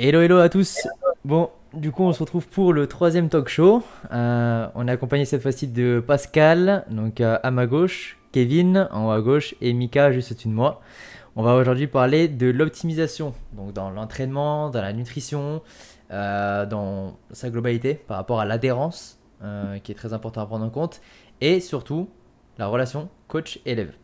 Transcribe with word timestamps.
Hello, 0.00 0.20
hello 0.20 0.38
à 0.38 0.48
tous. 0.48 0.86
Bon, 1.24 1.50
du 1.74 1.90
coup, 1.90 2.04
on 2.04 2.12
se 2.12 2.20
retrouve 2.20 2.46
pour 2.46 2.72
le 2.72 2.86
troisième 2.86 3.28
talk 3.28 3.48
show. 3.48 3.82
Euh, 4.12 4.68
on 4.76 4.86
est 4.86 4.92
accompagné 4.92 5.24
cette 5.24 5.42
fois-ci 5.42 5.66
de 5.66 5.98
Pascal, 5.98 6.84
donc 6.88 7.20
euh, 7.20 7.36
à 7.42 7.50
ma 7.50 7.66
gauche, 7.66 8.16
Kevin 8.30 8.86
en 8.92 9.08
haut 9.08 9.10
à 9.10 9.20
gauche 9.20 9.56
et 9.60 9.72
Mika 9.72 10.12
juste 10.12 10.30
au-dessus 10.30 10.46
de 10.46 10.52
moi. 10.52 10.82
On 11.34 11.42
va 11.42 11.56
aujourd'hui 11.56 11.88
parler 11.88 12.28
de 12.28 12.46
l'optimisation, 12.46 13.34
donc 13.54 13.72
dans 13.72 13.90
l'entraînement, 13.90 14.70
dans 14.70 14.82
la 14.82 14.92
nutrition, 14.92 15.62
euh, 16.12 16.64
dans 16.64 17.16
sa 17.32 17.50
globalité 17.50 17.94
par 17.94 18.18
rapport 18.18 18.38
à 18.38 18.44
l'adhérence, 18.44 19.18
qui 19.82 19.90
est 19.90 19.96
très 19.96 20.12
important 20.12 20.42
à 20.42 20.46
prendre 20.46 20.64
en 20.64 20.70
compte, 20.70 21.00
et 21.40 21.58
surtout 21.58 22.08
la 22.56 22.68
relation 22.68 23.08
coach-élève. 23.26 23.94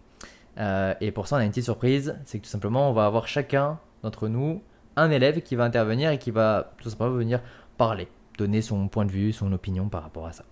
et 1.01 1.13
pour 1.13 1.29
ça, 1.29 1.37
on 1.37 1.39
a 1.39 1.45
une 1.45 1.51
petite 1.51 1.63
surprise, 1.63 2.17
c'est 2.25 2.41
que 2.41 2.45
tout 2.47 2.51
simplement, 2.51 2.91
on 2.91 2.93
va 2.93 3.07
avoir 3.07 3.29
chacun 3.29 3.79
d'entre 4.03 4.27
nous 4.27 4.61
un 4.97 5.11
élève 5.11 5.43
qui 5.43 5.57
va 5.57 5.65
intervenir 5.65 6.11
et 6.11 6.19
qui 6.19 6.31
va 6.31 6.73
tout 6.79 6.89
simplement 6.89 7.15
venir 7.15 7.41
parler, 7.77 8.09
donner 8.39 8.63
son 8.63 8.89
point 8.89 9.05
de 9.05 9.11
vue, 9.11 9.33
son 9.33 9.53
opinion 9.53 9.89
par 9.89 10.03
rapport 10.03 10.27
à 10.27 10.33
ça. 10.33 10.45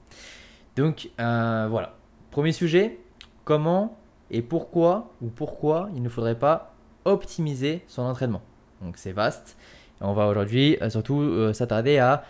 Donc 0.77 1.10
euh, 1.20 1.66
voilà, 1.70 1.95
premier 2.30 2.52
sujet, 2.52 2.98
comment 3.45 3.97
et 4.30 4.42
pourquoi 4.42 5.12
ou 5.20 5.28
pourquoi 5.28 5.91
il 5.95 6.02
ne 6.02 6.09
faudrait 6.09 6.38
pas 6.38 6.74
optimiser 7.05 7.83
son 7.86 8.02
entraînement. 8.02 8.42
Donc 8.80 8.97
c'est 8.97 9.12
vaste. 9.12 9.56
on 10.00 10.12
va 10.12 10.27
aujourd'hui 10.27 10.78
euh, 10.80 10.88
surtout 10.91 11.20
euh, 11.20 11.52
s'attarder 11.52 11.98
à 11.98 12.24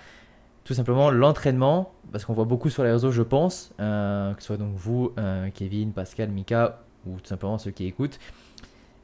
tout 0.64 0.74
simplement 0.74 1.10
l'entraînement, 1.10 1.92
parce 2.12 2.24
qu'on 2.24 2.34
voit 2.34 2.44
beaucoup 2.44 2.70
sur 2.70 2.84
les 2.84 2.92
réseaux, 2.92 3.10
je 3.10 3.22
pense, 3.22 3.72
que 3.78 4.34
ce 4.38 4.46
soit 4.46 4.56
donc 4.56 4.76
vous, 4.76 5.12
Kevin, 5.54 5.92
Pascal, 5.92 6.30
Mika, 6.30 6.78
ou 7.04 7.18
tout 7.18 7.26
simplement 7.26 7.58
ceux 7.58 7.72
qui 7.72 7.84
écoutent, 7.84 8.20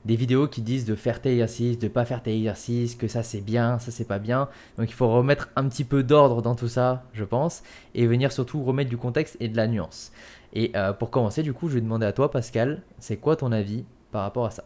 des 0.09 0.17
vidéos 0.17 0.48
qui 0.48 0.62
disent 0.62 0.87
de 0.87 0.95
faire 0.95 1.21
tes 1.21 1.33
exercices, 1.33 1.79
de 1.79 1.87
pas 1.87 2.07
faire 2.07 2.23
tes 2.23 2.35
exercices, 2.35 2.95
que 2.95 3.09
ça 3.09 3.23
c'est 3.23 3.43
bien, 3.43 3.79
ça 3.79 3.91
c'est 3.91 4.09
pas 4.09 4.19
bien. 4.19 4.49
Donc 4.79 4.89
il 4.89 4.95
faut 4.95 5.07
remettre 5.07 5.51
un 5.55 5.69
petit 5.69 5.85
peu 5.85 6.03
d'ordre 6.03 6.41
dans 6.41 6.55
tout 6.55 6.66
ça, 6.66 7.02
je 7.13 7.24
pense, 7.24 7.63
et 7.95 8.07
venir 8.07 8.32
surtout 8.32 8.65
remettre 8.65 8.88
du 8.88 8.97
contexte 8.97 9.37
et 9.38 9.49
de 9.49 9.57
la 9.59 9.66
nuance. 9.66 10.10
Et 10.55 10.73
euh, 10.77 10.95
pour 10.95 11.10
commencer, 11.10 11.43
du 11.43 11.52
coup, 11.52 11.69
je 11.69 11.74
vais 11.74 11.82
demander 11.82 12.07
à 12.07 12.13
toi, 12.15 12.30
Pascal, 12.30 12.80
c'est 12.99 13.19
quoi 13.19 13.37
ton 13.37 13.52
avis 13.52 13.85
par 14.10 14.23
rapport 14.23 14.47
à 14.47 14.51
ça? 14.51 14.65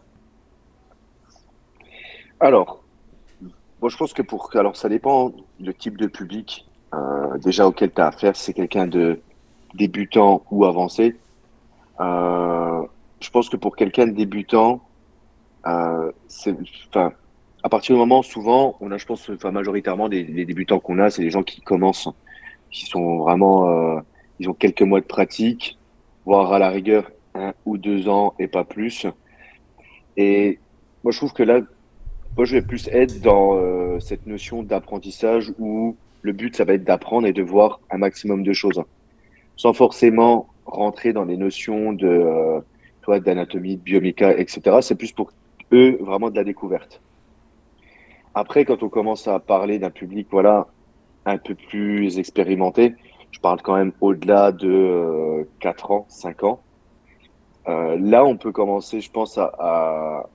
Alors, 2.38 2.84
moi 3.80 3.90
je 3.90 3.96
pense 3.96 4.12
que 4.12 4.22
pour. 4.22 4.48
Alors 4.54 4.76
ça 4.76 4.88
dépend 4.88 5.32
du 5.58 5.74
type 5.74 5.98
de 5.98 6.06
public 6.06 6.68
euh, 6.94 7.36
déjà 7.38 7.66
auquel 7.66 7.90
tu 7.92 8.00
as 8.00 8.06
affaire, 8.06 8.36
c'est 8.36 8.52
quelqu'un 8.52 8.86
de 8.86 9.18
débutant 9.74 10.42
ou 10.52 10.66
avancé. 10.66 11.16
Euh, 11.98 12.82
je 13.18 13.30
pense 13.30 13.48
que 13.48 13.56
pour 13.56 13.74
quelqu'un 13.74 14.06
de 14.06 14.12
débutant, 14.12 14.82
enfin, 15.64 17.12
à 17.62 17.68
partir 17.68 17.94
du 17.94 17.98
moment, 17.98 18.22
souvent, 18.22 18.76
on 18.80 18.90
a, 18.90 18.98
je 18.98 19.06
pense, 19.06 19.28
majoritairement 19.44 20.08
des, 20.08 20.24
débutants 20.24 20.80
qu'on 20.80 20.98
a, 20.98 21.10
c'est 21.10 21.22
des 21.22 21.30
gens 21.30 21.42
qui 21.42 21.60
commencent, 21.60 22.08
qui 22.70 22.86
sont 22.86 23.18
vraiment, 23.18 23.68
euh, 23.68 24.00
ils 24.40 24.48
ont 24.48 24.54
quelques 24.54 24.82
mois 24.82 25.00
de 25.00 25.06
pratique, 25.06 25.78
voire 26.24 26.52
à 26.52 26.58
la 26.58 26.70
rigueur 26.70 27.10
un 27.34 27.54
ou 27.64 27.78
deux 27.78 28.08
ans 28.08 28.34
et 28.38 28.48
pas 28.48 28.64
plus. 28.64 29.06
Et 30.16 30.58
moi, 31.04 31.12
je 31.12 31.18
trouve 31.18 31.32
que 31.32 31.42
là, 31.42 31.60
moi, 32.36 32.46
je 32.46 32.56
vais 32.56 32.62
plus 32.62 32.88
être 32.88 33.20
dans 33.20 33.56
euh, 33.56 34.00
cette 34.00 34.26
notion 34.26 34.62
d'apprentissage 34.62 35.52
où 35.58 35.96
le 36.22 36.32
but, 36.32 36.56
ça 36.56 36.64
va 36.64 36.74
être 36.74 36.84
d'apprendre 36.84 37.26
et 37.26 37.32
de 37.32 37.42
voir 37.42 37.80
un 37.90 37.98
maximum 37.98 38.42
de 38.42 38.52
choses, 38.52 38.82
sans 39.56 39.72
forcément 39.72 40.48
rentrer 40.64 41.12
dans 41.12 41.24
les 41.24 41.36
notions 41.36 41.92
de, 41.92 42.06
euh, 42.06 42.60
toi, 43.02 43.20
d'anatomie, 43.20 43.76
de 43.76 43.82
bioméca, 43.82 44.36
etc. 44.36 44.78
C'est 44.80 44.94
plus 44.94 45.12
pour 45.12 45.32
eux, 45.72 45.98
vraiment 46.00 46.30
de 46.30 46.36
la 46.36 46.44
découverte. 46.44 47.00
Après, 48.34 48.64
quand 48.64 48.82
on 48.82 48.88
commence 48.88 49.28
à 49.28 49.38
parler 49.38 49.78
d'un 49.78 49.90
public, 49.90 50.28
voilà, 50.30 50.66
un 51.26 51.38
peu 51.38 51.54
plus 51.54 52.18
expérimenté, 52.18 52.94
je 53.30 53.40
parle 53.40 53.60
quand 53.62 53.76
même 53.76 53.92
au-delà 54.00 54.52
de 54.52 55.46
4 55.60 55.90
euh, 55.90 55.94
ans, 55.94 56.06
5 56.08 56.44
ans. 56.44 56.60
Euh, 57.68 57.96
là, 58.00 58.24
on 58.24 58.36
peut 58.36 58.52
commencer, 58.52 59.00
je 59.00 59.10
pense, 59.10 59.38
à, 59.38 60.28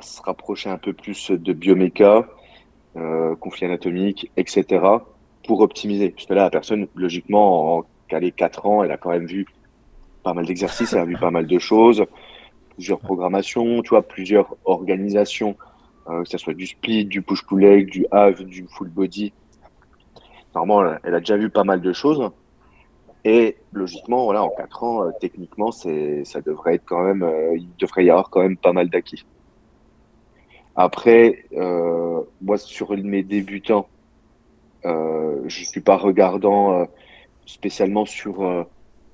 se 0.00 0.22
rapprocher 0.22 0.70
un 0.70 0.78
peu 0.78 0.92
plus 0.92 1.30
de 1.30 1.52
bioméca, 1.52 2.28
euh, 2.96 3.34
conflit 3.36 3.66
anatomique, 3.66 4.30
etc., 4.36 4.84
pour 5.46 5.60
optimiser. 5.60 6.10
Parce 6.10 6.26
que 6.26 6.34
là, 6.34 6.44
la 6.44 6.50
personne, 6.50 6.86
logiquement, 6.94 7.78
en 7.78 7.84
calé 8.08 8.30
4 8.30 8.66
ans, 8.66 8.84
elle 8.84 8.92
a 8.92 8.96
quand 8.96 9.10
même 9.10 9.26
vu 9.26 9.46
pas 10.22 10.34
mal 10.34 10.46
d'exercices, 10.46 10.92
elle 10.92 11.00
a 11.00 11.04
vu 11.04 11.16
pas 11.16 11.30
mal 11.30 11.46
de 11.46 11.58
choses 11.58 12.04
plusieurs 12.74 13.00
programmations, 13.00 13.82
tu 13.82 13.90
vois, 13.90 14.02
plusieurs 14.02 14.56
organisations, 14.64 15.56
euh, 16.08 16.22
que 16.22 16.28
ce 16.28 16.38
soit 16.38 16.54
du 16.54 16.66
split, 16.66 17.04
du 17.04 17.22
push-pull 17.22 17.60
leg, 17.60 17.90
du 17.90 18.06
half, 18.10 18.40
du 18.42 18.66
full 18.68 18.88
body. 18.88 19.32
Normalement, 20.54 20.96
elle 21.04 21.14
a 21.14 21.20
déjà 21.20 21.36
vu 21.36 21.50
pas 21.50 21.64
mal 21.64 21.80
de 21.80 21.92
choses. 21.92 22.30
Et 23.24 23.56
logiquement, 23.72 24.24
voilà, 24.24 24.42
en 24.42 24.48
4 24.48 24.82
ans, 24.82 25.04
euh, 25.04 25.10
techniquement, 25.20 25.70
ça 25.70 26.40
devrait 26.40 26.76
être 26.76 26.84
quand 26.86 27.02
même, 27.02 27.22
euh, 27.22 27.56
il 27.56 27.68
devrait 27.78 28.04
y 28.04 28.10
avoir 28.10 28.30
quand 28.30 28.40
même 28.40 28.56
pas 28.56 28.72
mal 28.72 28.88
d'acquis. 28.88 29.24
Après, 30.76 31.44
moi, 32.40 32.56
sur 32.56 32.96
mes 32.96 33.22
débutants, 33.22 33.88
je 34.84 35.42
ne 35.44 35.48
suis 35.48 35.80
pas 35.80 35.96
regardant 35.96 36.86
spécialement 37.44 38.06
sur 38.06 38.66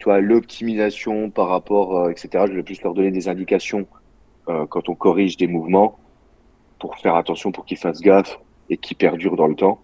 l'optimisation 0.06 1.30
par 1.30 1.48
rapport, 1.48 1.98
euh, 1.98 2.10
etc. 2.10 2.44
Je 2.48 2.52
vais 2.52 2.62
plus 2.62 2.80
leur 2.82 2.94
donner 2.94 3.10
des 3.10 3.28
indications 3.28 3.86
euh, 4.48 4.66
quand 4.66 4.88
on 4.88 4.94
corrige 4.94 5.36
des 5.36 5.46
mouvements 5.46 5.98
pour 6.78 6.96
faire 6.98 7.16
attention 7.16 7.52
pour 7.52 7.64
qu'ils 7.64 7.78
fassent 7.78 8.00
gaffe 8.00 8.38
et 8.70 8.76
qu'ils 8.76 8.96
perdurent 8.96 9.36
dans 9.36 9.46
le 9.46 9.54
temps. 9.54 9.80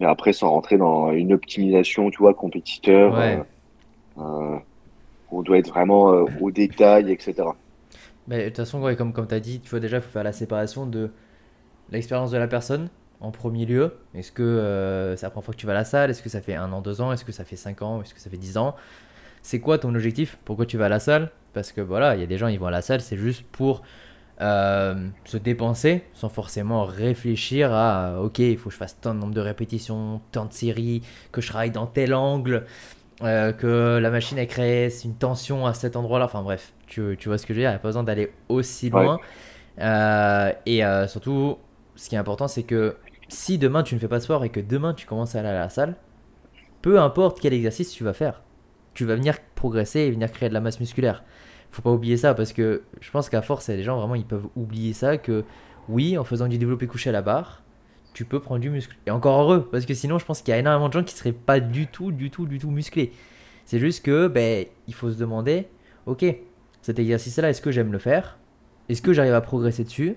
Mais 0.00 0.06
après, 0.06 0.32
sans 0.32 0.50
rentrer 0.50 0.76
dans 0.76 1.12
une 1.12 1.32
optimisation, 1.32 2.10
tu 2.10 2.18
vois, 2.18 2.34
compétiteur, 2.34 3.16
euh, 4.18 4.56
on 5.30 5.42
doit 5.42 5.58
être 5.58 5.68
vraiment 5.68 6.24
au 6.40 6.50
détail, 6.50 7.10
etc. 7.10 7.34
Mais 8.28 8.44
de 8.44 8.48
toute 8.48 8.58
façon, 8.58 8.82
comme, 8.96 9.12
comme 9.12 9.26
tu 9.26 9.34
as 9.34 9.40
dit, 9.40 9.60
tu 9.60 9.70
vois, 9.70 9.80
déjà, 9.80 9.96
il 9.96 10.02
faut 10.02 10.10
faire 10.10 10.24
la 10.24 10.32
séparation 10.32 10.86
de 10.86 11.10
l'expérience 11.90 12.30
de 12.30 12.36
la 12.36 12.46
personne 12.46 12.90
en 13.20 13.30
premier 13.30 13.64
lieu. 13.64 13.94
Est-ce 14.14 14.32
que 14.32 15.14
c'est 15.16 15.24
la 15.24 15.30
première 15.30 15.44
fois 15.46 15.54
que 15.54 15.60
tu 15.60 15.66
vas 15.66 15.72
à 15.72 15.76
la 15.76 15.84
salle? 15.84 16.10
Est-ce 16.10 16.22
que 16.22 16.28
ça 16.28 16.42
fait 16.42 16.54
un 16.54 16.70
an, 16.72 16.82
deux 16.82 17.00
ans? 17.00 17.12
Est-ce 17.12 17.24
que 17.24 17.32
ça 17.32 17.44
fait 17.44 17.56
cinq 17.56 17.80
ans? 17.80 18.02
Est-ce 18.02 18.12
que 18.12 18.20
ça 18.20 18.28
fait 18.28 18.36
dix 18.36 18.58
ans? 18.58 18.76
C'est 19.46 19.60
quoi 19.60 19.78
ton 19.78 19.94
objectif? 19.94 20.38
Pourquoi 20.44 20.66
tu 20.66 20.76
vas 20.76 20.86
à 20.86 20.88
la 20.88 20.98
salle? 20.98 21.30
Parce 21.52 21.70
que 21.70 21.80
voilà, 21.80 22.16
il 22.16 22.20
y 22.20 22.24
a 22.24 22.26
des 22.26 22.36
gens, 22.36 22.48
ils 22.48 22.58
vont 22.58 22.66
à 22.66 22.72
la 22.72 22.82
salle, 22.82 23.00
c'est 23.00 23.16
juste 23.16 23.44
pour 23.52 23.82
euh, 24.40 25.08
se 25.24 25.36
dépenser 25.36 26.02
sans 26.14 26.28
forcément 26.28 26.84
réfléchir 26.84 27.72
à 27.72 28.20
ok, 28.20 28.40
il 28.40 28.58
faut 28.58 28.70
que 28.70 28.72
je 28.72 28.78
fasse 28.78 28.98
tant 29.00 29.14
de 29.14 29.20
nombre 29.20 29.34
de 29.34 29.40
répétitions, 29.40 30.20
tant 30.32 30.46
de 30.46 30.52
séries, 30.52 31.02
que 31.30 31.40
je 31.40 31.46
travaille 31.46 31.70
dans 31.70 31.86
tel 31.86 32.12
angle, 32.12 32.66
euh, 33.22 33.52
que 33.52 33.98
la 33.98 34.10
machine 34.10 34.36
a 34.40 34.46
créé 34.46 34.88
une 35.04 35.14
tension 35.14 35.64
à 35.64 35.74
cet 35.74 35.94
endroit-là. 35.94 36.24
Enfin 36.24 36.42
bref, 36.42 36.72
tu, 36.88 37.16
vois 37.26 37.38
ce 37.38 37.46
que 37.46 37.54
je 37.54 37.60
veux 37.60 37.62
dire, 37.62 37.70
il 37.70 37.74
n'y 37.74 37.76
a 37.76 37.78
pas 37.78 37.88
besoin 37.88 38.02
d'aller 38.02 38.32
aussi 38.48 38.90
loin. 38.90 39.20
Euh, 39.78 40.52
et 40.66 40.82
surtout, 41.06 41.58
ce 41.94 42.08
qui 42.08 42.16
est 42.16 42.18
important, 42.18 42.48
c'est 42.48 42.64
que 42.64 42.96
si 43.28 43.58
demain 43.58 43.84
tu 43.84 43.94
ne 43.94 44.00
fais 44.00 44.08
pas 44.08 44.18
sport 44.18 44.44
et 44.44 44.48
que 44.48 44.60
demain 44.60 44.92
tu 44.92 45.06
commences 45.06 45.36
à 45.36 45.38
aller 45.38 45.50
à 45.50 45.52
la 45.52 45.68
salle, 45.68 45.94
peu 46.82 47.00
importe 47.00 47.38
quel 47.40 47.52
exercice 47.52 47.92
tu 47.92 48.02
vas 48.02 48.12
faire, 48.12 48.42
tu 48.96 49.04
vas 49.04 49.14
venir 49.14 49.36
progresser 49.54 50.00
et 50.00 50.10
venir 50.10 50.32
créer 50.32 50.48
de 50.48 50.54
la 50.54 50.60
masse 50.60 50.80
musculaire. 50.80 51.22
Faut 51.70 51.82
pas 51.82 51.92
oublier 51.92 52.16
ça 52.16 52.34
parce 52.34 52.52
que 52.52 52.82
je 53.00 53.10
pense 53.10 53.28
qu'à 53.28 53.42
force, 53.42 53.68
les 53.68 53.82
gens 53.82 53.98
vraiment 53.98 54.14
ils 54.14 54.24
peuvent 54.24 54.46
oublier 54.56 54.94
ça 54.94 55.18
que 55.18 55.44
oui, 55.88 56.16
en 56.18 56.24
faisant 56.24 56.48
du 56.48 56.58
développé 56.58 56.86
couché 56.86 57.10
à 57.10 57.12
la 57.12 57.22
barre, 57.22 57.62
tu 58.14 58.24
peux 58.24 58.40
prendre 58.40 58.60
du 58.60 58.70
muscle. 58.70 58.96
Et 59.06 59.10
encore 59.10 59.40
heureux 59.40 59.68
parce 59.70 59.84
que 59.84 59.94
sinon, 59.94 60.18
je 60.18 60.24
pense 60.24 60.40
qu'il 60.40 60.52
y 60.52 60.54
a 60.54 60.58
énormément 60.58 60.88
de 60.88 60.94
gens 60.94 61.04
qui 61.04 61.14
seraient 61.14 61.32
pas 61.32 61.60
du 61.60 61.86
tout, 61.86 62.10
du 62.10 62.30
tout, 62.30 62.46
du 62.46 62.58
tout 62.58 62.70
musclés. 62.70 63.12
C'est 63.66 63.78
juste 63.78 64.04
que 64.04 64.28
ben, 64.28 64.64
il 64.88 64.94
faut 64.94 65.10
se 65.10 65.18
demander, 65.18 65.68
ok, 66.06 66.24
cet 66.80 66.98
exercice-là, 66.98 67.50
est-ce 67.50 67.60
que 67.60 67.70
j'aime 67.70 67.92
le 67.92 67.98
faire? 67.98 68.38
Est-ce 68.88 69.02
que 69.02 69.12
j'arrive 69.12 69.34
à 69.34 69.40
progresser 69.42 69.84
dessus? 69.84 70.16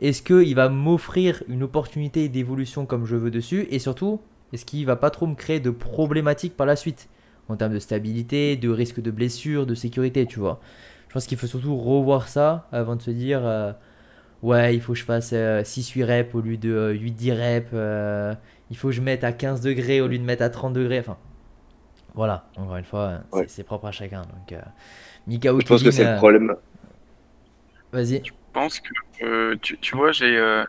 Est-ce 0.00 0.22
qu'il 0.22 0.54
va 0.54 0.68
m'offrir 0.68 1.42
une 1.48 1.62
opportunité 1.62 2.28
d'évolution 2.28 2.86
comme 2.86 3.06
je 3.06 3.16
veux 3.16 3.30
dessus? 3.30 3.66
Et 3.70 3.78
surtout, 3.78 4.20
est-ce 4.52 4.64
qu'il 4.64 4.86
va 4.86 4.96
pas 4.96 5.10
trop 5.10 5.26
me 5.26 5.34
créer 5.34 5.60
de 5.60 5.70
problématiques 5.70 6.56
par 6.56 6.66
la 6.66 6.76
suite? 6.76 7.08
En 7.48 7.56
termes 7.56 7.74
de 7.74 7.78
stabilité, 7.78 8.56
de 8.56 8.68
risque 8.68 9.00
de 9.00 9.10
blessure, 9.10 9.66
de 9.66 9.74
sécurité, 9.74 10.26
tu 10.26 10.38
vois. 10.38 10.60
Je 11.08 11.12
pense 11.14 11.26
qu'il 11.26 11.38
faut 11.38 11.46
surtout 11.46 11.76
revoir 11.76 12.28
ça 12.28 12.66
avant 12.72 12.96
de 12.96 13.02
se 13.02 13.10
dire 13.10 13.46
euh, 13.46 13.72
ouais, 14.42 14.74
il 14.74 14.80
faut 14.80 14.94
que 14.94 14.98
je 14.98 15.04
fasse 15.04 15.32
6-8 15.32 15.34
euh, 15.34 16.06
reps 16.06 16.34
au 16.34 16.40
lieu 16.40 16.56
de 16.56 16.92
8-10 16.92 17.30
euh, 17.30 18.30
reps, 18.30 18.38
il 18.70 18.76
faut 18.76 18.88
que 18.88 18.94
je 18.94 19.00
mette 19.00 19.24
à 19.24 19.32
15 19.32 19.60
degrés 19.60 20.00
au 20.00 20.08
lieu 20.08 20.18
de 20.18 20.24
mettre 20.24 20.42
à 20.42 20.50
30 20.50 20.72
degrés. 20.72 20.98
Enfin, 20.98 21.16
voilà, 22.14 22.48
encore 22.56 22.76
une 22.76 22.84
fois, 22.84 23.20
c'est 23.46 23.64
propre 23.64 23.86
à 23.86 23.92
chacun. 23.92 24.22
Donc, 24.22 24.58
Mika 25.26 25.50
Je 25.56 25.66
pense 25.66 25.82
que 25.82 25.90
c'est 25.90 26.10
le 26.10 26.16
problème. 26.16 26.56
Vas-y. 27.92 28.22
Je 28.24 28.32
pense 28.52 28.80
que, 28.80 29.54
tu, 29.56 29.78
tu, 29.78 29.96
vois, 29.96 30.12
j'ai. 30.12 30.64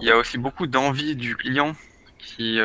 Il 0.00 0.06
y 0.06 0.10
a 0.10 0.16
aussi 0.16 0.38
beaucoup 0.38 0.66
d'envie 0.66 1.14
du 1.14 1.36
client 1.36 1.74
qui, 2.18 2.58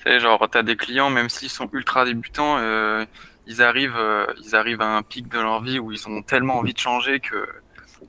tu 0.00 0.10
sais, 0.10 0.18
genre, 0.18 0.48
t'as 0.50 0.62
des 0.62 0.76
clients, 0.76 1.10
même 1.10 1.28
s'ils 1.28 1.50
sont 1.50 1.68
ultra 1.74 2.06
débutants, 2.06 2.56
euh, 2.56 3.04
ils 3.46 3.60
arrivent, 3.60 3.98
euh, 3.98 4.24
ils 4.42 4.56
arrivent 4.56 4.80
à 4.80 4.96
un 4.96 5.02
pic 5.02 5.28
de 5.28 5.38
leur 5.38 5.62
vie 5.62 5.78
où 5.78 5.92
ils 5.92 6.08
ont 6.08 6.22
tellement 6.22 6.56
envie 6.56 6.72
de 6.72 6.78
changer 6.78 7.20
que 7.20 7.46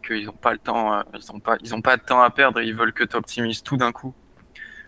qu'ils 0.08 0.26
n'ont 0.28 0.32
pas 0.32 0.54
le 0.54 0.58
temps, 0.58 0.94
euh, 0.94 1.02
ils 1.14 1.32
ont 1.34 1.42
pas, 1.42 1.58
ils 1.62 1.76
ont 1.76 1.82
pas 1.82 1.98
de 1.98 2.02
temps 2.02 2.22
à 2.22 2.30
perdre 2.30 2.62
et 2.62 2.66
ils 2.66 2.74
veulent 2.74 2.94
que 2.94 3.04
tu 3.04 3.18
optimises 3.18 3.62
tout 3.62 3.76
d'un 3.76 3.92
coup. 3.92 4.16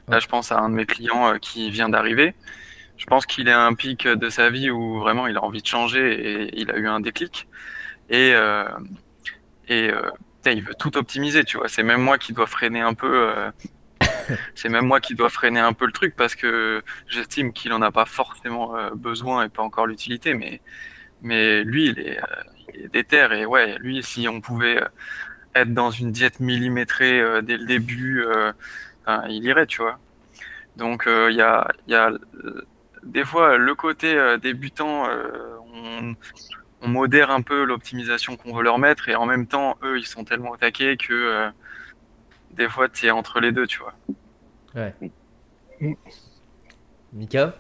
Là, 0.08 0.20
je 0.20 0.28
pense 0.28 0.54
à 0.54 0.60
un 0.60 0.70
de 0.70 0.76
mes 0.76 0.86
clients 0.86 1.38
qui 1.40 1.70
vient 1.72 1.90
d'arriver. 1.90 2.36
Je 2.96 3.06
pense 3.06 3.26
qu'il 3.26 3.50
est 3.50 3.52
à 3.52 3.66
un 3.66 3.74
pic 3.74 4.08
de 4.08 4.30
sa 4.30 4.50
vie 4.50 4.70
où 4.70 5.00
vraiment 5.00 5.28
il 5.28 5.36
a 5.36 5.44
envie 5.44 5.62
de 5.62 5.68
changer 5.68 6.14
et 6.14 6.60
il 6.60 6.72
a 6.72 6.78
eu 6.78 6.88
un 6.88 7.02
déclic. 7.02 7.48
Et, 8.10 8.34
et 9.68 9.92
il 10.46 10.62
veut 10.62 10.76
tout 10.78 10.98
optimiser, 10.98 11.44
tu 11.44 11.58
vois. 11.58 11.68
C'est 11.68 11.84
même 11.84 12.02
moi 12.02 12.18
qui 12.18 12.34
dois 12.34 12.48
freiner 12.48 12.82
un 12.82 12.94
peu. 12.94 13.34
c'est 14.56 14.70
même 14.70 14.86
moi 14.86 15.00
qui 15.00 15.16
dois 15.16 15.30
freiner 15.30 15.60
un 15.60 15.74
peu 15.74 15.86
le 15.86 15.92
truc 15.92 16.16
parce 16.16 16.36
que 16.36 16.84
j'estime 17.08 17.54
qu'il 17.54 17.74
en 17.74 17.82
a 17.82 17.92
pas 17.92 18.06
forcément 18.06 18.76
besoin 18.96 19.46
et 19.46 19.50
pas 19.50 19.64
encore 19.64 19.88
l'utilité, 19.88 20.34
mais 20.34 20.62
mais 21.22 21.64
lui, 21.64 21.88
il 21.88 22.00
est, 22.00 22.20
il 22.74 22.86
est 22.86 22.88
déter 22.90 23.28
et 23.32 23.46
ouais, 23.46 23.78
lui, 23.80 24.04
si 24.04 24.28
on 24.28 24.42
pouvait 24.42 24.82
être 25.56 25.74
dans 25.74 25.92
une 25.92 26.12
diète 26.12 26.40
millimétrée 26.40 27.20
euh, 27.20 27.42
dès 27.42 27.58
le 27.58 27.66
début, 27.66 28.24
euh, 28.26 28.52
il 29.30 29.44
irait, 29.46 29.68
tu 29.68 29.82
vois. 29.82 30.00
Donc 30.78 31.08
euh, 31.08 31.30
il 31.32 31.38
y 31.38 31.42
a, 31.42 31.68
y, 31.88 31.96
a, 31.96 32.12
des 33.04 33.24
fois 33.24 33.58
le 33.58 33.76
côté 33.76 34.16
débutant, 34.42 35.08
on, 35.74 36.16
modère 36.86 37.32
un 37.32 37.42
peu 37.42 37.64
l'optimisation 37.64 38.36
qu'on 38.36 38.54
veut 38.54 38.64
leur 38.64 38.78
mettre 38.78 39.08
et 39.08 39.16
en 39.16 39.26
même 39.26 39.48
temps, 39.48 39.78
eux, 39.84 39.98
ils 39.98 40.06
sont 40.06 40.26
tellement 40.26 40.54
attaqués 40.54 40.98
que 40.98 41.50
des 42.56 42.70
fois, 42.70 42.90
tu 42.90 43.06
es 43.08 43.12
entre 43.12 43.40
les 43.40 43.52
deux, 43.52 43.68
tu 43.68 43.80
vois. 43.80 43.94
Ouais. 44.76 44.94
Mika 47.14 47.56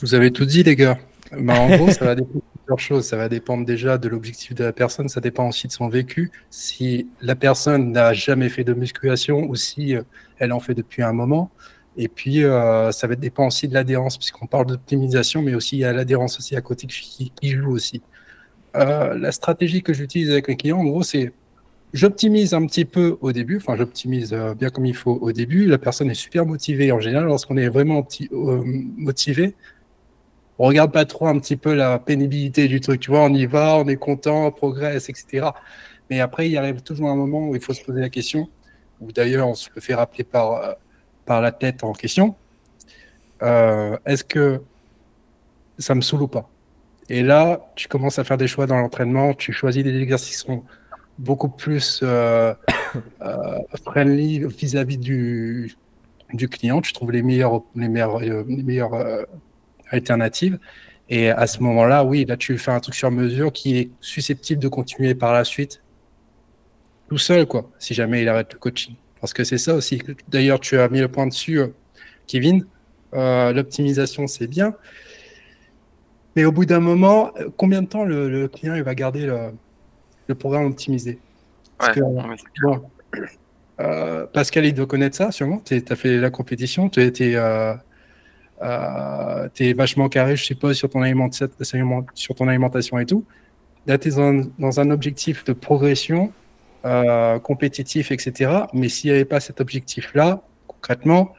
Vous 0.00 0.14
avez 0.14 0.30
tout 0.30 0.44
dit, 0.44 0.62
les 0.62 0.76
gars. 0.76 0.98
Bah, 1.32 1.60
en 1.60 1.76
gros, 1.76 1.90
ça 1.90 2.04
va 2.04 2.14
dépendre 2.14 2.42
plusieurs 2.52 2.78
choses. 2.78 3.06
Ça 3.06 3.16
va 3.16 3.28
dépendre 3.28 3.64
déjà 3.64 3.98
de 3.98 4.08
l'objectif 4.08 4.54
de 4.54 4.64
la 4.64 4.72
personne. 4.72 5.08
Ça 5.08 5.20
dépend 5.20 5.48
aussi 5.48 5.66
de 5.66 5.72
son 5.72 5.88
vécu. 5.88 6.30
Si 6.50 7.08
la 7.20 7.34
personne 7.34 7.92
n'a 7.92 8.12
jamais 8.12 8.48
fait 8.48 8.64
de 8.64 8.74
musculation 8.74 9.42
ou 9.42 9.54
si 9.56 9.96
euh, 9.96 10.02
elle 10.38 10.52
en 10.52 10.60
fait 10.60 10.74
depuis 10.74 11.02
un 11.02 11.12
moment. 11.12 11.50
Et 11.96 12.08
puis, 12.08 12.42
euh, 12.42 12.90
ça 12.90 13.06
va 13.06 13.14
dépendre 13.14 13.48
aussi 13.48 13.68
de 13.68 13.74
l'adhérence, 13.74 14.18
puisqu'on 14.18 14.46
parle 14.46 14.66
d'optimisation, 14.66 15.42
mais 15.42 15.54
aussi 15.54 15.76
il 15.76 15.80
y 15.80 15.84
a 15.84 15.92
l'adhérence 15.92 16.38
aussi 16.38 16.56
à 16.56 16.60
côté 16.60 16.88
qui, 16.88 17.30
qui 17.30 17.50
joue 17.50 17.70
aussi. 17.70 18.02
Euh, 18.74 19.16
la 19.16 19.30
stratégie 19.30 19.82
que 19.82 19.92
j'utilise 19.92 20.30
avec 20.30 20.48
les 20.48 20.56
clients, 20.56 20.78
en 20.78 20.84
gros, 20.84 21.04
c'est 21.04 21.32
j'optimise 21.94 22.52
un 22.52 22.66
petit 22.66 22.84
peu 22.84 23.16
au 23.22 23.32
début, 23.32 23.56
enfin 23.56 23.76
j'optimise 23.76 24.34
bien 24.58 24.68
comme 24.68 24.84
il 24.84 24.94
faut 24.94 25.18
au 25.22 25.32
début. 25.32 25.64
La 25.64 25.78
personne 25.78 26.10
est 26.10 26.14
super 26.14 26.44
motivée. 26.44 26.92
En 26.92 27.00
général, 27.00 27.26
lorsqu'on 27.26 27.56
est 27.56 27.68
vraiment 27.68 28.06
motivé, 28.30 29.54
on 30.58 30.66
regarde 30.66 30.92
pas 30.92 31.04
trop 31.04 31.26
un 31.26 31.38
petit 31.38 31.56
peu 31.56 31.72
la 31.74 31.98
pénibilité 31.98 32.68
du 32.68 32.80
truc. 32.80 33.00
Tu 33.00 33.10
vois, 33.10 33.22
on 33.22 33.32
y 33.32 33.46
va, 33.46 33.76
on 33.76 33.88
est 33.88 33.96
content, 33.96 34.46
on 34.46 34.50
progresse, 34.52 35.08
etc. 35.08 35.48
Mais 36.10 36.20
après, 36.20 36.48
il 36.48 36.56
arrive 36.56 36.82
toujours 36.82 37.08
un 37.08 37.16
moment 37.16 37.48
où 37.48 37.54
il 37.54 37.62
faut 37.62 37.72
se 37.72 37.82
poser 37.82 38.00
la 38.00 38.10
question, 38.10 38.48
ou 39.00 39.10
d'ailleurs, 39.10 39.48
on 39.48 39.54
se 39.54 39.70
le 39.74 39.80
fait 39.80 39.94
rappeler 39.94 40.24
par, 40.24 40.52
euh, 40.52 40.72
par 41.24 41.40
la 41.40 41.52
tête 41.52 41.82
en 41.82 41.92
question. 41.92 42.34
Euh, 43.42 43.96
est-ce 44.04 44.24
que 44.24 44.60
ça 45.78 45.94
me 45.94 46.02
saoule 46.02 46.22
ou 46.22 46.28
pas? 46.28 46.48
Et 47.08 47.22
là, 47.22 47.72
tu 47.74 47.88
commences 47.88 48.18
à 48.18 48.24
faire 48.24 48.38
des 48.38 48.46
choix 48.46 48.66
dans 48.66 48.78
l'entraînement, 48.78 49.34
tu 49.34 49.52
choisis 49.52 49.82
des 49.82 50.00
exercices 50.00 50.46
beaucoup 51.18 51.48
plus 51.48 52.00
euh, 52.02 52.54
friendly 53.84 54.46
vis-à-vis 54.46 54.98
du, 54.98 55.74
du 56.32 56.48
client, 56.48 56.80
tu 56.80 56.92
trouves 56.92 57.12
les 57.12 57.22
meilleurs, 57.22 57.62
les 57.76 57.88
meilleurs, 57.88 58.18
les 58.20 58.62
meilleurs 58.62 59.26
alternative. 59.90 60.58
Et 61.08 61.28
à 61.28 61.46
ce 61.46 61.62
moment-là, 61.62 62.04
oui, 62.04 62.24
là, 62.24 62.36
tu 62.36 62.56
fais 62.56 62.70
un 62.70 62.80
truc 62.80 62.94
sur 62.94 63.10
mesure 63.10 63.52
qui 63.52 63.76
est 63.76 63.90
susceptible 64.00 64.62
de 64.62 64.68
continuer 64.68 65.14
par 65.14 65.32
la 65.32 65.44
suite 65.44 65.82
tout 67.08 67.18
seul, 67.18 67.46
quoi, 67.46 67.70
si 67.78 67.94
jamais 67.94 68.22
il 68.22 68.28
arrête 68.28 68.52
le 68.54 68.58
coaching. 68.58 68.94
Parce 69.20 69.32
que 69.32 69.44
c'est 69.44 69.58
ça 69.58 69.74
aussi. 69.74 70.02
D'ailleurs, 70.28 70.60
tu 70.60 70.78
as 70.78 70.88
mis 70.88 71.00
le 71.00 71.08
point 71.08 71.26
dessus, 71.26 71.58
euh, 71.58 71.68
Kevin. 72.26 72.66
Euh, 73.14 73.52
l'optimisation, 73.52 74.26
c'est 74.26 74.46
bien. 74.46 74.74
Mais 76.36 76.44
au 76.44 76.52
bout 76.52 76.64
d'un 76.64 76.80
moment, 76.80 77.32
combien 77.56 77.82
de 77.82 77.86
temps 77.86 78.04
le, 78.04 78.48
client 78.48 78.74
il 78.74 78.82
va 78.82 78.94
garder 78.94 79.26
le, 79.26 79.52
programme 80.32 80.66
optimisé 80.66 81.18
Parce 81.78 81.98
euh, 83.80 84.26
Pascal, 84.32 84.66
il 84.66 84.74
doit 84.74 84.86
connaître 84.86 85.16
ça, 85.16 85.32
sûrement. 85.32 85.60
Tu 85.64 85.82
as 85.88 85.96
fait 85.96 86.16
la 86.16 86.30
compétition, 86.30 86.88
tu 86.88 87.02
été 87.02 87.36
euh, 88.62 89.48
es 89.58 89.72
vachement 89.72 90.08
carré, 90.08 90.36
je 90.36 90.44
suppose, 90.44 90.76
sur 90.76 90.88
ton, 90.88 91.02
sur 92.14 92.34
ton 92.34 92.48
alimentation 92.48 92.98
et 92.98 93.06
tout. 93.06 93.24
Là, 93.86 93.98
tu 93.98 94.08
es 94.08 94.12
dans, 94.12 94.80
un 94.80 94.90
objectif 94.90 95.44
de 95.44 95.52
progression 95.52 96.32
euh, 96.84 97.38
compétitif, 97.38 98.10
etc. 98.12 98.50
Mais 98.72 98.88
s'il 98.88 99.10
n'y 99.10 99.16
avait 99.16 99.24
pas 99.24 99.40
cet 99.40 99.60
objectif-là, 99.60 100.42
concrètement, 100.66 101.34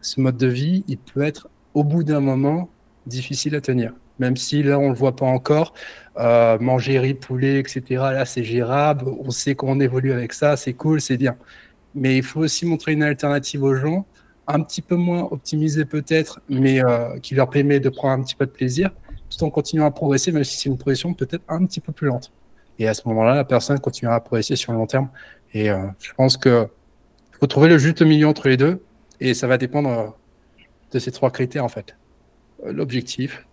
ce 0.00 0.20
mode 0.20 0.36
de 0.36 0.46
vie, 0.46 0.84
il 0.88 0.98
peut 0.98 1.22
être 1.22 1.48
au 1.74 1.84
bout 1.84 2.04
d'un 2.04 2.20
moment 2.20 2.70
difficile 3.06 3.54
à 3.54 3.60
tenir. 3.60 3.92
Même 4.20 4.36
si 4.36 4.62
là, 4.62 4.78
on 4.78 4.84
ne 4.84 4.88
le 4.90 4.94
voit 4.94 5.16
pas 5.16 5.26
encore, 5.26 5.74
euh, 6.18 6.58
manger 6.60 6.98
riz, 6.98 7.14
poulet, 7.14 7.58
etc., 7.58 7.82
là, 7.88 8.24
c'est 8.24 8.44
gérable, 8.44 9.06
on 9.08 9.30
sait 9.30 9.54
qu'on 9.56 9.80
évolue 9.80 10.12
avec 10.12 10.32
ça, 10.32 10.56
c'est 10.56 10.74
cool, 10.74 11.00
c'est 11.00 11.16
bien. 11.16 11.36
Mais 11.94 12.16
il 12.16 12.22
faut 12.22 12.40
aussi 12.40 12.66
montrer 12.66 12.92
une 12.92 13.02
alternative 13.02 13.64
aux 13.64 13.74
gens 13.74 14.06
un 14.46 14.60
petit 14.60 14.82
peu 14.82 14.96
moins 14.96 15.28
optimisé 15.30 15.84
peut-être, 15.84 16.40
mais 16.48 16.84
euh, 16.84 17.18
qui 17.18 17.34
leur 17.34 17.50
permet 17.50 17.80
de 17.80 17.88
prendre 17.88 18.20
un 18.20 18.22
petit 18.22 18.34
peu 18.34 18.46
de 18.46 18.50
plaisir, 18.50 18.90
tout 19.30 19.42
en 19.44 19.50
continuant 19.50 19.86
à 19.86 19.90
progresser, 19.90 20.32
même 20.32 20.44
si 20.44 20.58
c'est 20.58 20.68
une 20.68 20.76
progression 20.76 21.14
peut-être 21.14 21.44
un 21.48 21.64
petit 21.64 21.80
peu 21.80 21.92
plus 21.92 22.08
lente. 22.08 22.32
Et 22.78 22.88
à 22.88 22.94
ce 22.94 23.08
moment-là, 23.08 23.34
la 23.34 23.44
personne 23.44 23.78
continuera 23.80 24.16
à 24.16 24.20
progresser 24.20 24.56
sur 24.56 24.72
le 24.72 24.78
long 24.78 24.86
terme. 24.86 25.08
Et 25.54 25.70
euh, 25.70 25.86
je 26.00 26.12
pense 26.14 26.36
que 26.36 26.68
faut 27.38 27.46
trouver 27.46 27.68
le 27.68 27.78
juste 27.78 28.02
milieu 28.02 28.28
entre 28.28 28.48
les 28.48 28.56
deux, 28.56 28.82
et 29.18 29.34
ça 29.34 29.46
va 29.46 29.56
dépendre 29.56 30.16
de 30.92 30.98
ces 30.98 31.10
trois 31.10 31.30
critères 31.30 31.64
en 31.64 31.68
fait 31.68 31.96
l'objectif, 32.64 33.46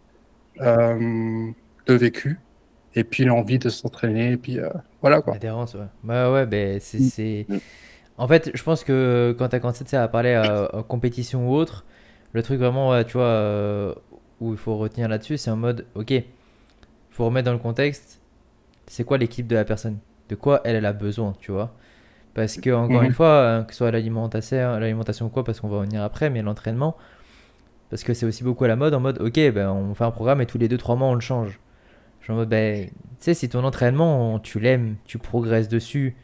le 0.59 1.53
vécu, 1.95 2.39
et 2.95 3.03
puis 3.03 3.25
l'envie 3.25 3.59
de 3.59 3.69
s'entraîner, 3.69 4.31
et 4.31 4.37
puis 4.37 4.59
voilà 5.01 5.21
quoi. 5.21 5.33
L'adhérence, 5.33 5.73
ouais. 5.75 5.87
Bah 6.03 6.31
ouais, 6.31 6.45
ben 6.45 6.79
c'est. 6.79 7.45
Mm. 7.47 7.57
En 8.17 8.27
fait, 8.27 8.51
je 8.53 8.63
pense 8.63 8.83
que 8.83 9.35
quand 9.37 9.49
tu 9.49 9.55
as 9.55 9.59
commencé 9.59 9.95
à 9.95 10.07
parler 10.07 10.33
à, 10.33 10.83
compétition 10.87 11.49
ou 11.49 11.53
autre, 11.53 11.85
le 12.33 12.41
truc 12.41 12.59
vraiment, 12.59 13.03
tu 13.03 13.13
vois, 13.13 13.25
euh, 13.25 13.93
où 14.41 14.51
il 14.51 14.57
faut 14.57 14.77
retenir 14.77 15.07
là-dessus, 15.07 15.37
c'est 15.37 15.51
en 15.51 15.55
mode, 15.55 15.85
ok, 15.95 16.11
il 16.11 16.23
faut 17.11 17.25
remettre 17.25 17.45
dans 17.45 17.53
le 17.53 17.59
contexte, 17.59 18.21
c'est 18.87 19.03
quoi 19.03 19.17
l'équipe 19.17 19.47
de 19.47 19.55
la 19.55 19.65
personne? 19.65 19.97
De 20.29 20.35
quoi 20.35 20.61
elle, 20.63 20.75
elle 20.75 20.85
a 20.85 20.93
besoin, 20.93 21.33
tu 21.39 21.51
vois? 21.51 21.73
Parce 22.33 22.57
que, 22.57 22.69
encore 22.69 23.01
une 23.01 23.09
mhm. 23.09 23.13
fois, 23.13 23.49
hein, 23.49 23.63
que 23.63 23.73
ce 23.73 23.79
soit 23.79 23.91
l'alimentation, 23.91 24.79
l'alimentation 24.79 25.27
ou 25.27 25.29
quoi, 25.29 25.43
parce 25.43 25.59
qu'on 25.59 25.69
va 25.69 25.77
revenir 25.77 26.03
après, 26.03 26.29
mais 26.29 26.41
l'entraînement, 26.41 26.95
parce 27.89 28.03
que 28.03 28.13
c'est 28.13 28.25
aussi 28.25 28.43
beaucoup 28.43 28.63
à 28.63 28.67
la 28.67 28.75
mode, 28.75 28.93
en 28.93 28.99
mode, 28.99 29.21
ok, 29.21 29.39
ben, 29.53 29.69
on 29.69 29.93
fait 29.93 30.03
un 30.03 30.11
programme 30.11 30.41
et 30.41 30.45
tous 30.45 30.57
les 30.57 30.67
2-3 30.67 30.97
mois, 30.97 31.07
on 31.07 31.15
le 31.15 31.21
change. 31.21 31.59
Genre, 32.21 32.45
ben, 32.45 32.87
tu 32.87 32.93
sais, 33.19 33.33
si 33.33 33.49
ton 33.49 33.63
entraînement, 33.63 34.39
tu 34.39 34.59
l'aimes, 34.59 34.95
tu 35.05 35.17
progresses 35.17 35.69
dessus, 35.69 36.15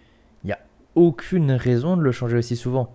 aucune 0.95 1.51
raison 1.51 1.97
de 1.97 2.01
le 2.01 2.11
changer 2.11 2.37
aussi 2.37 2.55
souvent. 2.55 2.93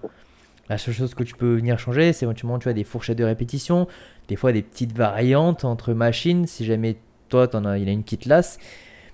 La 0.68 0.78
seule 0.78 0.94
chose 0.94 1.14
que 1.14 1.24
tu 1.24 1.34
peux 1.34 1.54
venir 1.54 1.78
changer, 1.78 2.12
c'est 2.12 2.26
éventuellement 2.26 2.58
tu 2.58 2.68
as 2.68 2.74
des 2.74 2.84
fourchettes 2.84 3.18
de 3.18 3.24
répétition, 3.24 3.86
des 4.28 4.36
fois 4.36 4.52
des 4.52 4.62
petites 4.62 4.96
variantes 4.96 5.64
entre 5.64 5.94
machines, 5.94 6.46
si 6.46 6.64
jamais 6.64 6.98
toi 7.28 7.48
en 7.56 7.64
as, 7.64 7.78
il 7.78 7.88
a 7.88 7.92
une 7.92 8.02
petite 8.02 8.26
lasse. 8.26 8.58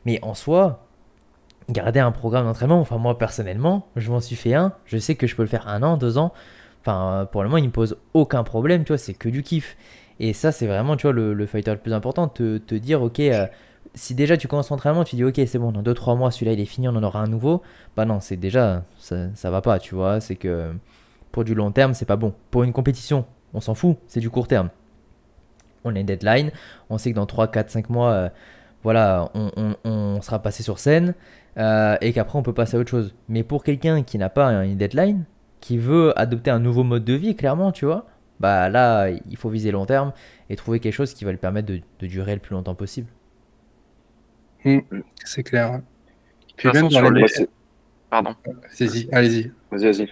Mais 0.04 0.18
en 0.22 0.34
soi, 0.34 0.86
garder 1.70 2.00
un 2.00 2.10
programme 2.10 2.44
d'entraînement, 2.44 2.80
enfin 2.80 2.98
moi 2.98 3.16
personnellement, 3.18 3.86
je 3.96 4.10
m'en 4.10 4.20
suis 4.20 4.36
fait 4.36 4.54
un, 4.54 4.72
je 4.84 4.98
sais 4.98 5.14
que 5.14 5.26
je 5.26 5.36
peux 5.36 5.42
le 5.42 5.48
faire 5.48 5.68
un 5.68 5.82
an, 5.82 5.96
deux 5.96 6.18
ans. 6.18 6.32
Enfin, 6.84 7.26
pour 7.32 7.42
le 7.42 7.48
moment, 7.48 7.58
il 7.58 7.64
ne 7.64 7.70
pose 7.70 7.96
aucun 8.12 8.44
problème, 8.44 8.84
tu 8.84 8.88
vois, 8.88 8.98
c'est 8.98 9.14
que 9.14 9.28
du 9.28 9.42
kiff. 9.42 9.76
Et 10.20 10.32
ça, 10.32 10.52
c'est 10.52 10.66
vraiment, 10.66 10.96
tu 10.96 11.02
vois, 11.02 11.12
le, 11.12 11.32
le 11.32 11.46
fighter 11.46 11.70
le 11.72 11.78
plus 11.78 11.94
important, 11.94 12.28
te, 12.28 12.58
te 12.58 12.74
dire, 12.74 13.02
ok, 13.02 13.20
euh, 13.20 13.46
si 13.94 14.14
déjà 14.14 14.36
tu 14.36 14.48
commences 14.48 14.70
l'entraînement, 14.70 15.04
tu 15.04 15.16
dis 15.16 15.24
ok 15.24 15.40
c'est 15.46 15.58
bon, 15.58 15.72
dans 15.72 15.82
2-3 15.82 16.16
mois 16.16 16.30
celui-là 16.30 16.52
il 16.52 16.60
est 16.60 16.66
fini, 16.66 16.88
on 16.88 16.96
en 16.96 17.02
aura 17.02 17.20
un 17.20 17.26
nouveau, 17.26 17.62
bah 17.96 18.04
non, 18.04 18.20
c'est 18.20 18.36
déjà, 18.36 18.84
ça, 18.98 19.28
ça 19.34 19.50
va 19.50 19.60
pas, 19.60 19.78
tu 19.78 19.94
vois, 19.94 20.20
c'est 20.20 20.36
que 20.36 20.72
pour 21.32 21.44
du 21.44 21.54
long 21.54 21.70
terme 21.70 21.94
c'est 21.94 22.04
pas 22.04 22.16
bon. 22.16 22.34
Pour 22.50 22.64
une 22.64 22.72
compétition, 22.72 23.24
on 23.52 23.60
s'en 23.60 23.74
fout, 23.74 23.96
c'est 24.06 24.20
du 24.20 24.30
court 24.30 24.48
terme. 24.48 24.70
On 25.84 25.94
a 25.94 26.00
une 26.00 26.06
deadline, 26.06 26.50
on 26.90 26.98
sait 26.98 27.10
que 27.10 27.16
dans 27.16 27.26
3, 27.26 27.48
4, 27.48 27.70
5 27.70 27.90
mois, 27.90 28.10
euh, 28.10 28.28
voilà, 28.82 29.30
on, 29.34 30.20
sera 30.22 30.40
passé 30.40 30.62
sur 30.62 30.78
scène 30.78 31.14
euh, 31.56 31.96
et 32.00 32.12
qu'après 32.12 32.38
on 32.38 32.42
peut 32.42 32.52
passer 32.52 32.76
à 32.76 32.80
autre 32.80 32.90
chose. 32.90 33.14
Mais 33.28 33.42
pour 33.42 33.62
quelqu'un 33.64 34.02
qui 34.02 34.18
n'a 34.18 34.28
pas 34.28 34.50
une 34.64 34.76
deadline, 34.76 35.24
qui 35.64 35.78
veut 35.78 36.12
adopter 36.18 36.50
un 36.50 36.58
nouveau 36.58 36.84
mode 36.84 37.06
de 37.06 37.14
vie, 37.14 37.34
clairement, 37.34 37.72
tu 37.72 37.86
vois, 37.86 38.06
bah 38.38 38.68
là 38.68 39.08
il 39.08 39.36
faut 39.38 39.48
viser 39.48 39.70
long 39.70 39.86
terme 39.86 40.12
et 40.50 40.56
trouver 40.56 40.78
quelque 40.78 40.92
chose 40.92 41.14
qui 41.14 41.24
va 41.24 41.30
lui 41.30 41.38
permettre 41.38 41.72
de 41.72 42.06
durer 42.06 42.34
le 42.34 42.40
plus 42.40 42.52
longtemps 42.52 42.74
possible. 42.74 43.08
Mm. 44.66 44.80
c'est 45.24 45.42
clair. 45.42 45.80
Puis 46.58 46.68
même 46.70 46.90
sur 46.90 47.10
les... 47.10 47.24
Pardon. 48.10 48.36
Allez-y, 48.78 49.08
allez-y. 49.10 49.52
Vas-y, 49.70 50.06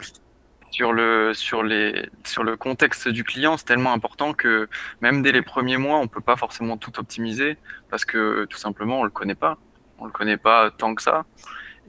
Sur 0.70 0.94
le, 0.94 1.34
sur, 1.34 1.62
les, 1.62 2.08
sur 2.24 2.44
le 2.44 2.56
contexte 2.56 3.08
du 3.08 3.22
client, 3.22 3.58
c'est 3.58 3.66
tellement 3.66 3.92
important 3.92 4.32
que 4.32 4.70
même 5.02 5.20
dès 5.20 5.32
les 5.32 5.42
premiers 5.42 5.76
mois, 5.76 5.98
on 5.98 6.08
peut 6.08 6.22
pas 6.22 6.36
forcément 6.36 6.78
tout 6.78 6.98
optimiser 6.98 7.58
parce 7.90 8.06
que 8.06 8.46
tout 8.46 8.58
simplement, 8.58 9.00
on 9.00 9.04
le 9.04 9.10
connaît 9.10 9.34
pas. 9.34 9.58
On 9.98 10.06
le 10.06 10.12
connaît 10.12 10.38
pas 10.38 10.70
tant 10.70 10.94
que 10.94 11.02
ça. 11.02 11.26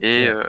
Et 0.02 0.28
euh, 0.28 0.44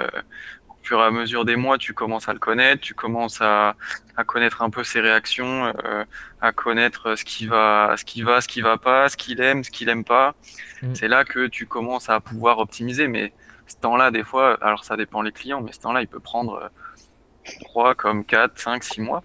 fur 0.86 1.00
et 1.00 1.04
à 1.04 1.12
mesure 1.12 1.46
des 1.46 1.56
mois, 1.56 1.78
tu 1.78 1.94
commences 1.94 2.30
à 2.30 2.34
le 2.34 2.40
connaître, 2.40 2.82
tu 2.82 2.94
commences 2.94 3.42
à, 3.42 3.76
à 4.16 4.24
connaître 4.24 4.62
un 4.62 4.70
peu 4.70 4.84
ses 4.84 5.02
réactions, 5.02 5.74
euh, 5.84 6.06
à 6.42 6.52
connaître 6.52 7.16
ce 7.16 7.26
qui 7.26 7.48
va, 7.48 7.96
ce 7.98 8.06
qui 8.06 8.22
va, 8.22 8.40
ce 8.42 8.48
qui 8.48 8.62
va 8.62 8.78
pas, 8.78 9.10
ce 9.10 9.18
qu'il 9.18 9.42
aime, 9.42 9.64
ce 9.64 9.72
qu'il 9.72 9.90
aime 9.90 10.04
pas. 10.04 10.36
Mm. 10.82 10.96
C'est 10.96 11.08
là 11.08 11.24
que 11.26 11.48
tu 11.48 11.66
commences 11.66 12.10
à 12.10 12.20
pouvoir 12.20 12.60
optimiser. 12.60 13.08
Mais 13.08 13.34
ce 13.68 13.76
temps-là, 13.78 14.12
des 14.12 14.24
fois, 14.24 14.58
alors 14.62 14.84
ça 14.84 14.96
dépend 14.96 15.22
les 15.22 15.32
clients, 15.32 15.62
mais 15.62 15.72
ce 15.72 15.80
temps-là, 15.80 16.02
il 16.02 16.08
peut 16.08 16.20
prendre 16.20 16.54
euh, 16.56 16.70
3 17.62 17.96
comme 17.96 18.24
4, 18.24 18.60
5, 18.60 18.84
6 18.84 19.02
mois. 19.02 19.24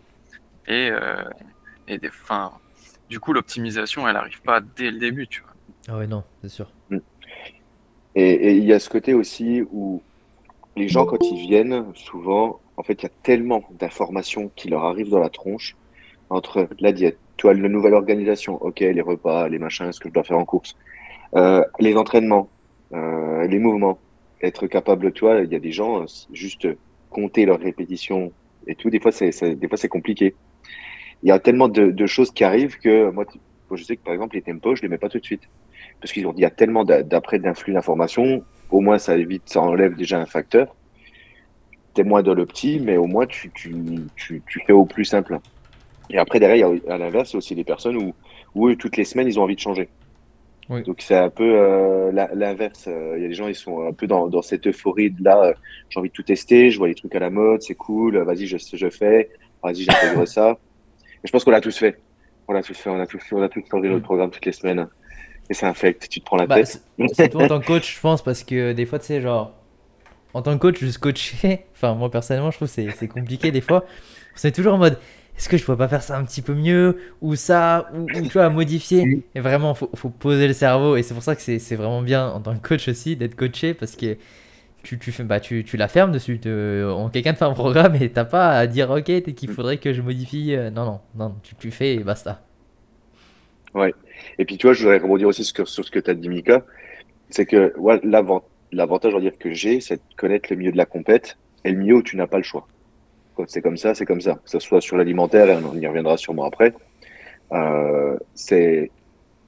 Et, 0.66 0.90
euh, 0.90 1.22
et 1.88 1.98
des, 1.98 2.10
fin, 2.10 2.52
du 3.08 3.20
coup, 3.20 3.32
l'optimisation, 3.32 4.08
elle 4.08 4.16
arrive 4.16 4.40
pas 4.42 4.60
dès 4.60 4.90
le 4.90 4.98
début, 4.98 5.26
tu 5.26 5.42
vois. 5.42 5.50
Ah 5.88 5.98
ouais, 5.98 6.06
non, 6.06 6.24
c'est 6.42 6.48
sûr. 6.48 6.70
Et 8.14 8.32
et 8.32 8.56
il 8.56 8.64
y 8.64 8.72
a 8.72 8.80
ce 8.80 8.88
côté 8.88 9.14
aussi 9.14 9.62
où 9.70 10.02
les 10.80 10.88
gens, 10.88 11.04
quand 11.04 11.22
ils 11.30 11.46
viennent, 11.48 11.84
souvent, 11.94 12.60
en 12.76 12.82
fait, 12.82 12.94
il 12.94 13.02
y 13.02 13.06
a 13.06 13.12
tellement 13.22 13.62
d'informations 13.78 14.50
qui 14.56 14.68
leur 14.68 14.84
arrivent 14.84 15.10
dans 15.10 15.18
la 15.20 15.28
tronche 15.28 15.76
entre 16.30 16.68
la 16.78 16.92
diète, 16.92 17.18
tu 17.36 17.46
vois, 17.46 17.54
la 17.54 17.68
nouvelle 17.68 17.94
organisation, 17.94 18.62
ok, 18.62 18.80
les 18.80 19.00
repas, 19.00 19.48
les 19.48 19.58
machins, 19.58 19.92
ce 19.92 20.00
que 20.00 20.08
je 20.08 20.14
dois 20.14 20.24
faire 20.24 20.38
en 20.38 20.44
course, 20.44 20.76
euh, 21.36 21.62
les 21.80 21.96
entraînements, 21.96 22.48
euh, 22.92 23.46
les 23.46 23.58
mouvements, 23.58 23.98
être 24.42 24.66
capable, 24.66 25.12
tu 25.12 25.24
vois, 25.24 25.40
il 25.40 25.52
y 25.52 25.56
a 25.56 25.58
des 25.58 25.72
gens, 25.72 26.02
euh, 26.02 26.06
juste 26.32 26.66
compter 27.10 27.44
leurs 27.44 27.60
répétitions 27.60 28.32
et 28.66 28.74
tout, 28.74 28.90
des 28.90 29.00
fois, 29.00 29.12
c'est, 29.12 29.30
des 29.54 29.68
fois, 29.68 29.76
c'est 29.76 29.88
compliqué. 29.88 30.34
Il 31.22 31.28
y 31.28 31.32
a 31.32 31.38
tellement 31.38 31.68
de, 31.68 31.90
de 31.90 32.06
choses 32.06 32.30
qui 32.30 32.44
arrivent 32.44 32.78
que 32.78 33.10
moi, 33.10 33.24
je 33.72 33.84
sais 33.84 33.96
que 33.96 34.02
par 34.02 34.14
exemple, 34.14 34.36
les 34.36 34.42
tempos, 34.42 34.76
je 34.76 34.82
les 34.82 34.88
mets 34.88 34.98
pas 34.98 35.08
tout 35.08 35.18
de 35.18 35.24
suite. 35.24 35.42
Parce 36.00 36.12
qu'ils 36.12 36.26
ont 36.26 36.32
dit, 36.32 36.40
il 36.40 36.42
y 36.42 36.46
a 36.46 36.50
tellement 36.50 36.84
d'a- 36.84 37.02
d'après 37.02 37.38
d'influx 37.38 37.74
d'informations, 37.74 38.42
au 38.70 38.80
moins 38.80 38.98
ça 38.98 39.16
évite, 39.16 39.48
ça 39.48 39.60
enlève 39.60 39.94
déjà 39.96 40.20
un 40.20 40.26
facteur. 40.26 40.74
T'es 41.94 42.04
moins 42.04 42.22
dans 42.22 42.34
le 42.34 42.46
petit, 42.46 42.80
mais 42.80 42.96
au 42.96 43.06
moins 43.06 43.26
tu, 43.26 43.50
tu, 43.52 43.74
tu, 44.16 44.42
tu 44.46 44.60
fais 44.66 44.72
au 44.72 44.84
plus 44.84 45.04
simple. 45.04 45.38
Et 46.08 46.18
après, 46.18 46.40
derrière, 46.40 46.68
il 46.68 46.82
y 46.84 46.88
a, 46.88 46.94
à 46.94 46.98
l'inverse, 46.98 47.30
il 47.30 47.34
y 47.34 47.36
a 47.36 47.38
aussi 47.38 47.54
des 47.54 47.64
personnes 47.64 47.96
où, 47.96 48.14
où 48.54 48.68
eux, 48.68 48.76
toutes 48.76 48.96
les 48.96 49.04
semaines, 49.04 49.28
ils 49.28 49.38
ont 49.38 49.42
envie 49.42 49.54
de 49.54 49.60
changer. 49.60 49.88
Oui. 50.68 50.82
Donc 50.84 51.00
c'est 51.00 51.16
un 51.16 51.30
peu 51.30 51.52
euh, 51.56 52.12
l'inverse. 52.12 52.86
Euh, 52.86 53.14
Il 53.16 53.22
y 53.22 53.24
a 53.24 53.28
des 53.28 53.34
gens, 53.34 53.48
ils 53.48 53.56
sont 53.56 53.86
un 53.86 53.92
peu 53.92 54.06
dans, 54.06 54.28
dans 54.28 54.42
cette 54.42 54.66
euphorie 54.68 55.10
de 55.10 55.22
là, 55.24 55.42
euh, 55.42 55.54
j'ai 55.88 55.98
envie 55.98 56.08
de 56.08 56.14
tout 56.14 56.22
tester, 56.22 56.70
je 56.70 56.78
vois 56.78 56.86
les 56.86 56.94
trucs 56.94 57.14
à 57.16 57.18
la 57.18 57.30
mode, 57.30 57.62
c'est 57.62 57.74
cool, 57.74 58.18
vas-y, 58.18 58.46
je, 58.46 58.56
je 58.56 58.90
fais, 58.90 59.30
vas-y, 59.62 59.82
j'intègre 59.82 60.26
ça. 60.26 60.58
Et 61.22 61.26
je 61.26 61.32
pense 61.32 61.42
qu'on 61.44 61.50
l'a 61.50 61.60
tous 61.60 61.76
fait. 61.76 61.98
On 62.46 62.52
l'a 62.52 62.62
tous 62.62 62.76
fait, 62.76 62.90
on 62.90 63.00
a 63.00 63.06
tous, 63.06 63.20
on 63.32 63.42
a 63.42 63.48
tous 63.48 63.64
changé 63.68 63.88
notre 63.88 64.04
programme 64.04 64.30
toutes 64.30 64.46
les 64.46 64.52
semaines. 64.52 64.88
Et 65.50 65.54
c'est 65.54 65.66
un 65.66 65.74
fait, 65.74 65.98
tu 66.08 66.20
te 66.20 66.24
prends 66.24 66.38
la 66.38 66.46
Bah, 66.46 66.56
tête. 66.56 66.82
c'est- 66.98 67.14
surtout 67.14 67.38
en 67.38 67.46
tant 67.46 67.60
que 67.60 67.66
coach, 67.66 67.94
je 67.96 68.00
pense, 68.00 68.22
parce 68.22 68.44
que 68.44 68.72
des 68.72 68.86
fois, 68.86 68.98
tu 68.98 69.06
sais, 69.06 69.20
genre, 69.20 69.52
en 70.34 70.42
tant 70.42 70.54
que 70.54 70.60
coach, 70.62 70.78
juste 70.80 70.98
coacher, 70.98 71.66
enfin, 71.74 71.94
moi 71.94 72.10
personnellement, 72.10 72.50
je 72.50 72.58
trouve 72.58 72.74
que 72.74 72.90
c'est 72.92 73.08
compliqué 73.08 73.52
des 73.52 73.60
fois. 73.62 73.86
On 74.44 74.48
est 74.48 74.52
toujours 74.52 74.74
en 74.74 74.78
mode, 74.78 74.98
est-ce 75.38 75.48
que 75.48 75.56
je 75.58 75.64
pourrais 75.64 75.78
pas 75.78 75.88
faire 75.88 76.02
ça 76.02 76.18
un 76.18 76.24
petit 76.24 76.42
peu 76.42 76.54
mieux, 76.54 76.98
ou 77.22 77.36
ça, 77.36 77.90
ou, 77.94 78.10
ou, 78.20 78.26
tu 78.26 78.34
vois, 78.34 78.50
modifier. 78.50 79.24
Et 79.34 79.40
vraiment, 79.40 79.74
faut, 79.74 79.90
faut 79.96 80.10
poser 80.10 80.48
le 80.48 80.54
cerveau, 80.54 80.96
et 80.96 81.02
c'est 81.02 81.14
pour 81.14 81.22
ça 81.24 81.36
que 81.36 81.42
c'est 81.42 81.76
vraiment 81.76 82.02
bien 82.02 82.28
en 82.28 82.40
tant 82.40 82.56
que 82.58 82.66
coach 82.68 82.88
aussi 82.88 83.16
d'être 83.16 83.36
coaché, 83.36 83.74
parce 83.74 83.96
que 83.96 84.18
tu, 84.84 84.98
tu, 84.98 85.12
fais, 85.12 85.24
bah, 85.24 85.40
tu, 85.40 85.64
tu 85.64 85.76
la 85.78 85.88
fermes 85.88 86.12
dessus. 86.12 86.40
te- 86.40 86.90
en 86.92 87.10
quelqu'un 87.10 87.34
te 87.34 87.38
fait 87.38 87.46
un 87.46 87.52
programme 87.54 87.96
et 87.96 88.10
t'as 88.12 88.24
pas 88.26 88.52
à 88.58 88.66
dire, 88.68 88.90
ok, 88.90 89.04
qu'il 89.34 89.48
faudrait 89.50 89.78
que 89.78 89.92
je 89.94 90.02
modifie. 90.02 90.54
euh, 90.54 90.70
Non, 90.70 90.84
non, 90.86 91.00
non, 91.16 91.36
tu, 91.42 91.54
tu 91.56 91.70
fais 91.72 91.96
et 91.96 92.04
basta. 92.04 92.42
Et 94.38 94.44
puis, 94.44 94.58
tu 94.58 94.66
vois, 94.66 94.74
je 94.74 94.82
voudrais 94.82 94.98
rebondir 94.98 95.28
aussi 95.28 95.44
sur, 95.44 95.68
sur 95.68 95.84
ce 95.84 95.90
que 95.90 95.98
tu 95.98 96.10
as 96.10 96.14
dit, 96.14 96.28
Mika. 96.28 96.64
C'est 97.28 97.46
que 97.46 97.72
ouais, 97.78 98.00
l'avantage, 98.72 99.14
dire, 99.16 99.38
que 99.38 99.52
j'ai, 99.52 99.80
c'est 99.80 99.96
de 99.96 100.14
connaître 100.16 100.48
le 100.50 100.56
milieu 100.56 100.72
de 100.72 100.76
la 100.76 100.86
compète 100.86 101.38
et 101.64 101.70
le 101.70 101.78
milieu 101.78 101.96
où 101.96 102.02
tu 102.02 102.16
n'as 102.16 102.26
pas 102.26 102.38
le 102.38 102.42
choix. 102.42 102.66
Quand 103.36 103.44
c'est 103.48 103.62
comme 103.62 103.76
ça, 103.76 103.94
c'est 103.94 104.06
comme 104.06 104.20
ça. 104.20 104.34
Que 104.44 104.50
ce 104.50 104.58
soit 104.58 104.80
sur 104.80 104.96
l'alimentaire, 104.96 105.48
et 105.48 105.56
on 105.56 105.74
y 105.74 105.86
reviendra 105.86 106.16
sûrement 106.16 106.44
après. 106.44 106.74
Euh, 107.52 108.16
c'est, 108.34 108.90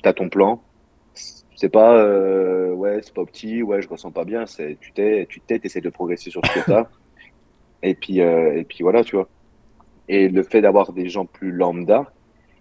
t'as 0.02 0.12
ton 0.12 0.28
plan. 0.28 0.62
C'est 1.14 1.68
pas, 1.68 1.96
euh, 1.96 2.72
ouais, 2.72 3.00
c'est 3.02 3.14
pas 3.14 3.24
petit, 3.24 3.62
ouais, 3.62 3.82
je 3.82 3.88
ressens 3.88 4.10
pas 4.10 4.24
bien. 4.24 4.46
C'est, 4.46 4.76
tu 4.80 4.92
t'es, 4.92 5.26
tu 5.28 5.40
t'es, 5.40 5.58
t'essaies 5.58 5.80
de 5.80 5.90
progresser 5.90 6.30
sur 6.30 6.40
ce 6.44 6.60
que 6.60 6.66
t'as. 6.66 6.88
Et 7.82 7.94
puis, 7.94 8.20
euh, 8.20 8.56
et 8.56 8.64
puis 8.64 8.78
voilà, 8.82 9.02
tu 9.02 9.16
vois. 9.16 9.28
Et 10.08 10.28
le 10.28 10.42
fait 10.44 10.60
d'avoir 10.60 10.92
des 10.92 11.08
gens 11.08 11.26
plus 11.26 11.50
lambda, 11.50 12.12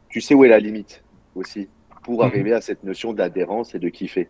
tu 0.10 0.20
sais 0.20 0.34
où 0.34 0.44
est 0.44 0.50
la 0.50 0.60
limite 0.60 1.04
aussi 1.36 1.70
pour 2.04 2.20
Mhm. 2.22 2.26
arriver 2.28 2.54
à 2.54 2.62
cette 2.62 2.84
notion 2.84 3.14
d'adhérence 3.14 3.76
et 3.76 3.80
de 3.80 3.90
kiffer. 3.90 4.30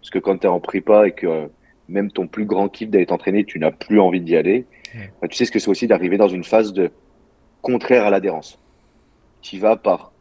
Parce 0.00 0.10
que 0.10 0.18
quand 0.18 0.38
tu 0.38 0.46
es 0.46 0.50
en 0.50 0.60
prépa 0.60 1.08
et 1.08 1.12
que 1.12 1.26
euh, 1.26 1.46
même 1.88 2.10
ton 2.10 2.26
plus 2.26 2.44
grand 2.46 2.68
kiff 2.68 2.90
d'aller 2.90 3.06
t'entraîner, 3.06 3.44
tu 3.44 3.58
n'as 3.58 3.70
plus 3.70 4.00
envie 4.00 4.20
d'y 4.20 4.36
aller, 4.36 4.66
bah, 5.20 5.28
tu 5.28 5.36
sais 5.36 5.44
ce 5.44 5.52
que 5.52 5.58
c'est 5.58 5.68
aussi 5.70 5.86
d'arriver 5.86 6.16
dans 6.18 6.28
une 6.28 6.44
phase 6.44 6.72
de 6.72 6.90
contraire 7.62 8.04
à 8.06 8.10
l'adhérence. 8.10 8.58
Tu 9.42 9.58
vas 9.58 9.76
par, 9.76 10.12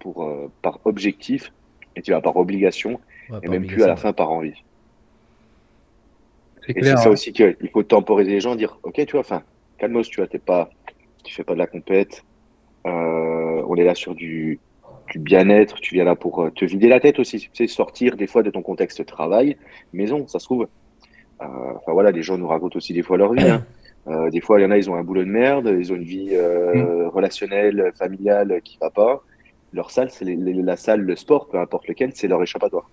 pour, 0.00 0.24
euh, 0.24 0.50
par 0.62 0.80
objectif 0.84 1.52
et 1.96 2.02
tu 2.02 2.10
vas 2.12 2.20
par 2.20 2.36
obligation 2.36 3.00
Ouais, 3.30 3.38
et 3.42 3.48
même 3.48 3.66
plus 3.66 3.82
à 3.82 3.86
la 3.86 3.96
fin 3.96 4.12
par 4.12 4.30
envie. 4.30 4.62
C'est 6.66 6.70
Et 6.72 6.74
clair. 6.74 6.98
c'est 6.98 7.04
ça 7.04 7.08
hein. 7.08 7.12
aussi 7.12 7.32
qu'il 7.32 7.70
faut 7.72 7.82
temporiser 7.82 8.32
les 8.32 8.40
gens, 8.40 8.54
dire 8.54 8.78
ok, 8.82 8.94
tu 9.06 9.12
vois, 9.12 9.20
enfin, 9.20 9.42
calmos, 9.78 10.08
tu 10.08 10.20
vois, 10.20 10.26
t'es 10.26 10.38
pas, 10.38 10.70
tu 11.24 11.34
fais 11.34 11.44
pas 11.44 11.54
de 11.54 11.58
la 11.58 11.66
compète, 11.66 12.22
euh, 12.86 13.62
on 13.66 13.76
est 13.76 13.84
là 13.84 13.94
sur 13.94 14.14
du, 14.14 14.60
du 15.14 15.20
bien-être, 15.20 15.76
tu 15.76 15.94
viens 15.94 16.02
là 16.04 16.16
pour 16.16 16.42
euh, 16.42 16.50
te 16.50 16.64
vider 16.64 16.88
la 16.88 16.98
tête 16.98 17.20
aussi, 17.20 17.38
tu 17.38 17.48
sais, 17.52 17.68
sortir 17.68 18.16
des 18.16 18.26
fois 18.26 18.42
de 18.42 18.50
ton 18.50 18.62
contexte 18.62 19.06
travail, 19.06 19.56
maison, 19.92 20.26
ça 20.26 20.40
se 20.40 20.44
trouve. 20.44 20.66
Euh, 21.40 21.46
Enfin 21.76 21.92
voilà, 21.92 22.10
les 22.10 22.22
gens 22.22 22.36
nous 22.36 22.48
racontent 22.48 22.76
aussi 22.76 22.92
des 22.92 23.02
fois 23.02 23.16
leur 23.16 23.32
vie. 23.32 23.48
hein. 23.48 23.64
Euh, 24.06 24.28
des 24.28 24.42
fois, 24.42 24.60
il 24.60 24.64
y 24.64 24.66
en 24.66 24.70
a, 24.70 24.76
ils 24.76 24.90
ont 24.90 24.96
un 24.96 25.02
boulot 25.02 25.24
de 25.24 25.30
merde, 25.30 25.74
ils 25.80 25.90
ont 25.90 25.96
une 25.96 26.02
vie 26.02 26.28
euh, 26.32 27.08
relationnelle, 27.08 27.90
familiale 27.98 28.60
qui 28.62 28.76
va 28.78 28.90
pas. 28.90 29.22
Leur 29.72 29.90
salle, 29.90 30.10
c'est 30.10 30.26
la 30.26 30.76
salle, 30.76 31.00
le 31.00 31.16
sport, 31.16 31.48
peu 31.48 31.58
importe 31.58 31.88
lequel, 31.88 32.10
c'est 32.14 32.28
leur 32.28 32.42
échappatoire. 32.42 32.90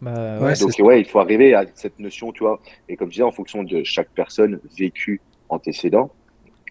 Bah, 0.00 0.38
Ouais, 0.40 0.54
Donc 0.58 0.70
ouais, 0.78 1.00
il 1.02 1.04
faut 1.04 1.18
arriver 1.18 1.52
à 1.52 1.66
cette 1.74 1.98
notion, 1.98 2.32
tu 2.32 2.44
vois. 2.44 2.60
Et 2.88 2.96
comme 2.96 3.08
je 3.08 3.16
disais, 3.16 3.24
en 3.24 3.30
fonction 3.30 3.62
de 3.62 3.82
chaque 3.84 4.08
personne 4.14 4.58
vécue 4.78 5.20
antécédent, 5.50 6.10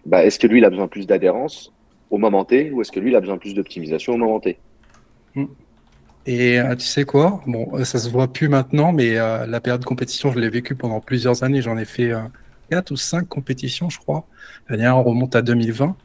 bah, 0.06 0.24
est-ce 0.24 0.40
que 0.40 0.48
lui, 0.48 0.58
il 0.58 0.64
a 0.64 0.70
besoin 0.70 0.88
plus 0.88 1.06
d'adhérence 1.06 1.72
au 2.12 2.18
moment 2.18 2.44
T 2.44 2.70
ou 2.70 2.82
est-ce 2.82 2.92
que 2.92 3.00
lui, 3.00 3.10
il 3.10 3.16
a 3.16 3.20
besoin 3.20 3.38
plus 3.38 3.54
d'optimisation 3.54 4.12
au 4.12 4.18
moment 4.18 4.38
T 4.38 4.58
Et 6.26 6.60
euh, 6.60 6.76
tu 6.76 6.86
sais 6.86 7.04
quoi? 7.04 7.42
Bon, 7.46 7.70
euh, 7.72 7.84
ça 7.84 7.98
se 7.98 8.08
voit 8.10 8.30
plus 8.30 8.48
maintenant, 8.48 8.92
mais 8.92 9.16
euh, 9.16 9.46
la 9.46 9.60
période 9.60 9.80
de 9.80 9.86
compétition, 9.86 10.30
je 10.30 10.38
l'ai 10.38 10.50
vécue 10.50 10.74
pendant 10.74 11.00
plusieurs 11.00 11.42
années. 11.42 11.62
J'en 11.62 11.78
ai 11.78 11.86
fait 11.86 12.12
euh, 12.12 12.20
quatre 12.70 12.90
ou 12.90 12.96
cinq 12.96 13.26
compétitions, 13.28 13.88
je 13.88 13.98
crois. 13.98 14.26
La 14.68 14.76
dernière 14.76 14.98
on 14.98 15.02
remonte 15.02 15.34
à 15.34 15.42
2020. 15.42 15.96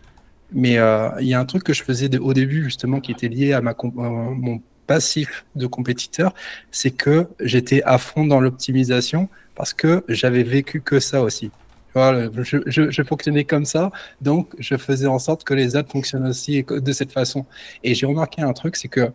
Mais 0.53 0.77
il 1.19 1.27
y 1.27 1.33
a 1.33 1.39
un 1.41 1.45
truc 1.45 1.65
que 1.65 1.73
je 1.73 1.83
faisais 1.83 2.17
au 2.19 2.33
début, 2.33 2.63
justement, 2.63 3.01
qui 3.01 3.11
était 3.11 3.27
lié 3.27 3.51
à 3.51 3.59
ma, 3.59 3.75
mon 3.93 4.61
passif 4.87 5.45
de 5.57 5.67
compétiteur, 5.67 6.33
c'est 6.71 6.91
que 6.91 7.27
j'étais 7.41 7.83
à 7.83 7.97
fond 7.97 8.25
dans 8.25 8.39
l'optimisation 8.39 9.27
parce 9.55 9.73
que 9.73 10.05
j'avais 10.07 10.43
vécu 10.43 10.79
que 10.79 11.01
ça 11.01 11.21
aussi. 11.21 11.51
Le- 11.97 12.31
je, 12.43 13.03
fonctionnais 13.03 13.43
comme 13.43 13.65
ça, 13.65 13.91
donc 14.21 14.53
je 14.59 14.75
faisais 14.77 15.07
en 15.07 15.19
sorte 15.19 15.43
que 15.43 15.53
les 15.53 15.75
autres 15.75 15.91
fonctionnent 15.91 16.27
aussi 16.27 16.63
de 16.63 16.91
cette 16.91 17.11
façon. 17.11 17.45
Et 17.83 17.95
j'ai 17.95 18.05
remarqué 18.05 18.41
un 18.41 18.53
truc, 18.53 18.75
c'est 18.75 18.87
que 18.87 19.11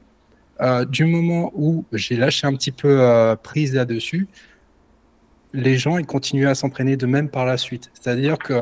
euh, 0.61 0.85
du 0.85 1.05
moment 1.05 1.51
où 1.55 1.85
j'ai 1.93 2.17
lâché 2.17 2.47
un 2.47 2.55
petit 2.55 2.73
peu 2.73 3.01
euh, 3.01 3.37
prise 3.37 3.75
là-dessus, 3.75 4.29
les 5.53 5.77
gens 5.77 5.99
ils 5.99 6.07
continuent 6.07 6.49
à 6.49 6.55
s'entraîner 6.55 6.97
de 6.97 7.07
même 7.07 7.29
par 7.29 7.47
la 7.47 7.57
suite. 7.57 7.91
C'est-à-dire 7.95 8.39
que 8.39 8.61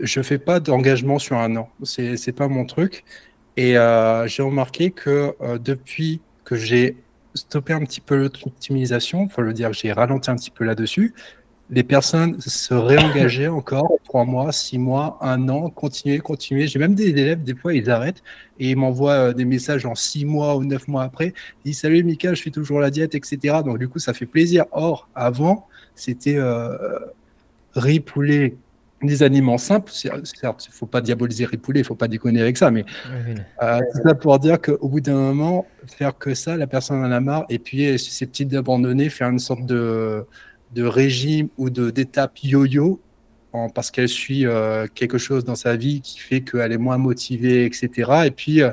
je 0.00 0.22
fais 0.22 0.38
pas 0.38 0.60
d'engagement 0.60 1.18
sur 1.18 1.36
un 1.36 1.56
an. 1.56 1.70
C'est 1.82 2.16
c'est 2.16 2.32
pas 2.32 2.48
mon 2.48 2.64
truc. 2.66 3.04
Et 3.56 3.76
euh, 3.76 4.26
j'ai 4.28 4.42
remarqué 4.42 4.90
que 4.92 5.34
depuis 5.58 6.20
que 6.44 6.56
j'ai 6.56 6.96
stoppé 7.34 7.72
un 7.72 7.84
petit 7.84 8.00
peu 8.00 8.16
l'optimisation, 8.16 9.28
faut 9.28 9.42
le 9.42 9.52
dire, 9.52 9.72
j'ai 9.72 9.92
ralenti 9.92 10.30
un 10.30 10.36
petit 10.36 10.50
peu 10.50 10.64
là-dessus. 10.64 11.14
Les 11.70 11.82
personnes 11.82 12.40
se 12.40 12.72
réengageaient 12.72 13.48
encore 13.48 13.90
trois 14.04 14.24
mois, 14.24 14.52
six 14.52 14.78
mois, 14.78 15.18
un 15.20 15.48
an, 15.50 15.68
continuer, 15.68 16.18
continuer. 16.18 16.66
J'ai 16.66 16.78
même 16.78 16.94
des 16.94 17.08
élèves, 17.10 17.42
des 17.42 17.54
fois, 17.54 17.74
ils 17.74 17.90
arrêtent 17.90 18.22
et 18.58 18.70
ils 18.70 18.76
m'envoient 18.76 19.12
euh, 19.12 19.32
des 19.34 19.44
messages 19.44 19.84
en 19.84 19.94
six 19.94 20.24
mois 20.24 20.56
ou 20.56 20.64
neuf 20.64 20.88
mois 20.88 21.02
après. 21.02 21.34
Ils 21.64 21.72
disent 21.72 21.80
Salut 21.80 22.02
Mika, 22.04 22.32
je 22.32 22.42
fais 22.42 22.50
toujours 22.50 22.80
la 22.80 22.90
diète, 22.90 23.14
etc. 23.14 23.56
Donc, 23.64 23.78
du 23.78 23.88
coup, 23.88 23.98
ça 23.98 24.14
fait 24.14 24.24
plaisir. 24.24 24.64
Or, 24.72 25.08
avant, 25.14 25.66
c'était 25.94 26.36
euh, 26.36 26.98
riz, 27.74 28.00
poulet, 28.00 28.56
des 29.02 29.22
aliments 29.22 29.58
simples. 29.58 29.92
Certes, 29.92 30.66
il 30.66 30.70
ne 30.70 30.74
faut 30.74 30.86
pas 30.86 31.00
diaboliser 31.00 31.44
riz, 31.44 31.58
poulet, 31.58 31.80
il 31.80 31.82
ne 31.82 31.86
faut 31.86 31.94
pas 31.94 32.08
déconner 32.08 32.40
avec 32.40 32.56
ça, 32.56 32.70
mais 32.70 32.84
oui. 33.26 33.34
euh, 33.62 33.80
c'est 33.92 34.02
ça 34.02 34.14
pour 34.14 34.38
dire 34.38 34.60
qu'au 34.60 34.88
bout 34.88 35.00
d'un 35.00 35.14
moment, 35.14 35.66
faire 35.86 36.16
que 36.16 36.34
ça, 36.34 36.56
la 36.56 36.66
personne 36.66 37.04
en 37.04 37.12
a 37.12 37.20
marre 37.20 37.44
et 37.48 37.58
puis 37.58 37.82
elle 37.82 37.94
est 37.94 37.98
susceptible 37.98 38.50
d'abandonner, 38.50 39.08
faire 39.10 39.28
une 39.28 39.38
sorte 39.38 39.66
de, 39.66 40.24
de 40.72 40.84
régime 40.84 41.48
ou 41.56 41.70
de 41.70 41.90
d'étape 41.90 42.38
yo-yo 42.42 43.00
parce 43.74 43.90
qu'elle 43.90 44.08
suit 44.08 44.46
euh, 44.46 44.86
quelque 44.94 45.18
chose 45.18 45.44
dans 45.44 45.56
sa 45.56 45.76
vie 45.76 46.00
qui 46.00 46.18
fait 46.20 46.42
qu'elle 46.42 46.72
est 46.72 46.78
moins 46.78 46.98
motivée, 46.98 47.64
etc. 47.64 48.26
Et 48.26 48.30
puis, 48.30 48.62
euh, 48.62 48.70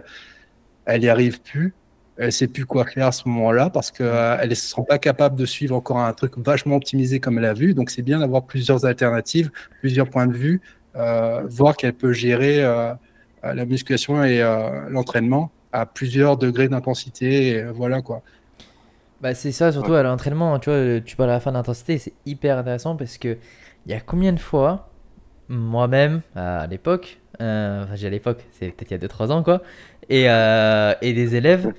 elle 0.85 1.01
n'y 1.01 1.09
arrive 1.09 1.41
plus. 1.41 1.73
elle 2.17 2.31
sait 2.31 2.47
plus 2.47 2.65
quoi 2.65 2.85
faire 2.85 3.07
à 3.07 3.11
ce 3.11 3.27
moment-là 3.27 3.69
parce 3.69 3.91
qu'elle 3.91 4.07
euh, 4.07 4.45
ne 4.45 4.55
se 4.55 4.67
sent 4.67 4.81
pas 4.87 4.99
capable 4.99 5.35
de 5.35 5.45
suivre 5.45 5.75
encore 5.75 5.99
un 5.99 6.13
truc 6.13 6.37
vachement 6.37 6.75
optimisé 6.75 7.19
comme 7.19 7.37
elle 7.39 7.45
a 7.45 7.53
vu. 7.53 7.73
Donc, 7.73 7.89
c'est 7.89 8.03
bien 8.03 8.19
d'avoir 8.19 8.45
plusieurs 8.45 8.85
alternatives, 8.85 9.51
plusieurs 9.79 10.09
points 10.09 10.27
de 10.27 10.33
vue, 10.33 10.61
voir 11.49 11.75
qu'elle 11.75 11.93
peut 11.93 12.13
gérer 12.13 12.61
la 13.43 13.65
musculation 13.65 14.23
et 14.23 14.39
l'entraînement 14.89 15.51
à 15.73 15.85
plusieurs 15.85 16.37
degrés 16.37 16.69
d'intensité. 16.69 17.65
Voilà 17.73 18.01
quoi. 18.01 18.23
Bah, 19.21 19.33
c'est 19.33 19.51
ça, 19.51 19.71
surtout 19.71 19.93
à 19.93 20.03
l'entraînement. 20.03 20.59
Tu 20.59 20.69
vois, 20.69 20.99
tu 21.01 21.15
parles 21.15 21.29
à 21.29 21.33
la 21.33 21.39
fin 21.39 21.51
d'intensité, 21.53 21.97
c'est 21.97 22.13
hyper 22.25 22.57
intéressant 22.57 22.95
parce 22.95 23.17
que 23.17 23.37
il 23.85 23.91
y 23.91 23.95
a 23.95 23.99
combien 24.01 24.33
de 24.33 24.39
fois, 24.39 24.89
moi-même, 25.49 26.21
à 26.35 26.67
l'époque, 26.67 27.19
enfin, 27.35 27.87
j'ai 27.95 28.07
à 28.07 28.09
l'époque, 28.09 28.45
c'est 28.51 28.69
peut-être 28.71 28.91
il 28.91 28.93
y 28.93 28.95
a 28.95 28.99
2-3 28.99 29.31
ans 29.31 29.43
quoi, 29.43 29.61
et, 30.09 30.23
et 30.25 31.13
des 31.13 31.35
élèves 31.35 31.73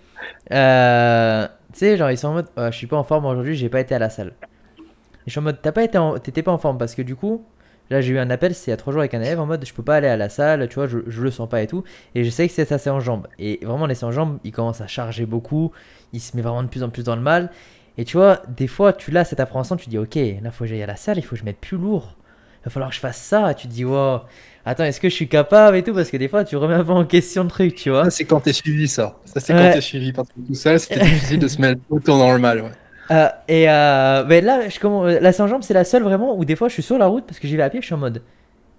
euh, 0.53 1.49
tu 1.73 1.81
sais, 1.81 1.97
genre, 1.99 2.11
ils 2.11 2.19
sont 2.19 2.29
en 2.29 2.35
mode, 2.35 2.49
je 2.57 2.71
suis 2.73 2.87
pas 2.89 2.97
en 2.97 3.05
forme 3.05 3.27
aujourd'hui, 3.27 3.57
j'ai 3.57 3.69
pas 3.71 3.81
été 3.81 3.95
à 3.95 3.99
la 4.01 4.11
salle. 4.11 4.35
Et 4.79 5.29
je 5.29 5.31
suis 5.33 5.41
en 5.41 5.43
mode, 5.43 5.61
t'as 5.63 5.73
pas 5.73 5.85
été 5.85 5.99
t'étais 6.23 6.43
pas 6.43 6.53
en 6.53 6.59
forme 6.59 6.79
parce 6.79 6.95
que 6.95 7.03
du 7.03 7.17
coup, 7.17 7.45
là 7.91 8.01
j'ai 8.01 8.15
eu 8.15 8.19
un 8.19 8.31
appel, 8.31 8.55
c'est 8.55 8.69
il 8.69 8.71
y 8.71 8.75
a 8.75 8.77
3 8.77 8.93
jours 8.93 9.01
avec 9.01 9.15
un 9.15 9.21
élève 9.21 9.41
en 9.41 9.47
mode, 9.47 9.65
je 9.67 9.75
peux 9.75 9.83
pas 9.83 9.97
aller 9.97 10.09
à 10.09 10.17
la 10.17 10.29
salle, 10.29 10.69
tu 10.69 10.77
vois, 10.77 10.87
je, 10.87 10.99
je 11.07 11.23
le 11.23 11.31
sens 11.31 11.49
pas 11.49 11.63
et 11.63 11.67
tout. 11.67 11.85
Et 12.15 12.25
je 12.25 12.31
sais 12.31 12.47
que 12.49 12.55
c'est 12.55 12.65
ça, 12.67 12.79
c'est 12.79 12.91
en 12.91 13.01
jambes. 13.01 13.27
Et 13.39 13.61
vraiment, 13.65 13.87
les 13.87 14.05
en 14.05 14.13
jambes, 14.13 14.39
il 14.45 14.53
commence 14.53 14.81
à 14.81 14.87
charger 14.87 15.27
beaucoup, 15.27 15.73
il 16.13 16.21
se 16.21 16.37
met 16.37 16.43
vraiment 16.43 16.63
de 16.63 16.69
plus 16.69 16.83
en 16.83 16.91
plus 16.91 17.05
dans 17.05 17.17
le 17.17 17.23
mal. 17.23 17.51
Et 17.99 18.05
tu 18.05 18.17
vois, 18.17 18.43
des 18.57 18.67
fois, 18.67 18.93
tu 18.93 19.11
l'as 19.11 19.25
cette 19.25 19.41
appréhension, 19.41 19.77
tu 19.77 19.89
dis, 19.89 19.99
ok, 19.99 20.17
là 20.43 20.51
faut 20.51 20.65
que 20.65 20.71
j'aille 20.71 20.83
à 20.83 20.87
la 20.87 20.97
salle, 20.97 21.19
il 21.19 21.23
faut 21.23 21.35
que 21.35 21.41
je 21.41 21.45
mette 21.45 21.59
plus 21.59 21.79
lourd. 21.79 22.17
Il 22.61 22.65
va 22.67 22.71
falloir 22.71 22.91
que 22.91 22.97
je 22.97 23.01
fasse 23.01 23.19
ça. 23.19 23.55
tu 23.55 23.69
te 23.69 23.73
dis, 23.73 23.85
wow, 23.85 24.21
attends, 24.65 24.85
est-ce 24.85 25.01
que 25.01 25.09
je 25.09 25.15
suis 25.15 25.29
capable 25.29 25.77
et 25.77 25.83
tout? 25.83 25.95
Parce 25.95 26.11
que 26.11 26.17
des 26.17 26.29
fois, 26.29 26.45
tu 26.45 26.57
remets 26.57 26.75
un 26.75 26.85
peu 26.85 26.93
en 26.93 27.05
question 27.05 27.45
le 27.45 27.49
truc, 27.49 27.75
tu 27.75 27.91
vois. 27.91 28.05
Ça, 28.05 28.11
c'est 28.11 28.25
quand 28.25 28.41
t'es 28.41 28.53
suivi, 28.53 28.89
ça. 28.89 29.19
Ça, 29.25 29.41
c'est 29.41 29.55
quand 29.55 29.73
t'es 29.73 29.81
suivi. 29.81 30.13
Parce 30.13 30.29
que 30.29 30.41
tout 30.47 30.55
seul, 30.55 30.79
c'était 30.79 31.01
difficile 31.01 31.39
de 31.39 31.49
se 31.49 31.61
mettre 31.61 31.81
autant 31.91 32.19
dans 32.19 32.33
le 32.33 32.39
mal, 32.39 32.63
ouais. 32.63 32.71
Euh, 33.11 33.29
et 33.47 33.71
euh, 33.71 34.25
mais 34.27 34.41
là, 34.41 34.69
je, 34.69 34.81
comment, 34.81 35.05
la 35.05 35.33
Saint-Jean, 35.33 35.63
c'est 35.63 35.75
la 35.75 35.85
seule 35.85 36.03
vraiment 36.03 36.37
où 36.37 36.45
des 36.45 36.57
fois 36.57 36.69
je 36.69 36.75
suis 36.75 36.83
sur 36.83 36.99
la 36.99 37.07
route 37.07 37.25
parce 37.25 37.39
que 37.39 37.47
j'y 37.47 37.57
vais 37.57 37.63
à 37.63 37.71
pied, 37.71 37.81
je 37.81 37.87
suis 37.87 37.95
en 37.95 37.99
mode 37.99 38.23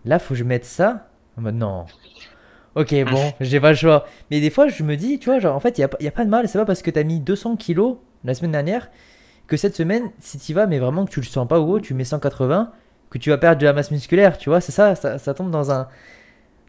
là, 0.03 0.19
faut 0.19 0.33
que 0.33 0.39
je 0.39 0.43
mette 0.43 0.65
ça. 0.65 1.07
En 1.37 1.41
mode 1.41 1.55
non. 1.55 1.85
Ok, 2.77 2.93
bon, 3.09 3.33
j'ai 3.41 3.59
pas 3.59 3.71
le 3.71 3.75
choix. 3.75 4.05
Mais 4.29 4.39
des 4.39 4.49
fois, 4.51 4.67
je 4.67 4.83
me 4.83 4.95
dis, 4.95 5.17
tu 5.17 5.29
vois, 5.29 5.39
genre 5.39 5.55
en 5.55 5.59
fait, 5.59 5.77
il 5.77 5.81
n'y 5.81 5.85
a, 5.85 5.89
y 5.99 6.07
a, 6.07 6.11
pas 6.11 6.23
de 6.23 6.29
mal. 6.29 6.47
C'est 6.47 6.59
pas 6.59 6.65
parce 6.65 6.81
que 6.81 6.91
t'as 6.91 7.03
mis 7.03 7.19
200 7.19 7.55
kilos 7.55 7.97
la 8.23 8.33
semaine 8.33 8.51
dernière 8.51 8.89
que 9.47 9.57
cette 9.57 9.75
semaine, 9.75 10.11
si 10.19 10.37
tu 10.37 10.53
vas, 10.53 10.67
mais 10.67 10.77
vraiment 10.77 11.05
que 11.05 11.11
tu 11.11 11.21
le 11.21 11.25
sens 11.25 11.47
pas 11.47 11.59
ou 11.59 11.79
tu 11.79 11.93
mets 11.93 12.03
180, 12.03 12.71
que 13.09 13.17
tu 13.17 13.29
vas 13.29 13.37
perdre 13.37 13.59
de 13.59 13.65
la 13.65 13.73
masse 13.73 13.91
musculaire, 13.91 14.37
tu 14.37 14.49
vois, 14.49 14.61
c'est 14.61 14.71
ça, 14.73 14.93
ça, 14.95 15.33
tombe 15.33 15.49
dans 15.49 15.71
un, 15.71 15.87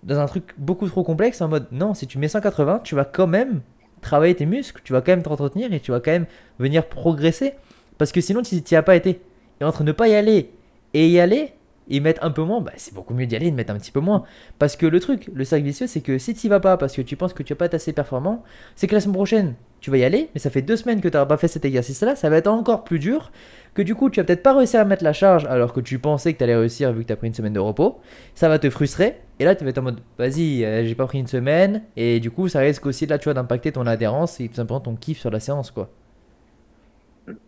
dans 0.05 0.19
un 0.19 0.27
truc 0.27 0.55
beaucoup 0.57 0.89
trop 0.89 1.03
complexe 1.03 1.41
en 1.41 1.49
mode 1.49 1.67
non, 1.73 1.95
si 1.95 2.07
tu 2.07 2.19
mets 2.19 2.29
180, 2.29 2.81
tu 2.85 2.95
vas 2.95 3.05
quand 3.05 3.27
même 3.27 3.61
travailler 4.01 4.37
tes 4.37 4.47
muscles, 4.47 4.81
tu 4.85 4.93
vas 4.93 5.01
quand 5.01 5.13
même 5.13 5.25
t'entretenir 5.25 5.73
et 5.73 5.81
tu 5.81 5.91
vas 5.91 5.99
quand 5.99 6.13
même 6.13 6.27
venir 6.61 6.87
progresser 6.87 7.55
parce 7.99 8.13
que 8.13 8.21
sinon 8.21 8.43
tu 8.43 8.55
n'y 8.55 8.77
as 8.77 8.83
pas 8.83 8.95
été. 8.95 9.21
Et 9.61 9.65
entre 9.65 9.83
ne 9.83 9.91
pas 9.91 10.07
y 10.07 10.15
aller 10.15 10.53
et 10.95 11.09
y 11.09 11.19
aller, 11.19 11.53
et 11.89 12.01
mettre 12.01 12.25
un 12.25 12.31
peu 12.31 12.43
moins, 12.43 12.61
bah, 12.61 12.73
c'est 12.77 12.95
beaucoup 12.95 13.15
mieux 13.15 13.27
d'y 13.27 13.37
aller 13.37 13.47
et 13.47 13.51
de 13.51 13.57
mettre 13.57 13.73
un 13.73 13.79
petit 13.79 13.93
peu 13.93 14.01
moins. 14.01 14.25
Parce 14.59 14.77
que 14.77 14.87
le 14.87 15.01
truc, 15.01 15.31
le 15.33 15.45
cercle 15.45 15.65
vicieux, 15.65 15.87
c'est 15.87 16.01
que 16.01 16.19
si 16.19 16.35
tu 16.35 16.49
vas 16.49 16.61
pas 16.61 16.77
parce 16.77 16.95
que 16.95 17.03
tu 17.03 17.17
penses 17.17 17.33
que 17.33 17.43
tu 17.43 17.53
vas 17.53 17.59
pas 17.59 17.67
être 17.67 17.75
assez 17.75 17.93
performant, 17.93 18.45
c'est 18.77 18.87
que 18.87 18.95
la 18.95 19.01
semaine 19.01 19.15
prochaine, 19.15 19.55
tu 19.81 19.91
vas 19.91 19.99
y 19.99 20.05
aller, 20.05 20.29
mais 20.35 20.41
ça 20.41 20.51
fait 20.51 20.63
deux 20.63 20.77
semaines 20.77 21.01
que 21.01 21.09
tu 21.09 21.15
n'auras 21.15 21.27
pas 21.27 21.37
fait 21.37 21.49
cet 21.49 21.65
exercice-là, 21.65 22.17
ça 22.17 22.29
va 22.31 22.37
être 22.37 22.49
encore 22.49 22.85
plus 22.85 22.99
dur, 22.99 23.31
que 23.75 23.83
du 23.83 23.95
coup, 23.95 24.11
tu 24.11 24.21
vas 24.21 24.25
peut-être 24.25 24.43
pas 24.43 24.57
réussir 24.57 24.81
à 24.81 24.85
mettre 24.85 25.05
la 25.05 25.13
charge 25.13 25.45
alors 25.47 25.73
que 25.73 25.81
tu 25.81 25.99
pensais 25.99 26.33
que 26.33 26.39
tu 26.39 26.45
allais 26.45 26.57
réussir 26.57 26.93
vu 26.93 27.03
que 27.03 27.07
tu 27.07 27.13
as 27.13 27.17
pris 27.17 27.29
une 27.29 27.35
semaine 27.35 27.53
de 27.53 27.61
repos. 27.61 28.01
Ça 28.35 28.49
va 28.49 28.59
te 28.59 28.69
frustrer, 28.71 29.21
et 29.39 29.45
là, 29.45 29.55
tu 29.55 29.65
vas 29.65 29.71
être 29.71 29.79
en 29.79 29.83
mode, 29.83 30.01
vas-y, 30.19 30.65
euh, 30.65 30.85
j'ai 30.85 30.95
pas 30.95 31.07
pris 31.07 31.19
une 31.19 31.29
semaine, 31.29 31.83
et 31.97 32.19
du 32.19 32.31
coup, 32.31 32.49
ça 32.49 32.61
risque 32.61 32.87
aussi, 32.87 33.07
là, 33.07 33.19
tu 33.19 33.25
vois, 33.25 33.35
d'impacter 33.35 33.71
ton 33.73 33.87
adhérence 33.87 34.41
et 34.41 34.49
tout 34.49 34.57
simplement 34.57 34.81
ton 34.81 34.97
kiff 34.97 35.21
sur 35.21 35.31
la 35.31 35.41
séance, 35.41 35.71
quoi. 35.71 35.91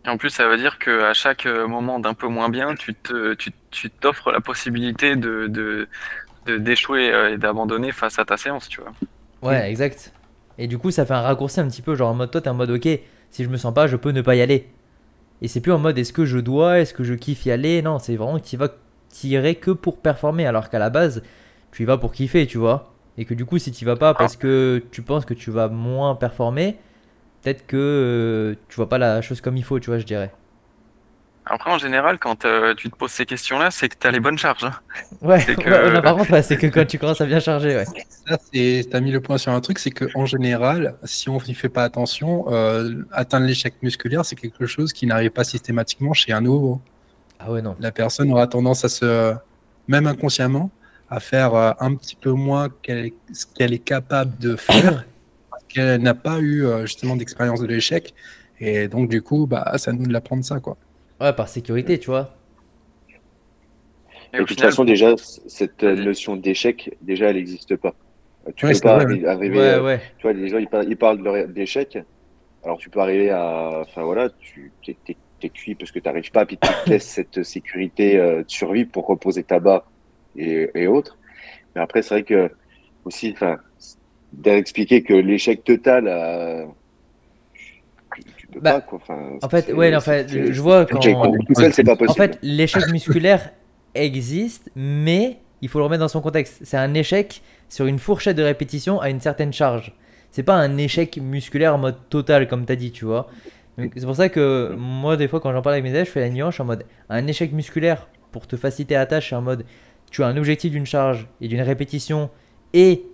Et 0.05 0.09
en 0.09 0.17
plus, 0.17 0.29
ça 0.29 0.47
veut 0.47 0.57
dire 0.57 0.79
qu'à 0.79 1.13
chaque 1.13 1.45
euh, 1.45 1.67
moment 1.67 1.99
d'un 1.99 2.13
peu 2.13 2.27
moins 2.27 2.49
bien, 2.49 2.75
tu 2.75 2.93
te, 2.93 3.33
tu, 3.33 3.89
t'offres 3.89 4.31
la 4.31 4.41
possibilité 4.41 5.15
de, 5.15 5.47
de, 5.47 5.87
d'échouer 6.57 7.11
euh, 7.11 7.33
et 7.33 7.37
d'abandonner 7.37 7.91
face 7.91 8.19
à 8.19 8.25
ta 8.25 8.37
séance, 8.37 8.67
tu 8.67 8.81
vois. 8.81 8.91
Ouais, 9.41 9.69
exact. 9.69 10.13
Et 10.57 10.67
du 10.67 10.77
coup, 10.77 10.91
ça 10.91 11.05
fait 11.05 11.13
un 11.13 11.21
raccourci 11.21 11.59
un 11.59 11.67
petit 11.67 11.81
peu, 11.81 11.95
genre 11.95 12.11
en 12.11 12.13
mode, 12.13 12.31
toi, 12.31 12.41
t'es 12.41 12.49
en 12.49 12.53
mode, 12.53 12.71
ok, 12.71 12.87
si 13.29 13.43
je 13.43 13.49
me 13.49 13.57
sens 13.57 13.73
pas, 13.73 13.87
je 13.87 13.95
peux 13.95 14.11
ne 14.11 14.21
pas 14.21 14.35
y 14.35 14.41
aller. 14.41 14.69
Et 15.41 15.47
c'est 15.47 15.61
plus 15.61 15.71
en 15.71 15.79
mode, 15.79 15.97
est-ce 15.97 16.13
que 16.13 16.25
je 16.25 16.37
dois, 16.37 16.79
est-ce 16.79 16.93
que 16.93 17.03
je 17.03 17.13
kiffe 17.13 17.45
y 17.45 17.51
aller? 17.51 17.81
Non, 17.81 17.97
c'est 17.97 18.15
vraiment 18.15 18.39
que 18.39 18.45
tu 18.45 18.57
vas 18.57 18.69
tirer 19.09 19.55
que 19.55 19.71
pour 19.71 19.99
performer, 19.99 20.45
alors 20.45 20.69
qu'à 20.69 20.79
la 20.79 20.89
base, 20.89 21.23
tu 21.71 21.83
y 21.83 21.85
vas 21.85 21.97
pour 21.97 22.11
kiffer, 22.11 22.45
tu 22.45 22.57
vois. 22.57 22.93
Et 23.17 23.25
que 23.25 23.33
du 23.33 23.45
coup, 23.45 23.57
si 23.57 23.71
tu 23.71 23.85
vas 23.85 23.95
pas 23.95 24.13
parce 24.13 24.37
que 24.37 24.83
tu 24.91 25.01
penses 25.01 25.25
que 25.25 25.33
tu 25.33 25.51
vas 25.51 25.67
moins 25.67 26.15
performer, 26.15 26.77
peut-être 27.41 27.65
que 27.65 27.77
euh, 27.77 28.55
tu 28.69 28.75
vois 28.75 28.89
pas 28.89 28.97
la 28.97 29.21
chose 29.21 29.41
comme 29.41 29.57
il 29.57 29.63
faut, 29.63 29.79
tu 29.79 29.89
vois, 29.89 29.99
je 29.99 30.05
dirais. 30.05 30.31
Après, 31.45 31.71
en 31.71 31.79
général, 31.79 32.19
quand 32.19 32.45
euh, 32.45 32.75
tu 32.75 32.89
te 32.89 32.95
poses 32.95 33.11
ces 33.11 33.25
questions-là, 33.25 33.71
c'est 33.71 33.89
que 33.89 33.95
tu 33.99 34.05
as 34.05 34.11
les 34.11 34.19
bonnes 34.19 34.37
charges. 34.37 34.63
Hein. 34.63 34.73
Ouais, 35.21 35.43
que... 35.43 35.99
par 35.99 36.15
contre, 36.15 36.43
c'est 36.43 36.57
que 36.57 36.67
quand 36.67 36.85
tu 36.85 36.97
commences 36.99 37.21
à 37.21 37.25
bien 37.25 37.39
charger, 37.39 37.75
ouais. 37.75 37.85
Ça, 38.27 38.37
tu 38.53 38.85
as 38.93 38.99
mis 39.01 39.11
le 39.11 39.19
point 39.19 39.37
sur 39.37 39.51
un 39.51 39.59
truc, 39.59 39.79
c'est 39.79 39.89
qu'en 39.89 40.25
général, 40.25 40.95
si 41.03 41.29
on 41.29 41.39
n'y 41.47 41.55
fait 41.55 41.69
pas 41.69 41.83
attention, 41.83 42.45
euh, 42.49 43.03
atteindre 43.11 43.47
l'échec 43.47 43.73
musculaire, 43.81 44.23
c'est 44.23 44.35
quelque 44.35 44.67
chose 44.67 44.93
qui 44.93 45.07
n'arrive 45.07 45.31
pas 45.31 45.43
systématiquement 45.43 46.13
chez 46.13 46.31
un 46.31 46.41
nouveau. 46.41 46.79
Ah 47.39 47.51
ouais, 47.51 47.61
non. 47.61 47.75
La 47.79 47.91
personne 47.91 48.31
aura 48.31 48.45
tendance 48.45 48.85
à 48.85 48.89
se, 48.89 49.35
même 49.87 50.05
inconsciemment, 50.05 50.69
à 51.09 51.19
faire 51.19 51.55
un 51.55 51.95
petit 51.95 52.15
peu 52.15 52.31
moins 52.31 52.69
ce 52.87 53.45
qu'elle 53.53 53.73
est 53.73 53.79
capable 53.79 54.37
de 54.37 54.55
faire 54.55 55.03
qu'elle 55.71 56.01
n'a 56.01 56.13
pas 56.13 56.39
eu 56.39 56.65
euh, 56.65 56.85
justement 56.85 57.15
d'expérience 57.15 57.61
de 57.61 57.67
l'échec. 57.67 58.13
Et 58.59 58.87
donc, 58.87 59.09
du 59.09 59.21
coup, 59.21 59.47
bah, 59.47 59.77
ça 59.77 59.91
nous 59.91 60.05
de 60.05 60.13
l'apprendre 60.13 60.43
ça, 60.43 60.59
quoi. 60.59 60.77
Ouais, 61.19 61.33
par 61.33 61.49
sécurité, 61.49 61.99
tu 61.99 62.09
vois. 62.09 62.35
Et 64.33 64.37
de 64.37 64.43
toute 64.43 64.61
façon, 64.61 64.85
déjà, 64.85 65.13
cette 65.17 65.83
notion 65.83 66.35
d'échec, 66.35 66.95
déjà, 67.01 67.29
elle 67.29 67.35
n'existe 67.35 67.75
pas. 67.75 67.93
Tu 68.55 68.65
peux 68.65 68.79
pas 68.79 69.01
arriver. 69.01 69.99
Tu 70.17 70.21
vois, 70.23 70.33
les 70.33 70.47
gens, 70.47 70.57
ils 70.57 70.97
parlent, 70.97 71.53
d'échec. 71.53 71.97
Alors, 72.63 72.77
tu 72.77 72.89
peux 72.89 72.99
arriver 72.99 73.29
à. 73.31 73.81
Enfin, 73.81 74.03
voilà, 74.03 74.29
tu 74.39 74.71
es, 74.87 75.49
cuit 75.49 75.73
parce 75.73 75.91
que 75.91 75.97
tu 75.99 76.07
n'arrives 76.07 76.31
pas, 76.31 76.45
puis 76.45 76.57
tu 76.57 76.89
laisses 76.89 77.07
cette 77.07 77.41
sécurité 77.41 78.19
euh, 78.19 78.43
de 78.43 78.49
survie 78.49 78.85
pour 78.85 79.07
reposer 79.07 79.41
ta 79.41 79.59
bas 79.59 79.85
et, 80.35 80.69
et 80.75 80.85
autres. 80.85 81.17
Mais 81.75 81.81
après, 81.81 82.03
c'est 82.03 82.13
vrai 82.13 82.23
que, 82.23 82.51
aussi, 83.05 83.31
enfin, 83.33 83.57
d'expliquer 84.33 85.03
que 85.03 85.13
l'échec 85.13 85.63
total, 85.63 86.07
peux 88.51 88.59
bah, 88.59 88.73
pas 88.73 88.81
quoi. 88.81 88.99
Enfin, 89.01 89.37
en 89.41 89.49
fait, 89.49 89.73
ouais, 89.73 89.95
en 89.95 90.01
fait, 90.01 90.27
je 90.29 90.61
vois 90.61 90.85
quand. 90.85 90.99
En 91.05 92.13
fait, 92.13 92.37
l'échec 92.41 92.87
musculaire 92.91 93.51
existe, 93.95 94.69
mais 94.75 95.37
il 95.61 95.69
faut 95.69 95.79
le 95.79 95.85
remettre 95.85 96.01
dans 96.01 96.07
son 96.07 96.21
contexte. 96.21 96.59
C'est 96.63 96.77
un 96.77 96.93
échec 96.93 97.41
sur 97.69 97.85
une 97.85 97.99
fourchette 97.99 98.37
de 98.37 98.43
répétition 98.43 98.99
à 98.99 99.09
une 99.09 99.21
certaine 99.21 99.53
charge. 99.53 99.93
C'est 100.31 100.43
pas 100.43 100.55
un 100.55 100.77
échec 100.77 101.17
musculaire 101.17 101.75
en 101.75 101.77
mode 101.77 101.97
total, 102.09 102.47
comme 102.47 102.65
tu 102.65 102.71
as 102.71 102.75
dit, 102.75 102.91
tu 102.91 103.05
vois. 103.05 103.27
C'est 103.77 104.05
pour 104.05 104.15
ça 104.15 104.29
que 104.29 104.75
moi, 104.77 105.17
des 105.17 105.27
fois, 105.27 105.39
quand 105.39 105.51
j'en 105.51 105.61
parle 105.61 105.75
avec 105.75 105.83
mes 105.83 105.89
élèves, 105.89 106.05
je 106.05 106.11
fais 106.11 106.19
la 106.19 106.29
nuance 106.29 106.59
en 106.59 106.65
mode 106.65 106.85
un 107.09 107.25
échec 107.27 107.51
musculaire 107.51 108.07
pour 108.31 108.47
te 108.47 108.55
faciliter 108.55 108.93
la 108.93 109.05
tâche, 109.05 109.33
en 109.33 109.41
mode 109.41 109.65
tu 110.09 110.23
as 110.23 110.27
un 110.27 110.37
objectif 110.37 110.71
d'une 110.71 110.85
charge 110.85 111.27
et 111.39 111.47
d'une 111.47 111.61
répétition 111.61 112.29
et 112.73 113.05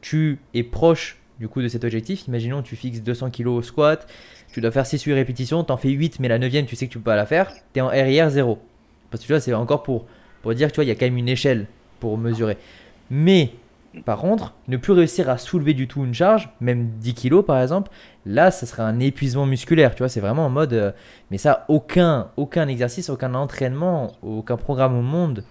tu 0.00 0.38
es 0.54 0.62
proche 0.62 1.18
du 1.38 1.48
coup 1.48 1.62
de 1.62 1.68
cet 1.68 1.84
objectif. 1.84 2.26
Imaginons 2.26 2.62
tu 2.62 2.76
fixes 2.76 3.02
200 3.02 3.30
kg 3.30 3.46
au 3.48 3.62
squat, 3.62 4.06
tu 4.52 4.60
dois 4.60 4.70
faire 4.70 4.84
6-8 4.84 5.14
répétitions, 5.14 5.64
tu 5.64 5.72
en 5.72 5.76
fais 5.76 5.90
8, 5.90 6.20
mais 6.20 6.28
la 6.28 6.38
9 6.38 6.66
tu 6.66 6.76
sais 6.76 6.86
que 6.86 6.92
tu 6.92 6.98
peux 6.98 7.04
pas 7.04 7.16
la 7.16 7.26
faire, 7.26 7.52
tu 7.72 7.78
es 7.78 7.80
en 7.80 7.88
RIR 7.88 8.30
0. 8.30 8.58
Parce 9.10 9.22
que 9.22 9.26
tu 9.26 9.32
vois, 9.32 9.40
c'est 9.40 9.54
encore 9.54 9.82
pour, 9.82 10.06
pour 10.42 10.54
dire, 10.54 10.70
tu 10.70 10.76
vois, 10.76 10.84
il 10.84 10.88
y 10.88 10.90
a 10.90 10.94
quand 10.94 11.06
même 11.06 11.16
une 11.16 11.28
échelle 11.28 11.66
pour 12.00 12.18
mesurer. 12.18 12.58
Mais 13.10 13.52
par 14.04 14.18
contre, 14.18 14.54
ne 14.68 14.76
plus 14.76 14.92
réussir 14.92 15.30
à 15.30 15.38
soulever 15.38 15.74
du 15.74 15.88
tout 15.88 16.04
une 16.04 16.14
charge, 16.14 16.50
même 16.60 16.90
10 16.98 17.14
kg 17.14 17.42
par 17.42 17.60
exemple, 17.60 17.90
là, 18.26 18.50
ça 18.50 18.66
serait 18.66 18.82
un 18.82 19.00
épuisement 19.00 19.46
musculaire. 19.46 19.94
Tu 19.94 19.98
vois, 19.98 20.08
c'est 20.08 20.20
vraiment 20.20 20.46
en 20.46 20.50
mode. 20.50 20.72
Euh, 20.72 20.92
mais 21.30 21.38
ça, 21.38 21.64
aucun, 21.68 22.30
aucun 22.36 22.68
exercice, 22.68 23.08
aucun 23.08 23.34
entraînement, 23.34 24.12
aucun 24.22 24.56
programme 24.56 24.96
au 24.96 25.02
monde 25.02 25.44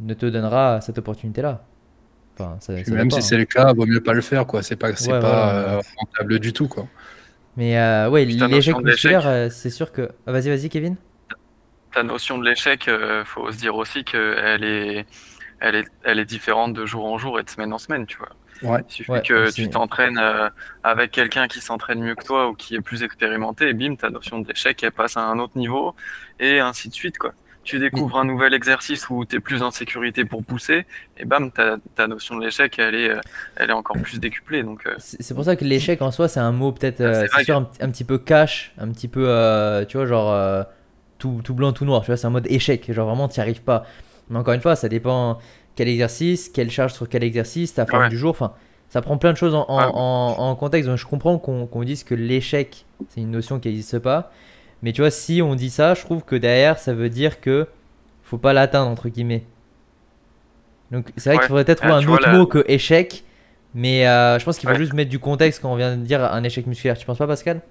ne 0.00 0.14
te 0.14 0.26
donnera 0.26 0.80
cette 0.80 0.98
opportunité-là 0.98 1.64
même 2.88 3.10
si 3.10 3.22
c'est 3.22 3.36
le 3.36 3.44
cas, 3.44 3.72
vaut 3.72 3.86
mieux 3.86 4.00
pas 4.00 4.12
le 4.12 4.20
faire, 4.20 4.46
quoi. 4.46 4.62
C'est 4.62 4.76
pas, 4.76 4.94
c'est 4.96 5.10
pas 5.10 5.54
euh, 5.54 5.82
rentable 5.96 6.38
du 6.38 6.52
tout, 6.52 6.68
quoi. 6.68 6.86
Mais 7.56 7.78
euh, 7.78 8.08
ouais, 8.08 8.24
l'échec 8.24 8.76
musculaire, 8.78 9.26
euh, 9.26 9.48
c'est 9.50 9.70
sûr 9.70 9.92
que. 9.92 10.08
Ah, 10.26 10.32
vas-y, 10.32 10.48
vas-y, 10.48 10.68
Kevin. 10.68 10.96
Ta 11.92 12.02
notion 12.02 12.38
de 12.38 12.44
l'échec, 12.44 12.88
faut 13.26 13.52
se 13.52 13.58
dire 13.58 13.74
aussi 13.74 14.04
qu'elle 14.04 14.64
est, 14.64 15.06
elle 15.60 15.74
est, 15.74 15.88
elle 16.04 16.18
est 16.18 16.24
différente 16.24 16.72
de 16.72 16.86
jour 16.86 17.04
en 17.04 17.18
jour 17.18 17.38
et 17.38 17.42
de 17.42 17.50
semaine 17.50 17.72
en 17.72 17.78
semaine, 17.78 18.06
tu 18.06 18.16
vois. 18.16 18.30
Ouais. 18.62 18.80
Il 18.88 18.92
suffit 18.92 19.22
que 19.26 19.52
tu 19.52 19.68
t'entraînes 19.68 20.20
avec 20.82 21.10
quelqu'un 21.10 21.48
qui 21.48 21.60
s'entraîne 21.60 22.00
mieux 22.00 22.14
que 22.14 22.24
toi 22.24 22.48
ou 22.48 22.54
qui 22.54 22.76
est 22.76 22.80
plus 22.80 23.02
expérimenté, 23.02 23.68
et 23.68 23.74
bim, 23.74 23.96
ta 23.96 24.08
notion 24.08 24.38
de 24.38 24.48
l'échec, 24.48 24.82
elle 24.82 24.92
passe 24.92 25.18
à 25.18 25.20
un 25.20 25.38
autre 25.38 25.58
niveau, 25.58 25.94
et 26.40 26.60
ainsi 26.60 26.88
de 26.88 26.94
suite, 26.94 27.18
quoi. 27.18 27.34
Tu 27.64 27.78
découvres 27.78 28.18
un 28.18 28.24
nouvel 28.24 28.54
exercice 28.54 29.08
où 29.10 29.24
tu 29.24 29.36
es 29.36 29.40
plus 29.40 29.62
en 29.62 29.70
sécurité 29.70 30.24
pour 30.24 30.42
pousser, 30.44 30.84
et 31.16 31.24
bam, 31.24 31.50
ta, 31.52 31.76
ta 31.94 32.06
notion 32.08 32.36
de 32.36 32.44
l'échec, 32.44 32.78
elle 32.78 32.94
est, 32.94 33.10
euh, 33.10 33.20
elle 33.56 33.70
est 33.70 33.74
encore 33.74 33.96
plus 34.02 34.18
décuplée. 34.18 34.62
Donc, 34.62 34.86
euh, 34.86 34.94
C'est 34.98 35.34
pour 35.34 35.44
ça 35.44 35.54
que 35.56 35.64
l'échec 35.64 36.02
en 36.02 36.10
soi, 36.10 36.28
c'est 36.28 36.40
un 36.40 36.52
mot 36.52 36.72
peut-être, 36.72 37.00
Ah, 37.00 37.04
euh, 37.04 37.26
un, 37.54 37.68
un 37.80 37.90
petit 37.90 38.04
peu 38.04 38.18
cash, 38.18 38.72
un 38.78 38.88
petit 38.90 39.08
peu, 39.08 39.24
euh, 39.28 39.84
tu 39.84 39.96
vois, 39.96 40.06
genre 40.06 40.66
tout, 41.18 41.40
tout 41.44 41.54
blanc, 41.54 41.72
tout 41.72 41.84
noir, 41.84 42.00
tu 42.02 42.06
vois, 42.08 42.16
c'est 42.16 42.26
un 42.26 42.30
mode 42.30 42.46
échec, 42.50 42.90
genre 42.92 43.06
vraiment, 43.06 43.28
tu 43.28 43.38
n'y 43.38 43.42
arrives 43.42 43.62
pas. 43.62 43.84
Mais 44.28 44.38
encore 44.38 44.54
une 44.54 44.60
fois, 44.60 44.74
ça 44.76 44.88
dépend 44.88 45.38
quel 45.76 45.88
exercice, 45.88 46.48
quelle 46.48 46.70
charge 46.70 46.92
sur 46.94 47.08
quel 47.08 47.22
exercice, 47.22 47.74
ta 47.74 47.86
forme 47.86 48.02
Ouais. 48.04 48.08
du 48.08 48.18
jour, 48.18 48.30
enfin, 48.30 48.52
ça 48.88 49.00
prend 49.02 49.16
plein 49.18 49.32
de 49.32 49.38
choses 49.38 49.54
en, 49.54 49.64
en, 49.68 49.78
Ouais. 49.78 49.90
en- 49.94 50.34
en 50.50 50.56
contexte. 50.56 50.88
Donc 50.88 50.98
je 50.98 51.06
comprends 51.06 51.38
qu'on 51.38 51.66
qu'on 51.66 51.82
dise 51.84 52.02
que 52.04 52.14
l'échec, 52.14 52.84
c'est 53.08 53.20
une 53.20 53.30
notion 53.30 53.58
qui 53.60 53.68
n'existe 53.68 53.98
pas. 54.00 54.30
Mais 54.82 54.92
tu 54.92 55.00
vois, 55.00 55.10
si 55.10 55.42
on 55.42 55.54
dit 55.54 55.70
ça, 55.70 55.94
je 55.94 56.02
trouve 56.02 56.24
que 56.24 56.34
derrière, 56.36 56.78
ça 56.78 56.92
veut 56.92 57.08
dire 57.08 57.40
que 57.40 57.66
faut 58.24 58.38
pas 58.38 58.52
l'atteindre, 58.52 58.90
entre 58.90 59.08
guillemets. 59.08 59.44
Donc 60.90 61.06
c'est 61.16 61.30
vrai 61.30 61.36
Ouais. 61.36 61.40
qu'il 61.40 61.48
faudrait 61.48 61.64
peut-être 61.64 61.78
trouver 61.78 61.94
Ah, 61.94 61.98
un 61.98 62.00
tu 62.02 62.08
autre 62.08 62.26
la- 62.28 62.36
mot 62.38 62.46
que 62.46 62.64
échec. 62.68 63.24
Mais 63.74 64.06
euh, 64.06 64.38
je 64.38 64.44
pense 64.44 64.58
qu'il 64.58 64.68
faut 64.68 64.74
Ouais. 64.74 64.78
juste 64.80 64.92
mettre 64.92 65.08
du 65.10 65.18
contexte 65.18 65.62
quand 65.62 65.72
on 65.72 65.76
vient 65.76 65.96
de 65.96 66.02
dire 66.02 66.22
un 66.22 66.42
échec 66.44 66.66
musculaire. 66.66 66.98
Tu 66.98 67.06
penses 67.06 67.16
pas, 67.18 67.26
Pascal? 67.26 67.62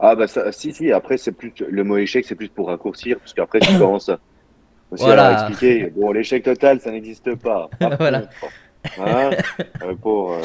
Ah 0.00 0.14
bah 0.16 0.26
ça, 0.26 0.50
si 0.52 0.72
si 0.72 0.90
après 0.92 1.16
c'est 1.18 1.32
plus 1.32 1.52
le 1.68 1.84
mot 1.84 1.96
échec 1.96 2.24
c'est 2.26 2.34
plus 2.34 2.48
pour 2.48 2.66
raccourcir 2.68 3.18
parce 3.18 3.32
qu'après 3.32 3.60
tu 3.60 3.78
commences 3.78 4.08
à- 4.08 4.18
aussi 4.90 5.04
Voilà. 5.04 5.28
à 5.28 5.48
expliquer 5.48 5.92
bon 5.96 6.10
l'échec 6.12 6.42
total 6.42 6.80
ça 6.80 6.90
n'existe 6.90 7.34
pas. 7.36 7.70
Voilà. 7.98 8.22
hein, 8.98 9.30
euh, 9.82 9.94
pour 9.94 10.32
euh, 10.32 10.42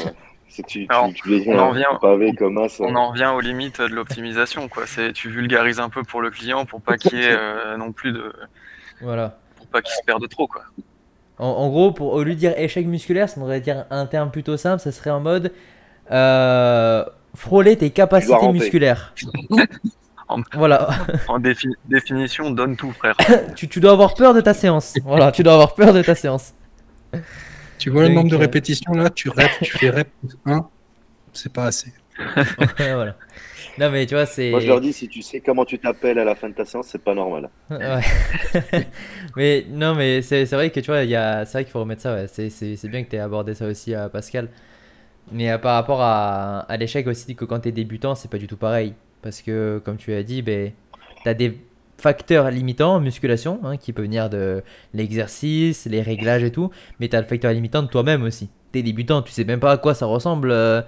si 0.50 0.62
tu 0.64 0.86
Alors, 0.90 1.08
tu, 1.08 1.14
tu 1.14 1.28
l'écris 1.30 1.50
on 1.54 1.58
en 1.58 1.72
vient- 1.72 1.94
pavé 2.00 2.34
comme 2.34 2.58
un 2.58 2.68
ça- 2.68 2.84
on 2.84 2.94
en 2.94 3.10
revient 3.12 3.32
aux 3.34 3.40
limites 3.40 3.80
de 3.80 3.86
l'optimisation. 3.94 4.68
quoi. 4.68 4.82
C'est 4.86 5.12
Tu 5.12 5.30
vulgarises 5.30 5.80
un 5.80 5.88
peu 5.88 6.02
pour 6.02 6.20
le 6.20 6.30
client 6.30 6.66
pour 6.66 6.82
pas 6.82 6.96
qu'il 6.98 7.18
y 7.18 7.22
ait 7.22 7.30
euh, 7.32 7.76
non 7.78 7.92
plus 7.92 8.12
de. 8.12 8.32
Voilà. 9.00 9.38
pour 9.56 9.66
pas 9.68 9.80
qu'il 9.80 9.94
se 9.94 10.02
perde 10.04 10.28
trop. 10.28 10.46
quoi. 10.46 10.62
En, 11.38 11.46
en 11.46 11.68
gros, 11.70 11.92
pour, 11.92 12.12
au 12.12 12.22
lieu 12.22 12.34
de 12.34 12.38
dire 12.38 12.52
échec 12.58 12.86
musculaire, 12.86 13.28
ça 13.30 13.40
devrait 13.40 13.60
dire 13.60 13.86
un 13.90 14.04
terme 14.06 14.30
plutôt 14.30 14.56
simple. 14.58 14.82
Ça 14.82 14.92
serait 14.92 15.08
en 15.10 15.20
mode 15.20 15.52
euh, 16.10 17.04
frôler 17.34 17.76
tes 17.78 17.90
capacités 17.90 18.48
musculaires. 18.52 19.14
En- 20.32 20.42
voilà. 20.54 20.90
En 21.26 21.40
défi- 21.40 21.74
définition, 21.88 22.52
donne 22.52 22.76
tout, 22.76 22.92
frère. 22.92 23.16
tu, 23.56 23.66
tu 23.66 23.80
dois 23.80 23.90
avoir 23.90 24.14
peur 24.14 24.32
de 24.32 24.40
ta 24.40 24.54
séance. 24.54 24.94
Voilà, 25.04 25.32
tu 25.32 25.42
dois 25.42 25.54
avoir 25.54 25.74
peur 25.74 25.92
de 25.92 26.02
ta 26.02 26.14
séance. 26.14 26.54
Tu 27.80 27.90
vois 27.90 28.02
le 28.08 28.14
nombre 28.14 28.30
de 28.30 28.36
euh, 28.36 28.38
répétitions 28.38 28.92
là 28.92 29.10
Tu 29.10 29.28
rep, 29.28 29.50
tu 29.62 29.72
fais 29.78 29.90
rep 29.90 30.08
1, 30.44 30.68
c'est 31.32 31.52
pas 31.52 31.64
assez. 31.64 31.92
voilà. 32.78 33.16
Non, 33.78 33.90
mais 33.90 34.04
tu 34.06 34.14
vois, 34.14 34.26
c'est. 34.26 34.50
Moi 34.50 34.60
je 34.60 34.66
leur 34.66 34.80
dis 34.80 34.92
si 34.92 35.08
tu 35.08 35.22
sais 35.22 35.40
comment 35.40 35.64
tu 35.64 35.78
t'appelles 35.78 36.18
à 36.18 36.24
la 36.24 36.34
fin 36.34 36.48
de 36.50 36.54
ta 36.54 36.64
séance 36.64 36.88
c'est 36.88 37.02
pas 37.02 37.14
normal. 37.14 37.48
Ouais. 37.70 38.00
mais 39.36 39.64
non, 39.70 39.94
mais 39.94 40.22
c'est 40.22 40.44
c'est 40.46 40.56
vrai 40.56 40.70
que 40.70 40.80
tu 40.80 40.86
vois, 40.90 41.02
il 41.04 41.10
y 41.10 41.16
a... 41.16 41.44
c'est 41.46 41.52
vrai 41.52 41.64
qu'il 41.64 41.72
faut 41.72 41.80
remettre 41.80 42.02
ça. 42.02 42.14
Ouais. 42.14 42.26
C'est 42.28 42.50
c'est- 42.50 42.76
c'est 42.76 42.88
bien 42.88 43.02
que 43.04 43.10
tu 43.10 43.16
aies 43.16 43.20
abordé 43.20 43.54
ça 43.54 43.66
aussi, 43.66 43.94
Pascal. 44.12 44.48
Mais 45.32 45.50
euh, 45.50 45.58
par 45.58 45.74
rapport 45.74 46.00
à, 46.02 46.60
à 46.60 46.76
l'échec 46.76 47.06
aussi, 47.06 47.36
que 47.36 47.44
quand 47.44 47.60
tu 47.60 47.68
es 47.68 47.72
débutant, 47.72 48.14
c'est 48.14 48.30
pas 48.30 48.38
du 48.38 48.46
tout 48.46 48.56
pareil. 48.56 48.94
Parce 49.22 49.42
que, 49.42 49.80
comme 49.84 49.96
tu 49.96 50.12
as 50.14 50.22
dit, 50.22 50.42
ben, 50.42 50.72
tu 51.22 51.28
as 51.28 51.34
des 51.34 51.58
facteurs 52.00 52.50
limitants 52.50 52.96
en 52.96 53.00
musculation 53.00 53.60
hein, 53.62 53.76
qui 53.76 53.92
peuvent 53.92 54.04
venir 54.04 54.30
de 54.30 54.62
l'exercice, 54.94 55.86
les 55.86 56.02
réglages 56.02 56.42
et 56.42 56.50
tout. 56.52 56.70
Mais 56.98 57.08
tu 57.08 57.16
as 57.16 57.20
le 57.20 57.26
facteur 57.26 57.52
limitant 57.52 57.82
de 57.82 57.88
toi-même 57.88 58.22
aussi. 58.22 58.50
Tu 58.72 58.78
es 58.78 58.82
débutant, 58.82 59.22
tu 59.22 59.32
sais 59.32 59.44
même 59.44 59.60
pas 59.60 59.72
à 59.72 59.76
quoi 59.78 59.94
ça 59.94 60.06
ressemble. 60.06 60.50
euh, 60.50 60.82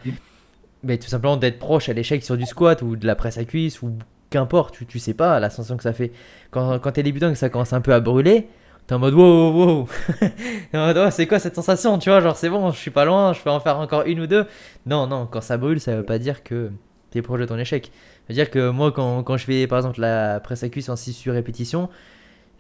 mais 0.85 0.99
tout 0.99 1.09
simplement 1.09 1.37
d'être 1.37 1.59
proche 1.59 1.89
à 1.89 1.93
l'échec 1.93 2.25
sur 2.25 2.37
du 2.37 2.47
squat 2.47 2.83
ou 2.83 2.97
de 2.97 3.07
la 3.07 3.15
presse 3.15 3.39
à 3.39 3.45
cuisse 3.45 3.83
ou 3.83 3.93
qu'importe, 4.31 4.75
tu, 4.75 4.87
tu 4.87 4.99
sais 4.99 5.15
pas 5.15 5.39
la 5.41 5.51
sensation 5.51 5.77
que 5.77 5.83
ça 5.83 5.93
fait. 5.93 6.13
Quand, 6.51 6.79
quand 6.79 6.93
t'es 6.93 7.03
débutant 7.03 7.29
et 7.29 7.33
que 7.33 7.39
ça 7.39 7.49
commence 7.49 7.73
un 7.73 7.81
peu 7.81 7.93
à 7.93 8.01
brûler, 8.01 8.49
t'es 8.87 8.95
en 8.95 8.99
mode 8.99 9.15
wow, 9.15 9.53
wow, 9.53 9.67
wow. 9.77 9.89
T'es 10.73 11.11
c'est 11.11 11.27
quoi 11.27 11.39
cette 11.39 11.55
sensation, 11.55 11.99
tu 11.99 12.11
vois, 12.11 12.21
genre 12.21 12.37
c'est 12.37 12.49
bon, 12.49 12.71
je 12.71 12.79
suis 12.79 12.91
pas 12.91 13.05
loin, 13.05 13.33
je 13.33 13.41
peux 13.41 13.51
en 13.51 13.61
faire 13.61 13.79
encore 13.79 14.03
une 14.07 14.21
ou 14.21 14.27
deux. 14.27 14.47
Non, 14.87 15.07
non, 15.07 15.27
quand 15.31 15.41
ça 15.41 15.57
brûle, 15.57 15.81
ça 15.81 15.97
veut 15.97 16.05
pas 16.05 16.19
dire 16.19 16.43
que 16.43 16.71
t'es 17.11 17.23
proche 17.23 17.41
de 17.41 17.47
ton 17.47 17.59
échec. 17.59 17.93
Ça 18.23 18.29
veut 18.29 18.35
dire 18.35 18.51
que 18.51 18.71
moi, 18.71 18.93
quand, 18.93 19.23
quand 19.25 19.37
je 19.37 19.45
fais 19.45 19.67
par 19.67 19.79
exemple 19.79 20.01
la 20.01 20.41
presse 20.41 20.63
à 20.63 20.69
cuisse 20.69 20.89
en 20.89 20.97
6 20.97 21.13
sur 21.13 21.33
répétition, 21.35 21.89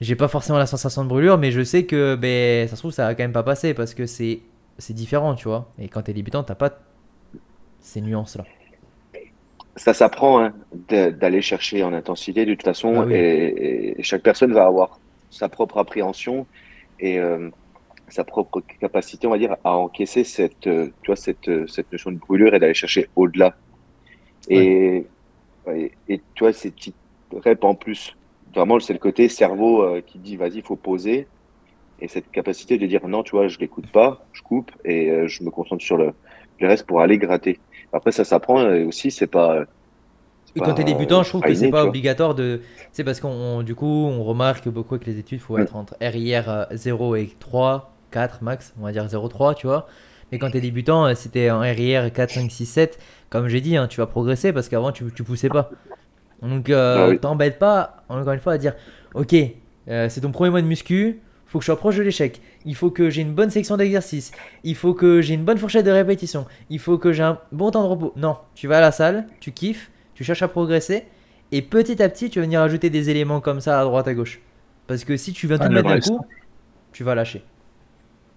j'ai 0.00 0.16
pas 0.16 0.28
forcément 0.28 0.58
la 0.58 0.66
sensation 0.66 1.04
de 1.04 1.08
brûlure, 1.08 1.38
mais 1.38 1.52
je 1.52 1.62
sais 1.62 1.84
que 1.86 2.16
ben, 2.16 2.68
ça 2.68 2.76
se 2.76 2.80
trouve, 2.82 2.92
ça 2.92 3.06
va 3.06 3.14
quand 3.14 3.22
même 3.24 3.32
pas 3.32 3.44
passer 3.44 3.74
parce 3.74 3.94
que 3.94 4.06
c'est 4.06 4.40
c'est 4.78 4.94
différent, 4.94 5.34
tu 5.34 5.48
vois. 5.48 5.72
Et 5.78 5.88
quand 5.88 6.02
t'es 6.02 6.12
débutant, 6.14 6.42
t'as 6.42 6.54
pas 6.54 6.80
ces 7.80 8.00
nuances-là. 8.00 8.44
Ça 9.76 9.94
s'apprend 9.94 10.40
hein, 10.44 10.54
d'aller 10.88 11.40
chercher 11.40 11.82
en 11.82 11.92
intensité 11.92 12.44
de 12.44 12.54
toute 12.54 12.64
façon 12.64 13.00
Ah 13.00 13.04
oui. 13.06 13.14
et, 13.14 14.00
et 14.00 14.02
chaque 14.02 14.22
personne 14.22 14.52
va 14.52 14.66
avoir 14.66 15.00
sa 15.30 15.48
propre 15.48 15.78
appréhension 15.78 16.46
et 17.00 17.18
euh, 17.18 17.50
sa 18.08 18.24
propre 18.24 18.60
capacité 18.80 19.26
on 19.26 19.30
va 19.30 19.38
dire 19.38 19.56
à 19.64 19.76
encaisser 19.76 20.24
cette 20.24 20.66
euh, 20.66 20.88
tu 21.02 21.06
vois 21.08 21.16
cette 21.16 21.48
euh, 21.48 21.66
cette 21.66 21.90
notion 21.92 22.12
de 22.12 22.18
brûlure 22.18 22.54
et 22.54 22.58
d'aller 22.60 22.74
chercher 22.74 23.08
au-delà 23.16 23.56
et, 24.48 24.56
ouais, 24.56 25.11
et 25.66 26.24
tu 26.34 26.44
vois 26.44 26.52
ces 26.52 26.70
petites 26.72 26.98
reps 27.32 27.64
en 27.64 27.74
plus 27.74 28.12
vraiment 28.54 28.80
c'est 28.80 28.92
le 28.92 28.98
côté 28.98 29.28
cerveau 29.28 29.82
euh, 29.82 30.00
qui 30.02 30.18
dit 30.18 30.36
vas-y 30.36 30.56
il 30.58 30.64
faut 30.64 30.76
poser 30.76 31.30
et 31.98 32.08
cette 32.08 32.30
capacité 32.30 32.78
de 32.78 32.86
dire 32.86 33.06
non 33.08 33.22
tu 33.22 33.32
vois 33.36 33.48
je 33.48 33.58
l'écoute 33.58 33.90
pas 33.92 34.28
je 34.32 34.42
coupe 34.42 34.72
et 34.84 35.10
euh, 35.10 35.28
je 35.28 35.44
me 35.44 35.50
concentre 35.50 35.84
sur 35.84 35.96
le, 35.98 36.12
le 36.60 36.68
reste 36.68 36.86
pour 36.86 37.00
aller 37.02 37.18
gratter 37.18 37.62
après 37.92 38.12
ça 38.12 38.24
s'apprend 38.24 38.70
et 38.72 38.84
aussi 38.84 39.10
c'est 39.10 39.28
pas 39.28 39.66
quand 40.62 40.74
t'es 40.74 40.84
euh, 40.84 40.84
débutant, 40.84 41.22
je 41.22 41.28
trouve 41.30 41.44
que 41.44 41.54
c'est 41.54 41.68
pas 41.68 41.82
tu 41.82 41.86
obligatoire 41.86 42.34
de. 42.34 42.60
C'est 42.92 43.04
parce 43.04 43.20
qu'on 43.20 43.28
on- 43.30 43.62
du 43.62 43.74
coup, 43.74 43.86
on 43.86 44.22
remarque 44.24 44.68
beaucoup 44.68 44.94
avec 44.94 45.06
les 45.06 45.18
études, 45.18 45.38
il 45.38 45.42
faut 45.42 45.56
Mm. 45.56 45.66
être 45.66 45.76
entre 45.76 45.96
RIR 46.00 46.48
euh, 46.50 46.64
0 46.72 47.16
et 47.16 47.28
3, 47.38 47.96
4 48.10 48.42
max, 48.42 48.74
on 48.78 48.82
va 48.82 48.92
dire 48.92 49.08
0,3, 49.08 49.54
tu 49.54 49.66
vois. 49.66 49.86
Mais 50.30 50.38
quand 50.38 50.50
t'es 50.50 50.60
débutant, 50.60 51.06
euh, 51.06 51.14
si 51.14 51.30
t'es 51.30 51.50
en 51.50 51.60
RIR 51.60 52.12
4, 52.12 52.32
5, 52.32 52.50
6, 52.50 52.66
7, 52.66 52.98
comme 53.32 53.48
j'ai 53.48 53.62
dit, 53.62 53.76
hein, 53.78 53.88
tu 53.88 53.98
vas 53.98 54.06
progresser 54.06 54.52
parce 54.52 54.68
qu'avant 54.68 54.92
tu, 54.92 55.04
tu 55.14 55.24
poussais 55.24 55.48
pas. 55.48 55.70
Donc 56.42 56.68
euh, 56.68 56.96
Ah 56.98 57.08
oui. 57.08 57.18
t'embête 57.18 57.58
pas, 57.58 58.04
encore 58.10 58.32
une 58.34 58.40
fois, 58.40 58.52
à 58.52 58.58
dire 58.58 58.74
Ok, 59.14 59.34
euh, 59.88 60.08
c'est 60.10 60.20
ton 60.20 60.30
premier 60.32 60.50
mois 60.50 60.60
de 60.60 60.66
muscu, 60.66 61.20
faut 61.46 61.58
que 61.58 61.62
je 61.62 61.66
sois 61.66 61.78
proche 61.78 61.96
de 61.96 62.02
l'échec. 62.02 62.42
Il 62.66 62.74
faut 62.74 62.90
que 62.90 63.08
j'ai 63.08 63.22
une 63.22 63.32
bonne 63.32 63.48
section 63.50 63.76
d'exercice. 63.78 64.32
Il 64.64 64.74
faut 64.76 64.92
que 64.92 65.22
j'ai 65.22 65.32
une 65.34 65.44
bonne 65.44 65.56
fourchette 65.58 65.86
de 65.86 65.90
répétition. 65.90 66.44
Il 66.68 66.78
faut 66.78 66.98
que 66.98 67.12
j'ai 67.12 67.22
un 67.22 67.38
bon 67.52 67.70
temps 67.70 67.82
de 67.82 67.88
repos. 67.88 68.12
Non, 68.16 68.36
tu 68.54 68.68
vas 68.68 68.78
à 68.78 68.80
la 68.82 68.92
salle, 68.92 69.26
tu 69.40 69.52
kiffes, 69.52 69.90
tu 70.14 70.24
cherches 70.24 70.42
à 70.42 70.48
progresser. 70.48 71.04
Et 71.52 71.62
petit 71.62 72.02
à 72.02 72.08
petit, 72.10 72.28
tu 72.28 72.38
vas 72.38 72.44
venir 72.44 72.60
ajouter 72.60 72.90
des 72.90 73.08
éléments 73.08 73.40
comme 73.40 73.60
ça 73.60 73.80
à 73.80 73.84
droite, 73.84 74.08
à 74.08 74.14
gauche. 74.14 74.40
Parce 74.86 75.04
que 75.04 75.16
si 75.16 75.32
tu 75.32 75.46
viens 75.46 75.56
Ah, 75.58 75.64
tout 75.64 75.72
le 75.72 75.82
mettre 75.82 75.88
d'un 75.88 76.00
coup, 76.00 76.20
tu 76.92 77.02
vas 77.04 77.14
lâcher. 77.14 77.44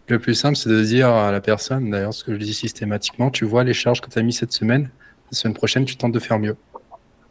Le 0.07 0.19
plus 0.19 0.35
simple, 0.35 0.55
c'est 0.55 0.69
de 0.69 0.83
dire 0.83 1.09
à 1.09 1.31
la 1.31 1.41
personne, 1.41 1.89
d'ailleurs, 1.89 2.13
ce 2.13 2.23
que 2.23 2.33
je 2.33 2.37
dis 2.37 2.53
systématiquement, 2.53 3.31
tu 3.31 3.43
vois 3.45 3.63
les 3.63 3.73
charges 3.73 4.01
que 4.01 4.09
tu 4.09 4.19
as 4.19 4.21
mis 4.21 4.33
cette 4.33 4.51
semaine, 4.51 4.89
la 5.31 5.37
semaine 5.37 5.55
prochaine, 5.55 5.85
tu 5.85 5.95
tentes 5.97 6.11
de 6.11 6.19
faire 6.19 6.37
mieux. 6.39 6.55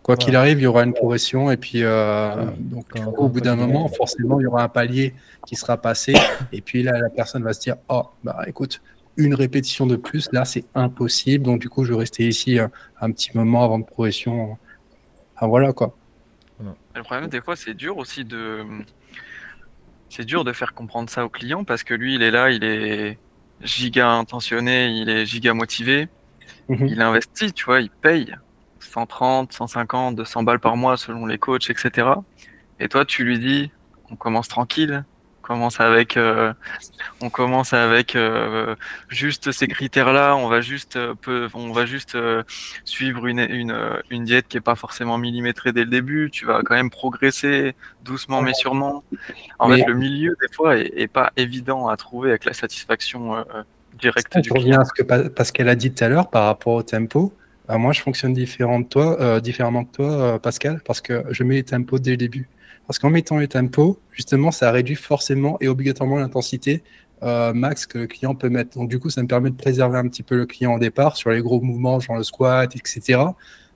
Quoi 0.02 0.16
qu'il 0.16 0.36
arrive, 0.36 0.58
il 0.58 0.64
y 0.64 0.66
aura 0.66 0.82
une 0.82 0.92
progression, 0.92 1.50
et 1.50 1.56
puis 1.56 1.82
euh, 1.82 2.44
donc, 2.58 2.84
Quand- 2.92 3.06
au 3.06 3.12
quand- 3.12 3.28
bout 3.28 3.40
d'un 3.40 3.56
moment, 3.56 3.88
forcément, 3.88 4.38
il 4.40 4.42
y 4.42 4.46
aura 4.46 4.62
un 4.64 4.68
palier 4.68 5.14
qui 5.46 5.56
sera 5.56 5.76
passé, 5.80 6.14
et 6.52 6.60
puis 6.60 6.82
là, 6.82 6.98
la 6.98 7.08
personne 7.10 7.42
va 7.44 7.52
se 7.54 7.60
dire, 7.60 7.76
oh, 7.88 8.02
bah 8.24 8.42
écoute, 8.46 8.82
une 9.16 9.34
répétition 9.34 9.86
de 9.86 9.94
plus, 9.96 10.28
là, 10.32 10.44
c'est 10.44 10.64
impossible, 10.74 11.44
donc 11.44 11.60
du 11.60 11.68
coup, 11.70 11.84
je 11.84 11.92
vais 11.92 11.98
rester 12.00 12.26
ici 12.26 12.58
euh, 12.58 12.66
un 13.00 13.12
petit 13.12 13.30
moment 13.34 13.62
avant 13.64 13.78
de 13.78 13.84
progression. 13.84 14.58
Ah, 15.36 15.46
voilà, 15.46 15.72
quoi. 15.72 15.96
Le 16.94 17.02
problème, 17.02 17.28
des 17.28 17.40
fois, 17.40 17.54
c'est 17.56 17.74
dur 17.74 17.96
aussi 17.96 18.24
de. 18.24 18.62
C'est 20.16 20.24
dur 20.24 20.44
de 20.44 20.52
faire 20.52 20.74
comprendre 20.74 21.10
ça 21.10 21.24
au 21.24 21.28
client 21.28 21.64
parce 21.64 21.82
que 21.82 21.92
lui, 21.92 22.14
il 22.14 22.22
est 22.22 22.30
là, 22.30 22.52
il 22.52 22.62
est 22.62 23.18
giga 23.62 24.10
intentionné, 24.12 24.86
il 24.90 25.08
est 25.08 25.26
giga 25.26 25.54
motivé, 25.54 26.06
Mhm. 26.68 26.86
il 26.86 27.02
investit, 27.02 27.52
tu 27.52 27.64
vois, 27.64 27.80
il 27.80 27.90
paye 27.90 28.32
130, 28.78 29.52
150, 29.52 30.14
200 30.14 30.44
balles 30.44 30.60
par 30.60 30.76
mois 30.76 30.96
selon 30.96 31.26
les 31.26 31.38
coachs, 31.38 31.68
etc. 31.68 32.08
Et 32.78 32.88
toi, 32.88 33.04
tu 33.04 33.24
lui 33.24 33.40
dis, 33.40 33.72
on 34.08 34.14
commence 34.14 34.46
tranquille, 34.46 35.04
commence 35.44 35.78
avec, 35.80 36.16
euh, 36.16 36.52
on 37.20 37.28
commence 37.30 37.72
avec 37.72 38.16
euh, 38.16 38.74
juste 39.08 39.52
ces 39.52 39.66
critères-là, 39.68 40.34
on 40.36 40.48
va 40.48 40.60
juste, 40.62 40.96
euh, 40.96 41.14
peu, 41.20 41.48
on 41.54 41.72
va 41.72 41.84
juste 41.86 42.14
euh, 42.14 42.42
suivre 42.84 43.26
une, 43.26 43.40
une, 43.40 43.76
une 44.10 44.24
diète 44.24 44.48
qui 44.48 44.56
est 44.56 44.60
pas 44.62 44.74
forcément 44.74 45.18
millimétrée 45.18 45.72
dès 45.72 45.84
le 45.84 45.90
début. 45.90 46.30
Tu 46.32 46.46
vas 46.46 46.62
quand 46.64 46.74
même 46.74 46.90
progresser 46.90 47.74
doucement 48.04 48.40
mais 48.42 48.54
sûrement. 48.54 49.04
En 49.58 49.68
Mais- 49.68 49.78
fait, 49.78 49.84
le 49.86 49.94
milieu 49.94 50.36
des 50.40 50.52
fois 50.54 50.76
est, 50.78 50.92
est 50.96 51.08
pas 51.08 51.30
évident 51.36 51.88
à 51.88 51.96
trouver 51.96 52.30
avec 52.30 52.44
la 52.46 52.54
satisfaction 52.54 53.44
directe 54.00 54.38
Je 54.42 54.52
reviens 54.52 54.80
à 54.80 54.84
ce 54.84 54.92
que 54.92 55.02
Pa- 55.02 55.28
Pascal 55.28 55.68
a 55.68 55.74
dit 55.74 55.92
tout 55.92 56.02
à 56.04 56.08
l'heure 56.08 56.30
par 56.30 56.46
rapport 56.46 56.74
au 56.74 56.82
tempo. 56.82 57.32
Bah, 57.68 57.78
moi, 57.78 57.92
je 57.92 58.00
fonctionne 58.02 58.32
différent 58.32 58.80
de 58.80 58.86
toi, 58.86 59.40
différemment 59.40 59.84
que 59.84 59.92
toi, 59.96 60.38
Pascal, 60.38 60.80
parce 60.84 61.00
que 61.00 61.24
je 61.30 61.42
mets 61.44 61.54
les 61.56 61.64
tempos 61.64 61.98
dès 61.98 62.10
le 62.12 62.16
début. 62.16 62.48
Parce 62.86 62.98
qu'en 62.98 63.10
mettant 63.10 63.38
les 63.38 63.48
tempos, 63.48 63.98
justement, 64.12 64.50
ça 64.50 64.70
réduit 64.70 64.94
forcément 64.96 65.56
et 65.60 65.68
obligatoirement 65.68 66.16
l'intensité 66.18 66.82
euh, 67.22 67.52
max 67.54 67.86
que 67.86 67.98
le 67.98 68.06
client 68.06 68.34
peut 68.34 68.50
mettre. 68.50 68.76
Donc, 68.78 68.90
du 68.90 68.98
coup, 68.98 69.08
ça 69.10 69.22
me 69.22 69.28
permet 69.28 69.50
de 69.50 69.56
préserver 69.56 69.98
un 69.98 70.06
petit 70.08 70.22
peu 70.22 70.36
le 70.36 70.46
client 70.46 70.74
au 70.74 70.78
départ 70.78 71.16
sur 71.16 71.30
les 71.30 71.40
gros 71.40 71.60
mouvements, 71.60 72.00
genre 72.00 72.16
le 72.18 72.22
squat, 72.24 72.74
etc. 72.76 73.20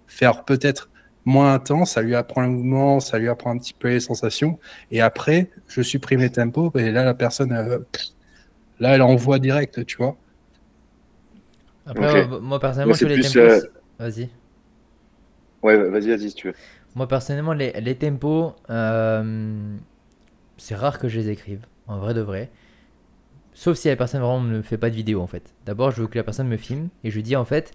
Faire 0.06 0.44
peut-être 0.44 0.90
moins 1.24 1.54
intense, 1.54 1.92
ça 1.92 2.02
lui 2.02 2.14
apprend 2.14 2.42
le 2.42 2.48
mouvement, 2.50 3.00
ça 3.00 3.18
lui 3.18 3.28
apprend 3.28 3.50
un 3.50 3.58
petit 3.58 3.74
peu 3.74 3.88
les 3.88 4.00
sensations. 4.00 4.58
Et 4.90 5.00
après, 5.00 5.50
je 5.68 5.82
supprime 5.82 6.20
les 6.20 6.30
tempos, 6.30 6.72
et 6.76 6.90
là, 6.90 7.04
la 7.04 7.14
personne, 7.14 7.52
euh, 7.52 7.78
là, 8.80 8.94
elle 8.94 9.02
envoie 9.02 9.38
direct, 9.38 9.84
tu 9.86 9.96
vois. 9.98 10.16
Après, 11.86 12.12
moi, 12.26 12.40
moi, 12.40 12.60
personnellement, 12.60 12.90
Moi, 12.90 12.96
je 12.96 13.04
fais 13.04 13.08
les 13.08 13.18
plus, 13.18 13.32
tempos. 13.32 13.38
euh, 13.38 13.60
Vas-y. 13.98 14.30
Ouais, 15.62 15.76
vas-y, 15.90 16.08
vas-y 16.08 16.30
si 16.30 16.34
tu 16.34 16.48
veux. 16.48 16.54
Moi, 16.98 17.06
personnellement, 17.06 17.52
les, 17.52 17.94
tempos, 17.94 18.56
euh, 18.70 19.76
c'est 20.56 20.74
rare 20.74 20.98
que 20.98 21.06
je 21.06 21.20
les 21.20 21.28
écrive, 21.28 21.60
en 21.86 21.98
vrai 21.98 22.12
de 22.12 22.20
vrai. 22.20 22.50
Sauf 23.52 23.76
si 23.76 23.86
la 23.86 23.94
personne 23.94 24.20
vraiment 24.20 24.40
ne 24.40 24.62
fait 24.62 24.78
pas 24.78 24.90
de 24.90 24.96
vidéo, 24.96 25.20
en 25.20 25.28
fait. 25.28 25.54
D'abord, 25.64 25.92
je 25.92 26.02
veux 26.02 26.08
que 26.08 26.18
la 26.18 26.24
personne 26.24 26.48
me 26.48 26.56
filme 26.56 26.88
et 27.04 27.12
je 27.12 27.20
dis, 27.20 27.36
en 27.36 27.44
fait, 27.44 27.72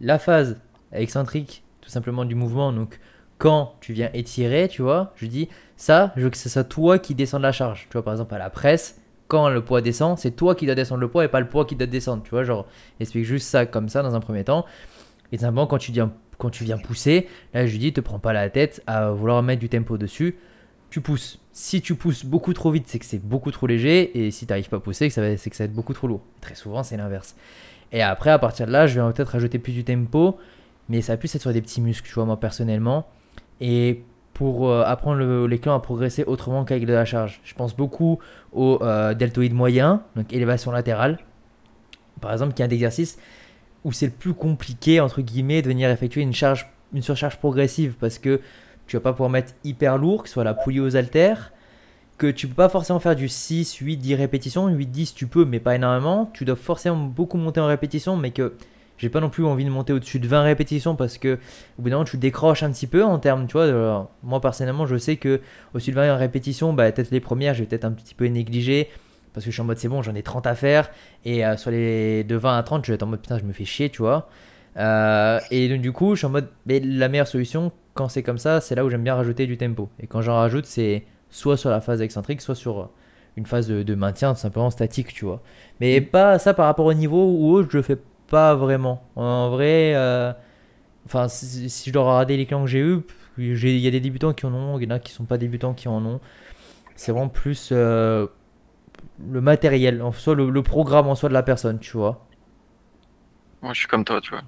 la 0.00 0.18
phase 0.18 0.60
excentrique, 0.90 1.62
tout 1.80 1.90
simplement 1.90 2.24
du 2.24 2.34
mouvement, 2.34 2.72
donc 2.72 2.98
quand 3.38 3.76
tu 3.80 3.92
viens 3.92 4.10
étirer, 4.14 4.66
tu 4.66 4.82
vois, 4.82 5.12
je 5.14 5.26
dis, 5.26 5.48
ça, 5.76 6.12
je 6.16 6.22
veux 6.22 6.30
que 6.30 6.36
ce 6.36 6.48
soit 6.48 6.64
toi 6.64 6.98
qui 6.98 7.14
descends 7.14 7.38
de 7.38 7.44
la 7.44 7.52
charge. 7.52 7.86
Tu 7.88 7.92
vois, 7.92 8.02
par 8.02 8.14
exemple, 8.14 8.34
à 8.34 8.38
la 8.38 8.50
presse, 8.50 9.00
quand 9.28 9.48
le 9.48 9.64
poids 9.64 9.80
descend, 9.80 10.18
c'est 10.18 10.32
toi 10.32 10.56
qui 10.56 10.66
dois 10.66 10.74
descendre 10.74 11.02
le 11.02 11.08
poids 11.08 11.24
et 11.24 11.28
pas 11.28 11.38
le 11.38 11.48
poids 11.48 11.66
qui 11.66 11.76
doit 11.76 11.86
descendre. 11.86 12.24
Tu 12.24 12.30
vois, 12.30 12.42
genre, 12.42 12.66
explique 12.98 13.26
juste 13.26 13.46
ça 13.46 13.64
comme 13.64 13.88
ça 13.88 14.02
dans 14.02 14.16
un 14.16 14.20
premier 14.20 14.42
temps. 14.42 14.66
Et 15.30 15.38
simplement, 15.38 15.68
quand 15.68 15.78
tu 15.78 15.92
viens, 15.92 16.12
quand 16.38 16.50
tu 16.50 16.64
viens 16.64 16.78
pousser, 16.78 17.28
là, 17.54 17.66
je 17.66 17.72
lui 17.72 17.78
dis, 17.78 17.92
te 17.92 18.00
prends 18.00 18.18
pas 18.18 18.32
la 18.32 18.50
tête 18.50 18.82
à 18.86 19.10
vouloir 19.10 19.42
mettre 19.42 19.60
du 19.60 19.68
tempo 19.68 19.98
dessus. 19.98 20.36
Tu 20.90 21.00
pousses. 21.00 21.40
Si 21.52 21.80
tu 21.80 21.94
pousses 21.94 22.24
beaucoup 22.24 22.52
trop 22.52 22.70
vite, 22.70 22.84
c'est 22.86 22.98
que 22.98 23.04
c'est 23.04 23.18
beaucoup 23.22 23.50
trop 23.50 23.66
léger. 23.66 24.26
Et 24.26 24.30
si 24.30 24.46
tu 24.46 24.52
n'arrives 24.52 24.68
pas 24.68 24.76
à 24.76 24.80
pousser, 24.80 25.08
c'est 25.10 25.50
que 25.50 25.56
ça 25.56 25.64
va 25.64 25.68
être 25.68 25.74
beaucoup 25.74 25.94
trop 25.94 26.06
lourd. 26.06 26.22
Très 26.40 26.54
souvent, 26.54 26.82
c'est 26.82 26.96
l'inverse. 26.96 27.34
Et 27.92 28.02
après, 28.02 28.30
à 28.30 28.38
partir 28.38 28.66
de 28.66 28.72
là, 28.72 28.86
je 28.86 29.00
vais 29.00 29.12
peut-être 29.12 29.30
rajouter 29.30 29.58
plus 29.58 29.72
du 29.72 29.84
tempo. 29.84 30.38
Mais 30.88 31.00
ça 31.00 31.14
va 31.14 31.16
plus 31.16 31.34
être 31.34 31.42
sur 31.42 31.52
des 31.52 31.62
petits 31.62 31.80
muscles, 31.80 32.06
tu 32.06 32.14
vois, 32.14 32.24
moi, 32.24 32.38
personnellement. 32.38 33.08
Et 33.60 34.02
pour 34.34 34.68
euh, 34.68 34.84
apprendre 34.84 35.16
le- 35.16 35.46
les 35.46 35.58
clients 35.58 35.74
à 35.74 35.80
progresser 35.80 36.22
autrement 36.24 36.64
qu'avec 36.66 36.84
de 36.84 36.92
la 36.92 37.06
charge. 37.06 37.40
Je 37.42 37.54
pense 37.54 37.74
beaucoup 37.74 38.18
au 38.52 38.78
euh, 38.82 39.14
deltoïde 39.14 39.54
moyen, 39.54 40.02
donc 40.14 40.30
élévation 40.32 40.70
latérale. 40.70 41.18
Par 42.20 42.32
exemple, 42.32 42.52
qui 42.52 42.60
est 42.62 42.66
un 42.66 42.68
exercice 42.68 43.18
où 43.86 43.92
c'est 43.92 44.06
le 44.06 44.12
plus 44.12 44.34
compliqué, 44.34 44.98
entre 44.98 45.22
guillemets, 45.22 45.62
de 45.62 45.68
venir 45.68 45.88
effectuer 45.90 46.20
une, 46.20 46.34
charge, 46.34 46.68
une 46.92 47.02
surcharge 47.02 47.36
progressive 47.36 47.94
parce 48.00 48.18
que 48.18 48.40
tu 48.88 48.96
vas 48.96 49.00
pas 49.00 49.12
pouvoir 49.12 49.30
mettre 49.30 49.52
hyper 49.62 49.96
lourd, 49.96 50.24
que 50.24 50.28
ce 50.28 50.32
soit 50.32 50.42
la 50.42 50.54
poulie 50.54 50.80
aux 50.80 50.96
haltères, 50.96 51.52
que 52.18 52.26
tu 52.26 52.48
peux 52.48 52.54
pas 52.54 52.68
forcément 52.68 52.98
faire 52.98 53.14
du 53.14 53.28
6, 53.28 53.76
8, 53.76 53.96
10 53.98 54.16
répétitions. 54.16 54.66
8, 54.66 54.86
10 54.86 55.14
tu 55.14 55.28
peux, 55.28 55.44
mais 55.44 55.60
pas 55.60 55.76
énormément. 55.76 56.28
Tu 56.34 56.44
dois 56.44 56.56
forcément 56.56 56.96
beaucoup 56.96 57.38
monter 57.38 57.60
en 57.60 57.68
répétition, 57.68 58.16
mais 58.16 58.32
que 58.32 58.54
j'ai 58.98 59.08
pas 59.08 59.20
non 59.20 59.30
plus 59.30 59.44
envie 59.44 59.64
de 59.64 59.70
monter 59.70 59.92
au-dessus 59.92 60.18
de 60.18 60.26
20 60.26 60.42
répétitions 60.42 60.96
parce 60.96 61.16
que 61.16 61.38
au 61.78 61.82
bout 61.82 61.90
d'un 61.90 61.96
moment 61.96 62.06
tu 62.06 62.16
décroches 62.16 62.64
un 62.64 62.72
petit 62.72 62.88
peu 62.88 63.04
en 63.04 63.20
termes, 63.20 63.46
tu 63.46 63.52
vois. 63.52 64.10
moi 64.24 64.40
personnellement, 64.40 64.86
je 64.86 64.96
sais 64.96 65.16
que 65.16 65.40
au-dessus 65.74 65.92
de 65.92 65.96
20 65.96 66.16
répétitions, 66.16 66.72
bah, 66.72 66.90
peut-être 66.90 67.12
les 67.12 67.20
premières, 67.20 67.54
je 67.54 67.60
vais 67.60 67.66
peut-être 67.66 67.84
un 67.84 67.92
petit 67.92 68.14
peu 68.16 68.26
négliger 68.26 68.88
parce 69.36 69.44
que 69.44 69.50
je 69.50 69.54
suis 69.56 69.60
en 69.60 69.66
mode 69.66 69.76
c'est 69.76 69.88
bon, 69.88 70.00
j'en 70.00 70.14
ai 70.14 70.22
30 70.22 70.46
à 70.46 70.54
faire 70.54 70.90
et 71.26 71.44
euh, 71.44 71.58
sur 71.58 71.70
les 71.70 72.24
de 72.24 72.36
20 72.36 72.56
à 72.56 72.62
30, 72.62 72.86
je 72.86 72.92
vais 72.92 72.94
être 72.94 73.02
en 73.02 73.06
mode 73.06 73.20
putain, 73.20 73.38
je 73.38 73.44
me 73.44 73.52
fais 73.52 73.66
chier, 73.66 73.90
tu 73.90 74.00
vois. 74.00 74.30
Euh, 74.78 75.38
et 75.50 75.68
donc, 75.68 75.82
du 75.82 75.92
coup, 75.92 76.14
je 76.14 76.20
suis 76.20 76.26
en 76.26 76.30
mode 76.30 76.48
mais 76.64 76.80
la 76.80 77.10
meilleure 77.10 77.28
solution 77.28 77.70
quand 77.92 78.08
c'est 78.08 78.22
comme 78.22 78.38
ça, 78.38 78.62
c'est 78.62 78.74
là 78.74 78.82
où 78.82 78.88
j'aime 78.88 79.04
bien 79.04 79.14
rajouter 79.14 79.46
du 79.46 79.58
tempo. 79.58 79.90
Et 80.00 80.06
quand 80.06 80.22
j'en 80.22 80.36
rajoute, 80.36 80.64
c'est 80.64 81.04
soit 81.28 81.58
sur 81.58 81.68
la 81.68 81.82
phase 81.82 82.00
excentrique, 82.00 82.40
soit 82.40 82.54
sur 82.54 82.88
une 83.36 83.44
phase 83.44 83.68
de, 83.68 83.82
de 83.82 83.94
maintien 83.94 84.32
tout 84.32 84.40
simplement 84.40 84.70
statique, 84.70 85.12
tu 85.12 85.26
vois. 85.26 85.42
Mais 85.80 86.00
pas 86.00 86.38
ça 86.38 86.54
par 86.54 86.64
rapport 86.64 86.86
au 86.86 86.94
niveau 86.94 87.30
ou 87.30 87.52
autre, 87.52 87.68
je 87.70 87.76
le 87.76 87.82
fais 87.82 87.98
pas 88.28 88.54
vraiment. 88.54 89.02
En 89.16 89.50
vrai, 89.50 89.92
euh, 89.94 90.32
enfin, 91.04 91.28
si, 91.28 91.68
si 91.68 91.90
je 91.90 91.92
dois 91.92 92.04
regarder 92.04 92.38
les 92.38 92.46
clients 92.46 92.64
que 92.64 92.70
j'ai 92.70 92.80
eu, 92.80 93.02
il 93.36 93.78
y 93.78 93.86
a 93.86 93.90
des 93.90 94.00
débutants 94.00 94.32
qui 94.32 94.46
en 94.46 94.54
ont, 94.54 94.78
il 94.78 94.84
y 94.84 94.86
en 94.86 94.96
a 94.96 94.98
qui 94.98 95.12
sont 95.12 95.24
pas 95.26 95.36
débutants 95.36 95.74
qui 95.74 95.88
en 95.88 96.04
ont. 96.06 96.20
C'est 96.94 97.12
vraiment 97.12 97.28
plus 97.28 97.70
euh, 97.72 98.26
le 99.18 99.40
matériel, 99.40 100.02
en 100.02 100.12
soit 100.12 100.34
le, 100.34 100.50
le 100.50 100.62
programme 100.62 101.08
en 101.08 101.14
soi 101.14 101.28
de 101.28 101.34
la 101.34 101.42
personne, 101.42 101.78
tu 101.78 101.96
vois. 101.96 102.26
Moi, 103.62 103.72
je 103.72 103.80
suis 103.80 103.88
comme 103.88 104.04
toi, 104.04 104.20
tu 104.20 104.30
vois. 104.30 104.42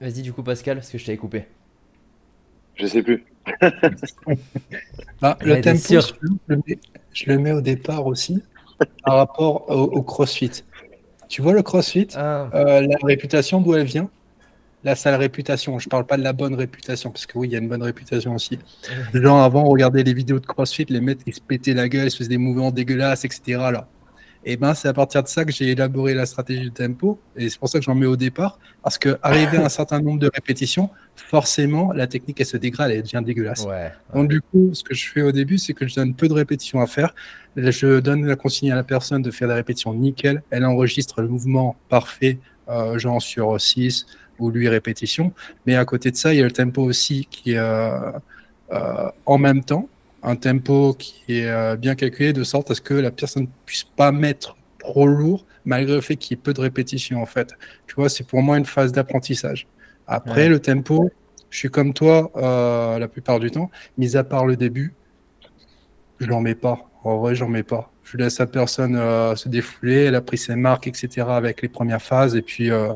Vas-y 0.00 0.22
du 0.22 0.32
coup 0.32 0.42
Pascal, 0.42 0.78
parce 0.78 0.90
que 0.90 0.98
je 0.98 1.04
t'avais 1.06 1.18
coupé. 1.18 1.46
Je 2.74 2.86
sais 2.86 3.02
plus. 3.02 3.24
Bah, 5.20 5.38
le 5.42 5.76
sûr. 5.76 6.00
je 6.00 6.14
le, 6.48 6.56
mets, 6.66 6.78
je 7.12 7.30
le 7.30 7.38
mets 7.38 7.52
au 7.52 7.60
départ 7.60 8.06
aussi 8.06 8.42
par 9.04 9.16
rapport 9.16 9.68
au, 9.70 9.82
au 9.82 10.02
CrossFit. 10.02 10.64
Tu 11.28 11.42
vois 11.42 11.52
le 11.52 11.62
CrossFit, 11.62 12.08
Ah, 12.14 12.48
euh, 12.54 12.80
la 12.80 12.96
réputation 13.02 13.60
d'où 13.60 13.74
elle 13.74 13.86
vient? 13.86 14.10
La 14.84 14.96
sale 14.96 15.14
réputation. 15.14 15.78
Je 15.78 15.88
parle 15.88 16.06
pas 16.06 16.16
de 16.16 16.22
la 16.22 16.32
bonne 16.32 16.54
réputation, 16.54 17.10
parce 17.10 17.26
que 17.26 17.38
oui, 17.38 17.48
il 17.48 17.52
y 17.52 17.56
a 17.56 17.58
une 17.58 17.68
bonne 17.68 17.82
réputation 17.82 18.34
aussi. 18.34 18.58
Genre 19.14 19.40
avant, 19.40 19.64
regarder 19.64 20.02
les 20.02 20.14
vidéos 20.14 20.40
de 20.40 20.46
CrossFit, 20.46 20.86
les 20.88 21.00
mecs 21.00 21.20
ils 21.26 21.34
se 21.34 21.40
pétaient 21.40 21.74
la 21.74 21.88
gueule, 21.88 22.06
ils 22.06 22.10
se 22.10 22.16
faisaient 22.16 22.30
des 22.30 22.38
mouvements 22.38 22.70
dégueulasses, 22.70 23.24
etc. 23.24 23.58
Là. 23.72 23.88
Et 24.44 24.56
ben 24.56 24.74
c'est 24.74 24.88
à 24.88 24.92
partir 24.92 25.22
de 25.22 25.28
ça 25.28 25.44
que 25.44 25.52
j'ai 25.52 25.70
élaboré 25.70 26.14
la 26.14 26.26
stratégie 26.26 26.68
de 26.68 26.74
tempo, 26.74 27.20
et 27.36 27.48
c'est 27.48 27.58
pour 27.58 27.68
ça 27.68 27.78
que 27.78 27.84
j'en 27.84 27.94
mets 27.94 28.06
au 28.06 28.16
départ, 28.16 28.58
parce 28.82 28.98
que 28.98 29.16
arrivé 29.22 29.58
à 29.58 29.66
un 29.66 29.68
certain 29.68 30.00
nombre 30.00 30.18
de 30.18 30.28
répétitions, 30.34 30.90
forcément 31.14 31.92
la 31.92 32.08
technique 32.08 32.40
elle 32.40 32.46
se 32.46 32.56
dégrade, 32.56 32.90
elle 32.90 33.02
devient 33.02 33.22
dégueulasse. 33.24 33.64
ouais. 33.64 33.92
Donc 34.12 34.28
du 34.28 34.40
coup, 34.40 34.70
ce 34.74 34.82
que 34.82 34.94
je 34.94 35.08
fais 35.08 35.22
au 35.22 35.30
début, 35.30 35.58
c'est 35.58 35.74
que 35.74 35.86
je 35.86 35.94
donne 35.94 36.14
peu 36.14 36.26
de 36.26 36.32
répétitions 36.32 36.80
à 36.80 36.88
faire. 36.88 37.14
Je 37.54 38.00
donne 38.00 38.26
la 38.26 38.34
consigne 38.34 38.72
à 38.72 38.76
la 38.76 38.82
personne 38.82 39.22
de 39.22 39.30
faire 39.30 39.46
des 39.46 39.54
répétitions 39.54 39.94
nickel. 39.94 40.42
Elle 40.50 40.64
enregistre 40.64 41.20
le 41.22 41.28
mouvement 41.28 41.76
parfait, 41.88 42.38
euh, 42.68 42.98
genre 42.98 43.22
sur 43.22 43.60
6 43.60 44.06
ou 44.42 44.50
8 44.50 44.68
répétitions. 44.68 45.32
Mais 45.66 45.76
à 45.76 45.84
côté 45.84 46.10
de 46.10 46.16
ça, 46.16 46.32
il 46.34 46.38
y 46.38 46.40
a 46.40 46.44
le 46.44 46.50
tempo 46.52 46.82
aussi 46.82 47.26
qui 47.30 47.52
est 47.52 47.58
euh, 47.58 48.12
euh, 48.72 49.08
en 49.26 49.38
même 49.38 49.62
temps. 49.64 49.88
Un 50.22 50.36
tempo 50.36 50.94
qui 50.98 51.24
est 51.28 51.48
euh, 51.48 51.76
bien 51.76 51.94
calculé 51.96 52.32
de 52.32 52.44
sorte 52.44 52.70
à 52.70 52.74
ce 52.74 52.80
que 52.80 52.94
la 52.94 53.10
personne 53.10 53.42
ne 53.44 53.48
puisse 53.66 53.84
pas 53.84 54.12
mettre 54.12 54.56
trop 54.78 55.06
lourd 55.06 55.44
malgré 55.64 55.94
le 55.94 56.00
fait 56.00 56.16
qu'il 56.16 56.36
y 56.36 56.38
ait 56.38 56.42
peu 56.42 56.52
de 56.52 56.60
répétitions 56.60 57.22
en 57.22 57.26
fait. 57.26 57.52
Tu 57.86 57.94
vois, 57.96 58.08
c'est 58.08 58.26
pour 58.26 58.42
moi 58.42 58.56
une 58.58 58.64
phase 58.66 58.92
d'apprentissage. 58.92 59.66
Après, 60.06 60.42
Ouais. 60.44 60.48
le 60.48 60.58
tempo, 60.60 61.10
je 61.50 61.58
suis 61.58 61.70
comme 61.70 61.92
toi 61.94 62.30
euh, 62.36 62.98
la 62.98 63.08
plupart 63.08 63.38
du 63.40 63.50
temps, 63.50 63.70
mis 63.98 64.16
à 64.16 64.24
part 64.24 64.46
le 64.46 64.56
début, 64.56 64.94
je 66.20 66.26
n'en 66.26 66.40
mets 66.40 66.54
pas. 66.54 66.88
En 67.04 67.18
vrai, 67.18 67.34
j'en 67.34 67.48
mets 67.48 67.62
pas. 67.62 67.90
Je 68.04 68.16
laisse 68.16 68.38
la 68.38 68.46
personne 68.46 68.96
euh, 68.96 69.34
se 69.36 69.48
défouler, 69.48 70.04
elle 70.04 70.14
a 70.14 70.20
pris 70.20 70.38
ses 70.38 70.56
marques, 70.56 70.86
etc. 70.86 71.08
avec 71.28 71.62
les 71.62 71.68
premières 71.68 72.02
phases, 72.02 72.36
et 72.36 72.42
puis 72.42 72.70
euh, 72.70 72.92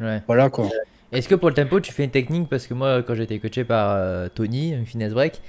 ouais. 0.00 0.22
voilà 0.26 0.50
quoi. 0.50 0.68
Est-ce 1.12 1.28
que 1.28 1.34
pour 1.34 1.48
le 1.48 1.54
tempo, 1.54 1.80
tu 1.80 1.92
fais 1.92 2.04
une 2.04 2.10
technique? 2.10 2.48
Parce 2.48 2.66
que 2.66 2.74
moi, 2.74 3.02
quand 3.02 3.14
j'étais 3.14 3.38
coaché 3.38 3.64
par 3.64 3.92
euh, 3.92 4.28
Tony, 4.28 4.72
une 4.72 4.86
Fitness 4.86 5.12
Break, 5.12 5.40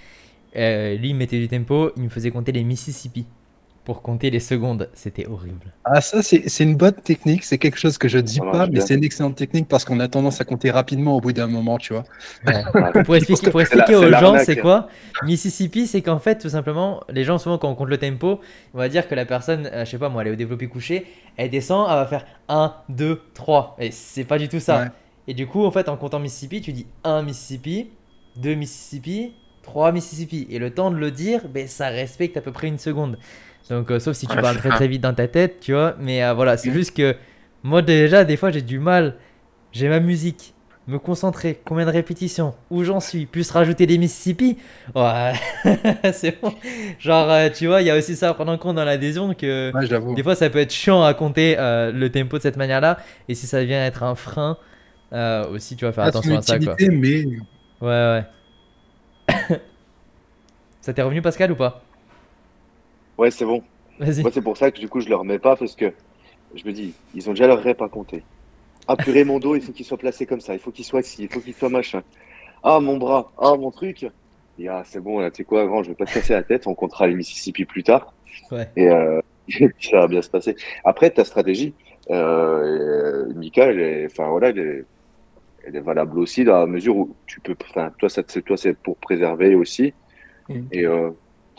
euh, 0.56 0.96
lui, 0.96 1.10
il 1.10 1.16
mettait 1.16 1.40
du 1.40 1.48
tempo, 1.48 1.92
il 1.98 2.04
me 2.04 2.10
faisait 2.10 2.32
compter 2.32 2.52
les 2.52 2.64
Mississippi 2.64 3.26
pour 3.88 4.02
compter 4.02 4.30
les 4.32 4.41
secondes. 4.41 4.89
C'était 4.93 5.28
horrible. 5.28 5.71
Ah, 5.86 6.02
ça, 6.02 6.21
c'est 6.21 6.50
c'est 6.50 6.65
une 6.65 6.76
bonne 6.76 6.91
technique, 6.91 7.45
c'est 7.45 7.58
quelque 7.58 7.78
chose 7.80 7.97
que 7.97 8.10
je 8.10 8.17
dis 8.19 8.36
Ça 8.36 8.43
pas, 8.52 8.67
mais 8.67 8.82
c'est 8.82 8.95
une 8.95 9.04
excellente 9.06 9.38
technique 9.38 9.69
parce 9.69 9.86
qu'on 9.86 10.02
a 10.02 10.10
tendance 10.10 10.41
à 10.41 10.43
compter 10.43 10.71
rapidement 10.71 11.15
au 11.15 11.21
bout 11.21 11.32
d'un 11.32 11.47
moment, 11.47 11.78
tu 11.78 11.93
vois. 11.93 12.04
Ouais. 12.45 13.04
Pour 13.06 13.15
expliquer, 13.15 13.50
pour 13.50 13.62
la- 13.62 13.88
aux 13.97 14.02
gens, 14.04 14.10
l'arnaque. 14.10 14.41
c'est 14.45 14.58
quoi? 14.58 14.89
Mississippi, 15.23 15.88
c'est 15.88 16.02
qu'en 16.02 16.19
fait, 16.19 16.38
tout 16.38 16.50
simplement, 16.50 17.00
les 17.08 17.23
gens, 17.23 17.38
souvent, 17.38 17.58
quand 17.58 17.69
on 17.69 17.76
compte 17.76 17.88
le 17.88 17.97
tempo, 17.97 18.41
on 18.73 18.78
va 18.78 18.89
dire 18.89 19.08
que 19.08 19.15
la 19.15 19.23
personne, 19.26 19.69
euh, 19.71 19.86
je 19.86 19.91
sais 19.91 19.97
pas 19.97 20.10
moi, 20.10 20.21
elle 20.21 20.28
est 20.28 20.32
au 20.32 20.36
développé 20.36 20.67
couché, 20.67 21.06
elle 21.38 21.50
descend, 21.50 21.88
elle 21.89 21.95
va 21.95 22.08
faire 22.08 22.26
1, 22.50 22.73
2, 22.89 23.21
3. 23.36 23.78
Et 23.80 23.91
c'est 23.91 24.26
pas 24.26 24.38
du 24.38 24.50
tout 24.50 24.60
ça. 24.60 24.82
Ouais. 24.82 24.88
Et 25.30 25.34
du 25.34 25.47
coup, 25.47 25.63
en 25.63 25.71
fait, 25.71 25.88
en 25.88 25.95
comptant 25.95 26.19
Mississippi, 26.19 26.60
tu 26.60 26.73
dis 26.73 26.88
1 27.06 27.21
Mississippi, 27.21 27.88
2 28.36 28.54
Mississippi, 28.54 29.32
3 29.63 29.93
Mississippi. 29.93 30.45
Et 30.50 30.60
le 30.60 30.71
temps 30.73 30.91
de 30.91 30.97
le 30.97 31.10
dire, 31.10 31.47
ben, 31.47 31.69
ça 31.69 31.88
respecte 31.88 32.36
à 32.36 32.41
peu 32.41 32.52
près 32.52 32.67
une 32.67 32.80
seconde. 32.80 33.17
Donc, 33.69 33.91
euh, 33.91 33.99
sauf 33.99 34.15
si 34.15 34.27
tu 34.27 34.36
Ouais, 34.36 34.41
parles 34.41 34.58
très 34.58 34.69
très 34.69 34.88
vite 34.88 35.01
dans 35.01 35.13
ta 35.13 35.27
tête, 35.27 35.60
tu 35.60 35.73
vois. 35.73 35.95
Mais 35.99 36.23
euh, 36.23 36.34
voilà, 36.34 36.58
c'est 36.58 36.71
juste 36.71 36.95
que 36.95 37.15
moi, 37.63 37.82
déjà, 37.82 38.23
des 38.23 38.38
fois, 38.38 38.51
j'ai 38.51 38.62
du 38.62 38.80
mal. 38.80 39.15
J'ai 39.73 39.89
ma 39.89 39.99
musique, 39.99 40.53
me 40.88 40.97
concentrer, 40.97 41.60
combien 41.65 41.86
de 41.86 41.91
répétitions, 41.91 42.56
où 42.69 42.84
j'en 42.84 42.99
suis, 42.99 43.25
plus 43.25 43.51
rajouter 43.51 43.86
des 43.86 43.97
Mississippi? 43.97 44.58
Ouais, 44.95 45.34
c'est 46.13 46.39
bon. 46.41 46.53
Genre, 46.99 47.30
euh, 47.30 47.49
tu 47.49 47.67
vois, 47.67 47.82
il 47.82 47.88
y 47.88 47.91
a 47.91 47.97
aussi 47.97 48.15
ça 48.15 48.30
à 48.30 48.34
prendre 48.34 48.51
en 48.51 48.58
compte 48.58 48.77
dans 48.77 48.86
l'adhésion 48.86 49.34
que. 49.34 49.71
Ouais. 49.73 50.15
Des 50.15 50.23
fois, 50.23 50.36
ça 50.36 50.49
peut 50.49 50.60
être 50.60 50.73
chiant 50.73 51.03
à 51.03 51.13
compter 51.13 51.56
le 51.58 52.08
tempo 52.08 52.38
de 52.38 52.43
cette 52.43 52.58
manière-là. 52.58 52.97
Et 53.27 53.36
si 53.36 53.47
ça 53.47 53.63
vient 53.63 53.86
être 53.86 54.03
un 54.03 54.15
frein, 54.15 54.58
aussi, 55.51 55.75
tu 55.75 55.86
vas 55.86 55.91
faire 55.91 56.06
son 56.06 56.10
attention 56.10 56.38
à 56.38 56.41
ça. 56.41 56.60
Quoi. 56.60 56.75
mais 56.91 57.25
Ouais, 57.82 57.88
ouais. 57.88 58.23
ça 60.82 60.93
t'est 60.93 61.01
revenu, 61.01 61.21
Pascal, 61.21 61.51
ou 61.51 61.56
pas? 61.56 61.87
Ouais, 63.17 63.32
c'est 63.32 63.45
bon. 63.45 63.63
Moi, 63.99 64.32
c'est 64.32 64.41
pour 64.41 64.58
ça 64.58 64.71
que 64.71 64.80
du 64.80 64.88
coup, 64.89 64.99
je 64.99 65.10
le 65.10 65.15
remets 65.15 65.39
pas 65.39 65.56
parce 65.56 65.75
que 65.75 65.91
je 66.56 66.63
me 66.65 66.71
dis, 66.71 66.93
ils 67.15 67.27
ont 67.30 67.34
déjà 67.34 67.47
leur 67.47 67.63
rep 67.63 67.82
à 67.82 67.89
compter. 67.89 68.23
Ah, 68.88 68.95
purée, 68.95 69.23
mon 69.23 69.39
dos, 69.39 69.56
il 69.56 69.62
faut 69.62 69.71
qu'il 69.71 69.86
soit 69.86 69.97
placé 69.97 70.25
comme 70.25 70.39
ça, 70.39 70.53
il 70.53 70.60
faut 70.60 70.71
qu'il 70.71 70.86
soit 70.86 71.01
ci, 71.03 71.23
il 71.23 71.30
faut 71.30 71.39
qu'il 71.39 71.53
soit 71.53 71.69
machin. 71.69 72.03
Ah, 72.63 72.80
mon 72.80 72.97
bras, 72.97 73.32
ah, 73.38 73.56
mon 73.58 73.71
truc. 73.71 74.08
Et 74.60 74.67
ah, 74.67 74.84
c'est 74.86 74.99
bon, 75.01 75.19
là, 75.19 75.30
tu 75.30 75.38
sais 75.38 75.43
quoi, 75.43 75.65
grand, 75.65 75.84
je 75.84 75.89
vais 75.89 75.95
pas 75.95 76.06
te 76.06 76.13
casser 76.13 76.34
la 76.34 76.43
tête, 76.43 76.67
on 76.67 76.73
comptera 76.75 77.08
les 77.08 77.15
Mississippi 77.15 77.65
plus 77.65 77.84
tard. 77.84 78.13
Ouais. 78.51 78.69
Et 78.75 78.88
euh, 78.88 79.19
ça 79.82 79.99
va 80.01 80.08
bien 80.08 80.21
se 80.21 80.30
passer. 80.30 80.56
Après, 80.84 81.10
ta 81.10 81.25
stratégie, 81.25 81.73
euh, 82.12 83.25
Mika, 83.36 83.65
elle 83.65 83.80
est- 83.80 84.06
enfin 84.06 84.30
voilà, 84.30 84.49
elle 84.49 84.60
est- 84.60 84.86
elle 85.65 85.75
est 85.75 85.82
valable 85.82 86.17
aussi 86.19 86.45
dans 86.45 86.60
la 86.60 86.65
mesure 86.65 86.95
où 86.95 87.15
tu 87.25 87.41
peux, 87.41 87.56
enfin, 87.69 87.91
toi, 87.97 88.10
ça, 88.10 88.21
c'est 88.27 88.41
toi, 88.41 88.56
c'est 88.58 88.73
pour 88.73 88.95
préserver 88.97 89.53
aussi. 89.56 89.93
Mm. 90.47 90.62
Et 90.71 90.86
euh, 90.86 91.10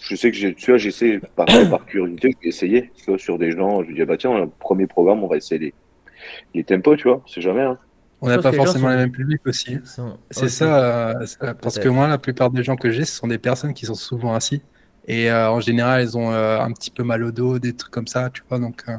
je 0.00 0.14
sais 0.16 0.30
que 0.30 0.36
j'ai, 0.36 0.54
tu 0.54 0.70
vois, 0.70 0.78
j'essaie 0.78 1.20
par, 1.36 1.48
par 1.68 1.86
curiosité, 1.86 2.30
j'ai 2.40 2.48
essayé, 2.48 2.92
tu 2.96 3.10
vois, 3.10 3.18
sur 3.18 3.38
des 3.38 3.52
gens, 3.52 3.82
je 3.84 3.92
dis, 3.92 4.02
ah 4.02 4.06
bah 4.06 4.16
tiens, 4.16 4.38
le 4.38 4.50
premier 4.50 4.86
programme, 4.86 5.22
on 5.24 5.28
va 5.28 5.36
essayer 5.36 5.58
les, 5.60 5.74
les 6.54 6.64
tempos, 6.64 6.96
tu 6.96 7.08
vois, 7.08 7.22
c'est 7.28 7.40
jamais, 7.42 7.62
hein. 7.62 7.78
On 8.20 8.28
n'a 8.28 8.38
pas 8.38 8.52
forcément 8.52 8.88
sont- 8.88 8.90
les 8.90 8.96
mêmes 8.96 9.12
publics 9.12 9.46
aussi. 9.46 9.78
Sont- 9.84 10.18
C'est 10.30 10.48
ça, 10.48 11.10
euh, 11.20 11.26
ça, 11.26 11.54
parce 11.54 11.78
que 11.78 11.88
moi, 11.88 12.08
la 12.08 12.18
plupart 12.18 12.50
des 12.50 12.62
gens 12.64 12.76
que 12.76 12.90
j'ai, 12.90 13.04
ce 13.04 13.14
sont 13.16 13.28
des 13.28 13.38
personnes 13.38 13.74
qui 13.74 13.86
sont 13.86 13.94
souvent 13.94 14.34
assis. 14.34 14.62
Et 15.06 15.30
euh, 15.30 15.50
en 15.50 15.60
général, 15.60 16.00
elles 16.02 16.18
ont 16.18 16.32
euh, 16.32 16.58
un 16.60 16.72
petit 16.72 16.90
peu 16.90 17.02
mal 17.04 17.22
au 17.24 17.32
dos, 17.32 17.58
des 17.58 17.74
trucs 17.76 17.92
comme 17.92 18.06
ça, 18.08 18.28
tu 18.30 18.42
vois. 18.48 18.58
Donc, 18.58 18.82
euh, 18.88 18.96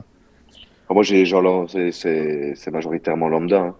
Ah, 0.89 0.93
Moi, 0.93 1.03
j'ai 1.03 1.25
genre, 1.25 1.41
là, 1.41 1.65
c'est, 1.69 1.91
c'est, 1.91 2.55
c'est 2.55 2.71
majoritairement 2.71 3.29
lambda, 3.29 3.59
hein. 3.61 3.75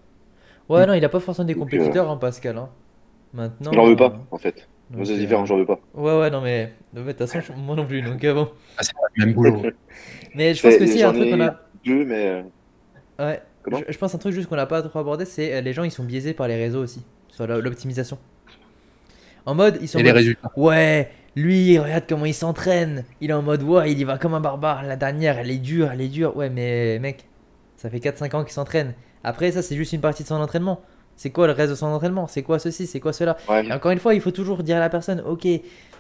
Ouais, 0.70 0.86
non, 0.86 0.94
il 0.94 1.04
a 1.06 1.10
pas 1.10 1.20
forcément 1.20 1.46
des 1.48 1.56
compétiteurs, 1.56 2.10
hein, 2.10 2.18
Pascal. 2.18 2.58
hein. 2.58 2.70
Maintenant. 3.34 3.72
J'en 3.74 3.86
veux 3.88 3.96
euh, 3.96 3.96
pas, 3.96 4.28
en 4.32 4.38
fait. 4.38 4.70
Donc, 4.90 5.06
c'est 5.06 5.14
euh, 5.32 5.46
j'en 5.46 5.58
veux 5.58 5.66
pas. 5.66 5.80
Ouais, 5.94 6.20
ouais, 6.20 6.30
non, 6.32 6.42
mais 6.42 6.74
de 6.94 7.04
toute 7.12 7.28
façon, 7.28 7.54
moi 7.58 7.76
non 7.76 7.86
plus. 7.86 8.02
Donc, 8.02 8.24
euh, 8.24 8.34
bon. 8.34 8.50
ah, 8.78 8.84
c'est 8.84 8.94
pas 8.94 9.02
le 9.16 9.26
même 9.26 9.36
boulot. 9.36 9.62
Mais 10.36 10.54
je 10.54 10.62
pense 10.62 10.74
C'est- 10.74 10.80
que 10.80 10.86
si, 10.88 11.04
un 11.04 11.12
truc 11.14 11.30
qu'on 11.30 11.42
a. 11.42 11.56
deux, 11.86 12.06
mais 12.06 12.28
euh, 12.28 12.42
Ouais. 13.26 13.42
Comment 13.64 13.80
je, 13.88 13.92
je 13.92 13.98
pense 13.98 14.14
un 14.16 14.18
truc 14.20 14.34
juste 14.34 14.48
qu'on 14.48 14.56
n'a 14.56 14.66
pas 14.68 14.82
trop 14.82 15.00
abordé, 15.00 15.26
c'est 15.26 15.54
euh, 15.56 15.62
les 15.62 15.74
gens 15.74 15.84
ils 15.84 15.92
sont 15.92 16.04
biaisés 16.04 16.34
par 16.34 16.48
les 16.48 16.56
réseaux 16.56 16.82
aussi, 16.82 17.04
sur 17.30 17.46
la- 17.48 17.60
l'optimisation. 17.60 18.18
En 19.46 19.56
mode, 19.56 19.78
ils 19.82 19.88
sont 19.88 19.98
Et 20.00 20.02
en 20.02 20.06
les 20.06 20.12
résultats. 20.12 20.52
ouais, 20.56 21.10
lui, 21.36 21.78
regarde 21.80 22.04
comment 22.08 22.26
il 22.26 22.34
s'entraîne. 22.34 23.06
Il 23.22 23.30
est 23.32 23.34
en 23.34 23.42
mode, 23.42 23.64
ouais, 23.64 23.92
il 23.92 24.00
y 24.00 24.04
va 24.04 24.18
comme 24.18 24.34
un 24.34 24.40
barbare. 24.40 24.84
La 24.84 24.96
dernière, 24.96 25.40
elle 25.40 25.50
est 25.52 25.58
dure, 25.58 25.90
elle 25.92 26.02
est 26.02 26.08
dure. 26.10 26.36
Ouais, 26.38 26.50
mais 26.50 27.00
mec, 27.00 27.26
ça 27.78 27.90
fait 27.90 28.00
4-5 28.00 28.36
ans 28.36 28.44
qu'il 28.44 28.54
s'entraîne. 28.54 28.94
Après, 29.24 29.52
ça, 29.52 29.62
c'est 29.62 29.76
juste 29.76 29.94
une 29.94 30.02
partie 30.02 30.24
de 30.24 30.28
son 30.28 30.36
entraînement. 30.36 30.82
C'est 31.20 31.32
quoi 31.32 31.48
le 31.48 31.52
reste 31.52 31.72
de 31.72 31.76
son 31.76 31.88
entraînement? 31.88 32.28
C'est 32.28 32.44
quoi 32.44 32.60
ceci? 32.60 32.88
C'est 32.88 33.02
quoi 33.02 33.12
cela? 33.12 33.36
Ouais. 33.50 33.66
et 33.66 33.74
encore 33.74 33.92
une 33.92 34.00
fois, 34.00 34.14
il 34.14 34.22
faut 34.22 34.32
toujours 34.32 34.64
dire 34.64 34.78
à 34.78 34.80
la 34.80 34.90
personne, 34.90 35.22
ok, 35.28 35.46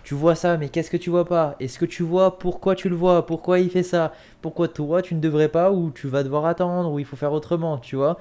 tu 0.05 0.13
vois 0.13 0.33
ça, 0.33 0.55
mais 0.55 0.69
qu'est-ce 0.69 0.89
que 0.89 0.95
tu 0.95 1.09
vois 1.09 1.25
pas? 1.25 1.57
Est-ce 1.59 1.77
que 1.77 1.83
tu 1.83 2.03
vois 2.03 2.39
pourquoi 2.39 2.73
tu 2.73 2.87
le 2.87 2.95
vois? 2.95 3.25
Pourquoi 3.25 3.59
il 3.59 3.69
fait 3.69 3.83
ça? 3.83 4.13
Pourquoi 4.41 4.69
toi 4.69 5.01
tu 5.01 5.15
ne 5.15 5.19
devrais 5.19 5.49
pas 5.49 5.73
ou 5.73 5.91
tu 5.91 6.07
vas 6.07 6.23
devoir 6.23 6.45
attendre 6.45 6.89
ou 6.89 6.99
il 6.99 7.05
faut 7.05 7.17
faire 7.17 7.33
autrement, 7.33 7.79
tu 7.79 7.97
vois? 7.97 8.17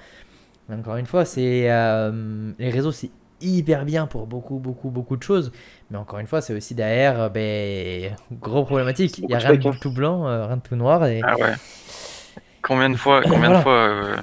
Encore 0.72 0.96
une 0.96 1.06
fois, 1.06 1.24
c'est 1.24 1.70
euh, 1.70 2.50
les 2.58 2.70
réseaux, 2.70 2.90
c'est 2.90 3.10
hyper 3.40 3.84
bien 3.84 4.08
pour 4.08 4.26
beaucoup, 4.26 4.58
beaucoup, 4.58 4.90
beaucoup 4.90 5.16
de 5.16 5.22
choses. 5.22 5.52
Mais 5.92 5.98
encore 5.98 6.18
une 6.18 6.26
fois, 6.26 6.40
c'est 6.40 6.52
aussi 6.52 6.74
derrière, 6.74 7.20
euh, 7.20 7.28
ben, 7.28 8.16
gros 8.32 8.64
problématique. 8.64 9.18
Il 9.18 9.30
y 9.30 9.34
a 9.34 9.38
rien 9.38 9.54
de 9.54 9.68
hein. 9.68 9.72
tout 9.80 9.92
blanc, 9.92 10.26
euh, 10.26 10.46
rien 10.46 10.56
de 10.56 10.62
tout 10.62 10.74
noir. 10.74 11.06
Et... 11.06 11.20
Ah 11.22 11.36
ouais. 11.36 11.54
Combien 12.60 12.90
de 12.90 12.96
fois, 12.96 13.22
combien 13.22 13.38
Voilà. 13.38 13.58
de 13.58 13.62
fois, 13.62 13.72
euh, 13.72 14.16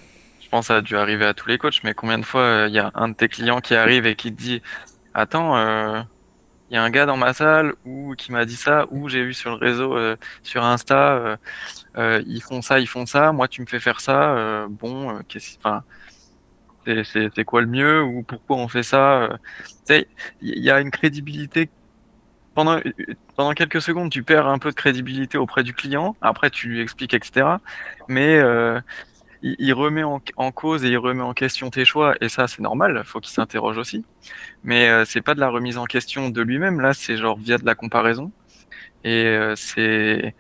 pense 0.55 0.67
ça 0.67 0.77
a 0.77 0.81
dû 0.81 0.95
arriver 0.95 1.25
à 1.25 1.33
tous 1.33 1.49
les 1.49 1.57
coachs, 1.57 1.83
mais 1.83 1.93
combien 1.93 2.17
de 2.17 2.23
fois 2.23 2.41
euh, 2.41 2.67
il 2.69 2.73
y 2.73 2.79
a 2.79 2.91
un 2.95 3.09
de 3.09 3.13
tes 3.13 3.27
clients 3.27 3.59
qui 3.59 3.75
arrive 3.75 4.05
et 4.05 4.15
qui 4.15 4.33
te 4.33 4.41
dit, 4.41 4.61
attends, 5.13 5.57
euh, 5.57 6.01
il 6.69 6.75
y 6.75 6.77
a 6.77 6.83
un 6.83 6.89
gars 6.89 7.05
dans 7.05 7.17
ma 7.17 7.33
salle 7.33 7.73
ou 7.83 8.15
qui 8.15 8.31
m'a 8.31 8.45
dit 8.45 8.55
ça, 8.55 8.85
ou 8.91 9.09
j'ai 9.09 9.25
vu 9.25 9.33
sur 9.33 9.51
le 9.51 9.57
réseau, 9.57 9.97
euh, 9.97 10.15
sur 10.43 10.63
Insta, 10.63 11.37
ils 11.97 12.41
font 12.41 12.61
ça, 12.61 12.79
ils 12.79 12.87
font 12.87 13.05
ça, 13.05 13.33
moi 13.33 13.49
tu 13.49 13.61
me 13.61 13.65
fais 13.67 13.81
faire 13.81 13.99
ça, 13.99 14.65
bon, 14.69 15.19
qu'est-ce, 15.27 15.57
enfin, 15.57 15.83
c'est, 16.85 17.43
quoi 17.43 17.61
le 17.61 17.67
mieux 17.67 18.01
ou 18.01 18.23
pourquoi 18.23 18.55
on 18.57 18.69
fait 18.69 18.83
ça? 18.83 19.37
il 19.89 20.05
y 20.41 20.71
a 20.71 20.79
une 20.79 20.91
crédibilité 20.91 21.69
pendant, 22.53 22.79
pendant 23.35 23.53
quelques 23.53 23.81
secondes, 23.81 24.09
tu 24.09 24.23
perds 24.23 24.47
un 24.47 24.59
peu 24.59 24.69
de 24.69 24.75
crédibilité 24.75 25.37
auprès 25.37 25.63
du 25.63 25.73
client. 25.73 26.15
Après, 26.21 26.49
tu 26.49 26.69
lui 26.69 26.79
expliques, 26.79 27.13
etc. 27.13 27.57
Mais 28.07 28.41
il, 29.45 29.73
remet 29.73 30.03
en, 30.03 30.19
cause 30.51 30.83
et 30.83 30.89
il 30.89 30.97
remet 30.97 31.21
en 31.21 31.33
question 31.33 31.69
tes 31.69 31.85
choix. 31.85 32.15
Et 32.21 32.29
ça, 32.29 32.47
c'est 32.47 32.61
normal. 32.61 33.03
Faut 33.05 33.19
qu'il 33.19 33.31
s'interroge 33.31 33.77
aussi. 33.77 34.03
Mais 34.63 34.89
euh, 34.89 35.05
c'est 35.05 35.21
pas 35.21 35.35
de 35.35 35.39
la 35.39 35.49
remise 35.49 35.77
en 35.77 35.85
question 35.85 36.29
de 36.29 36.41
lui-même. 36.41 36.81
Là, 36.81 36.93
c'est 36.93 37.17
genre 37.17 37.37
via 37.37 37.57
de 37.57 37.65
la 37.65 37.75
comparaison. 37.75 38.31
Et 39.03 39.25
euh, 39.25 39.55
c'est 39.55 40.35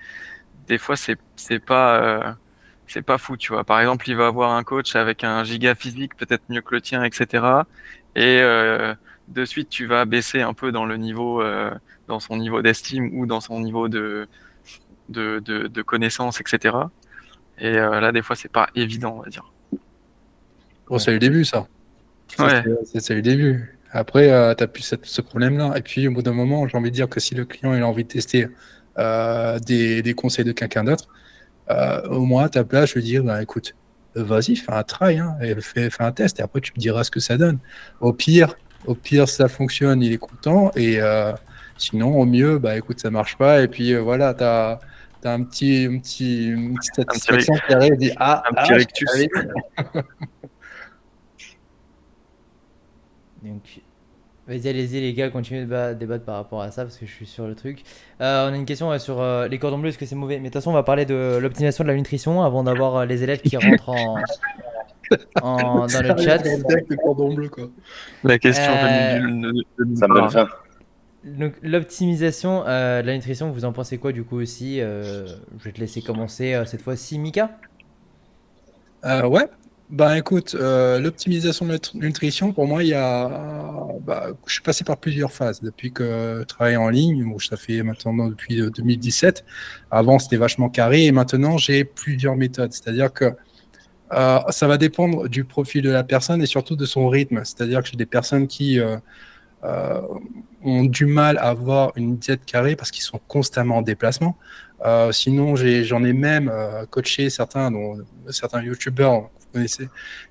des 0.67 0.77
fois, 0.79 0.95
c'est 0.95 1.59
pas 1.59 2.01
euh, 2.01 2.33
c'est 2.87 3.03
pas 3.03 3.17
fou, 3.19 3.37
tu 3.37 3.53
vois. 3.53 3.63
Par 3.63 3.79
exemple, 3.79 4.09
il 4.09 4.15
va 4.15 4.27
avoir 4.27 4.51
un 4.53 4.63
coach 4.63 4.95
avec 4.95 5.23
un 5.23 5.43
giga 5.43 5.75
physique, 5.75 6.15
peut-être 6.17 6.43
mieux 6.49 6.61
que 6.61 6.73
le 6.73 6.81
tien, 6.81 7.03
etc. 7.03 7.65
Et 8.15 8.39
euh, 8.41 8.95
de 9.27 9.45
suite, 9.45 9.69
tu 9.69 9.85
vas 9.85 10.05
baisser 10.05 10.41
un 10.41 10.53
peu 10.53 10.71
dans 10.71 10.85
le 10.85 10.97
niveau, 10.97 11.43
dans 12.07 12.19
son 12.19 12.37
niveau 12.37 12.61
d'estime 12.61 13.11
ou 13.17 13.25
dans 13.27 13.41
son 13.41 13.59
niveau 13.59 13.87
de, 13.87 14.27
de, 15.09 15.39
de, 15.39 15.67
de 15.67 15.81
connaissance, 15.83 16.41
etc. 16.41 16.75
Et 17.59 17.67
euh, 17.77 17.99
là, 17.99 18.11
des 18.11 18.21
fois, 18.21 18.35
c'est 18.35 18.51
pas 18.51 18.67
évident, 18.75 19.15
on 19.19 19.21
va 19.23 19.29
dire. 19.29 19.51
Bon, 20.87 20.99
c'est 20.99 21.11
le 21.11 21.19
début, 21.19 21.45
ça. 21.45 21.67
Ouais. 22.39 22.63
c'est- 22.99 23.13
le 23.13 23.21
début. 23.21 23.77
Après, 23.91 24.27
tu 24.55 24.63
as 24.63 24.67
plus 24.67 24.83
cette- 24.83 25.05
ce 25.05 25.21
problème-là. 25.21 25.73
Et 25.77 25.81
puis, 25.81 26.07
au 26.07 26.11
bout 26.11 26.21
d'un 26.21 26.33
moment, 26.33 26.67
j'ai 26.67 26.77
envie 26.77 26.89
de 26.91 26.95
dire 26.95 27.07
que 27.07 27.19
si 27.19 27.33
le 27.33 27.45
client 27.45 27.73
il 27.73 27.81
a 27.81 27.87
envie 27.87 28.03
de 28.03 28.09
tester 28.09 28.47
euh, 28.97 29.59
des, 29.59 30.01
des 30.01 30.13
conseils 30.13 30.45
de 30.45 30.51
quelqu'un 30.53 30.83
d'autre, 30.85 31.07
euh, 31.69 32.01
au 32.09 32.25
moins, 32.25 32.45
à 32.45 32.49
ta 32.49 32.63
place, 32.63 32.89
je 32.91 32.95
lui 32.95 33.03
dis, 33.03 33.19
bah, 33.19 33.41
écoute, 33.41 33.75
euh, 34.15 34.23
vas-y, 34.23 34.55
fais 34.55 34.71
un 34.71 34.83
try, 34.83 35.17
hein, 35.19 35.35
et 35.41 35.53
fais, 35.59 35.89
fais 35.89 36.03
un 36.03 36.11
test, 36.13 36.39
et 36.39 36.43
après, 36.43 36.61
tu 36.61 36.71
me 36.75 36.79
diras 36.79 37.03
ce 37.03 37.11
que 37.11 37.19
ça 37.19 37.37
donne. 37.37 37.57
Au 37.99 38.13
pire, 38.13 38.55
au 38.85 38.95
pire, 38.95 39.27
ça 39.27 39.49
fonctionne, 39.49 40.01
il 40.01 40.13
est 40.13 40.17
content, 40.17 40.71
et 40.77 41.01
euh, 41.01 41.33
sinon, 41.77 42.17
au 42.17 42.25
mieux, 42.25 42.57
bah, 42.57 42.77
écoute, 42.77 42.99
ça 43.01 43.09
marche 43.11 43.37
pas, 43.37 43.61
et 43.61 43.67
puis, 43.67 43.93
euh, 43.93 43.99
voilà, 44.01 44.33
tu 44.33 44.43
as, 44.45 44.79
un 45.23 45.43
petit, 45.43 45.87
un 45.89 45.97
petit, 45.99 46.47
une 46.49 46.75
petite 46.75 46.93
petit 46.95 47.19
satisfaction 47.19 47.53
qui 47.67 47.73
arrive 47.73 47.93
et 47.93 47.97
dit, 47.97 48.11
ah, 48.17 48.43
un 48.47 48.53
ah, 48.55 48.63
petit 48.63 48.73
je 48.73 48.79
rectus. 48.79 49.27
Donc, 53.43 53.81
vas-y, 54.47 54.67
allez-y, 54.69 55.01
les 55.01 55.13
gars, 55.13 55.29
continuez 55.29 55.61
de 55.61 55.65
ba- 55.67 55.93
débattre 55.93 56.25
par 56.25 56.35
rapport 56.35 56.61
à 56.61 56.71
ça 56.71 56.83
parce 56.83 56.97
que 56.97 57.05
je 57.05 57.11
suis 57.11 57.25
sur 57.25 57.47
le 57.47 57.55
truc. 57.55 57.83
Euh, 58.21 58.49
on 58.49 58.53
a 58.53 58.55
une 58.55 58.65
question 58.65 58.89
ouais, 58.89 58.99
sur 58.99 59.21
euh, 59.21 59.47
les 59.47 59.59
cordons 59.59 59.77
bleus, 59.77 59.89
est-ce 59.89 59.97
que 59.97 60.05
c'est 60.05 60.15
mauvais? 60.15 60.35
Mais 60.37 60.43
de 60.43 60.45
toute 60.47 60.53
façon, 60.55 60.71
on 60.71 60.73
va 60.73 60.83
parler 60.83 61.05
de 61.05 61.37
l'optimisation 61.41 61.83
de 61.83 61.89
la 61.89 61.95
nutrition 61.95 62.41
avant 62.41 62.63
d'avoir 62.63 62.95
euh, 62.97 63.05
les 63.05 63.23
élèves 63.23 63.41
qui 63.41 63.55
rentrent 63.57 63.89
en, 63.89 64.17
en- 65.41 65.85
dans 65.87 66.01
le 66.01 66.17
chat. 66.21 66.43
Le 66.43 66.95
cordon 66.97 67.33
bleu, 67.33 67.49
quoi. 67.49 67.65
La 68.23 68.39
question 68.39 68.73
Euh, 68.73 69.19
de- 69.19 69.51
de- 69.51 69.85
de- 69.85 69.95
Ça 69.95 70.07
me 70.07 70.15
donne 70.15 70.29
faim. 70.31 70.47
Donc, 71.25 71.53
l'optimisation 71.63 72.65
euh, 72.67 73.01
de 73.01 73.07
la 73.07 73.15
nutrition, 73.15 73.51
vous 73.51 73.65
en 73.65 73.73
pensez 73.73 73.97
quoi 73.97 74.11
du 74.11 74.23
coup 74.23 74.37
aussi 74.37 74.79
Euh, 74.79 75.27
Je 75.57 75.63
vais 75.63 75.71
te 75.71 75.79
laisser 75.79 76.01
commencer 76.01 76.53
euh, 76.53 76.65
cette 76.65 76.81
fois-ci, 76.83 77.17
Mika. 77.19 77.59
Ouais. 79.03 79.47
Bah 79.91 80.17
écoute, 80.17 80.55
l'optimisation 80.55 81.65
de 81.67 81.73
la 81.73 81.77
nut- 81.77 81.93
nutrition, 81.93 82.51
pour 82.53 82.65
moi, 82.67 82.83
il 82.83 82.89
y 82.89 82.93
a, 82.95 83.29
bah, 84.01 84.29
je 84.47 84.53
suis 84.53 84.63
passé 84.63 84.83
par 84.83 84.97
plusieurs 84.97 85.31
phases 85.31 85.61
depuis 85.61 85.93
que 85.93 86.37
je 86.39 86.43
travaille 86.45 86.75
en 86.75 86.89
ligne. 86.89 87.23
Bon, 87.23 87.37
ça 87.37 87.55
fait 87.55 87.83
maintenant 87.83 88.27
depuis 88.27 88.59
euh, 88.61 88.71
2017. 88.71 89.45
Avant, 89.91 90.17
c'était 90.17 90.37
vachement 90.37 90.69
carré 90.69 91.05
et 91.05 91.11
maintenant, 91.11 91.57
j'ai 91.59 91.85
plusieurs 91.85 92.35
méthodes. 92.35 92.73
C'est-à-dire 92.73 93.13
que 93.13 93.33
ça 94.51 94.67
va 94.67 94.77
dépendre 94.77 95.27
du 95.29 95.43
profil 95.43 95.81
de 95.83 95.89
la 95.89 96.03
personne 96.03 96.41
et 96.41 96.45
surtout 96.45 96.75
de 96.75 96.85
son 96.85 97.07
rythme. 97.09 97.41
C'est-à-dire 97.43 97.81
que 97.83 97.89
j'ai 97.89 97.97
des 97.97 98.05
personnes 98.05 98.47
qui 98.47 98.79
euh, 99.63 100.01
ont 100.63 100.83
du 100.83 101.05
mal 101.05 101.37
à 101.37 101.49
avoir 101.49 101.91
une 101.95 102.17
diète 102.17 102.43
carrée 102.45 102.75
parce 102.75 102.89
qu'ils 102.89 103.03
sont 103.03 103.19
constamment 103.27 103.77
en 103.77 103.81
déplacement. 103.81 104.35
Euh, 104.83 105.11
sinon, 105.11 105.55
j'en 105.55 106.03
ai, 106.03 106.13
même 106.13 106.49
euh, 106.51 106.85
coaché 106.87 107.29
certains, 107.29 107.69
dont 107.71 107.97
certains 108.29 108.63
youtubeurs, 108.63 109.21
vous 109.21 109.47
connaissez, 109.53 109.89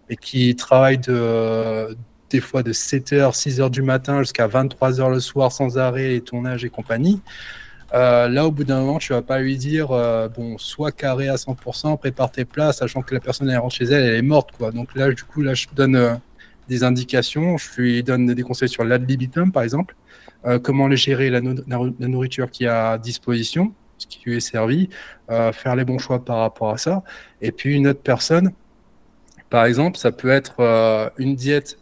et 0.08 0.16
qui 0.16 0.54
travaillent 0.56 0.98
de, 0.98 1.96
des 2.30 2.40
fois 2.40 2.64
de 2.64 2.72
7h, 2.72 3.32
6h 3.32 3.70
du 3.70 3.82
matin 3.82 4.20
jusqu'à 4.20 4.48
23h 4.48 5.10
le 5.10 5.20
soir 5.20 5.52
sans 5.52 5.78
arrêt, 5.78 6.08
les 6.08 6.20
tournages 6.20 6.64
et 6.64 6.70
compagnie. 6.70 7.22
Là, 7.92 8.44
au 8.44 8.50
bout 8.50 8.64
d'un 8.64 8.80
moment, 8.80 8.98
tu 8.98 9.12
vas 9.12 9.22
pas 9.22 9.38
lui 9.38 9.56
dire, 9.56 9.88
bon, 10.36 10.58
sois 10.58 10.90
carré 10.90 11.28
à 11.28 11.36
100%, 11.36 11.96
prépare 11.96 12.32
tes 12.32 12.44
plats, 12.44 12.72
sachant 12.72 13.02
que 13.02 13.14
la 13.14 13.20
personne, 13.20 13.48
elle 13.48 13.58
rentre 13.58 13.76
chez 13.76 13.84
elle, 13.84 14.02
elle 14.02 14.16
est 14.16 14.22
morte, 14.22 14.50
quoi. 14.58 14.72
Donc 14.72 14.96
là, 14.96 15.12
du 15.12 15.22
coup, 15.22 15.42
là, 15.42 15.54
je 15.54 15.68
donne 15.72 16.18
des 16.68 16.84
indications, 16.84 17.56
je 17.56 17.80
lui 17.80 18.02
donne 18.02 18.26
des 18.26 18.42
conseils 18.42 18.68
sur 18.68 18.84
l'ad 18.84 19.08
libitum, 19.08 19.52
par 19.52 19.62
exemple, 19.62 19.96
euh, 20.46 20.58
comment 20.58 20.90
gérer 20.90 21.30
la, 21.30 21.40
no- 21.40 21.54
la- 21.66 21.92
la 21.98 22.08
nourriture 22.08 22.50
qui 22.50 22.64
est 22.64 22.68
à 22.68 22.98
disposition, 22.98 23.72
ce 23.98 24.06
qui 24.06 24.20
lui 24.24 24.36
est 24.36 24.40
servi, 24.40 24.88
euh, 25.30 25.52
faire 25.52 25.76
les 25.76 25.84
bons 25.84 25.98
choix 25.98 26.24
par 26.24 26.38
rapport 26.38 26.70
à 26.70 26.78
ça. 26.78 27.02
Et 27.40 27.52
puis 27.52 27.74
une 27.74 27.88
autre 27.88 28.02
personne, 28.02 28.52
par 29.50 29.64
exemple, 29.64 29.98
ça 29.98 30.12
peut 30.12 30.30
être 30.30 30.56
euh, 30.60 31.08
une 31.18 31.34
diète 31.34 31.78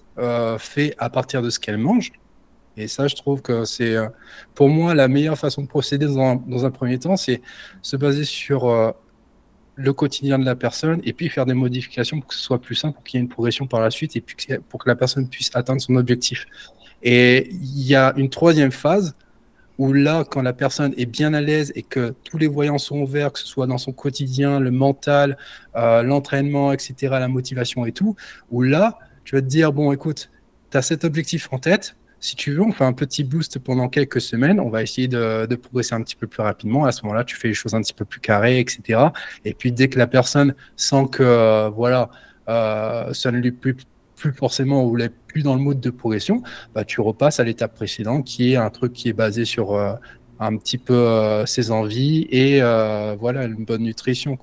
faite 0.58 0.94
à 0.98 1.08
partir 1.08 1.40
de 1.42 1.48
ce 1.50 1.58
qu'elle 1.58 1.78
mange. 1.78 2.12
Et 2.76 2.86
ça, 2.86 3.08
je 3.08 3.16
trouve 3.16 3.40
que 3.42 3.64
c'est, 3.64 3.96
pour 4.54 4.68
moi, 4.68 4.94
la 4.94 5.08
meilleure 5.08 5.38
façon 5.38 5.62
de 5.62 5.66
procéder 5.66 6.06
dans 6.06 6.64
un, 6.66 6.70
premier 6.70 6.98
temps, 6.98 7.16
c'est 7.16 7.40
se 7.80 7.96
baser 7.96 8.24
sur 8.24 8.94
le 9.74 9.92
quotidien 9.92 10.38
de 10.38 10.44
la 10.44 10.54
personne 10.54 11.00
et 11.04 11.12
puis 11.12 11.28
faire 11.28 11.46
des 11.46 11.54
modifications 11.54 12.20
pour 12.20 12.28
que 12.28 12.34
ce 12.34 12.40
soit 12.40 12.60
plus 12.60 12.74
simple, 12.74 12.94
pour 12.94 13.04
qu'il 13.04 13.18
y 13.18 13.20
ait 13.20 13.24
une 13.24 13.28
progression 13.28 13.66
par 13.66 13.80
la 13.80 13.90
suite 13.90 14.16
et 14.16 14.20
puis 14.20 14.36
pour 14.68 14.82
que 14.82 14.88
la 14.88 14.96
personne 14.96 15.28
puisse 15.28 15.50
atteindre 15.54 15.80
son 15.80 15.96
objectif. 15.96 16.46
Et 17.02 17.50
il 17.50 17.86
y 17.86 17.94
a 17.94 18.12
une 18.16 18.30
troisième 18.30 18.70
phase 18.70 19.14
où 19.78 19.92
là, 19.92 20.24
quand 20.24 20.42
la 20.42 20.52
personne 20.52 20.92
est 20.96 21.06
bien 21.06 21.34
à 21.34 21.40
l'aise 21.40 21.72
et 21.74 21.82
que 21.82 22.14
tous 22.24 22.38
les 22.38 22.46
voyants 22.46 22.78
sont 22.78 23.00
ouverts, 23.00 23.32
que 23.32 23.38
ce 23.38 23.46
soit 23.46 23.66
dans 23.66 23.78
son 23.78 23.92
quotidien, 23.92 24.60
le 24.60 24.70
mental, 24.70 25.38
euh, 25.76 26.02
l'entraînement, 26.02 26.72
etc., 26.72 26.94
la 27.02 27.28
motivation 27.28 27.86
et 27.86 27.92
tout, 27.92 28.14
où 28.50 28.62
là, 28.62 28.98
tu 29.24 29.34
vas 29.34 29.40
te 29.40 29.46
dire, 29.46 29.72
bon, 29.72 29.92
écoute, 29.92 30.30
tu 30.70 30.76
as 30.76 30.82
cet 30.82 31.04
objectif 31.04 31.48
en 31.52 31.58
tête, 31.58 31.96
si 32.22 32.36
tu 32.36 32.52
veux, 32.52 32.62
on 32.62 32.70
fait 32.70 32.84
un 32.84 32.92
petit 32.92 33.24
boost 33.24 33.58
pendant 33.58 33.88
quelques 33.88 34.20
semaines. 34.20 34.60
On 34.60 34.70
va 34.70 34.82
essayer 34.82 35.08
de, 35.08 35.56
progresser 35.56 35.94
un 35.94 36.02
petit 36.02 36.14
peu 36.14 36.28
plus 36.28 36.40
rapidement. 36.40 36.84
À 36.84 36.92
ce 36.92 37.02
moment-là, 37.02 37.24
tu 37.24 37.34
fais 37.34 37.48
les 37.48 37.54
choses 37.54 37.74
un 37.74 37.82
petit 37.82 37.92
peu 37.92 38.04
plus 38.04 38.20
carrées, 38.20 38.60
etc. 38.60 39.00
Et 39.44 39.54
puis, 39.54 39.72
dès 39.72 39.88
que 39.88 39.98
la 39.98 40.06
personne 40.06 40.54
sent 40.76 41.06
que, 41.10 41.24
euh, 41.24 41.68
voilà, 41.70 42.10
euh, 42.48 43.12
ça 43.12 43.32
ne 43.32 43.38
lui 43.38 43.50
plus, 43.50 43.76
plus 44.14 44.32
forcément 44.32 44.84
ou 44.84 44.96
n'est 44.96 45.08
plus 45.08 45.42
dans 45.42 45.56
le 45.56 45.60
mode 45.60 45.80
de 45.80 45.90
progression, 45.90 46.44
bah, 46.76 46.84
tu 46.84 47.00
repasses 47.00 47.40
à 47.40 47.44
l'étape 47.44 47.74
précédente 47.74 48.24
qui 48.24 48.52
est 48.52 48.56
un 48.56 48.70
truc 48.70 48.92
qui 48.92 49.08
est 49.08 49.14
basé 49.14 49.44
sur 49.44 49.74
euh, 49.74 49.94
un 50.38 50.56
petit 50.58 50.78
peu 50.78 51.44
ses 51.44 51.72
envies 51.72 52.28
et 52.30 52.60
voilà, 53.18 53.46
une 53.46 53.64
bonne 53.64 53.82
nutrition. 53.82 54.38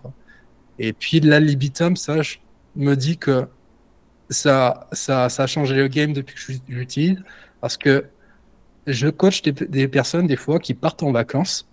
Et 0.80 0.92
puis, 0.92 1.22
la 1.22 1.40
libitum, 1.40 1.96
ça, 1.96 2.22
je 2.22 2.38
me 2.76 2.96
dis 2.96 3.18
que 3.18 3.48
ça, 4.30 4.90
ça, 4.92 5.30
ça 5.30 5.44
a 5.44 5.48
changé 5.48 5.76
le 5.76 5.88
game 5.88 6.12
depuis 6.12 6.36
que 6.36 6.54
j'utilise. 6.68 7.24
Parce 7.62 7.78
que 7.78 8.06
je 8.88 9.08
coach 9.08 9.42
des, 9.42 9.88
personnes, 9.88 10.28
des 10.28 10.36
fois, 10.36 10.60
qui 10.60 10.74
partent 10.74 11.04
en 11.04 11.12
vacances. 11.12 11.68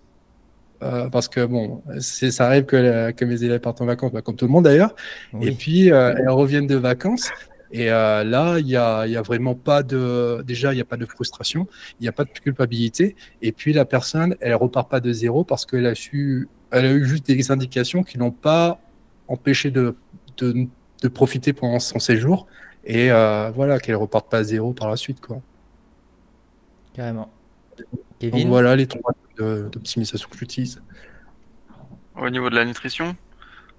Euh, 0.82 1.08
parce 1.08 1.28
que 1.28 1.44
bon, 1.46 1.82
ça 2.00 2.46
arrive 2.46 2.64
que, 2.64 3.10
que, 3.12 3.24
mes 3.24 3.42
élèves 3.42 3.60
partent 3.60 3.80
en 3.80 3.86
vacances, 3.86 4.12
bah, 4.12 4.20
comme 4.20 4.36
tout 4.36 4.44
le 4.44 4.50
monde 4.50 4.64
d'ailleurs. 4.64 4.94
Et 5.40 5.52
puis, 5.52 5.90
euh, 5.90 6.14
elles 6.18 6.28
reviennent 6.28 6.66
de 6.66 6.76
vacances. 6.76 7.30
Et 7.72 7.90
euh, 7.90 8.22
là, 8.24 8.58
il 8.58 8.66
n'y 8.66 8.76
a, 8.76 9.06
y 9.06 9.16
a 9.16 9.22
vraiment 9.22 9.54
pas 9.54 9.82
de. 9.82 10.42
Déjà, 10.46 10.72
il 10.72 10.76
n'y 10.76 10.82
a 10.82 10.84
pas 10.84 10.98
de 10.98 11.06
frustration, 11.06 11.66
il 11.98 12.02
n'y 12.02 12.08
a 12.08 12.12
pas 12.12 12.24
de 12.24 12.30
culpabilité. 12.30 13.16
Et 13.42 13.52
puis, 13.52 13.72
la 13.72 13.84
personne, 13.84 14.36
elle 14.40 14.54
repart 14.54 14.90
pas 14.90 15.00
de 15.00 15.12
zéro 15.12 15.44
parce 15.44 15.64
qu'elle 15.64 15.86
a 15.86 15.94
su. 15.94 16.48
Elle 16.70 16.84
a 16.84 16.92
eu 16.92 17.06
juste 17.06 17.26
des 17.26 17.50
indications 17.50 18.02
qui 18.02 18.18
n'ont 18.18 18.30
pas 18.30 18.80
empêché 19.28 19.70
de, 19.70 19.96
de, 20.36 20.66
de, 21.02 21.08
profiter 21.08 21.52
pendant 21.52 21.78
son 21.78 21.98
séjour. 21.98 22.46
Et 22.84 23.08
voilà, 23.08 23.80
qu'elle 23.80 23.96
reparte 23.96 24.30
pas 24.30 24.38
à 24.38 24.44
zéro 24.44 24.72
par 24.74 24.90
la 24.90 24.96
suite, 24.96 25.20
quoi. 25.20 25.40
Carrément. 26.96 27.30
Kevin 28.18 28.48
voilà 28.48 28.74
les 28.74 28.86
trois 28.86 29.12
d'optimisation 29.36 30.30
que 30.30 30.38
j'utilise. 30.38 30.82
Au 32.16 32.30
niveau 32.30 32.48
de 32.48 32.54
la 32.54 32.64
nutrition, 32.64 33.14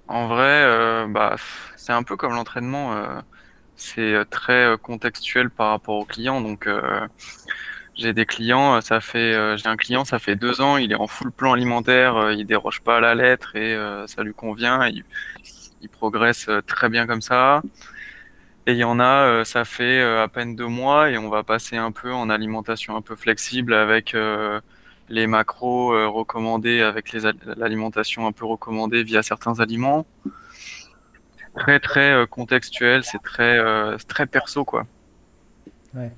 en 0.06 0.28
vrai, 0.28 0.62
euh, 0.62 1.08
bah, 1.08 1.34
c'est 1.76 1.92
un 1.92 2.04
peu 2.04 2.16
comme 2.16 2.32
l'entraînement. 2.32 2.94
Euh, 2.94 3.20
c'est 3.74 4.14
euh, 4.14 4.24
très 4.24 4.76
contextuel 4.80 5.50
par 5.50 5.70
rapport 5.70 5.96
aux 5.96 6.04
clients. 6.04 6.40
Donc, 6.40 6.68
j'ai 7.96 8.12
des 8.12 8.24
clients, 8.24 8.80
ça 8.80 9.00
fait, 9.00 9.56
j'ai 9.56 9.66
un 9.66 9.76
client, 9.76 10.04
ça 10.04 10.20
fait 10.20 10.36
deux 10.36 10.60
ans, 10.60 10.76
il 10.76 10.92
est 10.92 10.94
en 10.94 11.08
full 11.08 11.32
plan 11.32 11.54
alimentaire, 11.54 12.30
il 12.30 12.46
déroge 12.46 12.80
pas 12.82 12.98
à 12.98 13.00
la 13.00 13.16
lettre 13.16 13.56
et 13.56 13.76
ça 14.06 14.22
lui 14.22 14.34
convient. 14.34 14.88
il 14.88 15.88
progresse 15.88 16.48
très 16.68 16.88
bien 16.88 17.08
comme 17.08 17.22
ça. 17.22 17.62
Et 18.68 18.72
il 18.72 18.76
y 18.76 18.84
en 18.84 19.00
a, 19.00 19.24
euh, 19.24 19.44
ça 19.44 19.64
fait 19.64 19.98
euh, 19.98 20.22
à 20.22 20.28
peine 20.28 20.54
deux 20.54 20.66
mois 20.66 21.08
et 21.08 21.16
on 21.16 21.30
va 21.30 21.42
passer 21.42 21.78
un 21.78 21.90
peu 21.90 22.12
en 22.12 22.28
alimentation 22.28 22.96
un 22.96 23.00
peu 23.00 23.16
flexible 23.16 23.72
avec 23.72 24.14
euh, 24.14 24.60
les 25.08 25.26
macros 25.26 25.88
recommandés, 26.12 26.82
avec 26.82 27.16
l'alimentation 27.56 28.26
un 28.26 28.32
peu 28.32 28.44
recommandée 28.44 29.04
via 29.04 29.22
certains 29.22 29.58
aliments. 29.60 30.04
Très 31.56 31.80
très 31.80 32.26
contextuel, 32.28 33.04
c'est 33.04 33.22
très 33.22 33.58
très 34.06 34.26
perso 34.26 34.66
quoi. 34.66 34.86
Ouais. 35.94 36.12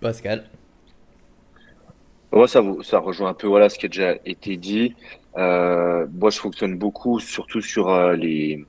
Pascal. 0.00 0.48
Moi, 2.32 2.46
ça, 2.46 2.62
ça 2.84 3.00
rejoint 3.00 3.30
un 3.30 3.34
peu 3.34 3.48
voilà, 3.48 3.68
ce 3.68 3.76
qui 3.80 3.86
a 3.86 3.88
déjà 3.88 4.14
été 4.24 4.56
dit. 4.56 4.94
moi, 5.34 6.30
je 6.30 6.38
fonctionne 6.38 6.78
beaucoup, 6.78 7.18
surtout 7.18 7.62
sur 7.62 8.12
les, 8.12 8.64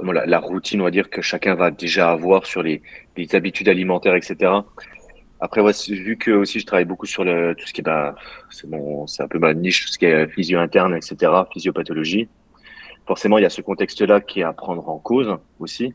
comment 0.00 0.12
la, 0.12 0.38
routine, 0.38 0.80
on 0.80 0.84
va 0.84 0.90
dire, 0.90 1.10
que 1.10 1.20
chacun 1.20 1.54
va 1.54 1.70
déjà 1.70 2.10
avoir 2.10 2.46
sur 2.46 2.62
les, 2.62 2.80
les 3.18 3.34
habitudes 3.34 3.68
alimentaires, 3.68 4.14
etc. 4.14 4.50
Après, 5.40 5.60
ouais, 5.60 5.72
vu 5.88 6.16
que 6.16 6.30
aussi 6.30 6.58
je 6.58 6.66
travaille 6.66 6.86
beaucoup 6.86 7.04
sur 7.04 7.22
le, 7.22 7.54
tout 7.54 7.66
ce 7.66 7.72
qui 7.74 7.82
est, 7.82 7.84
bah, 7.84 8.14
c'est 8.48 8.68
bon, 8.68 9.06
c'est 9.06 9.22
un 9.22 9.28
peu 9.28 9.38
ma 9.38 9.52
niche, 9.52 9.84
tout 9.84 9.92
ce 9.92 9.98
qui 9.98 10.06
est 10.06 10.26
physio 10.28 10.58
interne, 10.58 10.94
etc., 10.94 11.30
physiopathologie. 11.52 12.28
Forcément, 13.06 13.36
il 13.36 13.42
y 13.42 13.46
a 13.46 13.50
ce 13.50 13.60
contexte-là 13.60 14.20
qui 14.22 14.40
est 14.40 14.44
à 14.44 14.54
prendre 14.54 14.88
en 14.88 14.98
cause 14.98 15.36
aussi. 15.58 15.92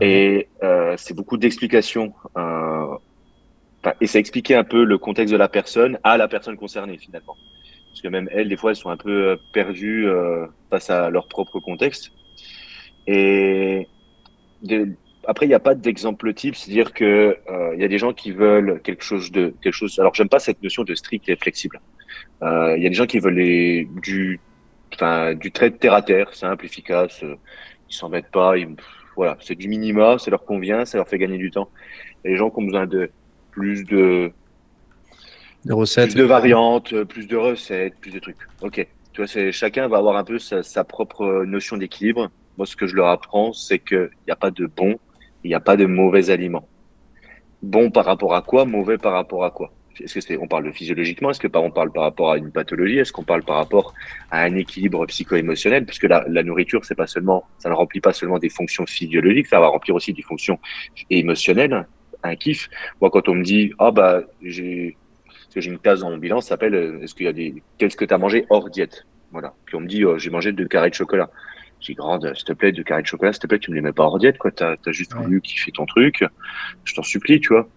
Et 0.00 0.48
euh, 0.62 0.94
c'est 0.96 1.14
beaucoup 1.14 1.36
d'explications. 1.36 2.14
Euh, 2.36 2.86
et 4.00 4.06
ça 4.06 4.18
expliquait 4.20 4.54
un 4.54 4.64
peu 4.64 4.84
le 4.84 4.96
contexte 4.98 5.32
de 5.32 5.38
la 5.38 5.48
personne 5.48 5.98
à 6.04 6.16
la 6.16 6.28
personne 6.28 6.56
concernée 6.56 6.98
finalement. 6.98 7.36
Parce 7.92 8.00
que 8.00 8.08
même 8.08 8.28
elles, 8.32 8.48
des 8.48 8.56
fois, 8.56 8.70
elles 8.70 8.76
sont 8.76 8.90
un 8.90 8.96
peu 8.96 9.28
euh, 9.30 9.36
perdues 9.52 10.08
euh, 10.08 10.46
face 10.70 10.88
à 10.88 11.10
leur 11.10 11.28
propre 11.28 11.60
contexte. 11.60 12.10
Et 13.06 13.88
après, 15.26 15.46
il 15.46 15.48
n'y 15.48 15.54
a 15.54 15.60
pas 15.60 15.74
d'exemple 15.74 16.32
type, 16.34 16.56
c'est-à-dire 16.56 16.92
que 16.92 17.36
euh, 17.50 17.74
il 17.74 17.80
y 17.80 17.84
a 17.84 17.88
des 17.88 17.98
gens 17.98 18.12
qui 18.12 18.32
veulent 18.32 18.80
quelque 18.82 19.04
chose 19.04 19.30
de 19.30 19.54
quelque 19.62 19.74
chose. 19.74 19.98
Alors, 19.98 20.14
j'aime 20.14 20.28
pas 20.28 20.38
cette 20.38 20.62
notion 20.62 20.84
de 20.84 20.94
strict 20.94 21.28
et 21.28 21.36
flexible. 21.36 21.80
Euh, 22.42 22.76
il 22.76 22.82
y 22.82 22.86
a 22.86 22.88
des 22.88 22.94
gens 22.94 23.06
qui 23.06 23.18
veulent 23.18 23.34
les, 23.34 23.88
du, 24.02 24.40
enfin, 24.94 25.34
du 25.34 25.52
trait 25.52 25.70
de 25.70 25.76
terre 25.76 25.94
à 25.94 26.02
terre, 26.02 26.34
simple, 26.34 26.64
efficace. 26.64 27.22
Euh, 27.22 27.36
ils 27.88 27.94
s'embêtent 27.94 28.30
pas. 28.30 28.56
Ils, 28.56 28.68
voilà, 29.16 29.36
c'est 29.40 29.54
du 29.54 29.68
minima, 29.68 30.18
ça 30.18 30.30
leur 30.30 30.44
convient, 30.44 30.84
ça 30.84 30.98
leur 30.98 31.08
fait 31.08 31.18
gagner 31.18 31.38
du 31.38 31.50
temps. 31.50 31.68
Il 32.24 32.28
y 32.28 32.30
a 32.30 32.34
des 32.34 32.38
gens 32.38 32.50
qui 32.50 32.58
ont 32.60 32.64
besoin 32.64 32.86
de 32.86 33.10
plus 33.50 33.84
de 33.84 34.32
de 35.64 35.72
recettes, 35.72 36.10
plus 36.10 36.18
de 36.18 36.24
variantes, 36.24 37.04
plus 37.04 37.28
de 37.28 37.36
recettes, 37.36 37.94
plus 38.00 38.10
de 38.10 38.18
trucs. 38.18 38.38
Ok. 38.62 38.86
Tu 39.12 39.20
vois, 39.20 39.28
c'est 39.28 39.52
chacun 39.52 39.86
va 39.86 39.98
avoir 39.98 40.16
un 40.16 40.24
peu 40.24 40.38
sa, 40.38 40.62
sa 40.62 40.82
propre 40.82 41.44
notion 41.44 41.76
d'équilibre. 41.76 42.30
Moi, 42.56 42.66
ce 42.66 42.76
que 42.76 42.86
je 42.86 42.94
leur 42.94 43.08
apprends, 43.08 43.52
c'est 43.52 43.78
qu'il 43.78 44.10
n'y 44.26 44.32
a 44.32 44.36
pas 44.36 44.50
de 44.50 44.66
bon, 44.66 44.98
il 45.44 45.48
n'y 45.48 45.54
a 45.54 45.60
pas 45.60 45.76
de 45.76 45.86
mauvais 45.86 46.30
aliments. 46.30 46.68
Bon 47.62 47.90
par 47.90 48.04
rapport 48.04 48.34
à 48.34 48.42
quoi, 48.42 48.64
mauvais 48.64 48.98
par 48.98 49.12
rapport 49.12 49.44
à 49.44 49.50
quoi? 49.50 49.72
Est-ce 50.00 50.14
que 50.14 50.20
c'est, 50.20 50.36
on 50.36 50.48
parle 50.48 50.72
physiologiquement? 50.72 51.30
Est-ce 51.30 51.38
que 51.40 51.48
on 51.54 51.70
parle 51.70 51.92
par 51.92 52.04
rapport 52.04 52.32
à 52.32 52.38
une 52.38 52.50
pathologie? 52.50 52.98
Est-ce 52.98 53.12
qu'on 53.12 53.24
parle 53.24 53.42
par 53.42 53.56
rapport 53.56 53.94
à 54.30 54.42
un 54.42 54.54
équilibre 54.56 55.04
psycho-émotionnel? 55.06 55.84
Parce 55.84 55.98
que 55.98 56.06
la, 56.06 56.24
la 56.28 56.42
nourriture, 56.42 56.84
c'est 56.84 56.94
pas 56.94 57.06
seulement, 57.06 57.44
ça 57.58 57.68
ne 57.68 57.74
remplit 57.74 58.00
pas 58.00 58.12
seulement 58.12 58.38
des 58.38 58.48
fonctions 58.48 58.86
physiologiques, 58.86 59.46
ça 59.46 59.60
va 59.60 59.68
remplir 59.68 59.94
aussi 59.94 60.12
des 60.12 60.22
fonctions 60.22 60.58
émotionnelles, 61.10 61.86
un 62.22 62.36
kiff. 62.36 62.68
Moi, 63.00 63.10
quand 63.10 63.28
on 63.28 63.34
me 63.34 63.44
dit, 63.44 63.72
ah 63.78 63.90
bah, 63.90 64.22
j'ai, 64.42 64.96
j'ai 65.54 65.70
une 65.70 65.78
case 65.78 66.00
dans 66.00 66.10
mon 66.10 66.18
bilan, 66.18 66.40
ça 66.40 66.48
s'appelle, 66.48 66.74
est-ce 67.02 67.14
qu'il 67.14 67.26
y 67.26 67.28
a 67.28 67.32
des, 67.32 67.62
qu'est-ce 67.78 67.96
que 67.96 68.04
tu 68.04 68.14
as 68.14 68.18
mangé 68.18 68.46
hors 68.48 68.70
diète? 68.70 69.06
Voilà. 69.30 69.54
Puis 69.66 69.76
on 69.76 69.80
me 69.80 69.86
dit, 69.86 70.04
oh, 70.04 70.18
j'ai 70.18 70.30
mangé 70.30 70.52
deux 70.52 70.66
carrés 70.66 70.90
de 70.90 70.94
chocolat. 70.94 71.30
J'ai 71.82 71.94
grande, 71.94 72.32
s'il 72.36 72.44
te 72.44 72.52
plaît, 72.52 72.70
de 72.70 72.82
carré 72.82 73.02
de 73.02 73.06
chocolat, 73.08 73.32
s'il 73.32 73.42
te 73.42 73.46
plaît, 73.48 73.58
tu 73.58 73.70
me 73.70 73.74
les 73.74 73.82
mets 73.82 73.92
pas 73.92 74.04
hors 74.04 74.18
diète, 74.18 74.38
quoi. 74.38 74.52
T'as 74.52 74.76
as 74.86 74.92
juste 74.92 75.14
voulu 75.14 75.40
kiffer 75.40 75.72
ton 75.72 75.84
truc. 75.84 76.24
Je 76.84 76.94
t'en 76.94 77.02
supplie, 77.02 77.40
tu 77.40 77.48
vois. 77.48 77.68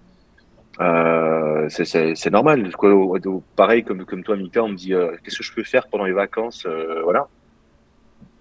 Euh, 0.80 1.68
c'est 1.70 2.32
normal. 2.32 2.72
Quoi. 2.74 3.20
Pareil, 3.56 3.84
comme, 3.84 4.06
comme 4.06 4.24
toi, 4.24 4.36
Mika, 4.36 4.64
on 4.64 4.70
me 4.70 4.76
dit 4.76 4.94
euh, 4.94 5.16
qu'est-ce 5.24 5.38
que 5.38 5.44
je 5.44 5.54
peux 5.54 5.64
faire 5.64 5.88
pendant 5.88 6.06
les 6.06 6.12
vacances 6.12 6.66
euh, 6.68 7.02
Voilà. 7.04 7.28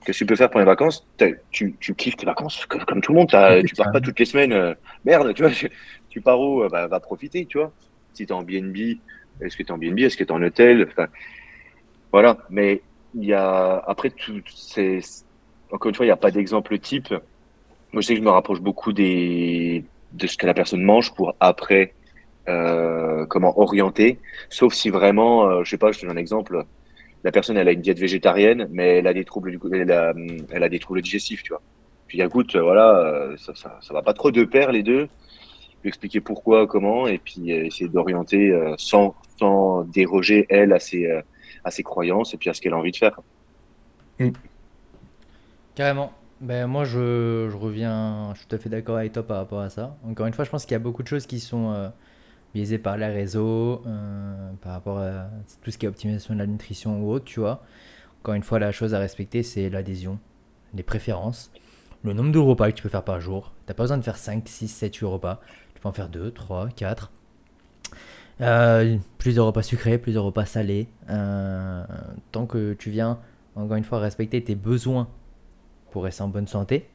Qu'est-ce 0.04 0.18
que 0.18 0.24
tu 0.24 0.26
peux 0.26 0.36
faire 0.36 0.50
pendant 0.50 0.64
les 0.64 0.70
vacances? 0.70 1.08
Tu, 1.50 1.76
tu 1.80 1.94
kiffes 1.94 2.16
tes 2.16 2.26
vacances 2.26 2.66
comme, 2.66 2.84
comme 2.84 3.00
tout 3.00 3.12
le 3.12 3.20
monde. 3.20 3.64
Tu 3.66 3.74
pars 3.74 3.90
pas 3.90 4.00
toutes 4.00 4.18
les 4.18 4.26
semaines. 4.26 4.52
Euh, 4.52 4.74
merde, 5.04 5.32
tu 5.34 5.42
vois. 5.42 5.52
Tu 6.10 6.20
pars 6.20 6.38
où? 6.38 6.62
Euh, 6.62 6.68
bah, 6.68 6.86
Va 6.86 7.00
profiter, 7.00 7.44
tu 7.46 7.58
vois. 7.58 7.72
Si 8.12 8.24
tu 8.24 8.32
es 8.32 8.36
en 8.36 8.42
BNB, 8.44 8.98
est-ce 9.40 9.56
que 9.56 9.64
tu 9.64 9.68
es 9.68 9.72
en 9.72 9.78
BNB 9.78 10.00
Est-ce 10.00 10.16
que 10.16 10.22
tu 10.22 10.28
es 10.28 10.32
en 10.32 10.40
hôtel? 10.42 10.86
Enfin, 10.88 11.08
Voilà. 12.12 12.38
Mais 12.50 12.82
il 13.14 13.24
y 13.24 13.32
a 13.32 13.82
après 13.86 14.10
tout, 14.10 14.40
c'est 14.46 15.00
encore 15.74 15.88
une 15.88 15.94
fois, 15.94 16.06
il 16.06 16.08
n'y 16.08 16.12
a 16.12 16.16
pas 16.16 16.30
d'exemple 16.30 16.78
type. 16.78 17.10
Moi, 17.92 18.00
je 18.00 18.06
sais 18.06 18.14
que 18.14 18.20
je 18.20 18.24
me 18.24 18.30
rapproche 18.30 18.60
beaucoup 18.60 18.92
de 18.92 19.82
ce 20.20 20.36
que 20.36 20.46
la 20.46 20.54
personne 20.54 20.82
mange 20.82 21.12
pour 21.14 21.34
après 21.40 21.94
euh, 22.48 23.26
comment 23.26 23.58
orienter. 23.58 24.18
Sauf 24.50 24.72
si 24.72 24.88
vraiment, 24.88 25.48
euh, 25.48 25.64
je 25.64 25.70
sais 25.70 25.78
pas, 25.78 25.90
je 25.90 25.98
te 25.98 26.06
donne 26.06 26.16
un 26.16 26.20
exemple. 26.20 26.64
La 27.24 27.32
personne, 27.32 27.56
elle 27.56 27.66
a 27.68 27.72
une 27.72 27.80
diète 27.80 27.98
végétarienne, 27.98 28.68
mais 28.70 28.98
elle 28.98 29.08
a 29.08 29.14
des 29.14 29.24
troubles, 29.24 29.58
elle 29.72 30.62
a, 30.62 30.68
des 30.68 30.78
troubles 30.78 31.02
digestifs, 31.02 31.42
tu 31.42 31.50
vois. 31.50 31.62
Puis 32.06 32.20
écoute, 32.20 32.54
voilà, 32.54 32.96
euh, 32.96 33.36
ça, 33.36 33.54
ça, 33.56 33.78
ça 33.80 33.94
va 33.94 34.02
pas 34.02 34.12
trop 34.12 34.30
de 34.30 34.44
pair 34.44 34.70
les 34.70 34.84
deux. 34.84 35.08
Lui 35.82 35.88
expliquer 35.88 36.20
pourquoi, 36.20 36.68
comment, 36.68 37.08
et 37.08 37.18
puis 37.18 37.52
euh, 37.52 37.64
essayer 37.64 37.88
d'orienter 37.88 38.52
euh, 38.52 38.74
sans, 38.78 39.16
sans 39.38 39.82
déroger 39.82 40.46
elle 40.48 40.72
à 40.72 40.78
ses, 40.78 41.10
à 41.64 41.70
ses 41.72 41.82
croyances 41.82 42.32
et 42.32 42.36
puis 42.36 42.48
à 42.48 42.54
ce 42.54 42.60
qu'elle 42.60 42.74
a 42.74 42.76
envie 42.76 42.92
de 42.92 42.96
faire. 42.96 43.18
Carrément. 45.74 46.12
Ben, 46.40 46.66
moi, 46.66 46.84
je, 46.84 47.48
je, 47.50 47.56
reviens, 47.56 48.32
je 48.34 48.40
suis 48.40 48.46
tout 48.46 48.56
à 48.56 48.58
fait 48.58 48.68
d'accord 48.68 48.96
avec 48.96 49.12
toi 49.12 49.22
par 49.22 49.38
rapport 49.38 49.60
à 49.60 49.70
ça. 49.70 49.96
Encore 50.04 50.26
une 50.26 50.32
fois, 50.34 50.44
je 50.44 50.50
pense 50.50 50.64
qu'il 50.64 50.72
y 50.72 50.76
a 50.76 50.80
beaucoup 50.80 51.02
de 51.02 51.08
choses 51.08 51.26
qui 51.26 51.40
sont 51.40 51.72
euh, 51.72 51.88
biaisées 52.54 52.78
par 52.78 52.96
les 52.96 53.06
réseaux, 53.06 53.82
euh, 53.86 54.50
par 54.60 54.72
rapport 54.72 54.98
à 54.98 55.28
tout 55.62 55.70
ce 55.70 55.78
qui 55.78 55.86
est 55.86 55.88
optimisation 55.88 56.34
de 56.34 56.38
la 56.38 56.46
nutrition 56.46 57.02
ou 57.02 57.10
autre, 57.10 57.24
tu 57.24 57.40
vois. 57.40 57.62
Encore 58.20 58.34
une 58.34 58.42
fois, 58.42 58.58
la 58.58 58.72
chose 58.72 58.94
à 58.94 58.98
respecter, 58.98 59.42
c'est 59.42 59.70
l'adhésion, 59.70 60.18
les 60.74 60.82
préférences, 60.82 61.50
le 62.02 62.12
nombre 62.12 62.32
de 62.32 62.38
repas 62.38 62.70
que 62.70 62.76
tu 62.76 62.82
peux 62.82 62.88
faire 62.88 63.04
par 63.04 63.20
jour. 63.20 63.52
Tu 63.66 63.70
n'as 63.70 63.74
pas 63.74 63.84
besoin 63.84 63.98
de 63.98 64.02
faire 64.02 64.16
5, 64.16 64.46
6, 64.46 64.68
7, 64.68 64.94
8 64.94 65.06
repas. 65.06 65.40
Tu 65.74 65.80
peux 65.80 65.88
en 65.88 65.92
faire 65.92 66.08
2, 66.08 66.30
3, 66.30 66.68
4. 66.76 67.10
plus 69.18 69.34
de 69.34 69.40
repas 69.40 69.62
sucrés, 69.62 69.98
plus 69.98 70.12
de 70.12 70.18
repas 70.18 70.44
salés. 70.44 70.88
Euh, 71.10 71.84
tant 72.32 72.46
que 72.46 72.74
tu 72.74 72.90
viens, 72.90 73.18
encore 73.56 73.76
une 73.76 73.84
fois, 73.84 73.98
respecter 73.98 74.42
tes 74.44 74.54
besoins 74.54 75.08
rester 76.02 76.22
en 76.22 76.28
bonne 76.28 76.48
santé. 76.48 76.88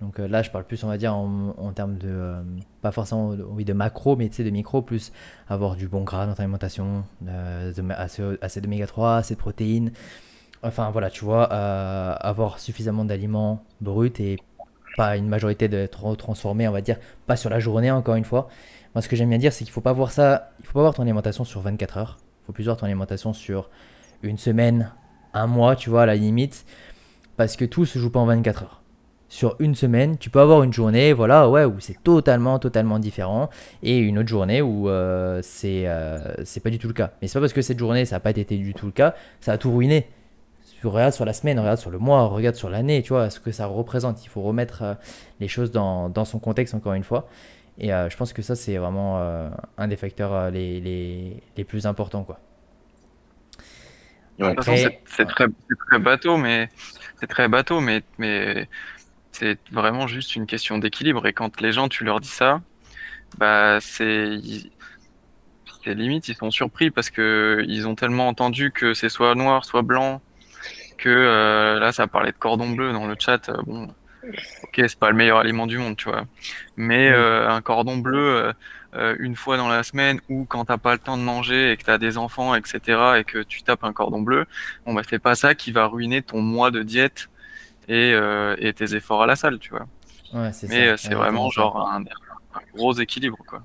Donc 0.00 0.18
euh, 0.18 0.26
là, 0.26 0.42
je 0.42 0.50
parle 0.50 0.64
plus, 0.64 0.82
on 0.82 0.88
va 0.88 0.96
dire, 0.96 1.14
en, 1.14 1.72
termes 1.74 1.98
de, 1.98 2.08
euh, 2.08 2.42
pas 2.80 2.90
forcément 2.90 3.30
oui, 3.50 3.64
de 3.64 3.72
macro, 3.72 4.16
mais 4.16 4.28
tu 4.28 4.36
sais, 4.36 4.44
de 4.44 4.50
micro, 4.50 4.80
plus 4.80 5.12
avoir 5.48 5.76
du 5.76 5.88
bon 5.88 6.02
gras 6.04 6.26
dans 6.26 6.34
ton 6.34 6.42
alimentation, 6.42 7.04
euh, 7.28 7.72
assez, 8.40 8.60
d'oméga 8.60 8.86
3, 8.86 9.16
assez 9.16 9.34
de 9.34 9.40
protéines. 9.40 9.92
Enfin 10.62 10.90
voilà, 10.90 11.10
tu 11.10 11.24
vois, 11.24 11.44
avoir 11.44 12.58
suffisamment 12.58 13.04
d'aliments 13.04 13.64
bruts 13.80 14.12
et 14.18 14.38
pas 14.96 15.16
une 15.16 15.28
majorité 15.28 15.68
de 15.68 15.86
trop 15.86 16.14
transformés, 16.16 16.68
on 16.68 16.72
va 16.72 16.82
dire, 16.82 16.98
pas 17.26 17.36
sur 17.36 17.48
la 17.48 17.60
journée, 17.60 17.90
encore 17.90 18.14
une 18.14 18.24
fois. 18.24 18.48
Moi, 18.94 19.02
ce 19.02 19.08
que 19.08 19.16
j'aime 19.16 19.28
bien 19.28 19.38
dire, 19.38 19.52
c'est 19.52 19.64
qu'il 19.64 19.72
faut 19.72 19.80
pas 19.80 19.92
voir 19.92 20.10
ça, 20.10 20.50
il 20.60 20.66
faut 20.66 20.74
pas 20.74 20.80
voir 20.80 20.94
ton 20.94 21.02
alimentation 21.02 21.44
sur 21.44 21.60
24 21.60 21.98
heures. 21.98 22.18
Il 22.42 22.46
faut 22.46 22.52
plus 22.52 22.64
voir 22.64 22.76
ton 22.76 22.86
alimentation 22.86 23.32
sur 23.32 23.70
une 24.22 24.36
semaine, 24.36 24.92
un 25.32 25.46
mois, 25.46 25.76
tu 25.76 25.88
vois, 25.90 26.02
à 26.02 26.06
la 26.06 26.16
limite, 26.16 26.66
parce 27.40 27.56
que 27.56 27.64
tout 27.64 27.86
se 27.86 27.98
joue 27.98 28.10
pas 28.10 28.20
en 28.20 28.26
24 28.26 28.64
heures 28.64 28.82
sur 29.30 29.56
une 29.60 29.74
semaine, 29.74 30.18
tu 30.18 30.28
peux 30.28 30.40
avoir 30.40 30.62
une 30.62 30.74
journée, 30.74 31.14
voilà, 31.14 31.48
ouais, 31.48 31.64
où 31.64 31.80
c'est 31.80 32.02
totalement, 32.02 32.58
totalement 32.58 32.98
différent, 32.98 33.48
et 33.82 33.96
une 33.96 34.18
autre 34.18 34.28
journée 34.28 34.60
où 34.60 34.90
euh, 34.90 35.40
c'est, 35.42 35.86
euh, 35.86 36.18
c'est 36.44 36.60
pas 36.62 36.68
du 36.68 36.78
tout 36.78 36.88
le 36.88 36.92
cas. 36.92 37.12
Mais 37.22 37.28
c'est 37.28 37.38
pas 37.38 37.40
parce 37.40 37.54
que 37.54 37.62
cette 37.62 37.78
journée, 37.78 38.04
ça 38.04 38.16
n'a 38.16 38.20
pas 38.20 38.28
été 38.28 38.58
du 38.58 38.74
tout 38.74 38.84
le 38.84 38.92
cas, 38.92 39.14
ça 39.40 39.52
a 39.52 39.56
tout 39.56 39.74
ruiné. 39.74 40.10
Tu 40.82 40.86
regardes 40.86 41.14
sur 41.14 41.24
la 41.24 41.32
semaine, 41.32 41.58
regarde 41.58 41.78
sur 41.78 41.90
le 41.90 41.98
mois, 41.98 42.26
regarde 42.26 42.56
sur 42.56 42.68
l'année, 42.68 43.00
tu 43.00 43.14
vois, 43.14 43.30
ce 43.30 43.40
que 43.40 43.52
ça 43.52 43.64
représente. 43.64 44.22
Il 44.22 44.28
faut 44.28 44.42
remettre 44.42 44.82
euh, 44.82 44.94
les 45.40 45.48
choses 45.48 45.70
dans, 45.70 46.10
dans 46.10 46.26
son 46.26 46.40
contexte, 46.40 46.74
encore 46.74 46.92
une 46.92 47.04
fois. 47.04 47.26
Et 47.78 47.94
euh, 47.94 48.10
je 48.10 48.16
pense 48.18 48.34
que 48.34 48.42
ça, 48.42 48.54
c'est 48.54 48.76
vraiment 48.76 49.18
euh, 49.20 49.48
un 49.78 49.88
des 49.88 49.96
facteurs 49.96 50.34
euh, 50.34 50.50
les, 50.50 50.78
les, 50.80 51.42
les 51.56 51.64
plus 51.64 51.86
importants, 51.86 52.24
quoi. 52.24 52.38
Ouais. 54.38 54.48
Après- 54.48 54.62
très, 54.62 55.00
c'est 55.06 55.26
très 55.26 55.98
bateau, 55.98 56.36
mais 56.36 56.68
c'est 57.20 57.26
très 57.26 57.48
bateau, 57.48 57.80
mais, 57.80 58.02
mais 58.18 58.68
c'est 59.32 59.60
vraiment 59.72 60.06
juste 60.08 60.36
une 60.36 60.46
question 60.46 60.78
d'équilibre. 60.78 61.26
Et 61.26 61.32
quand 61.34 61.60
les 61.60 61.72
gens, 61.72 61.88
tu 61.88 62.04
leur 62.04 62.20
dis 62.20 62.28
ça, 62.28 62.62
bah 63.38 63.78
c'est 63.80 64.38
limite, 65.86 66.28
ils 66.28 66.34
sont 66.36 66.50
surpris 66.50 66.90
parce 66.90 67.10
que 67.10 67.64
ils 67.68 67.86
ont 67.88 67.94
tellement 67.94 68.28
entendu 68.28 68.70
que 68.72 68.94
c'est 68.94 69.08
soit 69.08 69.34
noir, 69.34 69.64
soit 69.64 69.82
blanc, 69.82 70.22
que 70.98 71.08
euh, 71.10 71.78
là, 71.80 71.92
ça 71.92 72.08
parlait 72.08 72.32
de 72.32 72.38
cordon 72.38 72.70
bleu 72.70 72.92
dans 72.92 73.06
le 73.06 73.16
chat. 73.18 73.48
euh, 73.50 73.56
bon, 73.66 73.84
ok, 74.64 74.74
c'est 74.76 74.98
pas 74.98 75.10
le 75.10 75.16
meilleur 75.16 75.38
aliment 75.38 75.66
du 75.66 75.78
monde, 75.78 75.96
tu 75.96 76.10
vois, 76.10 76.26
mais 76.76 77.10
Oui. 77.10 77.14
euh, 77.14 77.48
un 77.50 77.62
cordon 77.62 77.98
bleu. 77.98 78.52
Euh, 78.94 79.14
une 79.18 79.36
fois 79.36 79.56
dans 79.56 79.68
la 79.68 79.82
semaine 79.82 80.20
ou 80.28 80.44
quand 80.46 80.64
t'as 80.66 80.78
pas 80.78 80.92
le 80.92 80.98
temps 80.98 81.16
de 81.16 81.22
manger 81.22 81.72
et 81.72 81.76
que 81.76 81.84
t'as 81.84 81.98
des 81.98 82.18
enfants, 82.18 82.54
etc., 82.54 83.18
et 83.18 83.24
que 83.24 83.42
tu 83.42 83.62
tapes 83.62 83.84
un 83.84 83.92
cordon 83.92 84.20
bleu, 84.22 84.46
bon 84.86 84.94
bah 84.94 85.02
c'est 85.08 85.18
pas 85.18 85.34
ça 85.34 85.54
qui 85.54 85.70
va 85.72 85.86
ruiner 85.86 86.22
ton 86.22 86.40
mois 86.42 86.70
de 86.70 86.82
diète 86.82 87.28
et, 87.88 88.12
euh, 88.14 88.56
et 88.58 88.72
tes 88.72 88.94
efforts 88.94 89.22
à 89.22 89.26
la 89.26 89.36
salle, 89.36 89.58
tu 89.58 89.70
vois. 89.70 89.86
Ouais, 90.32 90.52
c'est 90.52 90.68
Mais 90.68 90.88
euh, 90.88 90.96
c'est 90.96 91.14
vraiment 91.14 91.50
genre 91.50 91.88
un, 91.90 92.02
un 92.02 92.60
gros 92.74 92.92
équilibre, 92.94 93.38
quoi. 93.48 93.62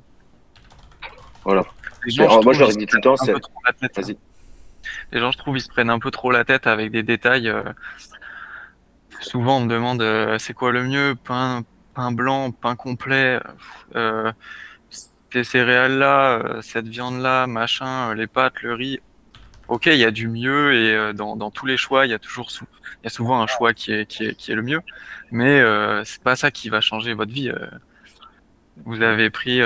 Voilà. 1.43 1.63
Les 2.05 2.11
gens, 2.11 2.29
je 2.29 2.39
moi, 2.39 2.53
je 2.53 2.59
leur 2.59 2.69
dis 2.69 2.85
tout 2.85 2.95
le 2.95 3.01
temps, 3.01 3.15
prennent 3.15 3.29
un 3.29 3.33
peu 3.33 3.39
c'est- 3.39 3.49
trop 3.49 3.61
la 3.65 3.73
tête. 3.73 3.95
Vas-y. 3.95 4.17
Les 5.11 5.19
gens, 5.19 5.31
je 5.31 5.37
trouve, 5.37 5.57
ils 5.57 5.61
se 5.61 5.69
prennent 5.69 5.89
un 5.89 5.99
peu 5.99 6.11
trop 6.11 6.31
la 6.31 6.43
tête 6.45 6.67
avec 6.67 6.91
des 6.91 7.03
détails. 7.03 7.49
euh, 7.49 7.63
Souvent, 9.21 9.57
on 9.57 9.61
me 9.61 9.69
demande 9.69 10.01
euh, 10.01 10.37
c'est 10.39 10.53
quoi 10.53 10.71
le 10.71 10.83
mieux, 10.83 11.15
pain, 11.23 11.63
pain 11.93 12.11
blanc, 12.11 12.51
pain 12.51 12.75
complet, 12.75 13.39
euh, 13.95 14.31
céréales-là, 15.43 16.39
euh, 16.39 16.61
cette 16.61 16.87
viande-là, 16.87 17.47
machin, 17.47 18.11
euh, 18.11 18.15
les 18.15 18.27
pâtes, 18.27 18.61
le 18.61 18.73
riz. 18.73 18.99
Ok, 19.67 19.87
il 19.87 19.97
y 19.97 20.05
a 20.05 20.11
du 20.11 20.27
mieux 20.27 20.73
et 20.73 20.95
euh, 20.95 21.13
dans, 21.13 21.35
dans 21.35 21.51
tous 21.51 21.65
les 21.65 21.77
choix, 21.77 22.05
il 22.05 22.11
y 22.11 22.13
a 22.13 22.19
toujours 22.19 22.49
il 22.61 23.03
y 23.03 23.07
a 23.07 23.09
souvent 23.09 23.41
un 23.41 23.47
choix 23.47 23.73
qui 23.73 23.91
est, 23.93 24.05
qui 24.05 24.25
est, 24.25 24.35
qui 24.35 24.51
est 24.51 24.55
le 24.55 24.61
mieux. 24.61 24.81
Mais 25.31 25.61
c'est 26.05 26.21
pas 26.23 26.35
ça 26.35 26.51
qui 26.51 26.69
va 26.69 26.81
changer 26.81 27.13
votre 27.13 27.33
vie. 27.33 27.51
Vous 28.85 29.01
avez 29.01 29.29
pris, 29.29 29.61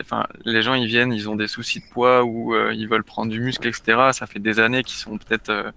enfin, 0.00 0.26
les 0.44 0.62
gens 0.62 0.74
ils 0.74 0.86
viennent, 0.86 1.12
ils 1.12 1.28
ont 1.28 1.36
des 1.36 1.48
soucis 1.48 1.80
de 1.80 1.86
poids 1.92 2.24
ou 2.24 2.54
ils 2.72 2.88
veulent 2.88 3.04
prendre 3.04 3.30
du 3.30 3.40
muscle, 3.40 3.68
etc. 3.68 4.10
Ça 4.12 4.26
fait 4.26 4.38
des 4.38 4.58
années 4.58 4.82
qu'ils 4.82 4.98
sont 4.98 5.18
peut-être 5.18 5.72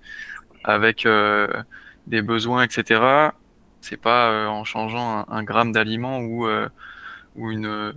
avec 0.63 1.07
des 2.07 2.21
besoins, 2.21 2.63
etc. 2.63 3.31
C'est 3.81 3.97
pas 3.97 4.47
en 4.49 4.63
changeant 4.63 5.19
un, 5.19 5.25
un 5.29 5.43
gramme 5.43 5.73
d'aliments 5.73 6.19
ou 6.19 6.47
ou 7.35 7.51
une, 7.51 7.93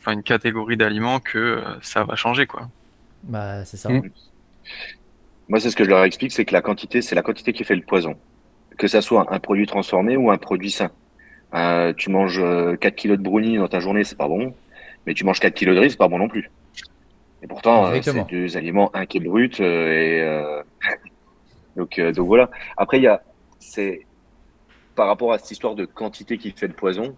enfin 0.00 0.12
une 0.12 0.22
catégorie 0.22 0.76
d'aliments 0.76 1.20
que 1.20 1.38
euh, 1.38 1.62
ça 1.82 2.04
va 2.04 2.16
changer 2.16 2.46
quoi. 2.46 2.68
Bah, 3.22 3.64
c'est 3.64 3.76
ça. 3.76 3.90
Mm. 3.90 4.10
Moi, 5.48 5.58
c'est 5.58 5.70
ce 5.70 5.76
que 5.76 5.84
je 5.84 5.90
leur 5.90 6.04
explique, 6.04 6.32
c'est 6.32 6.44
que 6.44 6.52
la 6.52 6.62
quantité, 6.62 7.02
c'est 7.02 7.14
la 7.14 7.22
quantité 7.22 7.52
qui 7.52 7.64
fait 7.64 7.74
le 7.74 7.82
poison. 7.82 8.14
Que 8.78 8.86
ça 8.86 9.02
soit 9.02 9.26
un 9.34 9.40
produit 9.40 9.66
transformé 9.66 10.16
ou 10.16 10.30
un 10.30 10.38
produit 10.38 10.70
sain. 10.70 10.90
Euh, 11.54 11.92
tu 11.92 12.08
manges 12.08 12.38
euh, 12.40 12.76
4 12.76 12.94
kilos 12.94 13.18
de 13.18 13.22
brownie 13.22 13.56
dans 13.56 13.66
ta 13.66 13.80
journée, 13.80 14.04
c'est 14.04 14.16
pas 14.16 14.28
bon. 14.28 14.54
Mais 15.06 15.14
tu 15.14 15.24
manges 15.24 15.40
4 15.40 15.52
kilos 15.52 15.74
de 15.74 15.80
riz, 15.80 15.90
c'est 15.90 15.98
pas 15.98 16.08
bon 16.08 16.18
non 16.18 16.28
plus. 16.28 16.50
Et 17.42 17.46
pourtant, 17.46 17.86
euh, 17.86 17.98
c'est 18.02 18.28
deux 18.28 18.56
aliments, 18.56 18.90
un 18.94 19.06
qui 19.06 19.18
est 19.18 19.20
brut 19.20 19.60
euh, 19.60 19.92
et 19.92 20.20
euh, 20.20 20.62
donc 21.76 21.98
euh, 21.98 22.12
donc 22.12 22.26
voilà. 22.26 22.50
Après, 22.76 22.98
il 22.98 23.02
y 23.02 23.06
a 23.06 23.22
c'est 23.58 24.06
par 24.94 25.06
rapport 25.06 25.32
à 25.32 25.38
cette 25.38 25.50
histoire 25.50 25.74
de 25.74 25.84
quantité 25.84 26.38
qui 26.38 26.52
fait 26.52 26.68
le 26.68 26.74
poison. 26.74 27.16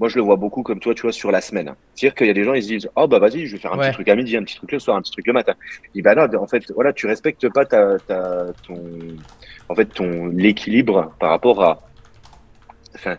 Moi, 0.00 0.08
je 0.08 0.16
le 0.16 0.22
vois 0.22 0.36
beaucoup 0.36 0.62
comme 0.62 0.80
toi, 0.80 0.94
tu 0.94 1.02
vois, 1.02 1.12
sur 1.12 1.30
la 1.30 1.42
semaine. 1.42 1.74
C'est-à-dire 1.94 2.14
qu'il 2.14 2.26
y 2.26 2.30
a 2.30 2.32
des 2.32 2.42
gens, 2.42 2.54
ils 2.54 2.62
se 2.62 2.68
disent, 2.68 2.88
oh 2.96 3.06
bah 3.06 3.18
vas-y, 3.18 3.44
je 3.46 3.54
vais 3.54 3.60
faire 3.60 3.74
un 3.74 3.78
Ouais. 3.78 3.88
petit 3.88 3.92
truc 3.96 4.08
à 4.08 4.16
midi, 4.16 4.34
un 4.34 4.42
petit 4.42 4.56
truc 4.56 4.72
le 4.72 4.78
soir, 4.78 4.96
un 4.96 5.02
petit 5.02 5.12
truc 5.12 5.26
le 5.26 5.34
matin. 5.34 5.54
Je 5.82 5.90
dis 5.92 6.00
bah 6.00 6.14
non, 6.14 6.26
en 6.40 6.46
fait, 6.46 6.64
voilà, 6.74 6.94
tu 6.94 7.06
respectes 7.06 7.46
pas 7.50 7.66
ta, 7.66 7.98
ta 7.98 8.46
ton, 8.66 8.80
en 9.68 9.74
fait, 9.74 9.84
ton 9.92 10.28
l'équilibre 10.28 11.14
par 11.20 11.28
rapport 11.28 11.62
à, 11.62 11.82
enfin, 12.94 13.18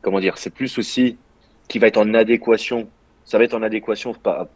comment 0.00 0.20
dire, 0.20 0.38
c'est 0.38 0.54
plus 0.54 0.78
aussi 0.78 1.18
qui 1.68 1.80
va 1.80 1.88
être 1.88 1.96
en 1.98 2.14
adéquation. 2.14 2.88
Ça 3.24 3.38
va 3.38 3.44
être 3.44 3.54
en 3.54 3.62
adéquation 3.62 4.14
par, 4.14 4.46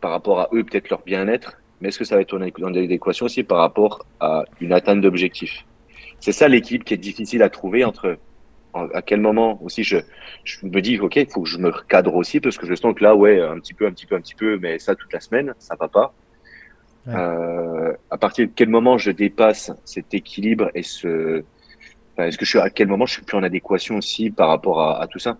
par 0.00 0.10
rapport 0.10 0.40
à 0.40 0.48
eux, 0.54 0.64
peut-être 0.64 0.88
leur 0.88 1.02
bien-être, 1.02 1.52
mais 1.82 1.88
est-ce 1.88 1.98
que 1.98 2.06
ça 2.06 2.14
va 2.14 2.22
être 2.22 2.32
en 2.34 2.40
adé- 2.40 2.64
en 2.64 2.74
adéquation 2.74 3.26
aussi 3.26 3.42
par 3.42 3.58
rapport 3.58 4.06
à 4.20 4.44
une 4.58 4.72
atteinte 4.72 5.02
d'objectif? 5.02 5.66
C'est 6.18 6.32
ça 6.32 6.48
l'équipe 6.48 6.82
qui 6.82 6.94
est 6.94 6.96
difficile 6.96 7.42
à 7.42 7.50
trouver 7.50 7.84
entre 7.84 8.06
en- 8.08 8.16
à 8.94 9.02
quel 9.02 9.20
moment 9.20 9.62
aussi 9.62 9.84
je, 9.84 9.98
je 10.44 10.66
me 10.66 10.80
dis 10.80 10.98
ok 10.98 11.16
il 11.16 11.26
faut 11.30 11.42
que 11.42 11.48
je 11.48 11.58
me 11.58 11.70
recadre 11.70 12.14
aussi 12.14 12.40
parce 12.40 12.58
que 12.58 12.66
je 12.66 12.74
sens 12.74 12.94
que 12.94 13.02
là 13.04 13.14
ouais 13.14 13.40
un 13.40 13.58
petit 13.60 13.74
peu 13.74 13.86
un 13.86 13.92
petit 13.92 14.06
peu 14.06 14.16
un 14.16 14.20
petit 14.20 14.34
peu 14.34 14.58
mais 14.58 14.78
ça 14.78 14.94
toute 14.94 15.12
la 15.12 15.20
semaine 15.20 15.54
ça 15.58 15.76
va 15.78 15.88
pas 15.88 16.14
Ouais. 17.06 17.14
euh, 17.14 17.92
à 18.10 18.16
partir 18.16 18.46
de 18.46 18.52
quel 18.54 18.68
moment 18.70 18.96
je 18.96 19.10
dépasse 19.10 19.70
cet 19.84 20.14
équilibre 20.14 20.70
et 20.74 20.82
ce 20.82 21.44
enfin, 22.16 22.28
est-ce 22.28 22.38
que 22.38 22.44
je 22.46 22.50
suis 22.50 22.58
à 22.58 22.70
quel 22.70 22.88
moment 22.88 23.04
je 23.06 23.12
suis 23.14 23.22
plus 23.22 23.36
en 23.36 23.42
adéquation 23.42 23.98
aussi 23.98 24.30
par 24.30 24.48
rapport 24.48 24.80
à, 24.80 25.02
à 25.02 25.06
tout 25.06 25.18
ça? 25.18 25.36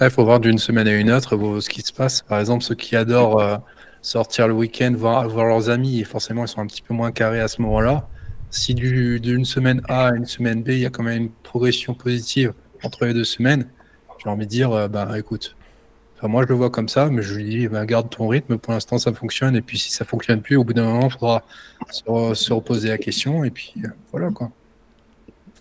Il 0.00 0.10
faut 0.10 0.24
voir 0.24 0.38
d'une 0.40 0.58
semaine 0.58 0.86
à 0.86 0.94
une 0.94 1.10
autre 1.10 1.36
voir 1.36 1.60
ce 1.60 1.68
qui 1.68 1.82
se 1.82 1.92
passe. 1.92 2.22
Par 2.22 2.38
exemple, 2.38 2.62
ceux 2.62 2.76
qui 2.76 2.94
adorent 2.94 3.40
euh, 3.40 3.56
sortir 4.00 4.46
le 4.46 4.54
week-end, 4.54 4.92
voir, 4.96 5.28
voir 5.28 5.46
leurs 5.46 5.70
amis, 5.70 6.00
et 6.00 6.04
forcément, 6.04 6.44
ils 6.44 6.48
sont 6.48 6.60
un 6.60 6.66
petit 6.66 6.82
peu 6.82 6.94
moins 6.94 7.10
carrés 7.10 7.40
à 7.40 7.48
ce 7.48 7.60
moment-là. 7.62 8.08
Si 8.50 8.74
du- 8.74 9.20
d'une 9.20 9.44
semaine 9.44 9.82
A 9.88 10.08
à 10.08 10.14
une 10.14 10.24
semaine 10.26 10.62
B, 10.62 10.68
il 10.70 10.78
y 10.80 10.86
a 10.86 10.90
quand 10.90 11.02
même 11.02 11.22
une 11.24 11.30
progression 11.42 11.94
positive 11.94 12.52
entre 12.82 13.04
les 13.04 13.12
deux 13.14 13.24
semaines, 13.24 13.66
j'ai 14.22 14.28
envie 14.30 14.46
de 14.46 14.50
dire, 14.50 14.72
euh, 14.72 14.88
bah 14.88 15.18
écoute, 15.18 15.56
moi 16.22 16.42
je 16.44 16.48
le 16.48 16.54
vois 16.54 16.70
comme 16.70 16.88
ça, 16.88 17.08
mais 17.10 17.22
je 17.22 17.34
lui 17.34 17.44
dis, 17.44 17.68
bah, 17.68 17.86
garde 17.86 18.10
ton 18.10 18.28
rythme, 18.28 18.58
pour 18.58 18.72
l'instant 18.72 18.98
ça 18.98 19.12
fonctionne, 19.12 19.56
et 19.56 19.62
puis 19.62 19.78
si 19.78 19.90
ça 19.92 20.04
fonctionne 20.04 20.40
plus, 20.42 20.56
au 20.56 20.64
bout 20.64 20.72
d'un 20.74 20.84
moment, 20.84 21.06
il 21.08 21.12
faudra 21.12 21.44
se, 21.90 22.02
re- 22.04 22.34
se 22.34 22.52
reposer 22.52 22.88
la 22.88 22.98
question, 22.98 23.44
et 23.44 23.50
puis 23.50 23.74
euh, 23.84 23.88
voilà 24.12 24.30
quoi. 24.30 24.50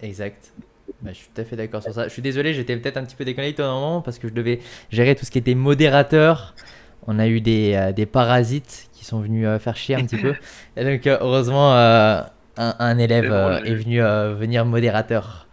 Exact. 0.01 0.53
Bah, 1.01 1.11
je 1.11 1.17
suis 1.17 1.29
tout 1.33 1.41
à 1.41 1.43
fait 1.45 1.55
d'accord 1.55 1.83
sur 1.83 1.93
ça. 1.93 2.07
Je 2.07 2.13
suis 2.13 2.21
désolé, 2.21 2.53
j'étais 2.53 2.75
peut-être 2.77 2.97
un 2.97 3.03
petit 3.03 3.15
peu 3.15 3.25
déconnecté 3.25 3.61
au 3.61 3.67
moment 3.67 4.01
parce 4.01 4.19
que 4.19 4.27
je 4.27 4.33
devais 4.33 4.59
gérer 4.89 5.15
tout 5.15 5.25
ce 5.25 5.31
qui 5.31 5.37
était 5.37 5.55
modérateur. 5.55 6.55
On 7.07 7.19
a 7.19 7.27
eu 7.27 7.39
des, 7.41 7.73
euh, 7.75 7.91
des 7.91 8.05
parasites 8.05 8.89
qui 8.93 9.05
sont 9.05 9.19
venus 9.19 9.47
faire 9.59 9.75
chier 9.75 9.95
un 9.95 10.05
petit 10.05 10.17
peu. 10.17 10.33
Et 10.75 10.83
donc, 10.83 11.05
heureusement, 11.07 11.73
un, 12.57 12.75
un 12.79 12.97
élève 12.97 13.31
euh, 13.31 13.59
est 13.63 13.75
venu 13.75 14.01
euh, 14.01 14.33
venir 14.35 14.65
modérateur. 14.65 15.47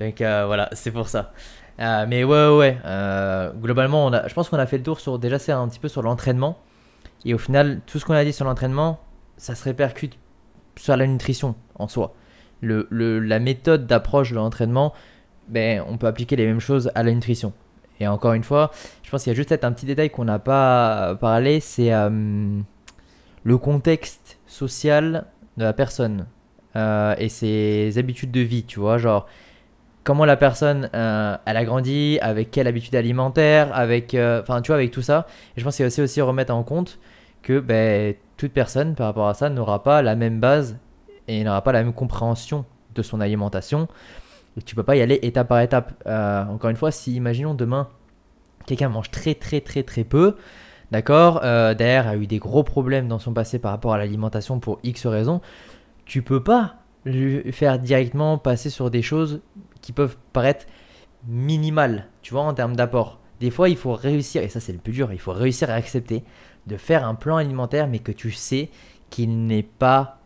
Donc, 0.00 0.20
euh, 0.20 0.44
voilà, 0.46 0.68
c'est 0.72 0.90
pour 0.90 1.08
ça. 1.08 1.32
Mais 1.78 2.22
ouais, 2.24 2.48
ouais, 2.48 2.56
ouais. 2.56 3.50
globalement, 3.60 4.06
on 4.06 4.12
a, 4.12 4.28
je 4.28 4.34
pense 4.34 4.48
qu'on 4.48 4.58
a 4.58 4.66
fait 4.66 4.78
le 4.78 4.84
tour 4.84 5.00
sur 5.00 5.18
déjà 5.18 5.38
c'est 5.38 5.52
un 5.52 5.66
petit 5.68 5.80
peu 5.80 5.88
sur 5.88 6.02
l'entraînement. 6.02 6.58
Et 7.24 7.34
au 7.34 7.38
final, 7.38 7.80
tout 7.86 7.98
ce 7.98 8.04
qu'on 8.04 8.14
a 8.14 8.24
dit 8.24 8.32
sur 8.32 8.44
l'entraînement, 8.44 9.00
ça 9.36 9.54
se 9.54 9.64
répercute 9.64 10.18
sur 10.76 10.96
la 10.96 11.06
nutrition 11.06 11.54
en 11.76 11.88
soi. 11.88 12.14
Le, 12.60 12.86
le- 12.90 13.18
la 13.18 13.38
méthode 13.38 13.86
d'approche 13.86 14.30
de 14.30 14.36
l'entraînement, 14.36 14.92
ben, 15.48 15.82
on 15.88 15.98
peut 15.98 16.06
appliquer 16.06 16.36
les 16.36 16.46
mêmes 16.46 16.60
choses 16.60 16.90
à 16.94 17.02
la 17.02 17.12
nutrition. 17.12 17.52
Et 18.00 18.06
encore 18.08 18.32
une 18.32 18.44
fois, 18.44 18.70
je 19.02 19.10
pense 19.10 19.22
qu'il 19.24 19.30
y 19.32 19.34
a 19.34 19.36
juste 19.36 19.48
peut-être 19.48 19.64
un 19.64 19.72
petit 19.72 19.86
détail 19.86 20.10
qu'on 20.10 20.24
n'a 20.24 20.38
pas 20.38 21.14
parlé, 21.20 21.60
c'est 21.60 21.92
euh, 21.92 22.60
le 23.44 23.58
contexte 23.58 24.38
social 24.46 25.24
de 25.56 25.64
la 25.64 25.72
personne 25.72 26.26
euh, 26.76 27.14
et 27.18 27.28
ses 27.28 27.98
habitudes 27.98 28.30
de 28.30 28.40
vie, 28.40 28.64
tu 28.64 28.80
vois, 28.80 28.98
genre 28.98 29.26
comment 30.04 30.24
la 30.24 30.36
personne 30.36 30.90
euh, 30.94 31.36
elle 31.44 31.56
a 31.56 31.64
grandi, 31.64 32.18
avec 32.22 32.50
quelle 32.50 32.66
habitude 32.66 32.94
alimentaire, 32.94 33.74
avec, 33.76 34.14
euh, 34.14 34.40
enfin 34.40 34.62
tu 34.62 34.68
vois, 34.68 34.76
avec 34.76 34.90
tout 34.90 35.02
ça. 35.02 35.26
Et 35.56 35.60
je 35.60 35.64
pense 35.64 35.76
qu'il 35.76 35.86
aussi 35.86 36.00
aussi 36.00 36.20
remettre 36.20 36.54
en 36.54 36.62
compte 36.62 36.98
que 37.42 37.60
ben, 37.60 38.14
toute 38.36 38.52
personne 38.52 38.94
par 38.94 39.06
rapport 39.06 39.28
à 39.28 39.34
ça 39.34 39.50
n'aura 39.50 39.82
pas 39.82 40.02
la 40.02 40.16
même 40.16 40.40
base 40.40 40.78
et 41.28 41.44
n'aura 41.44 41.62
pas 41.62 41.72
la 41.72 41.82
même 41.82 41.92
compréhension 41.92 42.64
de 42.94 43.02
son 43.02 43.20
alimentation 43.20 43.88
et 44.56 44.62
tu 44.62 44.74
peux 44.74 44.82
pas 44.82 44.96
y 44.96 45.00
aller 45.00 45.18
étape 45.22 45.48
par 45.48 45.60
étape. 45.60 45.92
Encore 46.06 46.70
une 46.70 46.76
fois, 46.76 46.90
si 46.90 47.14
imaginons 47.14 47.54
demain, 47.54 47.88
quelqu'un 48.66 48.88
mange 48.88 49.10
très 49.10 49.34
très 49.34 49.60
très 49.60 49.82
très 49.82 50.04
peu, 50.04 50.36
d'accord, 50.92 51.40
euh, 51.42 51.74
derrière 51.74 52.06
a 52.06 52.16
eu 52.16 52.26
des 52.26 52.38
gros 52.38 52.62
problèmes 52.62 53.08
dans 53.08 53.18
son 53.18 53.32
passé 53.32 53.58
par 53.58 53.72
rapport 53.72 53.94
à 53.94 53.98
l'alimentation 53.98 54.60
pour 54.60 54.78
X 54.84 55.06
raisons, 55.06 55.40
tu 56.04 56.22
peux 56.22 56.42
pas 56.42 56.76
lui 57.06 57.50
faire 57.50 57.78
directement 57.78 58.38
passer 58.38 58.70
sur 58.70 58.90
des 58.90 59.02
choses 59.02 59.40
qui 59.80 59.92
peuvent 59.92 60.16
paraître 60.32 60.66
minimales, 61.26 62.08
tu 62.20 62.34
vois, 62.34 62.42
en 62.42 62.52
termes 62.52 62.76
d'apport. 62.76 63.20
Des 63.40 63.50
fois, 63.50 63.68
il 63.70 63.76
faut 63.76 63.94
réussir, 63.94 64.42
et 64.42 64.48
ça 64.48 64.60
c'est 64.60 64.72
le 64.72 64.78
plus 64.78 64.92
dur, 64.92 65.12
il 65.12 65.18
faut 65.18 65.32
réussir 65.32 65.70
à 65.70 65.74
accepter 65.74 66.22
de 66.66 66.76
faire 66.76 67.06
un 67.06 67.14
plan 67.14 67.38
alimentaire, 67.38 67.88
mais 67.88 67.98
que 67.98 68.12
tu 68.12 68.30
sais 68.30 68.68
qu'il 69.10 69.46
n'est 69.46 69.64
pas 69.64 70.18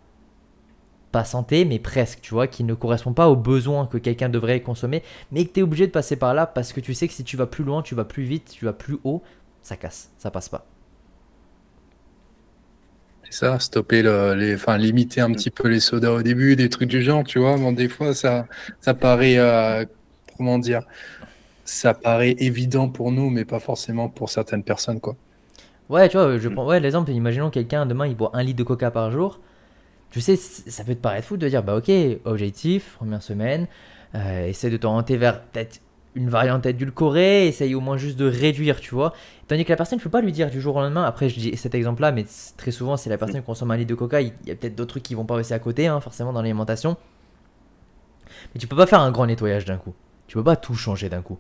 pas 1.13 1.25
santé, 1.25 1.65
mais 1.65 1.79
presque, 1.79 2.21
tu 2.21 2.35
vois, 2.35 2.47
qui 2.47 2.65
ne 2.65 2.75
correspond 2.75 3.15
pas 3.15 3.31
aux 3.31 3.37
besoins 3.37 3.87
que 3.87 3.97
quelqu'un 3.97 4.29
devrait 4.29 4.61
consommer, 4.61 5.03
mais 5.31 5.47
que 5.47 5.53
tu 5.53 5.61
es 5.61 5.63
obligé 5.63 5.87
de 5.87 5.93
passer 5.93 6.17
par 6.17 6.35
là 6.35 6.45
parce 6.45 6.75
que 6.75 6.81
tu 6.81 6.93
sais 6.93 7.09
que 7.09 7.15
si 7.15 7.25
tu 7.25 7.39
vas 7.39 7.47
plus 7.47 7.65
loin, 7.65 7.81
tu 7.81 7.95
vas 7.95 8.05
plus 8.05 8.25
vite, 8.25 8.51
tu 8.53 8.67
vas 8.67 8.75
plus 8.75 8.99
haut, 9.05 9.23
ça 9.67 9.77
casse, 9.77 10.11
ça 10.17 10.31
passe 10.31 10.49
pas. 10.49 10.65
C'est 13.25 13.33
ça, 13.33 13.59
stopper 13.59 14.03
le, 14.03 14.35
les, 14.35 14.55
enfin 14.55 14.79
limiter 14.79 15.21
un 15.21 15.31
petit 15.33 15.51
peu 15.51 15.69
les 15.69 15.81
sodas 15.81 16.13
au 16.13 16.23
début, 16.23 16.57
des 16.57 16.69
trucs 16.69 16.89
du 16.89 17.03
genre, 17.03 17.25
tu 17.25 17.39
vois. 17.41 17.57
Bon, 17.57 17.73
des 17.73 17.89
fois, 17.89 18.15
ça, 18.15 18.47
ça 18.81 18.95
paraît, 18.95 19.37
euh, 19.39 19.85
comment 20.37 20.59
dire, 20.59 20.83
ça 21.65 21.95
paraît 21.95 22.37
évident 22.39 22.89
pour 22.91 23.13
nous, 23.13 23.31
mais 23.31 23.45
pas 23.45 23.61
forcément 23.61 24.09
pour 24.11 24.31
certaines 24.31 24.65
personnes, 24.65 25.01
quoi. 25.01 25.17
Ouais, 25.89 26.09
tu 26.09 26.17
vois, 26.17 26.39
je 26.39 26.49
prends 26.49 26.67
ouais, 26.67 26.81
l'exemple, 26.81 27.11
imaginons 27.13 27.51
quelqu'un 27.51 27.87
demain 27.87 28.07
il 28.09 28.17
boit 28.17 28.31
un 28.35 28.43
litre 28.43 28.59
de 28.59 28.65
coca 28.65 28.91
par 28.91 29.11
jour. 29.11 29.41
Tu 30.11 30.21
sais, 30.21 30.37
ça 30.37 30.85
peut 30.85 30.95
te 30.95 31.01
paraître 31.01 31.29
fou 31.29 31.37
de 31.37 31.49
dire, 31.49 31.63
bah 31.63 31.77
ok, 31.77 31.91
objectif, 32.25 32.95
première 32.97 33.23
semaine, 33.23 33.69
euh, 34.15 34.47
essaie 34.49 34.71
de 34.71 34.77
t'orienter 34.79 35.17
vers 35.17 35.43
peut-être 35.43 35.81
une 36.17 36.31
variante 36.31 36.67
édulcorée, 36.67 37.49
essaye 37.49 37.75
au 37.75 37.81
moins 37.81 37.99
juste 37.99 38.19
de 38.19 38.27
réduire, 38.27 38.81
tu 38.81 38.95
vois. 38.95 39.15
Tandis 39.49 39.65
que 39.65 39.71
la 39.71 39.77
personne, 39.77 39.99
ne 39.99 40.03
peux 40.03 40.11
pas 40.11 40.21
lui 40.21 40.33
dire 40.33 40.51
du 40.51 40.61
jour 40.61 40.77
au 40.77 40.81
lendemain, 40.81 41.05
après 41.05 41.29
je 41.29 41.39
dis 41.39 41.57
cet 41.57 41.75
exemple-là, 41.75 42.11
mais 42.11 42.27
très 42.57 42.73
souvent, 42.73 42.97
c'est 42.97 43.11
la 43.11 43.19
personne 43.19 43.41
qui 43.41 43.47
consomme 43.47 43.71
un 43.71 43.77
litre 43.77 43.91
de 43.91 43.95
coca, 43.95 44.21
il 44.21 44.33
y 44.45 44.51
a 44.51 44.57
peut-être 44.57 44.75
d'autres 44.75 44.91
trucs 44.91 45.05
qui 45.05 45.15
vont 45.15 45.25
pas 45.25 45.37
aussi 45.37 45.55
à 45.55 45.59
côté, 45.61 45.87
hein, 45.87 46.01
forcément, 46.01 46.33
dans 46.33 46.43
l'alimentation. 46.43 46.97
Mais 48.55 48.61
tu 48.61 48.67
peux 48.67 48.77
pas 48.77 48.87
faire 48.87 49.01
un 49.01 49.13
grand 49.13 49.27
nettoyage 49.27 49.65
d'un 49.65 49.77
coup. 49.77 49.95
Tu 50.27 50.37
peux 50.37 50.45
pas 50.45 50.57
tout 50.57 50.75
changer 50.75 51.09
d'un 51.09 51.23
coup. 51.23 51.39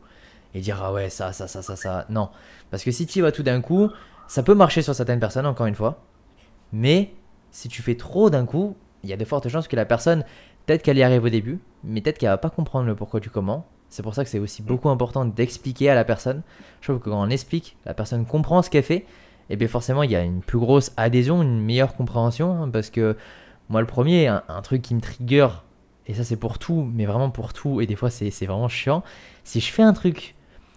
Et 0.54 0.60
dire, 0.60 0.80
ah 0.82 0.92
ouais, 0.92 1.10
ça, 1.10 1.32
ça, 1.32 1.48
ça, 1.48 1.62
ça, 1.62 1.74
ça. 1.74 2.06
Non. 2.08 2.30
Parce 2.70 2.84
que 2.84 2.92
si 2.92 3.06
tu 3.06 3.18
y 3.18 3.22
vas 3.22 3.32
tout 3.32 3.42
d'un 3.42 3.60
coup, 3.60 3.90
ça 4.28 4.42
peut 4.42 4.54
marcher 4.54 4.82
sur 4.82 4.94
certaines 4.94 5.20
personnes, 5.20 5.46
encore 5.46 5.66
une 5.66 5.74
fois. 5.74 6.02
Mais 6.72 7.12
si 7.50 7.68
tu 7.68 7.82
fais 7.82 7.96
trop 7.96 8.30
d'un 8.30 8.46
coup, 8.46 8.76
il 9.02 9.10
y 9.10 9.12
a 9.12 9.16
de 9.16 9.24
fortes 9.24 9.48
chances 9.48 9.68
que 9.68 9.76
la 9.76 9.84
personne, 9.84 10.24
peut-être 10.64 10.82
qu'elle 10.82 10.98
y 10.98 11.02
arrive 11.02 11.24
au 11.24 11.28
début, 11.28 11.58
mais 11.84 12.00
peut-être 12.00 12.18
qu'elle 12.18 12.30
va 12.30 12.38
pas 12.38 12.50
comprendre 12.50 12.86
le 12.86 12.94
pourquoi 12.94 13.20
du 13.20 13.30
comment. 13.30 13.66
C'est 13.96 14.02
pour 14.02 14.14
ça 14.14 14.24
que 14.24 14.28
c'est 14.28 14.38
aussi 14.38 14.60
beaucoup 14.60 14.90
important 14.90 15.24
d'expliquer 15.24 15.88
à 15.88 15.94
la 15.94 16.04
personne. 16.04 16.42
Je 16.82 16.88
trouve 16.88 17.02
que 17.02 17.08
quand 17.08 17.18
on 17.18 17.30
explique, 17.30 17.78
la 17.86 17.94
personne 17.94 18.26
comprend 18.26 18.60
ce 18.60 18.68
qu'elle 18.68 18.82
fait, 18.82 19.06
et 19.48 19.56
bien 19.56 19.68
forcément 19.68 20.02
il 20.02 20.10
y 20.10 20.16
a 20.16 20.22
une 20.22 20.42
plus 20.42 20.58
grosse 20.58 20.92
adhésion, 20.98 21.42
une 21.42 21.62
meilleure 21.62 21.96
compréhension, 21.96 22.64
hein, 22.64 22.68
parce 22.68 22.90
que 22.90 23.16
moi 23.70 23.80
le 23.80 23.86
premier, 23.86 24.26
un, 24.26 24.42
un 24.50 24.60
truc 24.60 24.82
qui 24.82 24.94
me 24.94 25.00
trigger, 25.00 25.48
et 26.06 26.12
ça 26.12 26.24
c'est 26.24 26.36
pour 26.36 26.58
tout, 26.58 26.86
mais 26.92 27.06
vraiment 27.06 27.30
pour 27.30 27.54
tout, 27.54 27.80
et 27.80 27.86
des 27.86 27.96
fois 27.96 28.10
c'est 28.10 28.28
vraiment 28.44 28.68
chiant, 28.68 29.02
si 29.44 29.60
je 29.60 29.72
fais 29.72 29.82
un 29.82 29.94
truc 29.94 30.34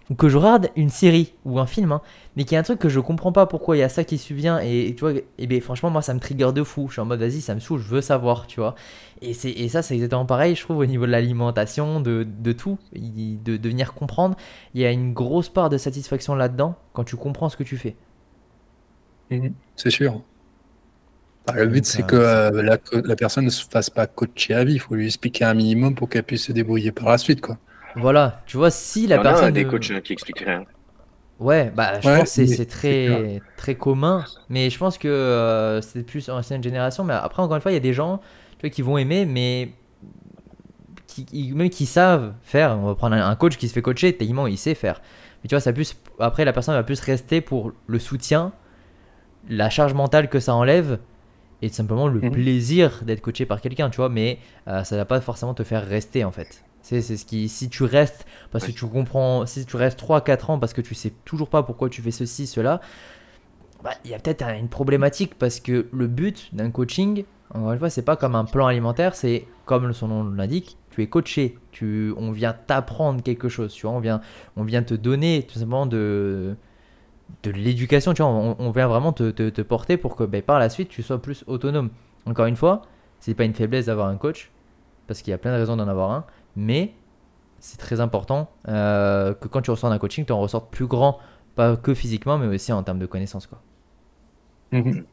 ou 0.10 0.16
que 0.16 0.28
je 0.28 0.38
regarde 0.38 0.70
une 0.76 0.90
série 0.90 1.34
ou 1.46 1.60
un 1.60 1.68
film, 1.68 1.92
hein, 1.92 2.02
mais 2.36 2.44
qu'il 2.44 2.54
y 2.54 2.56
a 2.56 2.60
un 2.60 2.64
truc 2.64 2.80
que 2.80 2.90
je 2.90 3.00
comprends 3.00 3.32
pas 3.32 3.46
pourquoi 3.46 3.78
il 3.78 3.80
y 3.80 3.84
a 3.84 3.90
ça 3.90 4.04
qui 4.04 4.18
subvient, 4.18 4.60
et, 4.64 4.94
tu 4.96 5.02
vois, 5.02 5.14
et 5.38 5.48
ben 5.48 5.62
franchement, 5.62 5.90
moi 5.92 6.02
ça 6.02 6.14
me 6.14 6.20
trigger 6.20 6.52
de 6.54 6.64
fou. 6.64 6.88
Je 6.88 6.94
suis 6.94 7.02
en 7.02 7.06
mode, 7.06 7.20
vas-y, 7.20 7.42
ça 7.42 7.54
me 7.54 7.60
saoule, 7.60 7.82
je 7.82 7.88
veux 7.88 8.02
savoir, 8.02 8.48
tu 8.48 8.60
vois. 8.60 8.76
Et, 9.22 9.32
et 9.32 9.70
ça, 9.70 9.82
c'est 9.82 9.96
exactement 9.96 10.26
pareil, 10.26 10.56
je 10.56 10.62
trouve, 10.62 10.78
au 10.78 10.86
niveau 10.86 11.06
de 11.06 11.12
l'alimentation, 11.12 12.00
de, 12.02 12.26
de, 12.28 12.52
tout, 12.54 12.80
de, 12.94 13.58
de 13.58 13.70
venir 13.70 13.94
comprendre. 13.94 14.36
Il 14.74 14.82
y 14.82 14.86
a 14.86 14.92
une 14.92 15.14
grosse 15.14 15.50
part 15.50 15.70
de 15.70 15.78
satisfaction 15.78 16.36
là-dedans 16.36 16.76
quand 16.94 17.04
tu 17.04 17.16
comprends 17.16 17.50
ce 17.50 17.58
que 17.58 17.64
tu 17.64 17.78
fais. 17.78 17.96
Mhm. 19.32 19.54
c'est 19.76 19.92
sûr. 19.92 20.24
Bah, 21.46 21.54
le 21.56 21.68
but, 21.68 21.86
c'est 21.86 22.04
que 22.06 22.16
euh, 22.16 22.62
la, 22.62 22.78
la, 22.92 23.16
personne 23.16 23.46
ne 23.46 23.50
se 23.50 23.66
fasse 23.66 23.90
pas 23.90 24.08
coacher 24.08 24.54
à 24.54 24.64
vie. 24.64 24.74
Il 24.74 24.80
faut 24.80 24.96
lui 24.96 25.06
expliquer 25.08 25.46
un 25.46 25.54
minimum 25.54 25.96
pour 25.96 26.10
qu'elle 26.10 26.24
puisse 26.24 26.46
se 26.46 26.52
débrouiller 26.52 26.92
par 26.92 27.08
la 27.10 27.18
suite, 27.18 27.42
quoi. 27.42 27.58
Voilà, 27.96 28.42
tu 28.46 28.58
vois, 28.58 28.72
si 28.72 29.08
la 29.08 29.16
Il 29.16 29.18
y 29.18 29.20
en 29.20 29.24
personne. 29.24 29.46
a 29.46 29.52
des 29.52 29.66
coachs 29.66 29.92
hein, 29.92 30.02
qui 30.02 30.14
expliquent 30.14 30.40
rien. 30.46 30.66
Ouais, 31.40 31.72
bah, 31.74 32.02
je 32.02 32.08
Ouais, 32.08 32.18
pense 32.20 32.36
que 32.36 32.46
c'est- 32.46 32.66
très, 32.66 33.42
très 33.56 33.76
commun. 33.76 34.26
Mais 34.50 34.70
je 34.70 34.78
pense 34.78 34.98
que 34.98 35.08
euh, 35.08 35.82
c'est 35.82 36.04
plus 36.04 36.28
ancienne 36.30 36.62
génération. 36.64 37.04
Mais 37.04 37.14
après, 37.14 37.42
encore 37.42 37.56
une 37.56 37.62
fois, 37.62 37.72
il 37.72 37.76
y 37.76 37.78
a 37.78 37.82
des 37.82 37.94
gens 37.94 38.20
tu 38.58 38.62
vois, 38.62 38.70
qui 38.70 38.82
vont 38.82 38.98
aimer, 38.98 39.26
mais 39.26 39.72
qui, 41.08 41.26
qui- 41.26 41.54
même 41.54 41.70
qui 41.70 41.86
savent 41.86 42.34
faire. 42.44 42.78
On 42.78 42.86
va 42.88 42.96
prendre 42.96 43.16
un 43.16 43.36
coach 43.36 43.58
qui 43.58 43.68
se 43.68 43.74
fait 43.74 43.82
coacher, 43.82 44.14
techniquement, 44.16 44.48
il 44.48 44.58
sait 44.58 44.76
faire. 44.76 45.02
Mais 45.44 45.48
tu 45.48 45.56
vois, 45.56 45.62
ça 45.62 45.74
plus, 45.74 45.96
après, 46.20 46.46
la 46.46 46.54
personne 46.54 46.76
va 46.76 46.84
plus 46.84 47.00
rester 47.00 47.42
pour 47.42 47.72
le 47.88 48.00
soutien, 48.00 48.52
la 49.50 49.70
charge 49.70 49.94
mentale 49.94 50.30
que 50.30 50.40
ça 50.40 50.54
enlève. 50.56 51.00
Et 51.62 51.70
tout 51.70 51.76
simplement 51.76 52.08
le 52.08 52.22
Mhm. 52.22 52.32
plaisir 52.32 53.02
d'être 53.04 53.22
coaché 53.22 53.46
par 53.46 53.62
quelqu'un, 53.62 53.90
tu 53.90 53.98
vois, 53.98 54.10
mais 54.10 54.40
euh, 54.68 54.84
ça 54.84 54.98
va 54.98 55.06
pas 55.06 55.22
forcément 55.22 55.54
te 55.54 55.64
faire 55.64 55.86
rester 55.88 56.24
en 56.26 56.32
fait. 56.32 56.64
C'est 56.90 57.18
ce 57.18 57.26
qui, 57.26 57.50
si 57.50 57.70
tu 57.70 57.84
restes 57.84 58.26
parce 58.52 58.66
que 58.66 58.72
tu 58.72 58.86
comprends, 58.88 59.46
si 59.46 59.66
tu 59.66 59.76
restes 59.76 60.00
3-4 60.00 60.50
ans 60.50 60.58
parce 60.60 60.74
que 60.74 60.82
tu 60.82 60.96
sais 60.96 61.14
toujours 61.26 61.50
pas 61.50 61.62
pourquoi 61.62 61.90
tu 61.90 62.02
fais 62.02 62.12
ceci, 62.12 62.48
cela, 62.48 62.82
bah, 63.84 63.92
il 64.04 64.12
y 64.12 64.14
a 64.14 64.20
peut-être 64.20 64.42
un- 64.42 64.58
une 64.58 64.70
problématique 64.70 65.36
parce 65.36 65.60
que 65.60 65.88
le 65.92 66.08
but 66.08 66.50
d'un 66.54 66.70
coaching, 66.72 67.24
encore 67.54 67.72
une 67.74 67.80
fois, 67.80 67.90
c'est 67.90 68.02
pas 68.02 68.16
comme 68.16 68.36
un 68.36 68.46
plan 68.46 68.68
alimentaire, 68.68 69.16
c'est 69.16 69.46
comme 69.66 69.94
son 69.94 70.08
nom 70.08 70.24
l'indique, 70.32 70.78
tu 70.90 71.02
es 71.04 71.08
coaché, 71.08 71.58
tu, 71.72 72.14
on 72.18 72.32
vient 72.32 72.54
t'apprendre 72.54 73.22
quelque 73.24 73.50
chose, 73.50 73.74
tu 73.74 73.86
vois, 73.86 73.96
on 73.96 74.00
vient, 74.00 74.20
on 74.58 74.64
vient 74.64 74.84
te 74.84 74.94
donner 74.96 75.46
tout 75.48 75.60
simplement 75.60 75.86
de, 75.86 76.56
de 77.44 77.52
l'éducation, 77.52 78.14
tu 78.14 78.22
vois, 78.22 78.32
on, 78.32 78.56
on 78.60 78.72
vient 78.72 78.88
vraiment 78.88 79.14
te, 79.14 79.32
te- 79.32 79.50
te 79.50 79.62
porter 79.62 79.98
pour 79.98 80.16
que 80.16 80.24
ben, 80.24 80.42
par 80.42 80.60
la 80.60 80.70
suite 80.70 80.90
tu 80.90 81.04
sois 81.04 81.22
plus 81.22 81.44
autonome. 81.48 81.90
Encore 82.26 82.48
une 82.48 82.56
fois, 82.56 82.82
c'est 83.20 83.34
pas 83.36 83.46
une 83.46 83.54
faiblesse 83.54 83.86
d'avoir 83.86 84.08
un 84.10 84.18
coach, 84.18 84.52
parce 85.08 85.22
qu'il 85.22 85.32
y 85.32 85.34
a 85.34 85.38
plein 85.38 85.54
de 85.54 85.58
raisons 85.60 85.78
d'en 85.78 85.88
avoir 85.88 86.12
un, 86.12 86.26
mais 86.56 86.94
c'est 87.60 87.78
très 87.78 88.00
important 88.02 88.50
euh, 88.68 89.34
que 89.34 89.48
quand 89.48 89.62
tu 89.62 89.72
ressors 89.72 89.90
d'un 89.90 89.98
coaching, 90.00 90.26
tu 90.26 90.32
en 90.34 90.40
ressortes 90.40 90.72
plus 90.72 90.88
grand, 90.88 91.20
pas 91.56 91.76
que 91.76 91.94
physiquement, 91.94 92.38
mais 92.38 92.48
aussi 92.48 92.72
en 92.72 92.84
termes 92.84 93.00
de 93.00 93.06
connaissances. 93.06 93.48
Quoi. 93.48 93.62
Mhm. 94.72 95.06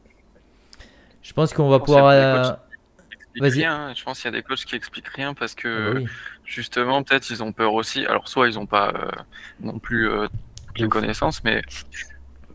Je 1.21 1.33
pense 1.33 1.53
qu'on 1.53 1.69
va 1.69 1.79
pouvoir. 1.79 2.07
euh, 2.07 2.51
Vas-y. 3.39 3.51
rien, 3.59 3.89
hein. 3.89 3.93
Je 3.95 4.03
pense 4.03 4.17
qu'il 4.21 4.31
y 4.31 4.33
a 4.33 4.37
des 4.37 4.43
coachs 4.43 4.65
qui 4.65 4.75
expliquent 4.75 5.09
rien 5.09 5.33
parce 5.33 5.55
ah 5.57 5.61
que 5.61 5.93
bah 5.93 5.99
oui. 5.99 6.07
justement, 6.45 7.03
peut-être 7.03 7.29
ils 7.29 7.43
ont 7.43 7.51
peur 7.51 7.73
aussi. 7.73 8.05
Alors, 8.05 8.27
soit 8.27 8.47
ils 8.49 8.55
n'ont 8.55 8.65
pas 8.65 8.89
euh, 8.95 9.11
non 9.59 9.77
plus 9.77 10.09
euh, 10.09 10.27
toutes 10.67 10.79
les 10.79 10.87
connaissances, 10.89 11.43
mais 11.43 11.61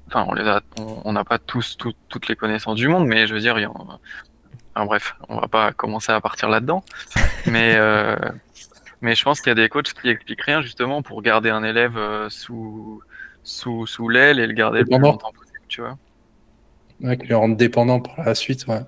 enfin, 0.09 0.25
on 0.29 0.33
les 0.33 0.43
a, 0.49 0.61
on 0.79 1.03
on 1.05 1.13
n'a 1.13 1.25
pas 1.25 1.39
tous 1.39 1.77
tout- 1.77 1.93
toutes 2.09 2.29
les 2.29 2.37
connaissances 2.37 2.77
du 2.77 2.89
monde, 2.89 3.07
mais 3.07 3.27
je 3.27 3.35
veux 3.35 3.41
dire, 3.41 3.59
il 3.59 3.63
y 3.63 3.67
en- 3.67 4.01
enfin, 4.75 4.87
bref, 4.87 5.17
on 5.29 5.39
va 5.39 5.49
pas 5.49 5.73
commencer 5.73 6.11
à 6.13 6.21
partir 6.21 6.49
là-dedans. 6.49 6.83
Mais 7.47 7.75
euh, 7.77 8.17
mais 9.03 9.15
je 9.15 9.23
pense 9.23 9.41
qu'il 9.41 9.51
y 9.51 9.53
a 9.53 9.57
des 9.57 9.69
coachs 9.69 9.93
qui 9.93 10.09
expliquent 10.09 10.43
rien 10.43 10.63
justement 10.63 11.03
pour 11.03 11.21
garder 11.23 11.51
un 11.51 11.63
élève 11.63 11.97
euh, 11.97 12.31
sous 12.31 13.03
sous 13.43 13.87
sous 13.87 14.09
l'aile 14.09 14.39
et 14.39 14.47
le 14.47 14.53
garder 14.53 14.81
le 14.81 14.87
plus 14.87 14.99
longtemps 14.99 15.33
possible, 15.33 15.61
tu 15.69 15.81
vois. 15.81 15.99
Ouais, 17.01 17.19
qui 17.19 17.27
le 17.27 17.37
rendent 17.37 17.57
dépendant 17.57 18.01
par 18.01 18.25
la 18.25 18.35
suite, 18.35 18.67
ouais. 18.69 18.81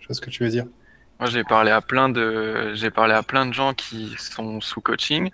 Je 0.00 0.06
vois 0.06 0.14
ce 0.14 0.20
que 0.20 0.30
tu 0.30 0.42
veux 0.42 0.48
dire. 0.48 0.64
Moi, 1.20 1.28
j'ai 1.28 1.44
parlé 1.44 1.70
à 1.70 1.80
plein 1.80 2.08
de, 2.08 2.72
j'ai 2.74 2.90
parlé 2.90 3.14
à 3.14 3.22
plein 3.22 3.46
de 3.46 3.52
gens 3.52 3.74
qui 3.74 4.16
sont 4.18 4.60
sous 4.60 4.80
coaching 4.80 5.30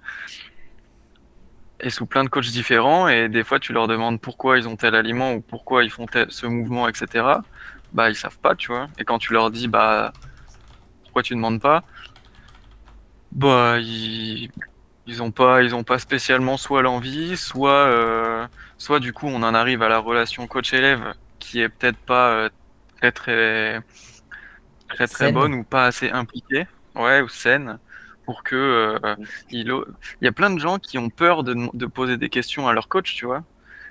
et 1.80 1.90
sous 1.90 2.06
plein 2.06 2.24
de 2.24 2.28
coachs 2.28 2.50
différents. 2.50 3.08
Et 3.08 3.28
des 3.28 3.44
fois, 3.44 3.58
tu 3.60 3.72
leur 3.72 3.86
demandes 3.86 4.20
pourquoi 4.20 4.58
ils 4.58 4.68
ont 4.68 4.76
tel 4.76 4.94
aliment 4.94 5.32
ou 5.32 5.40
pourquoi 5.40 5.84
ils 5.84 5.90
font 5.90 6.06
tel, 6.06 6.26
ce 6.30 6.46
mouvement, 6.46 6.88
etc. 6.88 7.24
Bah, 7.92 8.10
ils 8.10 8.16
savent 8.16 8.38
pas, 8.38 8.54
tu 8.54 8.68
vois. 8.68 8.88
Et 8.98 9.04
quand 9.04 9.18
tu 9.18 9.32
leur 9.32 9.50
dis, 9.50 9.68
bah, 9.68 10.12
pourquoi 11.04 11.22
tu 11.22 11.34
demandes 11.34 11.60
pas, 11.60 11.84
bah, 13.32 13.78
ils, 13.80 14.50
ils 15.06 15.22
ont 15.22 15.32
pas, 15.32 15.62
ils 15.62 15.74
ont 15.74 15.84
pas 15.84 15.98
spécialement 15.98 16.56
soit 16.56 16.82
l'envie, 16.82 17.36
soit, 17.36 17.72
euh, 17.88 18.48
soit 18.78 19.00
du 19.00 19.12
coup, 19.12 19.26
on 19.28 19.42
en 19.42 19.54
arrive 19.54 19.82
à 19.82 19.88
la 19.88 19.98
relation 19.98 20.46
coach-élève 20.46 21.14
qui 21.38 21.60
est 21.60 21.68
peut-être 21.68 21.98
pas 21.98 22.30
euh, 22.46 22.50
très 22.98 23.12
très 23.12 23.80
très 24.88 25.08
très 25.08 25.28
Saine. 25.28 25.30
bonne 25.30 25.54
ou 25.54 25.64
pas 25.64 25.86
assez 25.86 26.10
impliquée, 26.10 26.66
ouais, 26.94 27.20
ou 27.22 27.28
saine, 27.28 27.78
pour 28.24 28.42
que 28.42 28.56
euh, 28.56 29.16
il, 29.50 29.72
y 30.20 30.26
a 30.26 30.32
plein 30.32 30.50
de 30.50 30.58
gens 30.60 30.78
qui 30.78 30.98
ont 30.98 31.10
peur 31.10 31.44
de, 31.44 31.54
de 31.74 31.86
poser 31.86 32.16
des 32.16 32.28
questions 32.30 32.68
à 32.68 32.72
leur 32.72 32.88
coach, 32.88 33.14
tu 33.14 33.26
vois. 33.26 33.44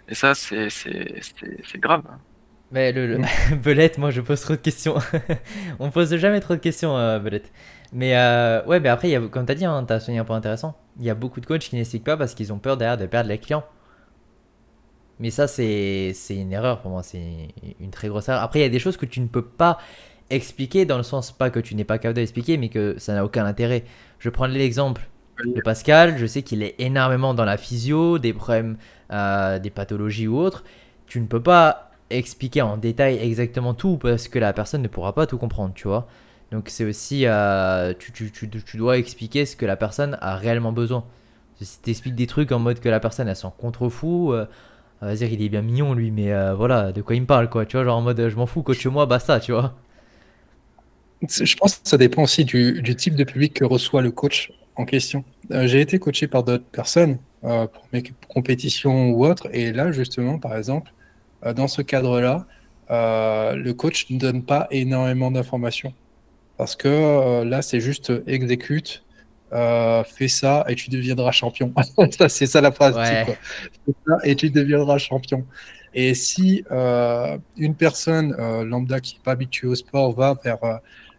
Et 0.08 0.16
ça, 0.16 0.34
c'est 0.36 0.70
grave. 1.80 2.04
Mais 2.72 2.92
le, 2.92 3.08
le- 3.08 3.22
Belette, 3.64 3.98
moi 3.98 4.12
je 4.12 4.22
pose 4.22 4.42
trop 4.42 4.54
de 4.56 4.62
questions. 4.62 4.98
On 5.80 5.92
pose 5.92 6.16
jamais 6.18 6.40
trop 6.40 6.56
de 6.56 6.60
questions, 6.60 6.94
Belette. 7.20 7.52
Mais 7.94 8.18
euh, 8.18 8.64
ouais, 8.66 8.80
mais 8.80 8.90
après, 8.90 9.14
comme 9.30 9.46
tu 9.46 9.52
as 9.52 9.56
dit, 9.56 9.66
hein, 9.66 9.84
tu 9.88 9.94
as 9.94 10.00
souligné 10.00 10.20
un 10.20 10.26
point 10.26 10.38
intéressant. 10.38 10.76
Il 11.00 11.06
y 11.06 11.10
a 11.10 11.16
beaucoup 11.16 11.40
de 11.40 11.46
coachs 11.46 11.62
qui 11.62 11.76
n'expliquent 11.76 12.04
pas 12.04 12.18
parce 12.18 12.34
qu'ils 12.34 12.52
ont 12.54 12.60
peur 12.60 12.78
derrière 12.78 12.98
de 12.98 13.06
perdre 13.06 13.30
les 13.30 13.38
clients. 13.38 13.64
Mais 15.20 15.32
ça, 15.32 15.48
c'est 15.48 16.12
c'est 16.14 16.36
une 16.36 16.54
erreur 16.54 16.82
pour 16.82 16.92
moi. 16.92 17.04
C'est 17.04 17.50
une 17.80 17.92
très 17.92 18.08
grosse 18.08 18.30
erreur. 18.30 18.42
Après, 18.44 18.60
il 18.60 18.62
y 18.64 18.66
a 18.66 18.70
des 18.70 18.80
choses 18.80 18.98
que 18.98 19.06
tu 19.06 19.20
ne 19.20 19.28
peux 19.28 19.42
pas 19.44 19.80
expliquer 20.30 20.86
dans 20.86 20.98
le 20.98 21.04
sens 21.04 21.32
pas 21.32 21.50
que 21.50 21.60
tu 21.60 21.76
n'es 21.76 21.86
pas 21.86 21.98
capable 21.98 22.16
d'expliquer, 22.16 22.58
mais 22.58 22.70
que 22.70 22.96
ça 23.00 23.14
n'a 23.14 23.26
aucun 23.26 23.46
intérêt. 23.46 23.84
Je 24.20 24.30
prends 24.30 24.48
l'exemple 24.48 25.08
de 25.46 25.62
Pascal, 25.62 26.18
je 26.18 26.26
sais 26.26 26.42
qu'il 26.44 26.64
est 26.64 26.76
énormément 26.80 27.34
dans 27.34 27.46
la 27.46 27.58
physio, 27.58 28.18
des 28.20 28.34
problèmes, 28.34 28.78
euh, 29.12 29.60
des 29.60 29.70
pathologies 29.70 30.28
ou 30.28 30.38
autres. 30.38 30.64
Tu 31.08 31.20
ne 31.22 31.28
peux 31.28 31.42
pas 31.42 31.92
expliquer 32.10 32.62
en 32.62 32.78
détail 32.78 33.18
exactement 33.18 33.74
tout 33.74 33.98
parce 33.98 34.28
que 34.28 34.40
la 34.40 34.54
personne 34.54 34.82
ne 34.82 34.88
pourra 34.88 35.14
pas 35.14 35.28
tout 35.28 35.38
comprendre, 35.38 35.74
tu 35.74 35.88
vois. 35.88 36.08
Donc 36.52 36.70
c'est 36.70 36.86
aussi, 36.86 37.26
euh, 37.26 37.94
tu, 38.00 38.12
tu, 38.14 38.32
tu, 38.32 38.50
tu 38.50 38.78
dois 38.78 38.98
expliquer 38.98 39.46
ce 39.46 39.56
que 39.56 39.66
la 39.66 39.76
personne 39.76 40.18
a 40.22 40.36
réellement 40.38 40.72
besoin. 40.72 41.04
Si 41.62 41.82
tu 41.82 41.90
expliques 41.90 42.16
des 42.16 42.28
trucs 42.28 42.52
en 42.52 42.60
mode 42.60 42.80
que 42.80 42.90
la 42.90 43.00
personne 43.00 43.28
elle 43.28 43.36
s'en 43.36 43.52
contrefou, 43.52 44.32
euh, 44.34 44.46
elle 45.02 45.10
va 45.10 45.16
dire 45.16 45.32
il 45.34 45.42
est 45.42 45.50
bien 45.50 45.62
mignon 45.62 45.94
lui, 45.94 46.12
mais 46.12 46.32
euh, 46.34 46.54
voilà, 46.56 46.92
de 46.94 47.02
quoi 47.02 47.16
il 47.16 47.22
me 47.22 47.28
parle 47.28 47.50
quoi, 47.50 47.66
tu 47.66 47.78
vois, 47.78 47.86
genre 47.86 47.98
en 47.98 48.02
mode 48.02 48.30
je 48.30 48.36
m'en 48.36 48.46
fous, 48.48 48.64
coach-moi, 48.64 49.06
basta, 49.08 49.40
tu 49.40 49.52
vois. 49.54 49.76
Je 51.28 51.56
pense 51.56 51.78
que 51.78 51.90
ça 51.90 51.98
dépend 51.98 52.24
aussi 52.24 52.46
du, 52.46 52.82
du 52.82 52.96
type 52.96 53.16
de 53.16 53.24
public 53.24 53.54
que 53.54 53.66
reçoit 53.66 54.02
le 54.02 54.12
coach 54.12 54.52
en 54.76 54.86
question. 54.86 55.24
Euh, 55.52 55.68
J'ai 55.68 55.82
été 55.82 56.00
coaché 56.00 56.28
par 56.28 56.44
d'autres 56.44 56.66
personnes 56.66 57.18
pour 57.42 57.88
mes 57.94 58.04
compétitions 58.28 59.12
ou 59.12 59.26
autres, 59.26 59.48
et 59.54 59.72
là 59.72 59.92
justement, 59.92 60.38
par 60.40 60.58
exemple, 60.58 60.92
dans 61.56 61.68
ce 61.68 61.82
cadre-là, 61.82 62.46
le 62.90 63.72
coach 63.74 64.10
ne 64.10 64.20
donne 64.20 64.44
pas 64.44 64.68
énormément 64.72 65.32
d'informations 65.32 65.94
parce 66.58 66.76
que 66.76 66.88
euh, 66.88 67.46
là, 67.46 67.62
c'est 67.62 67.80
juste 67.80 68.10
euh, 68.10 68.24
exécute, 68.28 69.04
euh, 69.54 70.04
fais 70.04 70.28
ça 70.28 70.66
et 70.68 70.76
tu 70.76 70.90
deviendras 70.90 71.32
champion. 71.32 71.72
C'est 72.28 72.48
ça 72.48 72.60
la 72.60 72.72
phrase. 72.72 72.96
Ouais. 72.96 73.26
type. 73.26 73.38
Fais 73.86 73.94
ça 74.06 74.18
et 74.24 74.36
tu 74.36 74.50
deviendras 74.50 74.98
champion. 74.98 75.46
Et 75.94 76.14
si 76.16 76.66
euh, 76.72 77.38
une 77.58 77.76
personne 77.76 78.36
lambda 78.64 79.00
qui 79.00 79.16
n'est 79.16 79.24
pas 79.24 79.32
habituée 79.32 79.68
au 79.68 79.76
sport 79.76 80.12
va 80.12 80.38
vers 80.44 80.58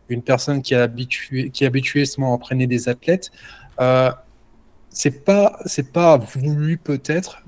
une 0.08 0.22
personne 0.22 0.60
qui 0.60 0.74
est 0.74 0.78
habituée, 0.78 1.50
qui 1.50 1.64
est 1.64 1.66
habituée 1.66 2.00
justement 2.00 2.32
à 2.32 2.34
entraîner 2.34 2.66
des 2.66 2.88
athlètes, 2.88 3.30
c'est 4.90 5.24
pas, 5.24 5.58
c'est 5.64 5.92
pas 5.92 6.16
voulu 6.18 6.76
peut-être. 6.76 7.42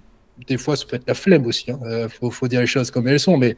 Des 0.49 0.57
fois, 0.57 0.77
ça 0.77 0.87
peut 0.87 0.97
être 0.97 1.07
la 1.07 1.15
flemme 1.15 1.47
aussi. 1.47 1.67
Il 1.69 2.09
faut, 2.09 2.31
faut 2.31 2.49
dire 2.49 2.61
les 2.61 2.67
choses 2.67 2.91
comme 2.91 3.07
elles 3.07 3.21
sont, 3.21 3.37
mais 3.37 3.55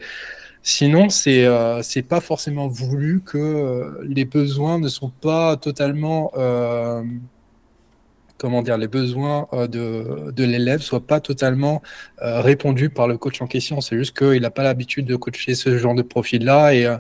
sinon, 0.62 1.08
c'est 1.10 1.44
euh, 1.46 1.82
c'est 1.82 2.02
pas 2.02 2.20
forcément 2.20 2.68
voulu 2.68 3.20
que 3.24 3.38
euh, 3.38 4.00
les 4.08 4.24
besoins 4.24 4.78
ne 4.78 4.88
sont 4.88 5.10
pas 5.10 5.56
totalement 5.56 6.32
euh, 6.36 7.02
comment 8.38 8.62
dire, 8.62 8.76
les 8.76 8.88
besoins 8.88 9.46
euh, 9.52 9.66
de, 9.68 10.32
de 10.32 10.44
l'élève 10.44 10.80
soient 10.80 11.06
pas 11.06 11.20
totalement 11.20 11.80
répondus 12.18 12.90
par 12.90 13.06
le 13.08 13.16
coach 13.18 13.40
en 13.42 13.46
question. 13.46 13.80
C'est 13.80 13.96
juste 13.96 14.16
qu'il 14.16 14.40
n'a 14.42 14.50
pas 14.50 14.62
l'habitude 14.64 15.06
de 15.06 15.16
coacher 15.16 15.54
ce 15.54 15.78
genre 15.78 15.94
de 15.94 16.02
profil-là 16.02 16.74
et 16.74 16.86
euh, 16.86 16.96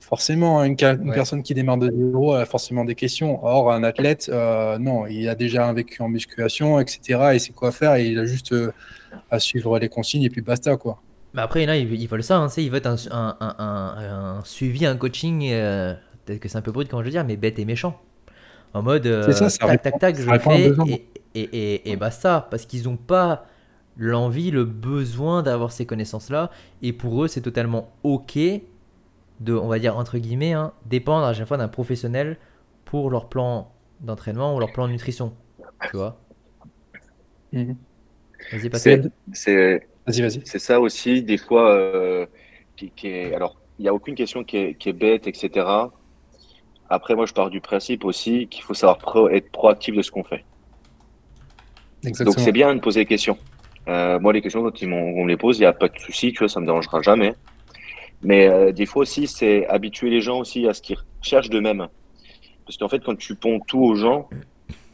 forcément, 0.00 0.62
une, 0.64 0.78
ca- 0.78 0.94
une 0.94 1.10
Ouais. 1.10 1.14
personne 1.14 1.42
qui 1.42 1.52
démarre 1.54 1.78
de 1.78 1.90
zéro 1.90 2.32
a 2.34 2.46
forcément 2.46 2.84
des 2.84 2.94
questions. 2.94 3.44
Or, 3.44 3.72
un 3.72 3.82
athlète, 3.84 4.30
non, 4.80 5.06
il 5.06 5.28
a 5.28 5.34
déjà 5.34 5.66
un 5.68 5.72
vécu 5.74 6.00
en 6.02 6.08
musculation, 6.08 6.80
etc. 6.80 7.34
et 7.34 7.38
sait 7.38 7.52
quoi 7.52 7.72
faire 7.72 7.94
et 7.96 8.06
il 8.08 8.18
a 8.18 8.24
juste 8.26 8.54
à 9.30 9.38
suivre 9.40 9.78
les 9.78 9.88
consignes 9.88 10.22
et 10.24 10.30
puis 10.30 10.42
basta, 10.42 10.76
quoi. 10.76 11.02
Mais 11.36 11.42
après, 11.42 11.68
a, 11.68 11.76
ils, 11.76 11.92
ils 11.92 12.08
veulent 12.08 12.22
ça, 12.24 12.38
hein, 12.38 12.48
ils 12.56 12.70
veulent 12.70 12.86
un, 12.86 12.96
un, 13.10 13.36
un, 13.40 13.54
un- 13.58 14.38
un 14.38 14.44
suivi, 14.44 14.86
un 14.86 14.96
coaching, 14.96 15.46
euh, 15.52 15.94
peut-être 16.24 16.40
que 16.40 16.48
c'est 16.48 16.56
un 16.58 16.62
peu 16.62 16.72
brut 16.72 16.88
quand 16.90 16.98
je 17.00 17.04
veux 17.04 17.10
dire, 17.10 17.24
mais 17.24 17.36
bête 17.36 17.58
et 17.58 17.64
méchant. 17.66 18.00
En 18.74 18.82
mode, 18.82 19.06
euh, 19.06 19.22
C'est 19.24 19.32
ça, 19.32 19.48
ça 19.50 19.58
tac, 19.66 19.82
répond- 19.82 19.98
tac, 19.98 19.98
tac, 20.00 20.16
ça 20.16 20.22
je 20.22 20.30
le 20.30 20.38
fais 20.38 20.74
et, 20.86 21.08
et, 21.34 21.42
et, 21.42 21.90
et 21.92 21.96
basta. 21.96 22.46
Parce 22.50 22.66
qu'ils 22.66 22.84
n'ont 22.84 22.96
pas 22.96 23.46
l'envie, 23.96 24.50
le 24.50 24.64
besoin 24.64 25.42
d'avoir 25.42 25.72
ces 25.72 25.86
connaissances-là. 25.86 26.50
Et 26.82 26.92
pour 26.92 27.24
eux, 27.24 27.28
c'est 27.28 27.42
totalement 27.42 27.92
OK 28.02 28.38
de, 29.40 29.54
on 29.54 29.68
va 29.68 29.78
dire, 29.78 29.96
entre 29.96 30.18
guillemets, 30.18 30.52
hein, 30.54 30.72
dépendre 30.86 31.26
à 31.26 31.34
chaque 31.34 31.48
fois 31.48 31.58
d'un 31.58 31.68
professionnel 31.68 32.38
pour 32.84 33.10
leur 33.10 33.28
plan 33.28 33.72
d'entraînement 34.00 34.54
ou 34.56 34.60
leur 34.60 34.72
plan 34.72 34.86
de 34.86 34.92
nutrition. 34.92 35.32
Tu 35.90 35.96
vois? 35.96 36.18
Vas-y, 38.50 38.70
Pascal. 38.70 39.10
C'est 39.32 39.88
Vas-y, 40.06 40.20
vas-y. 40.22 40.42
c'est 40.44 40.58
ça 40.58 40.80
aussi, 40.80 41.22
des 41.22 41.36
fois, 41.38 41.70
euh, 41.70 42.26
qui, 42.76 42.90
qui 42.90 43.08
est. 43.08 43.34
Alors, 43.34 43.56
il 43.78 43.82
n'y 43.82 43.88
a 43.88 43.94
aucune 43.94 44.14
question 44.14 44.44
qui 44.44 44.56
est, 44.56 44.74
qui 44.74 44.88
est 44.88 44.92
bête, 44.92 45.26
etc. 45.26 45.66
Après, 46.88 47.14
moi, 47.14 47.26
je 47.26 47.32
pars 47.32 47.50
du 47.50 47.60
principe 47.60 48.04
aussi 48.04 48.46
qu'il 48.48 48.62
faut 48.62 48.74
savoir 48.74 48.98
pro- 48.98 49.28
être 49.28 49.50
proactif 49.50 49.94
de 49.96 50.02
ce 50.02 50.10
qu'on 50.10 50.22
fait. 50.24 50.44
Donc, 52.24 52.34
c'est 52.44 52.52
bien 52.52 52.74
de 52.74 52.80
poser 52.80 53.00
des 53.00 53.06
questions. 53.06 53.36
Euh, 53.88 54.18
moi, 54.20 54.32
les 54.32 54.40
questions, 54.42 54.62
quand 54.62 54.80
ils 54.80 54.92
on 54.92 55.24
me 55.24 55.28
les 55.28 55.36
pose, 55.36 55.58
il 55.58 55.62
n'y 55.62 55.66
a 55.66 55.72
pas 55.72 55.88
de 55.88 55.98
souci, 55.98 56.32
tu 56.32 56.38
vois, 56.40 56.48
ça 56.48 56.60
me 56.60 56.66
dérangera 56.66 57.02
jamais. 57.02 57.34
Mais 58.22 58.46
euh, 58.48 58.72
des 58.72 58.86
fois 58.86 59.02
aussi, 59.02 59.26
c'est 59.26 59.66
habituer 59.66 60.10
les 60.10 60.20
gens 60.20 60.38
aussi 60.38 60.66
à 60.68 60.74
ce 60.74 60.80
qu'ils 60.82 60.96
cherchent 61.22 61.50
d'eux-mêmes. 61.50 61.86
Parce 62.64 62.76
qu'en 62.78 62.88
fait, 62.88 63.00
quand 63.04 63.16
tu 63.16 63.34
ponds 63.34 63.60
tout 63.60 63.80
aux 63.80 63.94
gens, 63.96 64.28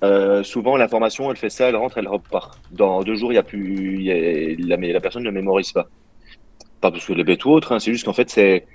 euh, 0.03 0.43
souvent 0.43 0.77
l'information, 0.77 1.31
elle 1.31 1.37
fait 1.37 1.51
ça, 1.51 1.69
elle 1.69 1.77
rentre, 1.77 1.99
elle 1.99 2.09
repart. 2.09 2.61
Dans 2.73 3.03
deux 3.03 3.15
jours, 3.15 3.33
il 3.33 3.37
y 3.37 3.39
a 3.39 3.43
plus, 3.43 3.95
il 3.97 4.03
y 4.03 4.11
a- 4.13 4.77
la, 4.77 4.77
la 4.77 5.01
personne 5.01 5.23
ne 5.23 5.31
mémorise 5.31 5.73
pas. 5.73 5.89
Pas 6.81 6.91
parce 6.91 7.07
qu'elle 7.07 7.21
est 7.21 7.25
bête 7.25 7.45
ou 7.45 7.51
autre, 7.51 7.73
hein, 7.73 7.79
c'est 7.79 7.93
juste 7.93 8.05
qu'en 8.05 8.13
fait, 8.13 8.29
c'est, 8.31 8.67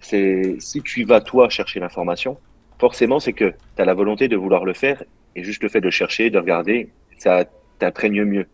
c'est, 0.00 0.56
si 0.60 0.82
tu 0.82 1.04
vas 1.04 1.20
toi 1.20 1.48
chercher 1.48 1.80
l'information, 1.80 2.38
forcément, 2.78 3.18
c'est 3.20 3.32
que 3.32 3.52
tu 3.76 3.82
as 3.82 3.84
la 3.84 3.94
volonté 3.94 4.28
de 4.28 4.36
vouloir 4.36 4.64
le 4.64 4.74
faire 4.74 5.02
et 5.34 5.42
juste 5.44 5.62
le 5.62 5.68
fait 5.68 5.80
de 5.80 5.90
chercher, 5.90 6.30
de 6.30 6.38
regarder, 6.38 6.90
ça 7.18 7.44
t'imprègne 7.78 8.24
mieux. 8.24 8.46